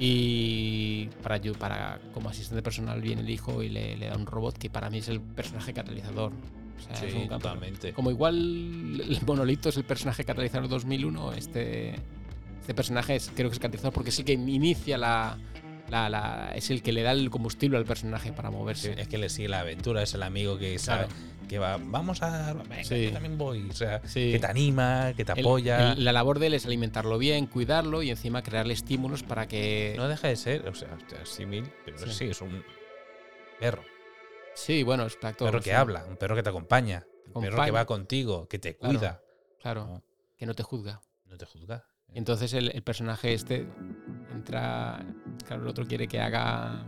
Y 0.02 1.08
para, 1.22 1.38
ayu- 1.40 1.54
para 1.54 2.00
como 2.14 2.30
asistente 2.30 2.62
personal 2.62 3.02
viene 3.02 3.20
el 3.20 3.28
hijo 3.28 3.62
y 3.62 3.68
le, 3.68 3.96
le 3.98 4.08
da 4.08 4.16
un 4.16 4.24
robot 4.24 4.56
que 4.56 4.70
para 4.70 4.88
mí 4.88 4.98
es 4.98 5.08
el 5.08 5.20
personaje 5.20 5.74
catalizador. 5.74 6.32
O 6.32 6.82
sea, 6.82 7.06
es 7.06 7.12
Sí, 7.12 7.18
un 7.18 7.28
totalmente. 7.28 7.92
Como 7.92 8.10
igual 8.10 8.34
el 8.38 9.18
monolito 9.26 9.68
es 9.68 9.76
el 9.76 9.84
personaje 9.84 10.24
catalizador 10.24 10.68
2001, 10.70 11.34
este, 11.34 11.96
este 12.60 12.74
personaje 12.74 13.16
es, 13.16 13.30
creo 13.34 13.50
que 13.50 13.54
es 13.54 13.60
catalizador 13.60 13.92
porque 13.92 14.08
es 14.08 14.18
el 14.18 14.24
que 14.24 14.32
inicia 14.32 14.96
la, 14.96 15.36
la- 15.90 16.08
la- 16.08 16.52
es 16.54 16.70
el 16.70 16.80
que 16.82 16.92
le 16.92 17.02
da 17.02 17.12
el 17.12 17.28
combustible 17.28 17.76
al 17.76 17.84
personaje 17.84 18.32
para 18.32 18.50
moverse. 18.50 18.98
es 18.98 19.06
que 19.06 19.18
le 19.18 19.28
sigue 19.28 19.48
la 19.50 19.60
aventura, 19.60 20.02
es 20.02 20.14
el 20.14 20.22
amigo 20.22 20.56
que 20.56 20.78
sabe. 20.78 21.08
Que 21.50 21.58
va, 21.58 21.78
vamos 21.82 22.22
a, 22.22 22.52
venga, 22.52 22.84
Sí. 22.84 23.06
yo 23.06 23.12
también 23.12 23.36
voy, 23.36 23.68
o 23.68 23.72
sea, 23.72 24.00
Sí. 24.04 24.30
que 24.30 24.38
te 24.38 24.46
anima, 24.46 25.12
que 25.16 25.24
te 25.24 25.32
El- 25.32 25.40
apoya. 25.40 25.92
el- 25.94 26.04
la 26.04 26.12
labor 26.12 26.38
de 26.38 26.46
él 26.46 26.54
es 26.54 26.64
alimentarlo 26.64 27.18
bien, 27.18 27.46
cuidarlo 27.48 28.02
y 28.04 28.10
encima 28.10 28.42
crearle 28.42 28.72
estímulos 28.72 29.24
para 29.24 29.48
que 29.48 29.94
no 29.96 30.06
deja 30.06 30.28
de 30.28 30.36
ser, 30.36 30.68
o 30.68 30.74
sea, 30.76 30.96
sea, 31.08 31.26
símil, 31.26 31.68
pero 31.84 31.98
Sí. 31.98 32.10
sí. 32.12 32.24
es 32.30 32.40
un 32.40 32.62
perro, 33.58 33.82
Sí, 34.54 34.82
bueno, 34.84 35.06
es 35.06 35.14
un 35.20 35.34
perro 35.34 35.60
que 35.60 35.74
habla, 35.74 36.04
un 36.08 36.16
perro 36.16 36.36
que 36.36 36.42
te 36.44 36.50
acompaña, 36.50 37.04
un 37.34 37.42
perro 37.42 37.64
que 37.64 37.70
va 37.72 37.84
contigo, 37.84 38.46
que 38.46 38.58
te 38.60 38.76
cuida, 38.76 39.20
Claro, 39.60 39.86
¿no? 39.86 40.02
que 40.36 40.46
no 40.46 40.54
te 40.54 40.62
juzga. 40.62 41.00
no 41.26 41.36
te 41.36 41.46
juzga. 41.46 41.84
Y 42.12 42.18
entonces 42.18 42.52
el, 42.54 42.70
el 42.74 42.82
personaje 42.82 43.32
este 43.34 43.66
entra. 44.32 45.04
Claro, 45.46 45.62
el 45.62 45.68
otro 45.68 45.86
quiere 45.86 46.06
que 46.08 46.20
haga 46.20 46.84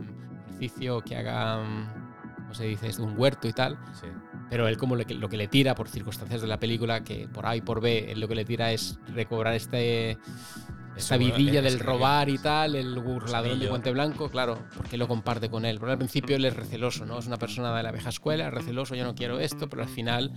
ejercicio, 0.47 1.01
que 1.01 1.15
haga. 1.17 1.63
mm, 1.63 2.03
¿Cómo 2.35 2.53
se 2.53 2.65
dice? 2.65 3.01
Un 3.01 3.17
huerto 3.17 3.47
y 3.47 3.53
tal. 3.53 3.77
Sí. 3.99 4.07
Pero 4.53 4.67
él, 4.67 4.77
como 4.77 4.95
lo 4.95 5.03
que, 5.03 5.15
lo 5.15 5.29
que 5.29 5.35
le 5.37 5.47
tira 5.47 5.73
por 5.73 5.89
circunstancias 5.89 6.39
de 6.39 6.47
la 6.47 6.59
película, 6.59 7.03
que 7.03 7.27
por 7.27 7.47
A 7.47 7.55
y 7.55 7.61
por 7.61 7.81
B, 7.81 8.11
él 8.11 8.19
lo 8.19 8.27
que 8.27 8.35
le 8.35 8.45
tira 8.45 8.71
es 8.71 8.99
recobrar 9.07 9.55
este. 9.55 10.19
Esta 10.95 11.17
vidilla 11.17 11.57
es 11.61 11.63
del 11.73 11.79
robar 11.79 12.29
y 12.29 12.37
tal, 12.37 12.75
el 12.75 12.93
ladrón 13.31 13.59
de 13.59 13.65
guante 13.67 13.89
blanco, 13.91 14.29
claro, 14.29 14.59
porque 14.77 14.95
lo 14.95 15.07
comparte 15.07 15.49
con 15.49 15.65
él. 15.65 15.79
Porque 15.79 15.93
al 15.93 15.97
principio 15.97 16.35
él 16.35 16.45
es 16.45 16.55
receloso, 16.55 17.03
¿no? 17.07 17.17
Es 17.17 17.25
una 17.25 17.37
persona 17.37 17.75
de 17.75 17.81
la 17.81 17.91
vieja 17.91 18.09
escuela, 18.09 18.45
es 18.49 18.53
receloso, 18.53 18.93
yo 18.93 19.03
no 19.03 19.15
quiero 19.15 19.39
esto, 19.39 19.67
pero 19.67 19.81
al 19.81 19.89
final 19.89 20.31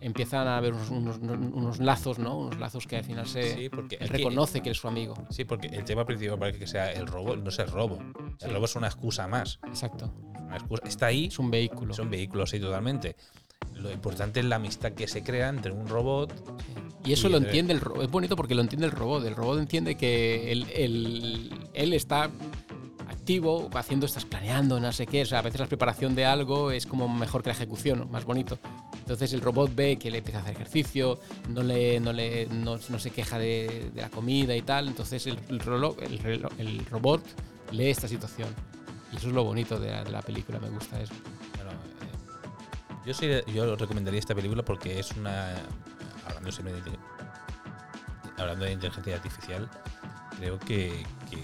empiezan 0.00 0.48
a 0.48 0.56
haber 0.56 0.72
unos, 0.74 0.90
unos- 0.90 1.18
unos 1.20 1.78
lazos, 1.78 2.18
¿no? 2.18 2.36
Unos 2.36 2.58
lazos 2.58 2.88
que 2.88 2.96
al 2.96 3.04
final 3.04 3.28
se 3.28 3.54
Sí, 3.54 3.68
porque 3.68 3.94
él 4.00 4.02
es 4.06 4.10
que- 4.10 4.16
reconoce 4.16 4.62
que 4.62 4.70
es 4.70 4.78
su 4.78 4.88
amigo. 4.88 5.14
Sí, 5.30 5.44
porque 5.44 5.68
el 5.68 5.84
tema 5.84 6.04
principal 6.04 6.40
para 6.40 6.50
que 6.50 6.66
sea 6.66 6.90
el 6.90 7.06
robo 7.06 7.36
no 7.36 7.48
es 7.50 7.58
el 7.60 7.68
robo. 7.68 8.00
El 8.00 8.34
Sí. 8.40 8.52
robo 8.52 8.64
es 8.64 8.74
una 8.74 8.88
excusa 8.88 9.28
más. 9.28 9.60
Exacto. 9.68 10.12
Una 10.40 10.56
excusa- 10.56 10.82
Está 10.88 11.06
ahí, 11.06 11.26
Es 11.26 11.38
un 11.38 11.52
vehículo. 11.52 11.94
son 11.94 12.10
vehículos, 12.10 12.50
sí, 12.50 12.58
totalmente. 12.58 13.14
Lo 13.74 13.90
importante 13.90 14.40
es 14.40 14.46
la 14.46 14.56
amistad 14.56 14.92
que 14.92 15.08
se 15.08 15.22
crea 15.22 15.48
entre 15.48 15.72
un 15.72 15.88
robot. 15.88 16.32
Y 17.04 17.12
eso 17.14 17.28
Y 17.28 17.30
lo 17.32 17.38
entiende 17.38 17.72
el 17.72 17.80
robot. 17.80 18.02
Es 18.04 18.10
bonito 18.10 18.36
porque 18.36 18.54
lo 18.54 18.60
entiende 18.60 18.86
el 18.86 18.92
robot. 18.92 19.24
El 19.24 19.34
robot 19.34 19.58
entiende 19.58 19.96
que 19.96 20.52
él, 20.52 20.66
él- 20.74 21.50
él 21.72 21.92
está 21.94 22.30
activo, 23.08 23.70
haciendo, 23.74 24.06
estás 24.06 24.24
planeando, 24.26 24.78
no 24.80 24.92
sé 24.92 25.06
qué. 25.06 25.22
O 25.22 25.26
sea, 25.26 25.38
a 25.38 25.42
veces 25.42 25.60
la 25.60 25.66
preparación 25.66 26.14
de 26.14 26.26
algo 26.26 26.70
es 26.72 26.84
como 26.86 27.08
mejor 27.08 27.42
que 27.42 27.48
la 27.48 27.54
ejecución, 27.54 28.06
más 28.10 28.24
bonito. 28.24 28.58
Entonces 28.98 29.32
el 29.32 29.40
robot 29.40 29.74
ve 29.74 29.96
que 29.96 30.10
le 30.10 30.18
empieza 30.18 30.38
a 30.40 30.42
hacer 30.42 30.54
ejercicio, 30.56 31.18
no, 31.48 31.62
le, 31.62 31.98
no, 32.00 32.12
le, 32.12 32.46
no, 32.46 32.78
no 32.88 32.98
se 32.98 33.10
queja 33.10 33.38
de, 33.38 33.90
de 33.94 34.00
la 34.02 34.10
comida 34.10 34.54
y 34.54 34.62
tal. 34.62 34.88
Entonces 34.88 35.26
el, 35.26 35.38
el, 35.48 35.60
rolo- 35.60 35.96
el 36.02 36.18
relo- 36.20 36.50
el 36.58 36.84
robot 36.86 37.22
lee 37.72 37.88
esta 37.90 38.08
situación. 38.08 38.48
Y 39.12 39.16
eso 39.16 39.28
es 39.28 39.32
lo 39.32 39.42
bonito 39.42 39.78
de 39.80 39.90
la, 39.90 40.04
de 40.04 40.10
la 40.10 40.22
película, 40.22 40.60
me 40.60 40.68
gusta 40.68 41.00
eso. 41.00 41.14
Yo 43.10 43.14
sí, 43.14 43.28
yo 43.52 43.74
recomendaría 43.74 44.20
esta 44.20 44.36
película 44.36 44.62
porque 44.64 45.00
es 45.00 45.10
una. 45.16 45.56
Hablando 46.28 46.52
siempre 46.52 46.74
de, 46.74 46.96
hablando 48.38 48.66
de 48.66 48.70
inteligencia 48.70 49.16
artificial, 49.16 49.68
creo 50.38 50.60
que, 50.60 51.04
que 51.28 51.42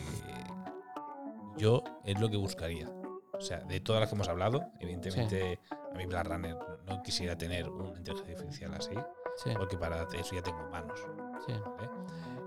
yo 1.57 1.83
es 2.05 2.21
lo 2.21 2.31
que 2.31 2.37
buscaría. 2.37 2.89
O 3.33 3.41
sea, 3.41 3.59
de 3.59 3.81
todas 3.81 3.99
las 3.99 4.09
que 4.09 4.15
hemos 4.15 4.29
hablado, 4.29 4.71
evidentemente 4.79 5.59
a 5.73 5.97
mí 5.97 6.07
Blade 6.07 6.29
Runner 6.29 6.57
no, 6.87 7.03
quisiera 7.03 7.37
tener 7.37 7.69
una 7.69 7.99
inteligencia 7.99 8.37
artificial 8.37 8.75
así, 8.75 8.95
Sí, 9.43 9.51
porque 9.59 9.77
para 9.77 10.07
eso 10.15 10.37
ya 10.37 10.43
tengo 10.45 10.71
manos. 10.71 11.01
sí. 11.49 11.53
¿vale? 11.53 11.91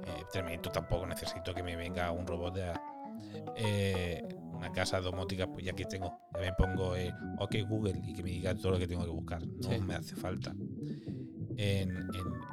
Eh, 0.05 0.23
Terminator 0.31 0.71
tampoco 0.71 1.05
necesito 1.05 1.53
que 1.53 1.61
me 1.61 1.75
venga 1.75 2.09
un 2.11 2.25
robot 2.25 2.53
de 2.53 2.73
eh, 3.55 4.23
una 4.53 4.71
casa 4.71 4.99
domótica, 4.99 5.47
pues 5.47 5.65
ya 5.65 5.73
que 5.73 5.85
tengo, 5.85 6.19
ya 6.33 6.39
me 6.41 6.53
pongo 6.53 6.95
eh, 6.95 7.13
OK 7.39 7.55
Google 7.67 7.99
y 8.05 8.13
que 8.13 8.23
me 8.23 8.29
diga 8.31 8.55
todo 8.55 8.73
lo 8.73 8.79
que 8.79 8.87
tengo 8.87 9.03
que 9.03 9.09
buscar. 9.11 9.45
No 9.45 9.69
Sí. 9.69 9.79
me 9.81 9.95
hace 9.95 10.15
falta. 10.15 10.51
En, 11.57 11.89
en, 11.91 11.97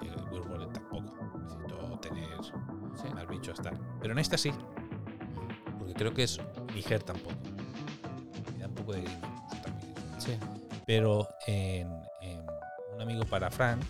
en 0.03 0.33
Will 0.33 0.43
World 0.49 0.72
tampoco. 0.72 1.14
Necesito 1.39 1.99
tener 2.01 2.29
sí. 2.45 3.09
más 3.14 3.29
bichos 3.29 3.61
tal. 3.61 3.79
Pero 4.01 4.12
en 4.12 4.18
esta 4.18 4.37
sí. 4.39 4.51
Porque 5.79 5.95
creo 5.95 6.12
que 6.14 6.24
es 6.24 6.41
liger 6.74 7.03
tampoco. 7.03 7.35
Me 8.53 8.59
da 8.61 8.68
un 8.68 8.74
poco 8.74 8.93
de 8.93 9.03
grima, 9.03 9.47
eso 9.51 9.62
también. 9.62 9.95
sí. 10.18 10.33
Pero 10.87 11.29
en, 11.47 11.89
en 12.22 12.45
Un 12.95 13.01
amigo 13.03 13.24
para 13.24 13.51
Frank, 13.51 13.81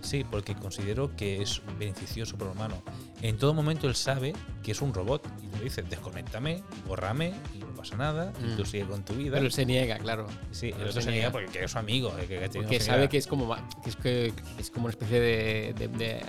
sí, 0.00 0.24
porque 0.28 0.54
considero 0.54 1.14
que 1.16 1.40
es 1.42 1.62
beneficioso 1.78 2.36
para 2.36 2.50
el 2.50 2.56
humano. 2.56 2.82
En 3.22 3.36
todo 3.38 3.54
momento 3.54 3.86
él 3.88 3.94
sabe 3.94 4.32
que 4.62 4.72
es 4.72 4.82
un 4.82 4.92
robot 4.94 5.26
le 5.58 5.64
dice, 5.64 5.82
desconéctame, 5.82 6.62
bórrame 6.86 7.32
y 7.54 7.58
no 7.58 7.66
pasa 7.74 7.96
nada, 7.96 8.32
y 8.40 8.56
tú 8.56 8.62
Mm. 8.62 8.66
sigue 8.66 8.84
con 8.84 9.04
tu 9.04 9.14
vida. 9.14 9.32
Pero 9.34 9.46
él 9.46 9.52
se 9.52 9.66
niega, 9.66 9.98
claro. 9.98 10.26
sí, 10.50 10.68
el 10.68 10.72
pero 10.74 10.88
otro 10.90 11.00
se 11.02 11.06
se 11.06 11.12
niega 11.12 11.30
porque 11.30 11.48
quiere 11.48 11.68
su 11.68 11.78
amigo. 11.78 12.14
eh, 12.18 12.26
que- 12.26 12.38
que 12.40 12.48
Porque 12.60 12.80
sabe 12.80 13.08
que 13.08 13.18
es 13.18 13.26
como 13.26 13.54
que 13.82 13.90
es, 13.90 13.96
que 13.96 14.32
es 14.58 14.70
como 14.70 14.86
una 14.86 14.92
especie 14.92 15.20
de, 15.20 15.74
de, 15.78 15.88
de- 15.88 16.20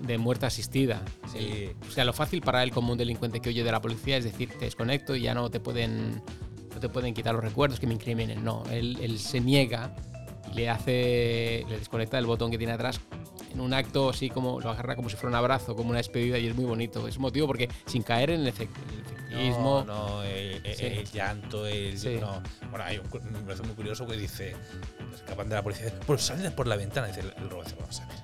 de 0.00 0.18
muerte 0.18 0.46
asistida. 0.46 1.02
Sí. 1.32 1.70
O 1.88 1.90
sea, 1.90 2.04
lo 2.04 2.12
fácil 2.12 2.40
para 2.42 2.62
él 2.62 2.70
como 2.72 2.92
un 2.92 2.98
delincuente 2.98 3.40
que 3.40 3.50
huye 3.50 3.62
de 3.62 3.70
la 3.72 3.80
policía 3.80 4.16
es 4.16 4.24
decir, 4.24 4.50
te 4.58 4.64
desconecto 4.64 5.14
y 5.14 5.22
ya 5.22 5.34
no 5.34 5.48
te 5.50 5.60
pueden 5.60 6.22
no 6.74 6.78
te 6.80 6.88
pueden 6.88 7.12
quitar 7.14 7.34
los 7.34 7.42
recuerdos 7.44 7.78
que 7.80 7.86
me 7.86 7.94
incriminen. 7.94 8.44
No, 8.44 8.62
él, 8.70 8.98
él 9.02 9.18
se 9.18 9.40
niega 9.40 9.94
y 10.52 10.54
le 10.54 10.68
hace 10.70 11.64
le 11.68 11.78
desconecta 11.78 12.16
del 12.16 12.26
botón 12.26 12.50
que 12.50 12.58
tiene 12.58 12.72
atrás 12.72 13.00
en 13.52 13.60
un 13.60 13.72
acto 13.74 14.10
así 14.10 14.30
como 14.30 14.60
lo 14.60 14.70
agarra 14.70 14.96
como 14.96 15.08
si 15.08 15.16
fuera 15.16 15.28
un 15.30 15.34
abrazo, 15.36 15.74
como 15.76 15.90
una 15.90 15.98
despedida 15.98 16.38
y 16.38 16.46
es 16.48 16.54
muy 16.54 16.64
bonito. 16.64 17.06
Es 17.08 17.18
motivo 17.18 17.46
porque 17.46 17.68
sin 17.86 18.02
caer 18.02 18.30
en 18.30 18.40
el, 18.42 18.54
efect- 18.54 18.68
el 18.92 19.00
efectismo. 19.00 19.84
No, 19.86 20.08
no, 20.16 20.22
el, 20.22 20.60
el- 20.64 20.74
Sí. 20.76 20.86
el 20.86 21.04
llanto, 21.10 21.66
el. 21.66 21.98
Sí. 21.98 22.16
No. 22.20 22.42
Bueno, 22.70 22.84
hay 22.84 22.98
un, 22.98 23.32
me 23.32 23.38
parece 23.40 23.62
muy 23.62 23.74
curioso 23.74 24.06
que 24.06 24.16
dice: 24.16 24.54
se 25.10 25.16
escapan 25.16 25.48
de 25.48 25.54
la 25.56 25.62
policía, 25.62 25.92
pues 26.06 26.22
salen 26.22 26.52
por 26.52 26.66
la 26.66 26.76
ventana. 26.76 27.06
Dice 27.08 27.20
el, 27.20 27.32
el 27.36 27.50
robot: 27.50 27.74
Vamos 27.78 28.00
a 28.00 28.06
ver. 28.06 28.16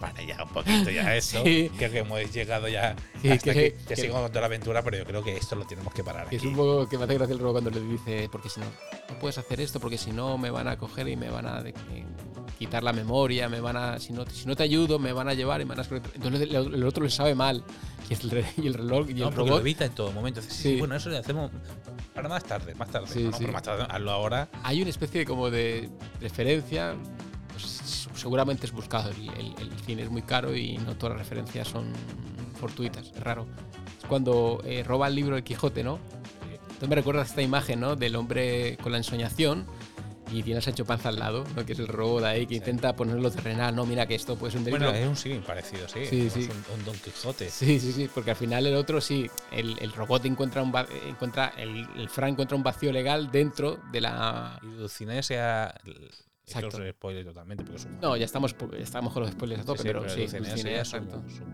Vale, 0.00 0.26
ya 0.26 0.42
un 0.42 0.48
poquito 0.48 0.90
ya 0.90 1.14
esto. 1.16 1.44
Sí. 1.44 1.70
Que 1.78 1.88
que 1.88 1.98
hemos 2.00 2.20
llegado 2.32 2.66
ya 2.68 2.96
Sí, 3.20 3.30
hasta 3.30 3.52
que- 3.54 3.74
que, 3.78 3.84
que, 3.86 3.94
sigamos 3.96 4.22
con 4.22 4.30
toda 4.32 4.40
la 4.40 4.46
aventura, 4.48 4.82
pero 4.82 4.96
yo 4.98 5.04
creo 5.04 5.22
que 5.22 5.36
esto 5.36 5.54
lo 5.54 5.64
tenemos 5.64 5.94
que 5.94 6.02
parar 6.02 6.28
Que 6.28 6.36
es 6.36 6.42
aquí. 6.42 6.48
un 6.48 6.56
poco 6.56 6.88
que 6.88 6.98
me 6.98 7.04
hace 7.04 7.14
gracia 7.14 7.32
el 7.34 7.38
robot 7.38 7.62
cuando 7.62 7.70
le 7.70 7.86
dice, 7.86 8.28
porque 8.32 8.48
si 8.48 8.58
no, 8.58 8.66
no 8.66 9.18
puedes 9.20 9.38
hacer 9.38 9.60
esto, 9.60 9.78
porque 9.78 9.98
si 9.98 10.10
no 10.10 10.38
me 10.38 10.50
van 10.50 10.66
a 10.66 10.76
coger 10.76 11.06
y 11.06 11.14
me 11.14 11.30
van 11.30 11.46
a 11.46 11.62
quitar 12.66 12.82
la 12.82 12.92
memoria, 12.92 13.48
me 13.48 13.60
van 13.60 13.76
a, 13.76 13.98
si 13.98 14.12
no, 14.12 14.24
si 14.26 14.46
no 14.46 14.54
te 14.54 14.62
ayudo, 14.62 14.98
me 14.98 15.12
van 15.12 15.28
a 15.28 15.34
llevar 15.34 15.60
y 15.60 15.64
me 15.64 15.74
van 15.74 15.80
a... 15.84 15.88
Entonces 16.14 16.42
el, 16.42 16.74
el 16.74 16.84
otro 16.84 17.02
le 17.04 17.10
sabe 17.10 17.34
mal. 17.34 17.64
Y 18.08 18.14
el, 18.14 18.30
re- 18.30 18.52
y 18.56 18.66
el 18.66 18.74
reloj 18.74 19.08
y 19.10 19.14
No, 19.14 19.28
el 19.28 19.34
porque 19.34 19.38
lo 19.38 19.46
robot... 19.56 19.60
evita 19.60 19.84
en 19.84 19.92
todo 19.94 20.12
momento. 20.12 20.40
Dice, 20.40 20.52
sí, 20.54 20.62
Sí. 20.74 20.78
bueno, 20.78 20.94
eso 20.94 21.08
lo 21.10 21.18
hacemos 21.18 21.50
para 22.14 22.28
más 22.28 22.44
tarde, 22.44 22.74
más 22.74 22.88
tarde. 22.90 23.06
Sí, 23.08 23.24
No, 23.24 23.30
pero 23.38 23.52
más 23.52 23.62
tarde, 23.62 23.86
hazlo 23.88 24.10
ahora. 24.10 24.48
Hay 24.62 24.80
una 24.80 24.90
especie 24.90 25.20
de 25.20 25.26
como 25.26 25.50
de 25.50 25.88
referencia, 26.20 26.94
pues, 27.50 28.08
seguramente 28.14 28.66
es 28.66 28.72
buscado. 28.72 29.10
El, 29.10 29.28
el- 29.30 29.54
el 29.58 29.72
cine 29.84 30.02
es 30.02 30.10
muy 30.10 30.22
caro 30.22 30.54
y 30.54 30.78
no 30.78 30.94
todas 30.96 31.16
las 31.16 31.26
referencias 31.28 31.68
son 31.68 31.92
fortuitas, 32.60 33.06
es 33.08 33.20
raro. 33.20 33.46
Es 33.98 34.06
cuando 34.06 34.60
eh, 34.64 34.82
roba 34.84 35.08
el 35.08 35.14
libro 35.14 35.36
El 35.36 35.42
Quijote, 35.44 35.82
¿no? 35.82 35.98
Entonces 36.62 36.88
me 36.88 36.94
recuerda 36.96 37.22
esta 37.22 37.42
imagen, 37.42 37.80
¿no? 37.80 37.94
Del 37.96 38.16
hombre 38.16 38.76
con 38.82 38.92
la 38.92 38.98
ensoñación 38.98 39.66
y 40.32 40.42
tienes 40.42 40.66
a 40.66 40.70
hecho 40.70 40.84
panza 40.84 41.10
al 41.10 41.18
lado, 41.18 41.44
¿no? 41.54 41.64
que 41.66 41.74
es 41.74 41.78
el 41.78 41.88
robot 41.88 42.24
ahí 42.24 42.46
que 42.46 42.54
intenta 42.54 42.96
ponerlo 42.96 43.30
terrenal. 43.30 43.74
No, 43.76 43.84
mira 43.84 44.06
que 44.06 44.14
esto 44.14 44.36
puede 44.36 44.52
ser 44.52 44.58
un 44.60 44.64
delito. 44.64 44.84
Bueno, 44.84 44.98
es 44.98 45.06
un 45.08 45.16
símil 45.16 45.40
parecido, 45.40 45.86
sí. 45.88 46.06
Sí. 46.06 46.48
Un, 46.72 46.78
un 46.78 46.84
Don 46.84 46.96
Quijote. 46.96 47.50
Sí, 47.50 47.78
sí, 47.78 47.92
sí, 47.92 48.10
porque 48.12 48.30
al 48.30 48.36
final 48.36 48.66
el 48.66 48.74
otro 48.74 49.00
sí, 49.00 49.30
el, 49.50 49.76
el 49.80 49.92
robot 49.92 50.24
encuentra 50.24 50.62
un 50.62 50.72
encuentra 51.06 51.52
el, 51.58 51.86
el 51.96 52.08
Frank 52.08 52.32
encuentra 52.32 52.56
un 52.56 52.62
vacío 52.62 52.92
legal 52.92 53.30
dentro 53.30 53.78
de 53.92 54.00
la 54.00 54.58
Y 54.62 54.68
Dulcinea 54.68 55.22
sea. 55.22 55.74
Exacto. 56.44 56.68
Esto 56.68 56.82
es 56.84 56.92
spoiler 56.94 57.24
totalmente, 57.24 57.62
porque 57.62 57.76
es 57.78 57.84
un 57.84 58.00
No, 58.00 58.16
ya 58.16 58.24
estamos 58.24 58.54
estamos 58.78 59.12
con 59.12 59.22
los 59.22 59.32
spoilers 59.32 59.62
a 59.62 59.64
tope, 59.64 59.78
Sí, 59.78 59.82
sí, 59.84 59.88
pero, 59.92 60.08
sí, 60.08 60.26
Dulcinea 60.38 60.78
exacto. 60.78 61.22
su 61.28 61.44
mujer. 61.44 61.46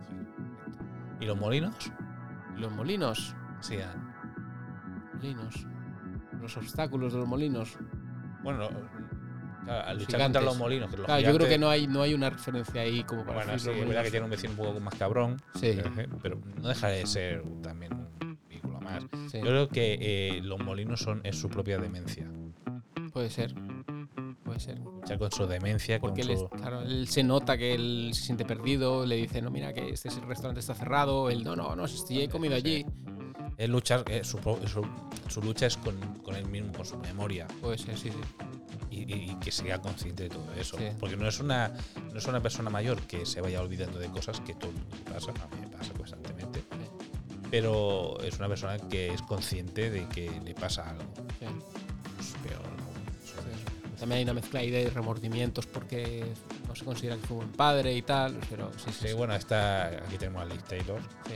¿Y 1.20 1.24
los 1.26 1.36
molinos? 1.36 1.74
Los 2.56 2.72
molinos, 2.72 3.34
Sí. 3.60 3.76
molinos. 5.14 5.66
Los 6.40 6.56
obstáculos 6.56 7.12
de 7.12 7.18
los 7.18 7.28
molinos. 7.28 7.76
Bueno, 8.42 8.68
claro, 9.64 9.86
al 9.88 9.98
luchar 9.98 10.20
contra 10.20 10.40
los 10.42 10.56
molinos. 10.56 10.90
Que 10.90 10.96
los 10.96 11.06
Claro, 11.06 11.20
yo 11.22 11.34
creo 11.36 11.48
que 11.48 11.58
no 11.58 11.68
hay, 11.68 11.86
no 11.86 12.02
hay 12.02 12.14
una 12.14 12.30
referencia 12.30 12.80
ahí 12.82 13.02
como 13.04 13.24
para 13.24 13.44
Bueno, 13.44 13.58
sí, 13.58 13.70
es 13.70 13.86
verdad 13.88 14.02
que 14.04 14.10
tiene 14.10 14.24
un 14.24 14.30
vecino 14.30 14.50
un 14.52 14.56
poco 14.58 14.80
más 14.80 14.94
cabrón. 14.94 15.40
Sí. 15.54 15.66
eh, 15.68 16.08
Pero 16.22 16.40
no 16.60 16.68
deja 16.68 16.88
de 16.88 17.06
ser 17.06 17.42
también 17.62 17.92
un 18.22 18.38
vehículo 18.48 18.80
más. 18.80 19.02
Sí, 19.30 19.38
Yo 19.38 19.44
creo 19.46 19.68
que 19.68 19.98
eh, 20.00 20.40
los 20.42 20.58
molinos 20.60 21.00
son 21.00 21.20
es 21.24 21.36
su 21.38 21.48
propia 21.48 21.78
demencia. 21.78 22.26
puede 23.12 23.30
ser. 23.30 23.54
Puede 24.44 24.60
ser. 24.60 24.78
Luchar 24.78 25.18
con 25.18 25.30
su 25.30 25.46
demencia, 25.46 26.00
Porque 26.00 26.22
con 26.22 26.30
él, 26.30 26.38
su. 26.38 26.48
claro, 26.48 26.80
él 26.80 27.06
se 27.08 27.22
nota 27.22 27.58
que 27.58 27.74
él 27.74 28.10
se 28.14 28.22
siente 28.22 28.46
perdido, 28.46 29.04
le 29.04 29.16
dice, 29.16 29.42
no, 29.42 29.50
mira 29.50 29.74
que 29.74 29.90
este 29.90 30.08
es 30.08 30.16
el 30.16 30.22
restaurante 30.22 30.60
está 30.60 30.74
cerrado, 30.74 31.28
él, 31.28 31.44
no, 31.44 31.54
no, 31.54 31.76
no, 31.76 31.86
si 31.86 31.96
estoy- 31.96 32.22
he 32.22 32.28
comido 32.30 32.54
allí. 32.54 32.86
Es 33.58 33.68
luchar, 33.68 34.04
eh, 34.06 34.22
su, 34.22 34.38
su, 34.38 34.86
su 35.28 35.42
lucha 35.42 35.66
es 35.66 35.76
con, 35.76 35.98
con 36.22 36.36
él 36.36 36.46
mismo, 36.46 36.72
con 36.72 36.86
su 36.86 36.96
memoria. 36.96 37.48
Puede 37.60 37.76
ser, 37.76 37.98
sí, 37.98 38.10
sí. 38.10 38.16
y, 38.92 39.34
que 39.40 39.50
sea 39.50 39.80
consciente 39.80 40.22
de 40.22 40.28
todo 40.28 40.52
eso. 40.54 40.78
Sí. 40.78 40.84
Porque 41.00 41.16
no 41.16 41.26
es 41.26 41.40
una 41.40 41.72
no 42.12 42.18
es 42.18 42.26
una 42.26 42.40
persona 42.40 42.70
mayor 42.70 43.02
que 43.02 43.26
se 43.26 43.40
vaya 43.40 43.60
olvidando 43.60 43.98
de 43.98 44.08
cosas 44.10 44.40
que 44.42 44.54
todo 44.54 44.70
el 44.70 44.76
mundo 44.76 44.96
le 44.96 45.12
pasa, 45.12 45.32
a 45.32 45.56
mí 45.56 45.60
me 45.60 45.76
pasa 45.76 45.92
constantemente. 45.92 46.62
Pero 47.50 48.20
es 48.20 48.38
una 48.38 48.46
persona 48.46 48.78
que 48.78 49.12
es 49.12 49.22
consciente 49.22 49.90
de 49.90 50.08
que 50.08 50.30
le 50.44 50.54
pasa 50.54 50.88
algo. 50.90 51.12
sí. 51.40 51.46
Pues 52.16 52.34
peor. 52.46 52.62
También 53.98 54.18
hay 54.18 54.22
una 54.22 54.34
mezcla 54.34 54.60
ahí 54.60 54.70
de 54.70 54.88
remordimientos 54.90 55.66
porque 55.66 56.24
no 56.68 56.76
se 56.76 56.84
considera 56.84 57.16
que 57.16 57.26
fue 57.26 57.38
un 57.38 57.50
padre 57.50 57.92
y 57.96 58.02
tal, 58.02 58.38
pero 58.48 58.70
sí, 58.76 58.92
sí. 58.92 58.92
Sí, 58.92 59.08
sí, 59.08 59.14
bueno, 59.14 59.34
está, 59.34 59.88
aquí 59.88 60.16
tenemos 60.16 60.42
a 60.42 60.44
Liz 60.44 60.62
Taylor. 60.62 61.00
sí. 61.26 61.34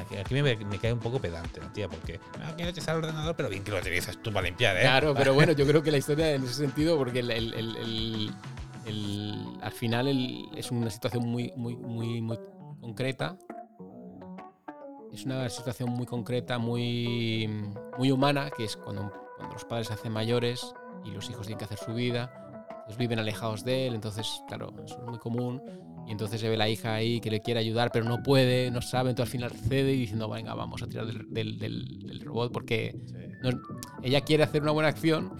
Aquí 0.00 0.16
aquí 0.16 0.34
me, 0.34 0.56
me 0.56 0.78
cae 0.78 0.92
un 0.92 0.98
poco 1.00 1.18
pedante 1.20 1.60
la 1.60 1.72
tía, 1.72 1.88
porque 1.88 2.18
no 2.38 2.54
quiero 2.56 2.70
utilizar 2.70 2.96
el 2.96 3.04
ordenador, 3.04 3.34
pero 3.36 3.48
bien 3.48 3.64
que 3.64 3.70
lo 3.70 3.78
utilizas 3.78 4.16
tú 4.22 4.32
para 4.32 4.46
limpiar, 4.46 4.76
¿eh? 4.76 4.80
Claro, 4.82 5.14
pero 5.14 5.34
bueno, 5.34 5.52
yo 5.56 5.66
creo 5.66 5.82
que 5.82 5.90
la 5.90 5.98
historia 5.98 6.32
en 6.32 6.44
ese 6.44 6.54
sentido, 6.54 6.96
porque 6.96 7.20
el, 7.20 7.30
el- 7.30 7.54
el- 7.54 8.32
el- 8.86 9.58
al 9.62 9.72
final 9.72 10.06
es 10.56 10.70
una 10.70 10.90
situación 10.90 11.26
muy, 11.26 11.52
muy, 11.56 11.76
muy, 11.76 12.20
muy 12.20 12.38
concreta. 12.80 13.36
Es 15.12 15.24
una 15.24 15.48
situación 15.48 15.90
muy 15.90 16.06
concreta, 16.06 16.58
muy, 16.58 17.48
muy 17.98 18.10
humana, 18.12 18.50
que 18.50 18.64
es 18.64 18.76
cuando, 18.76 19.10
cuando 19.36 19.54
los 19.54 19.64
padres 19.64 19.86
se 19.88 19.94
hacen 19.94 20.12
mayores 20.12 20.74
y 21.04 21.10
los 21.10 21.28
hijos 21.30 21.46
tienen 21.46 21.58
que 21.58 21.64
hacer 21.64 21.78
su 21.78 21.94
vida, 21.94 22.30
pues 22.84 22.98
viven 22.98 23.18
alejados 23.18 23.64
de 23.64 23.86
él, 23.86 23.94
entonces, 23.94 24.42
claro, 24.46 24.72
eso 24.84 24.98
es 24.98 25.04
muy 25.04 25.18
común. 25.18 25.62
Y 26.06 26.12
entonces 26.12 26.40
se 26.40 26.48
ve 26.48 26.56
la 26.56 26.68
hija 26.68 26.94
ahí 26.94 27.20
que 27.20 27.30
le 27.30 27.40
quiere 27.40 27.58
ayudar, 27.60 27.90
pero 27.92 28.04
no 28.04 28.22
puede, 28.22 28.70
no 28.70 28.80
sabe, 28.80 29.10
entonces 29.10 29.32
al 29.34 29.38
final 29.40 29.50
cede 29.50 29.92
y 29.92 29.98
diciendo, 30.00 30.28
venga, 30.28 30.54
vamos 30.54 30.82
a 30.82 30.86
tirar 30.86 31.06
del, 31.06 31.58
del- 31.58 32.20
robot 32.24 32.52
porque 32.52 32.94
ella 34.02 34.20
quiere 34.20 34.42
hacer 34.44 34.62
una 34.62 34.70
buena 34.72 34.88
acción, 34.88 35.32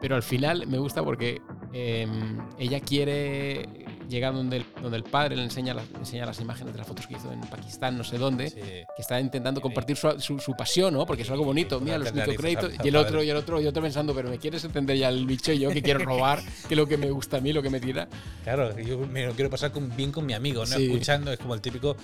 pero 0.00 0.14
al 0.16 0.22
final 0.22 0.66
me 0.66 0.78
gusta 0.78 1.02
porque 1.04 1.40
em, 1.72 2.38
ella 2.58 2.80
quiere 2.80 3.68
llegar 4.10 4.34
donde 4.34 4.58
el, 4.58 4.66
donde 4.82 4.96
el 4.98 5.04
padre 5.04 5.36
le 5.36 5.44
enseña, 5.44 5.72
las, 5.72 5.88
le 5.90 5.98
enseña 5.98 6.26
las 6.26 6.40
imágenes 6.40 6.72
de 6.74 6.78
las 6.78 6.86
fotos 6.86 7.06
que 7.06 7.14
hizo 7.14 7.32
en 7.32 7.40
Pakistán, 7.42 7.96
no 7.96 8.04
sé 8.04 8.18
dónde, 8.18 8.50
Sí. 8.50 8.60
que 8.60 8.84
está 8.98 9.20
intentando 9.20 9.60
compartir 9.60 9.96
su, 9.96 10.20
su- 10.20 10.38
su 10.38 10.52
pasión, 10.54 10.92
¿no? 10.94 11.06
Porque 11.06 11.22
es 11.22 11.30
algo 11.30 11.44
bonito. 11.44 11.80
Mira 11.80 11.96
los 11.98 12.12
microcréditos. 12.12 12.72
Y 12.84 12.88
el 12.88 12.96
otro, 12.96 13.22
y 13.22 13.30
el 13.30 13.36
otro, 13.36 13.60
y 13.60 13.66
otro 13.66 13.82
pensando, 13.82 14.14
pero 14.14 14.28
me 14.28 14.38
quieres 14.38 14.62
entender 14.64 14.96
ya 14.98 15.08
el 15.08 15.24
bicho 15.26 15.52
y 15.52 15.58
yo 15.60 15.70
que 15.70 15.82
quiero 15.82 16.00
robar, 16.04 16.40
que 16.68 16.74
es 16.74 16.76
lo 16.78 16.86
que 16.86 16.96
me 16.96 17.10
gusta 17.10 17.38
a 17.38 17.40
mí, 17.40 17.52
lo 17.52 17.62
que 17.62 17.70
me 17.70 17.80
tira. 17.80 18.08
Claro, 18.44 18.78
yo 18.78 18.98
me 18.98 19.26
lo 19.26 19.32
quiero 19.32 19.48
pasar 19.50 19.70
con, 19.72 19.94
bien 19.96 20.12
con 20.12 20.26
mi 20.26 20.34
amigo, 20.34 20.60
¿no? 20.66 20.76
Sí. 20.76 20.86
Escuchando, 20.86 21.32
es 21.32 21.38
como 21.38 21.54
el 21.54 21.60
típico 21.60 21.96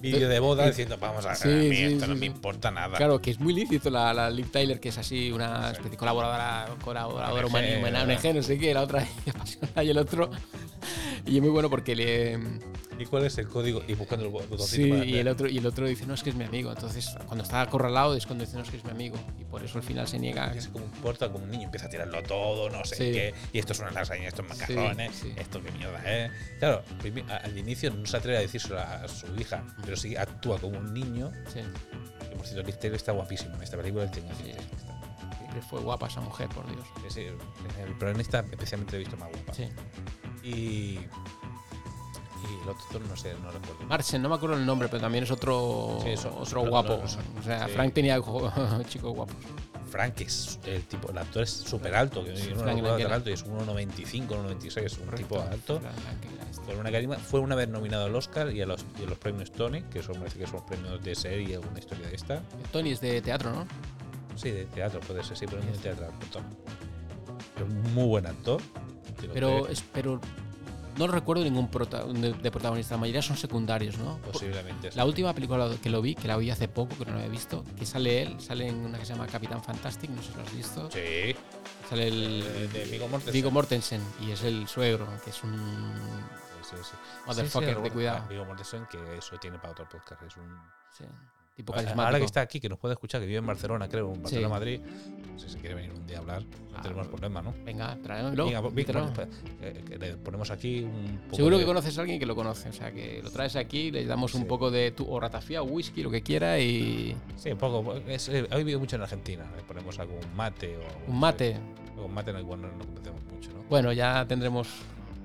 vídeo 0.00 0.28
de 0.28 0.38
boda 0.38 0.66
diciendo, 0.66 0.96
vamos 1.00 1.24
a 1.26 1.34
Sí, 1.34 1.48
a 1.48 1.52
mí 1.52 1.74
sí, 1.76 1.82
esto 1.84 2.04
sí, 2.04 2.10
no 2.10 2.16
me 2.16 2.26
importa 2.26 2.70
nada. 2.70 2.96
Claro, 2.96 3.20
que 3.20 3.30
es 3.30 3.40
muy 3.40 3.52
lícito 3.52 3.90
la, 3.90 4.12
la 4.14 4.30
Liv 4.30 4.50
Tyler, 4.50 4.78
que 4.78 4.90
es 4.90 4.98
así 4.98 5.32
una 5.32 5.70
especie 5.70 5.90
de 5.90 5.96
colaboradora, 5.96 6.66
colaboradora 6.84 7.46
humana, 7.46 8.02
ONG, 8.04 8.34
no 8.34 8.42
sé 8.42 8.58
qué, 8.58 8.72
la 8.74 8.82
otra 8.82 9.06
y 9.82 9.88
el 9.90 9.98
otro. 9.98 10.30
Y 11.26 11.36
es 11.36 11.42
muy 11.42 11.50
bueno 11.50 11.68
porque 11.68 11.94
le. 11.96 12.38
¿Y 12.98 13.04
cuál 13.04 13.26
es 13.26 13.36
el 13.36 13.46
código? 13.48 13.82
Y 13.86 13.94
buscando 13.94 14.24
el 14.24 14.30
botoncito 14.30 14.64
Sí, 14.66 14.88
para- 14.90 15.04
y 15.04 15.18
el 15.18 15.28
otro, 15.28 15.48
y 15.48 15.58
el 15.58 15.66
otro 15.66 15.86
dice, 15.86 16.06
no, 16.06 16.14
es 16.14 16.22
que 16.22 16.30
es 16.30 16.36
mi 16.36 16.44
amigo. 16.44 16.70
Entonces, 16.72 17.14
cuando 17.26 17.44
está 17.44 17.60
acorralado, 17.60 18.16
es 18.16 18.24
cuando 18.24 18.44
dice, 18.44 18.56
no, 18.56 18.62
es 18.62 18.70
que 18.70 18.78
es 18.78 18.84
mi 18.84 18.90
amigo. 18.90 19.16
Y 19.38 19.44
por 19.44 19.62
eso 19.62 19.76
al 19.78 19.84
final 19.84 20.08
se 20.08 20.18
niega. 20.18 20.58
se 20.58 20.70
comporta 20.70 21.30
como 21.30 21.44
un 21.44 21.50
niño, 21.50 21.64
empieza 21.64 21.86
a 21.86 21.90
tirarlo 21.90 22.22
todo, 22.22 22.70
no 22.70 22.82
sé 22.86 22.94
Sí. 22.96 23.12
qué, 23.12 23.34
y 23.52 23.58
esto 23.58 23.72
es 23.74 23.80
una 23.80 23.90
lasaña, 23.90 24.28
esto 24.28 24.40
es 24.42 24.48
macarrones, 24.48 25.14
sí. 25.14 25.32
esto 25.36 25.60
qué 25.62 25.70
mierda 25.72 25.98
es. 26.10 26.30
Claro, 26.58 26.82
al 27.42 27.58
inicio 27.58 27.90
no 27.90 28.06
se 28.06 28.16
atreve 28.16 28.38
a 28.38 28.40
decírselo 28.40 28.78
a 28.80 29.06
su 29.08 29.26
hija, 29.38 29.62
pero 29.84 29.96
sí 29.96 30.16
actúa 30.16 30.58
como 30.58 30.78
un 30.78 30.94
niño. 30.94 31.32
Sí, 31.52 31.60
Que 32.30 32.36
por 32.36 32.46
cierto, 32.46 32.72
Taylor 32.78 32.96
está 32.96 33.12
guapísimo 33.12 33.56
en 33.56 33.62
esta 33.62 33.76
película. 33.76 34.10
Sí. 34.14 34.22
siempre 35.38 35.60
fue 35.68 35.80
guapa 35.80 36.06
esa 36.06 36.20
mujer, 36.22 36.48
por 36.48 36.66
Dios. 36.66 36.86
sí, 37.08 37.20
sí, 37.20 37.26
pero 37.98 38.10
en 38.10 38.20
esta 38.20 38.40
especialmente 38.40 38.96
he 38.96 39.00
visto 39.00 39.16
más 39.18 39.30
guapa. 39.30 39.52
Sí. 39.54 39.68
Y. 40.46 40.98
Y 42.48 42.62
el 42.62 42.68
otro 42.68 43.00
no 43.00 43.16
sé, 43.16 43.34
no 43.42 43.50
recuerdo. 43.50 43.84
Marchen, 43.88 44.22
no 44.22 44.28
me 44.28 44.36
acuerdo 44.36 44.56
el 44.56 44.64
nombre, 44.66 44.88
pero 44.88 45.00
también 45.00 45.24
es 45.24 45.30
otro, 45.30 45.98
Sí, 46.02 46.10
eso- 46.10 46.36
otro 46.38 46.64
guapo. 46.68 47.00
o 47.04 47.08
sea, 47.42 47.66
sí. 47.66 47.72
Frank 47.74 47.92
tenía 47.94 48.14
chicos 48.88 49.14
guapos. 49.14 49.34
Frank, 49.90 50.20
es 50.20 50.58
el 50.66 50.82
tipo, 50.82 51.10
el 51.10 51.18
actor 51.18 51.42
es 51.44 51.50
súper 51.50 51.94
alto, 51.94 52.22
que 52.24 52.36
Sí, 52.36 52.52
no 52.54 52.60
alto, 53.12 53.30
y 53.30 53.32
es 53.32 53.42
un 53.44 53.56
1,95, 53.66 54.26
1,96, 54.28 54.84
es 54.84 54.98
un 54.98 55.08
tipo 55.14 55.40
alto. 55.40 55.80
Este. 56.50 56.62
Fue 56.64 56.76
una, 56.76 56.90
carisma- 56.90 57.16
fue 57.18 57.40
una 57.40 57.54
vez 57.54 57.68
nominado 57.68 58.04
al 58.06 58.14
Oscar 58.14 58.52
y 58.52 58.60
a 58.60 58.66
los, 58.66 58.84
y 59.00 59.04
a 59.04 59.06
los 59.06 59.18
premios 59.18 59.50
Tony, 59.52 59.82
que 59.82 60.02
son, 60.02 60.16
parece 60.16 60.38
que 60.38 60.46
son 60.46 60.64
premios 60.66 61.02
de 61.02 61.14
serie 61.14 61.50
y 61.50 61.54
alguna 61.54 61.78
historia 61.78 62.08
de 62.08 62.14
esta. 62.16 62.42
Tony 62.72 62.90
es 62.90 63.00
de 63.00 63.22
teatro, 63.22 63.52
¿no? 63.52 63.66
Sí, 64.36 64.50
de 64.50 64.66
teatro, 64.66 65.00
puede 65.00 65.22
ser, 65.24 65.36
sí, 65.36 65.46
premios 65.46 65.76
de 65.76 65.82
teatro. 65.94 66.08
Pero 67.54 67.66
un 67.66 67.94
muy 67.94 68.06
buen 68.06 68.26
actor. 68.26 68.60
Pero, 69.32 69.66
es, 69.68 69.82
pero 69.92 70.20
no 70.98 71.06
recuerdo 71.06 71.44
ningún 71.44 71.68
prota- 71.70 72.04
de, 72.04 72.32
de 72.32 72.50
protagonista. 72.50 72.94
La 72.94 73.00
mayoría 73.00 73.20
son 73.22 73.36
secundarios, 73.36 73.98
¿no? 73.98 74.18
posiblemente. 74.18 74.90
sí. 74.90 74.96
La 74.96 75.04
última 75.04 75.34
película 75.34 75.70
que 75.82 75.90
lo 75.90 76.00
vi, 76.00 76.14
que 76.14 76.26
la 76.28 76.36
vi 76.36 76.50
hace 76.50 76.68
poco, 76.68 76.96
que 76.96 77.04
no 77.04 77.12
la 77.12 77.18
había 77.18 77.28
visto, 77.30 77.64
que 77.78 77.84
sale 77.86 78.22
él, 78.22 78.40
sale 78.40 78.68
en 78.68 78.76
una 78.76 78.98
que 78.98 79.04
se 79.04 79.12
llama 79.12 79.26
Capitán 79.26 79.62
Fantastic, 79.62 80.10
no 80.10 80.22
sé 80.22 80.30
si 80.30 80.36
lo 80.36 80.42
has 80.42 80.54
visto. 80.54 80.90
Sí, 80.90 81.36
Sale 81.88 82.08
el 82.08 82.40
de, 82.42 82.68
de 82.68 82.84
Viggo 82.86 83.06
Mortensen. 83.08 83.32
Viggo 83.32 83.50
Mortensen 83.50 84.02
y 84.20 84.30
es 84.32 84.42
el 84.42 84.66
suegro, 84.66 85.06
que 85.22 85.30
es 85.30 85.42
un 85.44 85.54
Sí, 86.62 86.74
sí, 86.76 86.82
sí. 86.90 86.96
motherfucker 87.26 87.80
de 87.80 87.90
cuidado. 87.92 88.26
Viggo 88.28 88.44
Mortensen, 88.44 88.86
que 88.90 89.18
eso 89.18 89.36
tiene 89.38 89.56
para 89.58 89.70
otro 89.72 89.88
podcast. 89.88 90.20
Es 90.22 90.36
un. 90.36 90.58
Tipo 91.56 91.72
Ahora 91.72 91.84
carismático. 91.84 92.18
que 92.18 92.24
está 92.26 92.40
aquí, 92.42 92.60
que 92.60 92.68
nos 92.68 92.78
puede 92.78 92.92
escuchar, 92.94 93.20
que 93.20 93.26
vive 93.26 93.38
en 93.38 93.46
Barcelona, 93.46 93.88
creo, 93.88 94.12
en 94.12 94.22
Barcelona, 94.22 94.46
Sí. 94.48 94.52
Madrid. 94.52 94.80
Si 95.38 95.48
se 95.48 95.58
quiere 95.58 95.74
venir 95.74 95.92
un 95.92 96.06
día 96.06 96.18
a 96.18 96.20
hablar, 96.20 96.42
no 96.42 96.76
Ah, 96.78 96.82
tenemos 96.82 97.06
problema, 97.08 97.40
¿no? 97.42 97.54
Venga, 97.64 97.96
tráemelo. 98.02 98.44
Venga, 98.46 98.60
pues, 98.62 98.74
bueno, 98.86 99.12
pues, 99.14 99.28
eh, 99.62 99.82
que 99.88 99.98
le 99.98 100.16
ponemos 100.18 100.50
aquí 100.50 100.80
un 100.82 101.20
poco 101.24 101.36
Seguro 101.36 101.56
de- 101.56 101.62
que 101.62 101.66
conoces 101.66 101.96
a 101.96 102.00
alguien 102.02 102.18
que 102.18 102.26
lo 102.26 102.34
conoce, 102.36 102.68
o 102.68 102.72
sea 102.72 102.92
que 102.92 103.20
lo 103.22 103.30
traes 103.30 103.56
aquí, 103.56 103.90
le 103.90 104.04
damos 104.04 104.34
un 104.34 104.42
Sí. 104.42 104.46
poco 104.46 104.70
de 104.70 104.90
tu 104.92 105.10
o 105.10 105.18
ratafía, 105.18 105.62
o 105.62 105.64
whisky, 105.64 106.02
lo 106.02 106.10
que 106.10 106.22
quiera 106.22 106.58
y 106.58 107.16
Sí, 107.36 107.50
un 107.50 107.58
poco. 107.58 107.94
Es, 108.06 108.28
eh, 108.28 108.46
he 108.50 108.56
vivido 108.58 108.78
mucho 108.78 108.96
en 108.96 109.02
Argentina. 109.02 109.44
Le 109.56 109.62
ponemos 109.62 109.98
algún 109.98 110.18
mate 110.36 110.76
o. 110.76 111.10
un 111.10 111.18
mate. 111.18 111.56
Con 111.96 112.12
mate 112.12 112.32
no, 112.34 112.40
igual 112.40 112.60
no, 112.62 112.68
no 112.68 112.84
conocemos 112.84 113.22
mucho, 113.32 113.50
¿no? 113.52 113.62
Bueno, 113.70 113.92
ya 113.92 114.26
tendremos 114.28 114.68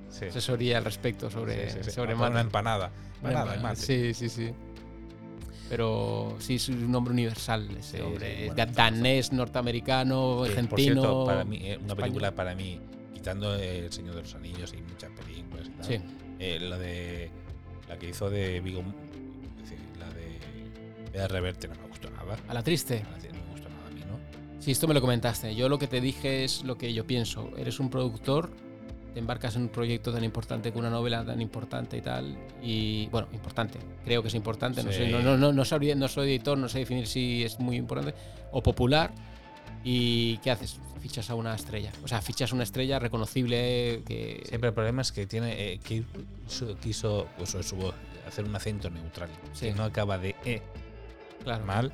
Sí. 0.08 0.26
asesoría 0.26 0.78
al 0.78 0.84
respecto 0.84 1.30
sobre, 1.30 1.70
Sí, 1.70 1.78
sí, 1.82 1.90
sobre 1.90 2.14
O 2.14 2.16
mate. 2.16 2.30
Una 2.32 2.40
empanada. 2.40 2.86
Una 3.20 3.28
Empanada 3.30 3.52
y 3.52 3.56
empanada, 3.56 3.62
mate. 3.62 3.80
Sí, 3.80 4.14
sí, 4.14 4.28
sí. 4.28 4.52
Pero 5.72 6.36
sí, 6.38 6.56
es 6.56 6.68
un 6.68 6.92
nombre 6.92 7.14
universal 7.14 7.66
ese 7.78 7.96
Sí, 7.96 8.02
hombre. 8.02 8.48
bueno, 8.54 8.72
danés, 8.74 9.32
norteamericano, 9.32 10.42
argentino. 10.42 10.68
Por 10.68 10.80
cierto, 10.80 11.24
para 11.24 11.44
mí, 11.46 11.56
eh, 11.62 11.62
una 11.62 11.70
español. 11.72 11.96
película 11.96 12.34
para 12.34 12.54
mí, 12.54 12.78
quitando 13.14 13.54
El 13.54 13.90
Señor 13.90 14.16
de 14.16 14.20
los 14.20 14.34
Anillos 14.34 14.74
y 14.74 14.82
muchas 14.82 15.10
películas 15.12 15.68
y 15.68 15.70
tal, 15.70 15.84
Sí, 15.86 15.98
eh, 16.40 16.58
la 16.60 16.76
de. 16.76 17.30
La 17.88 17.98
que 17.98 18.10
hizo 18.10 18.28
de 18.28 18.60
Vigo. 18.60 18.82
la 19.98 20.10
de. 20.10 21.10
De 21.18 21.26
Reverte 21.26 21.68
no 21.68 21.74
me 21.76 21.88
gustó 21.88 22.10
nada. 22.10 22.36
a 22.46 22.52
la 22.52 22.62
triste. 22.62 23.02
La 23.10 23.16
de- 23.16 23.28
No 23.32 23.42
me 23.42 23.50
gustó 23.52 23.70
nada 23.70 23.86
a 23.86 23.90
mí, 23.92 24.00
¿no? 24.00 24.18
Sí, 24.60 24.72
esto 24.72 24.86
me 24.86 24.92
lo 24.92 25.00
comentaste. 25.00 25.54
Yo 25.54 25.70
lo 25.70 25.78
que 25.78 25.86
te 25.86 26.02
dije 26.02 26.44
es 26.44 26.64
lo 26.64 26.76
que 26.76 26.92
yo 26.92 27.06
pienso. 27.06 27.48
Eres 27.56 27.80
un 27.80 27.88
productor, 27.88 28.52
te 29.12 29.20
embarcas 29.20 29.56
en 29.56 29.62
un 29.62 29.68
proyecto 29.68 30.12
tan 30.12 30.24
importante, 30.24 30.72
con 30.72 30.80
una 30.80 30.90
novela 30.90 31.24
tan 31.24 31.40
importante 31.40 31.96
y 31.96 32.00
tal. 32.00 32.36
Y 32.62 33.06
bueno, 33.08 33.28
importante. 33.32 33.78
Creo 34.04 34.22
que 34.22 34.28
es 34.28 34.34
importante. 34.34 34.82
No, 34.82 34.90
Sí. 34.90 34.98
sé, 34.98 35.08
no, 35.10 35.20
no, 35.20 35.36
no, 35.36 35.52
no, 35.52 35.64
soy 35.64 35.90
editor, 36.30 36.56
no 36.58 36.68
sé 36.68 36.78
definir 36.80 37.06
si 37.06 37.44
es 37.44 37.58
muy 37.58 37.76
importante 37.76 38.14
o 38.50 38.62
popular. 38.62 39.12
¿Y 39.84 40.36
qué 40.38 40.50
haces? 40.52 40.78
Fichas 41.00 41.28
a 41.30 41.34
una 41.34 41.54
estrella. 41.54 41.90
O 42.04 42.08
sea, 42.08 42.22
fichas 42.22 42.52
una 42.52 42.62
estrella 42.62 42.98
reconocible 43.00 44.02
que... 44.06 44.42
Siempre 44.48 44.68
el 44.68 44.74
problema 44.74 45.02
es 45.02 45.10
que 45.10 45.26
tiene 45.26 45.72
eh, 45.72 45.80
que 45.82 46.04
quiso, 46.46 46.76
quiso, 46.78 47.26
pues, 47.36 47.50
su 47.50 47.74
voz, 47.76 47.94
hacer 48.26 48.44
un 48.44 48.54
acento 48.54 48.88
neutral. 48.90 49.28
Sí. 49.52 49.66
Que 49.66 49.72
no 49.74 49.82
acaba 49.82 50.18
de 50.18 50.36
E 50.44 50.62
Claro. 51.42 51.64
mal. 51.64 51.92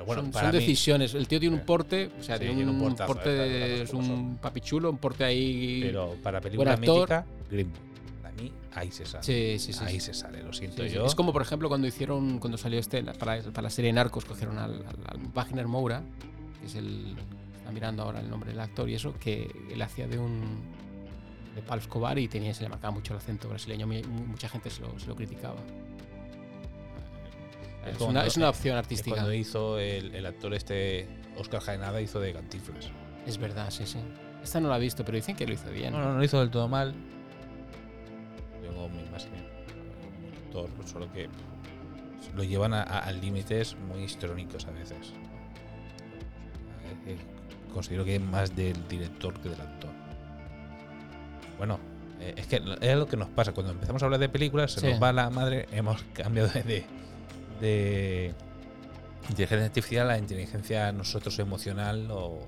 Pero 0.00 0.06
bueno, 0.06 0.22
son, 0.22 0.30
para 0.32 0.46
son 0.50 0.56
mí- 0.56 0.60
decisiones. 0.60 1.14
El 1.14 1.28
tío 1.28 1.38
tiene 1.40 1.54
un 1.56 1.62
porte, 1.62 2.10
o 2.18 2.22
sea, 2.22 2.38
Sí, 2.38 2.44
tiene 2.46 2.62
un, 2.64 2.70
un 2.70 2.80
portazo, 2.80 3.06
porte, 3.12 3.28
de- 3.28 3.82
es 3.82 3.92
un 3.92 4.38
papichulo, 4.40 4.90
un 4.90 4.96
porte 4.98 5.24
ahí. 5.24 5.80
Pero 5.82 6.16
para 6.22 6.40
película 6.40 6.72
actor. 6.72 6.96
mítica, 7.00 7.26
Green 7.50 7.70
Book. 7.70 8.22
Para 8.22 8.34
mí, 8.34 8.52
ahí 8.74 8.90
se 8.90 9.04
sale. 9.04 9.22
Sí, 9.24 9.58
sí, 9.58 9.72
sí. 9.74 9.84
ahí 9.84 9.94
sí. 10.00 10.06
se 10.06 10.14
sale, 10.14 10.42
lo 10.42 10.52
siento 10.54 10.82
Sí, 10.84 10.88
yo. 10.94 11.04
Es 11.04 11.14
como, 11.14 11.32
por 11.32 11.42
ejemplo, 11.42 11.68
cuando 11.68 11.86
hicieron, 11.86 12.38
cuando 12.38 12.56
salió 12.56 12.78
este, 12.80 13.02
para, 13.02 13.42
para 13.42 13.62
la 13.62 13.70
serie 13.70 13.92
Narcos, 13.92 14.24
cogieron 14.24 14.56
al, 14.58 14.72
al, 14.86 14.96
al 15.06 15.18
Wagner 15.34 15.66
Moura, 15.68 16.02
que 16.60 16.66
es 16.66 16.74
el. 16.76 17.14
Está 17.58 17.70
mirando 17.72 18.02
ahora 18.02 18.20
el 18.20 18.30
nombre 18.30 18.50
del 18.50 18.60
actor 18.60 18.88
y 18.88 18.94
eso, 18.94 19.14
que 19.20 19.50
él 19.70 19.82
hacía 19.82 20.06
de 20.08 20.18
un. 20.18 20.40
de 21.54 21.60
Pablo 21.62 21.82
Escobar 21.82 22.18
y 22.18 22.26
tenía, 22.26 22.54
se 22.54 22.62
le 22.62 22.68
marcaba 22.70 22.92
mucho 22.92 23.12
el 23.12 23.18
acento 23.18 23.48
brasileño. 23.50 23.86
mu- 23.86 24.02
Mucha 24.26 24.48
gente 24.48 24.70
se 24.70 24.80
lo, 24.80 24.98
se 24.98 25.06
lo 25.06 25.14
criticaba. 25.14 25.56
Es 27.86 28.00
una, 28.00 28.26
es 28.26 28.36
una 28.36 28.48
opción 28.50 28.76
artística. 28.76 29.16
cuando 29.16 29.32
hizo 29.32 29.78
el, 29.78 30.14
el 30.14 30.26
actor 30.26 30.52
este, 30.54 31.08
Oscar 31.36 31.60
Jaenada, 31.62 32.00
hizo 32.00 32.20
de 32.20 32.32
Cantinflas. 32.32 32.90
Es 33.26 33.38
verdad, 33.38 33.70
sí, 33.70 33.86
sí. 33.86 33.98
Esta 34.42 34.60
no 34.60 34.68
la 34.68 34.76
he 34.76 34.80
visto, 34.80 35.04
pero 35.04 35.16
dicen 35.16 35.36
que 35.36 35.46
lo 35.46 35.52
hizo 35.54 35.70
bien. 35.70 35.92
No, 35.92 35.98
no, 36.00 36.12
no 36.12 36.18
lo 36.18 36.24
hizo 36.24 36.38
del 36.40 36.50
todo 36.50 36.68
mal. 36.68 36.94
Tengo 38.62 38.88
mi 38.88 39.00
actor, 40.46 40.68
solo 40.86 41.10
que 41.12 41.28
lo 42.34 42.42
llevan 42.44 42.72
a, 42.74 42.82
a- 42.82 42.98
a 43.00 43.12
límites 43.12 43.76
muy 43.88 44.02
histrónicos 44.04 44.66
a 44.66 44.70
veces. 44.72 45.12
Eh, 47.06 47.12
eh, 47.12 47.16
Considero 47.72 48.04
que 48.04 48.16
es 48.16 48.20
más 48.20 48.54
del 48.56 48.88
director 48.88 49.32
que 49.40 49.48
del 49.48 49.60
actor. 49.60 49.90
Bueno, 51.56 51.78
eh, 52.20 52.34
es 52.36 52.46
que 52.48 52.56
es 52.80 52.96
lo 52.96 53.06
que 53.06 53.16
nos 53.16 53.28
pasa. 53.28 53.52
Cuando 53.52 53.72
empezamos 53.72 54.02
a 54.02 54.06
hablar 54.06 54.18
de 54.20 54.28
películas, 54.28 54.72
se 54.72 54.80
Sí. 54.80 54.86
nos 54.88 55.00
va 55.02 55.12
la 55.12 55.30
madre. 55.30 55.66
Hemos 55.70 56.02
cambiado 56.12 56.48
de, 56.48 56.84
de, 57.60 58.34
inteligencia 59.28 59.66
artificial 59.66 60.10
a 60.10 60.18
inteligencia 60.18 60.92
nosotros 60.92 61.38
emocional 61.38 62.08
o 62.10 62.46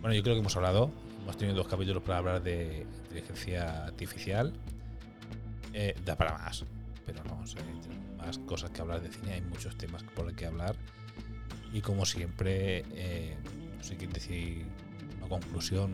bueno, 0.00 0.14
yo 0.14 0.22
creo 0.22 0.34
que 0.34 0.40
hemos 0.40 0.56
hablado, 0.56 0.90
hemos 1.22 1.36
tenido 1.36 1.56
dos 1.56 1.68
capítulos 1.68 2.02
para 2.02 2.18
hablar 2.18 2.42
de 2.42 2.86
inteligencia 3.04 3.84
artificial. 3.86 4.52
Eh, 5.72 5.94
da 6.04 6.16
para 6.16 6.36
más, 6.38 6.64
pero 7.06 7.22
no, 7.24 7.40
o 7.42 7.46
sea, 7.46 7.60
hay 7.62 8.16
más 8.26 8.38
cosas 8.38 8.70
que 8.70 8.80
hablar 8.80 9.00
de 9.02 9.08
cine, 9.08 9.34
hay 9.34 9.40
muchos 9.42 9.76
temas 9.76 10.02
por 10.02 10.28
el 10.28 10.34
que 10.34 10.46
hablar. 10.46 10.74
Y 11.72 11.80
como 11.80 12.04
siempre, 12.06 12.84
eh, 12.94 13.36
no 13.76 13.84
sé 13.84 13.96
qué 13.96 14.06
decir 14.08 14.64
una 15.18 15.28
conclusión 15.28 15.92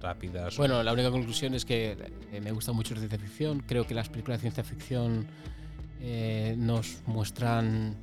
rápida. 0.00 0.50
sobre- 0.50 0.68
Bueno, 0.68 0.82
la 0.82 0.92
única 0.92 1.10
conclusión 1.10 1.54
es 1.54 1.64
que 1.64 1.96
eh, 2.32 2.40
me 2.40 2.50
gusta 2.50 2.72
mucho 2.72 2.94
la 2.94 3.00
ciencia 3.00 3.18
ficción. 3.18 3.60
Creo 3.60 3.86
que 3.86 3.94
las 3.94 4.08
películas 4.08 4.38
de 4.38 4.50
ciencia 4.50 4.64
ficción 4.64 5.26
eh, 6.04 6.54
nos 6.58 7.00
muestran 7.06 7.96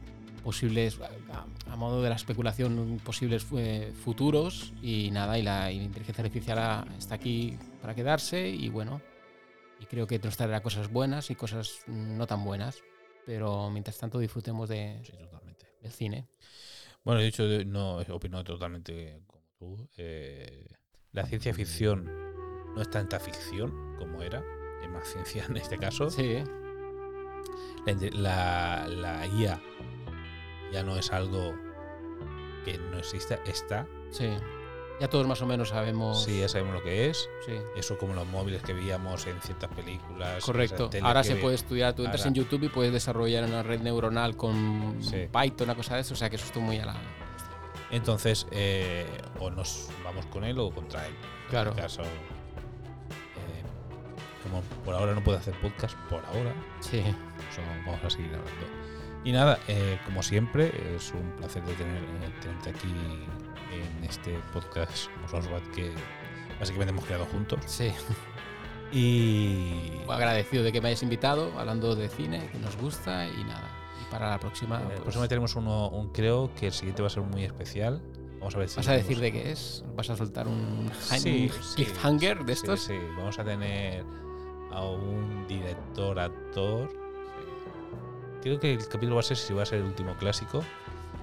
posibles, 0.43 0.97
a, 1.31 1.45
a 1.71 1.75
modo 1.75 2.01
de 2.01 2.09
la 2.09 2.15
especulación, 2.15 2.99
posibles 3.03 3.45
eh, 3.57 3.91
futuros 4.03 4.73
y 4.81 5.11
nada, 5.11 5.37
y 5.37 5.41
la, 5.43 5.69
y 5.71 5.77
la 5.79 5.83
inteligencia 5.83 6.23
artificial 6.23 6.87
está 6.97 7.15
aquí 7.15 7.57
para 7.81 7.93
quedarse 7.93 8.47
y 8.49 8.69
bueno, 8.69 9.01
y 9.81 9.85
creo 9.85 10.07
que 10.07 10.17
nos 10.19 10.37
traerá 10.37 10.61
cosas 10.61 10.89
buenas 10.91 11.29
y 11.29 11.35
cosas 11.35 11.81
no 11.87 12.25
tan 12.25 12.43
buenas, 12.45 12.81
pero 13.25 13.69
mientras 13.69 13.97
tanto 13.97 14.17
disfrutemos 14.17 14.69
de, 14.69 15.01
Sí, 15.03 15.11
totalmente. 15.17 15.65
del 15.81 15.91
cine. 15.91 16.27
Bueno, 17.03 17.19
de 17.19 17.27
hecho, 17.27 17.43
no 17.65 17.97
opino 17.97 18.43
totalmente 18.43 19.21
como 19.27 19.43
tú. 19.57 19.89
Eh, 19.97 20.67
la 21.11 21.25
ciencia 21.25 21.53
ficción 21.53 22.05
no 22.75 22.81
es 22.81 22.89
tanta 22.89 23.19
ficción 23.19 23.95
como 23.97 24.21
era, 24.21 24.41
es 24.83 24.89
más 24.89 25.05
ciencia 25.07 25.45
en 25.49 25.57
este 25.57 25.77
caso. 25.77 26.09
Sí, 26.09 26.37
La, 28.13 28.85
la, 28.87 29.25
IA 29.27 29.59
ya 30.71 30.83
no 30.83 30.95
es 30.97 31.11
algo 31.11 31.55
que 32.65 32.77
no 32.77 32.99
exista, 32.99 33.39
está. 33.45 33.87
sí. 34.11 34.29
Ya 34.99 35.07
todos 35.07 35.25
más 35.25 35.41
o 35.41 35.45
menos 35.45 35.69
sabemos. 35.69 36.25
Sí, 36.25 36.41
ya 36.41 36.49
sabemos 36.49 36.73
lo 36.73 36.83
que 36.83 37.09
es. 37.09 37.29
sí. 37.45 37.53
Eso 37.77 37.97
como 37.97 38.13
los 38.13 38.27
móviles 38.27 38.61
que 38.61 38.73
veíamos 38.73 39.25
en 39.27 39.39
ciertas 39.39 39.69
películas. 39.73 40.43
Correcto. 40.43 40.89
Ahora 41.01 41.23
se 41.23 41.35
ve- 41.35 41.39
puede 41.41 41.55
estudiar. 41.55 41.93
Tú 41.93 42.03
entras 42.03 42.19
Ahora- 42.23 42.27
en 42.27 42.33
YouTube 42.35 42.63
y 42.65 42.67
puedes 42.67 42.91
desarrollar 42.91 43.45
una 43.45 43.63
red 43.63 43.79
neuronal 43.79 44.35
con 44.35 44.97
Sí. 45.01 45.29
Python, 45.31 45.67
una 45.69 45.75
cosa 45.75 45.95
de 45.95 46.01
eso. 46.01 46.15
O 46.15 46.17
sea 46.17 46.29
que 46.29 46.35
eso 46.35 46.43
está 46.47 46.59
muy 46.59 46.79
a 46.79 46.85
la. 46.87 46.95
Entonces, 47.91 48.45
eh, 48.51 49.07
o 49.39 49.49
nos 49.49 49.87
vamos 50.03 50.25
con 50.25 50.43
él 50.43 50.59
o 50.59 50.69
contra 50.69 51.07
él. 51.07 51.13
Claro. 51.49 51.71
En 51.71 51.79
este 51.79 51.97
caso, 51.97 52.09
como 54.43 54.61
por 54.85 54.95
ahora 54.95 55.13
no 55.13 55.23
puedo 55.23 55.37
hacer 55.37 55.53
podcast, 55.61 55.95
por 56.09 56.23
ahora, 56.25 56.53
Sí. 56.81 57.03
vamos 57.85 58.03
a 58.03 58.09
seguir 58.09 58.27
hablando. 58.29 58.67
Y 59.23 59.31
nada, 59.33 59.59
eh, 59.67 59.99
como 60.05 60.23
siempre, 60.23 60.71
es 60.95 61.11
un 61.13 61.31
placer 61.37 61.63
de 61.65 61.73
tener, 61.73 62.01
eh, 62.03 62.33
tenerte 62.41 62.69
aquí 62.69 62.87
en 63.71 64.03
este 64.05 64.39
podcast 64.53 65.09
que 65.75 65.91
básicamente 66.59 66.91
hemos 66.91 67.05
creado 67.05 67.25
juntos. 67.25 67.59
Sí. 67.65 67.91
Y 68.91 69.91
agradecido 70.09 70.63
de 70.63 70.71
que 70.71 70.81
me 70.81 70.89
hayas 70.89 71.03
invitado, 71.03 71.51
hablando 71.59 71.95
de 71.95 72.09
cine, 72.09 72.49
que 72.51 72.57
nos 72.57 72.75
gusta 72.77 73.27
y 73.27 73.43
nada. 73.43 73.69
Y 74.01 74.11
para 74.11 74.29
la 74.29 74.39
próxima. 74.39 74.77
eh, 74.79 74.83
pues, 74.87 74.99
próximamente 75.01 75.29
tenemos 75.35 75.55
uno, 75.55 75.89
un, 75.89 76.09
creo 76.11 76.49
que 76.55 76.67
el 76.67 76.73
siguiente 76.73 77.01
va 77.01 77.07
a 77.07 77.11
ser 77.11 77.23
muy 77.23 77.43
especial. 77.43 78.01
Vamos 78.39 78.55
a 78.55 78.59
ver 78.59 78.69
si 78.69 78.77
¿Vas 78.77 78.87
a 78.87 78.93
decir 78.93 79.19
de 79.19 79.31
qué 79.31 79.51
es? 79.51 79.83
¿Vas 79.95 80.09
a 80.09 80.15
soltar 80.15 80.47
un, 80.47 80.89
Sí, 81.01 81.51
un 81.53 81.63
sí, 81.63 81.75
cliffhanger 81.75 82.45
de 82.45 82.55
sí, 82.55 82.61
estos? 82.61 82.79
Sí, 82.81 82.95
vamos 83.17 83.37
a 83.37 83.43
tener 83.43 84.03
a 84.71 84.83
un 84.83 85.45
director, 85.47 86.19
actor. 86.19 86.89
Creo 88.41 88.59
que 88.59 88.73
el 88.73 88.87
capítulo 88.87 89.15
va 89.15 89.19
a 89.21 89.23
ser 89.23 89.37
si 89.37 89.53
va 89.53 89.63
a 89.63 89.65
ser 89.65 89.79
el 89.79 89.85
último 89.85 90.15
clásico, 90.15 90.63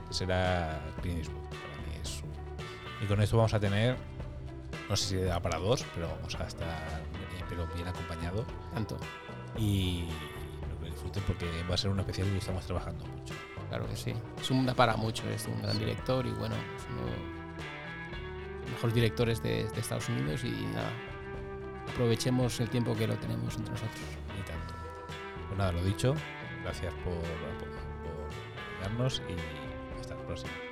que 0.08 0.14
será 0.14 0.80
Clint 1.00 1.18
Eastwood. 1.18 1.42
Para 1.48 1.88
mí 1.88 1.94
es 2.02 2.22
un- 2.22 3.04
Y 3.04 3.06
con 3.06 3.20
esto 3.22 3.36
vamos 3.36 3.54
a 3.54 3.60
tener, 3.60 3.96
no 4.88 4.96
sé 4.96 5.06
si 5.08 5.16
da 5.16 5.40
para 5.40 5.58
dos, 5.58 5.84
pero 5.94 6.08
vamos 6.08 6.34
a 6.34 6.44
estar 6.46 6.68
eh, 6.68 7.44
pero 7.48 7.66
bien 7.74 7.88
acompañado. 7.88 8.44
Tanto. 8.74 8.96
Y 9.56 10.08
espero 10.60 10.78
que 10.78 10.84
lo 10.84 10.90
disfruten 10.92 11.22
porque 11.26 11.46
va 11.70 11.74
a 11.74 11.78
ser 11.78 11.90
un 11.90 12.00
especial 12.00 12.28
que 12.28 12.38
estamos 12.38 12.64
trabajando 12.66 13.06
mucho. 13.06 13.34
Claro 13.68 13.88
que 13.88 13.96
sí. 13.96 14.12
Es 14.40 14.50
un 14.50 14.66
da 14.66 14.74
para 14.74 14.96
mucho, 14.96 15.28
es 15.30 15.46
un 15.46 15.60
gran 15.62 15.78
director 15.78 16.26
y 16.26 16.30
bueno, 16.32 16.54
es 16.54 16.86
uno 16.90 17.02
de 17.06 18.60
los 18.62 18.70
mejores 18.72 18.94
directores 18.94 19.42
de, 19.42 19.64
de 19.68 19.80
Estados 19.80 20.08
Unidos 20.08 20.44
y 20.44 20.50
nada. 20.50 20.90
Aprovechemos 21.88 22.60
el 22.60 22.68
tiempo 22.68 22.94
que 22.94 23.06
lo 23.06 23.16
tenemos 23.16 23.56
entre 23.56 23.72
nosotros. 23.72 24.00
Ni 24.36 24.42
tanto. 24.42 24.74
Pues 25.48 25.58
nada, 25.58 25.72
lo 25.72 25.82
dicho, 25.84 26.14
gracias 26.62 26.92
por, 27.04 27.14
por, 27.14 27.68
por 27.70 28.80
vernos 28.82 29.22
y 29.28 30.00
hasta 30.00 30.14
la 30.14 30.26
próxima. 30.26 30.65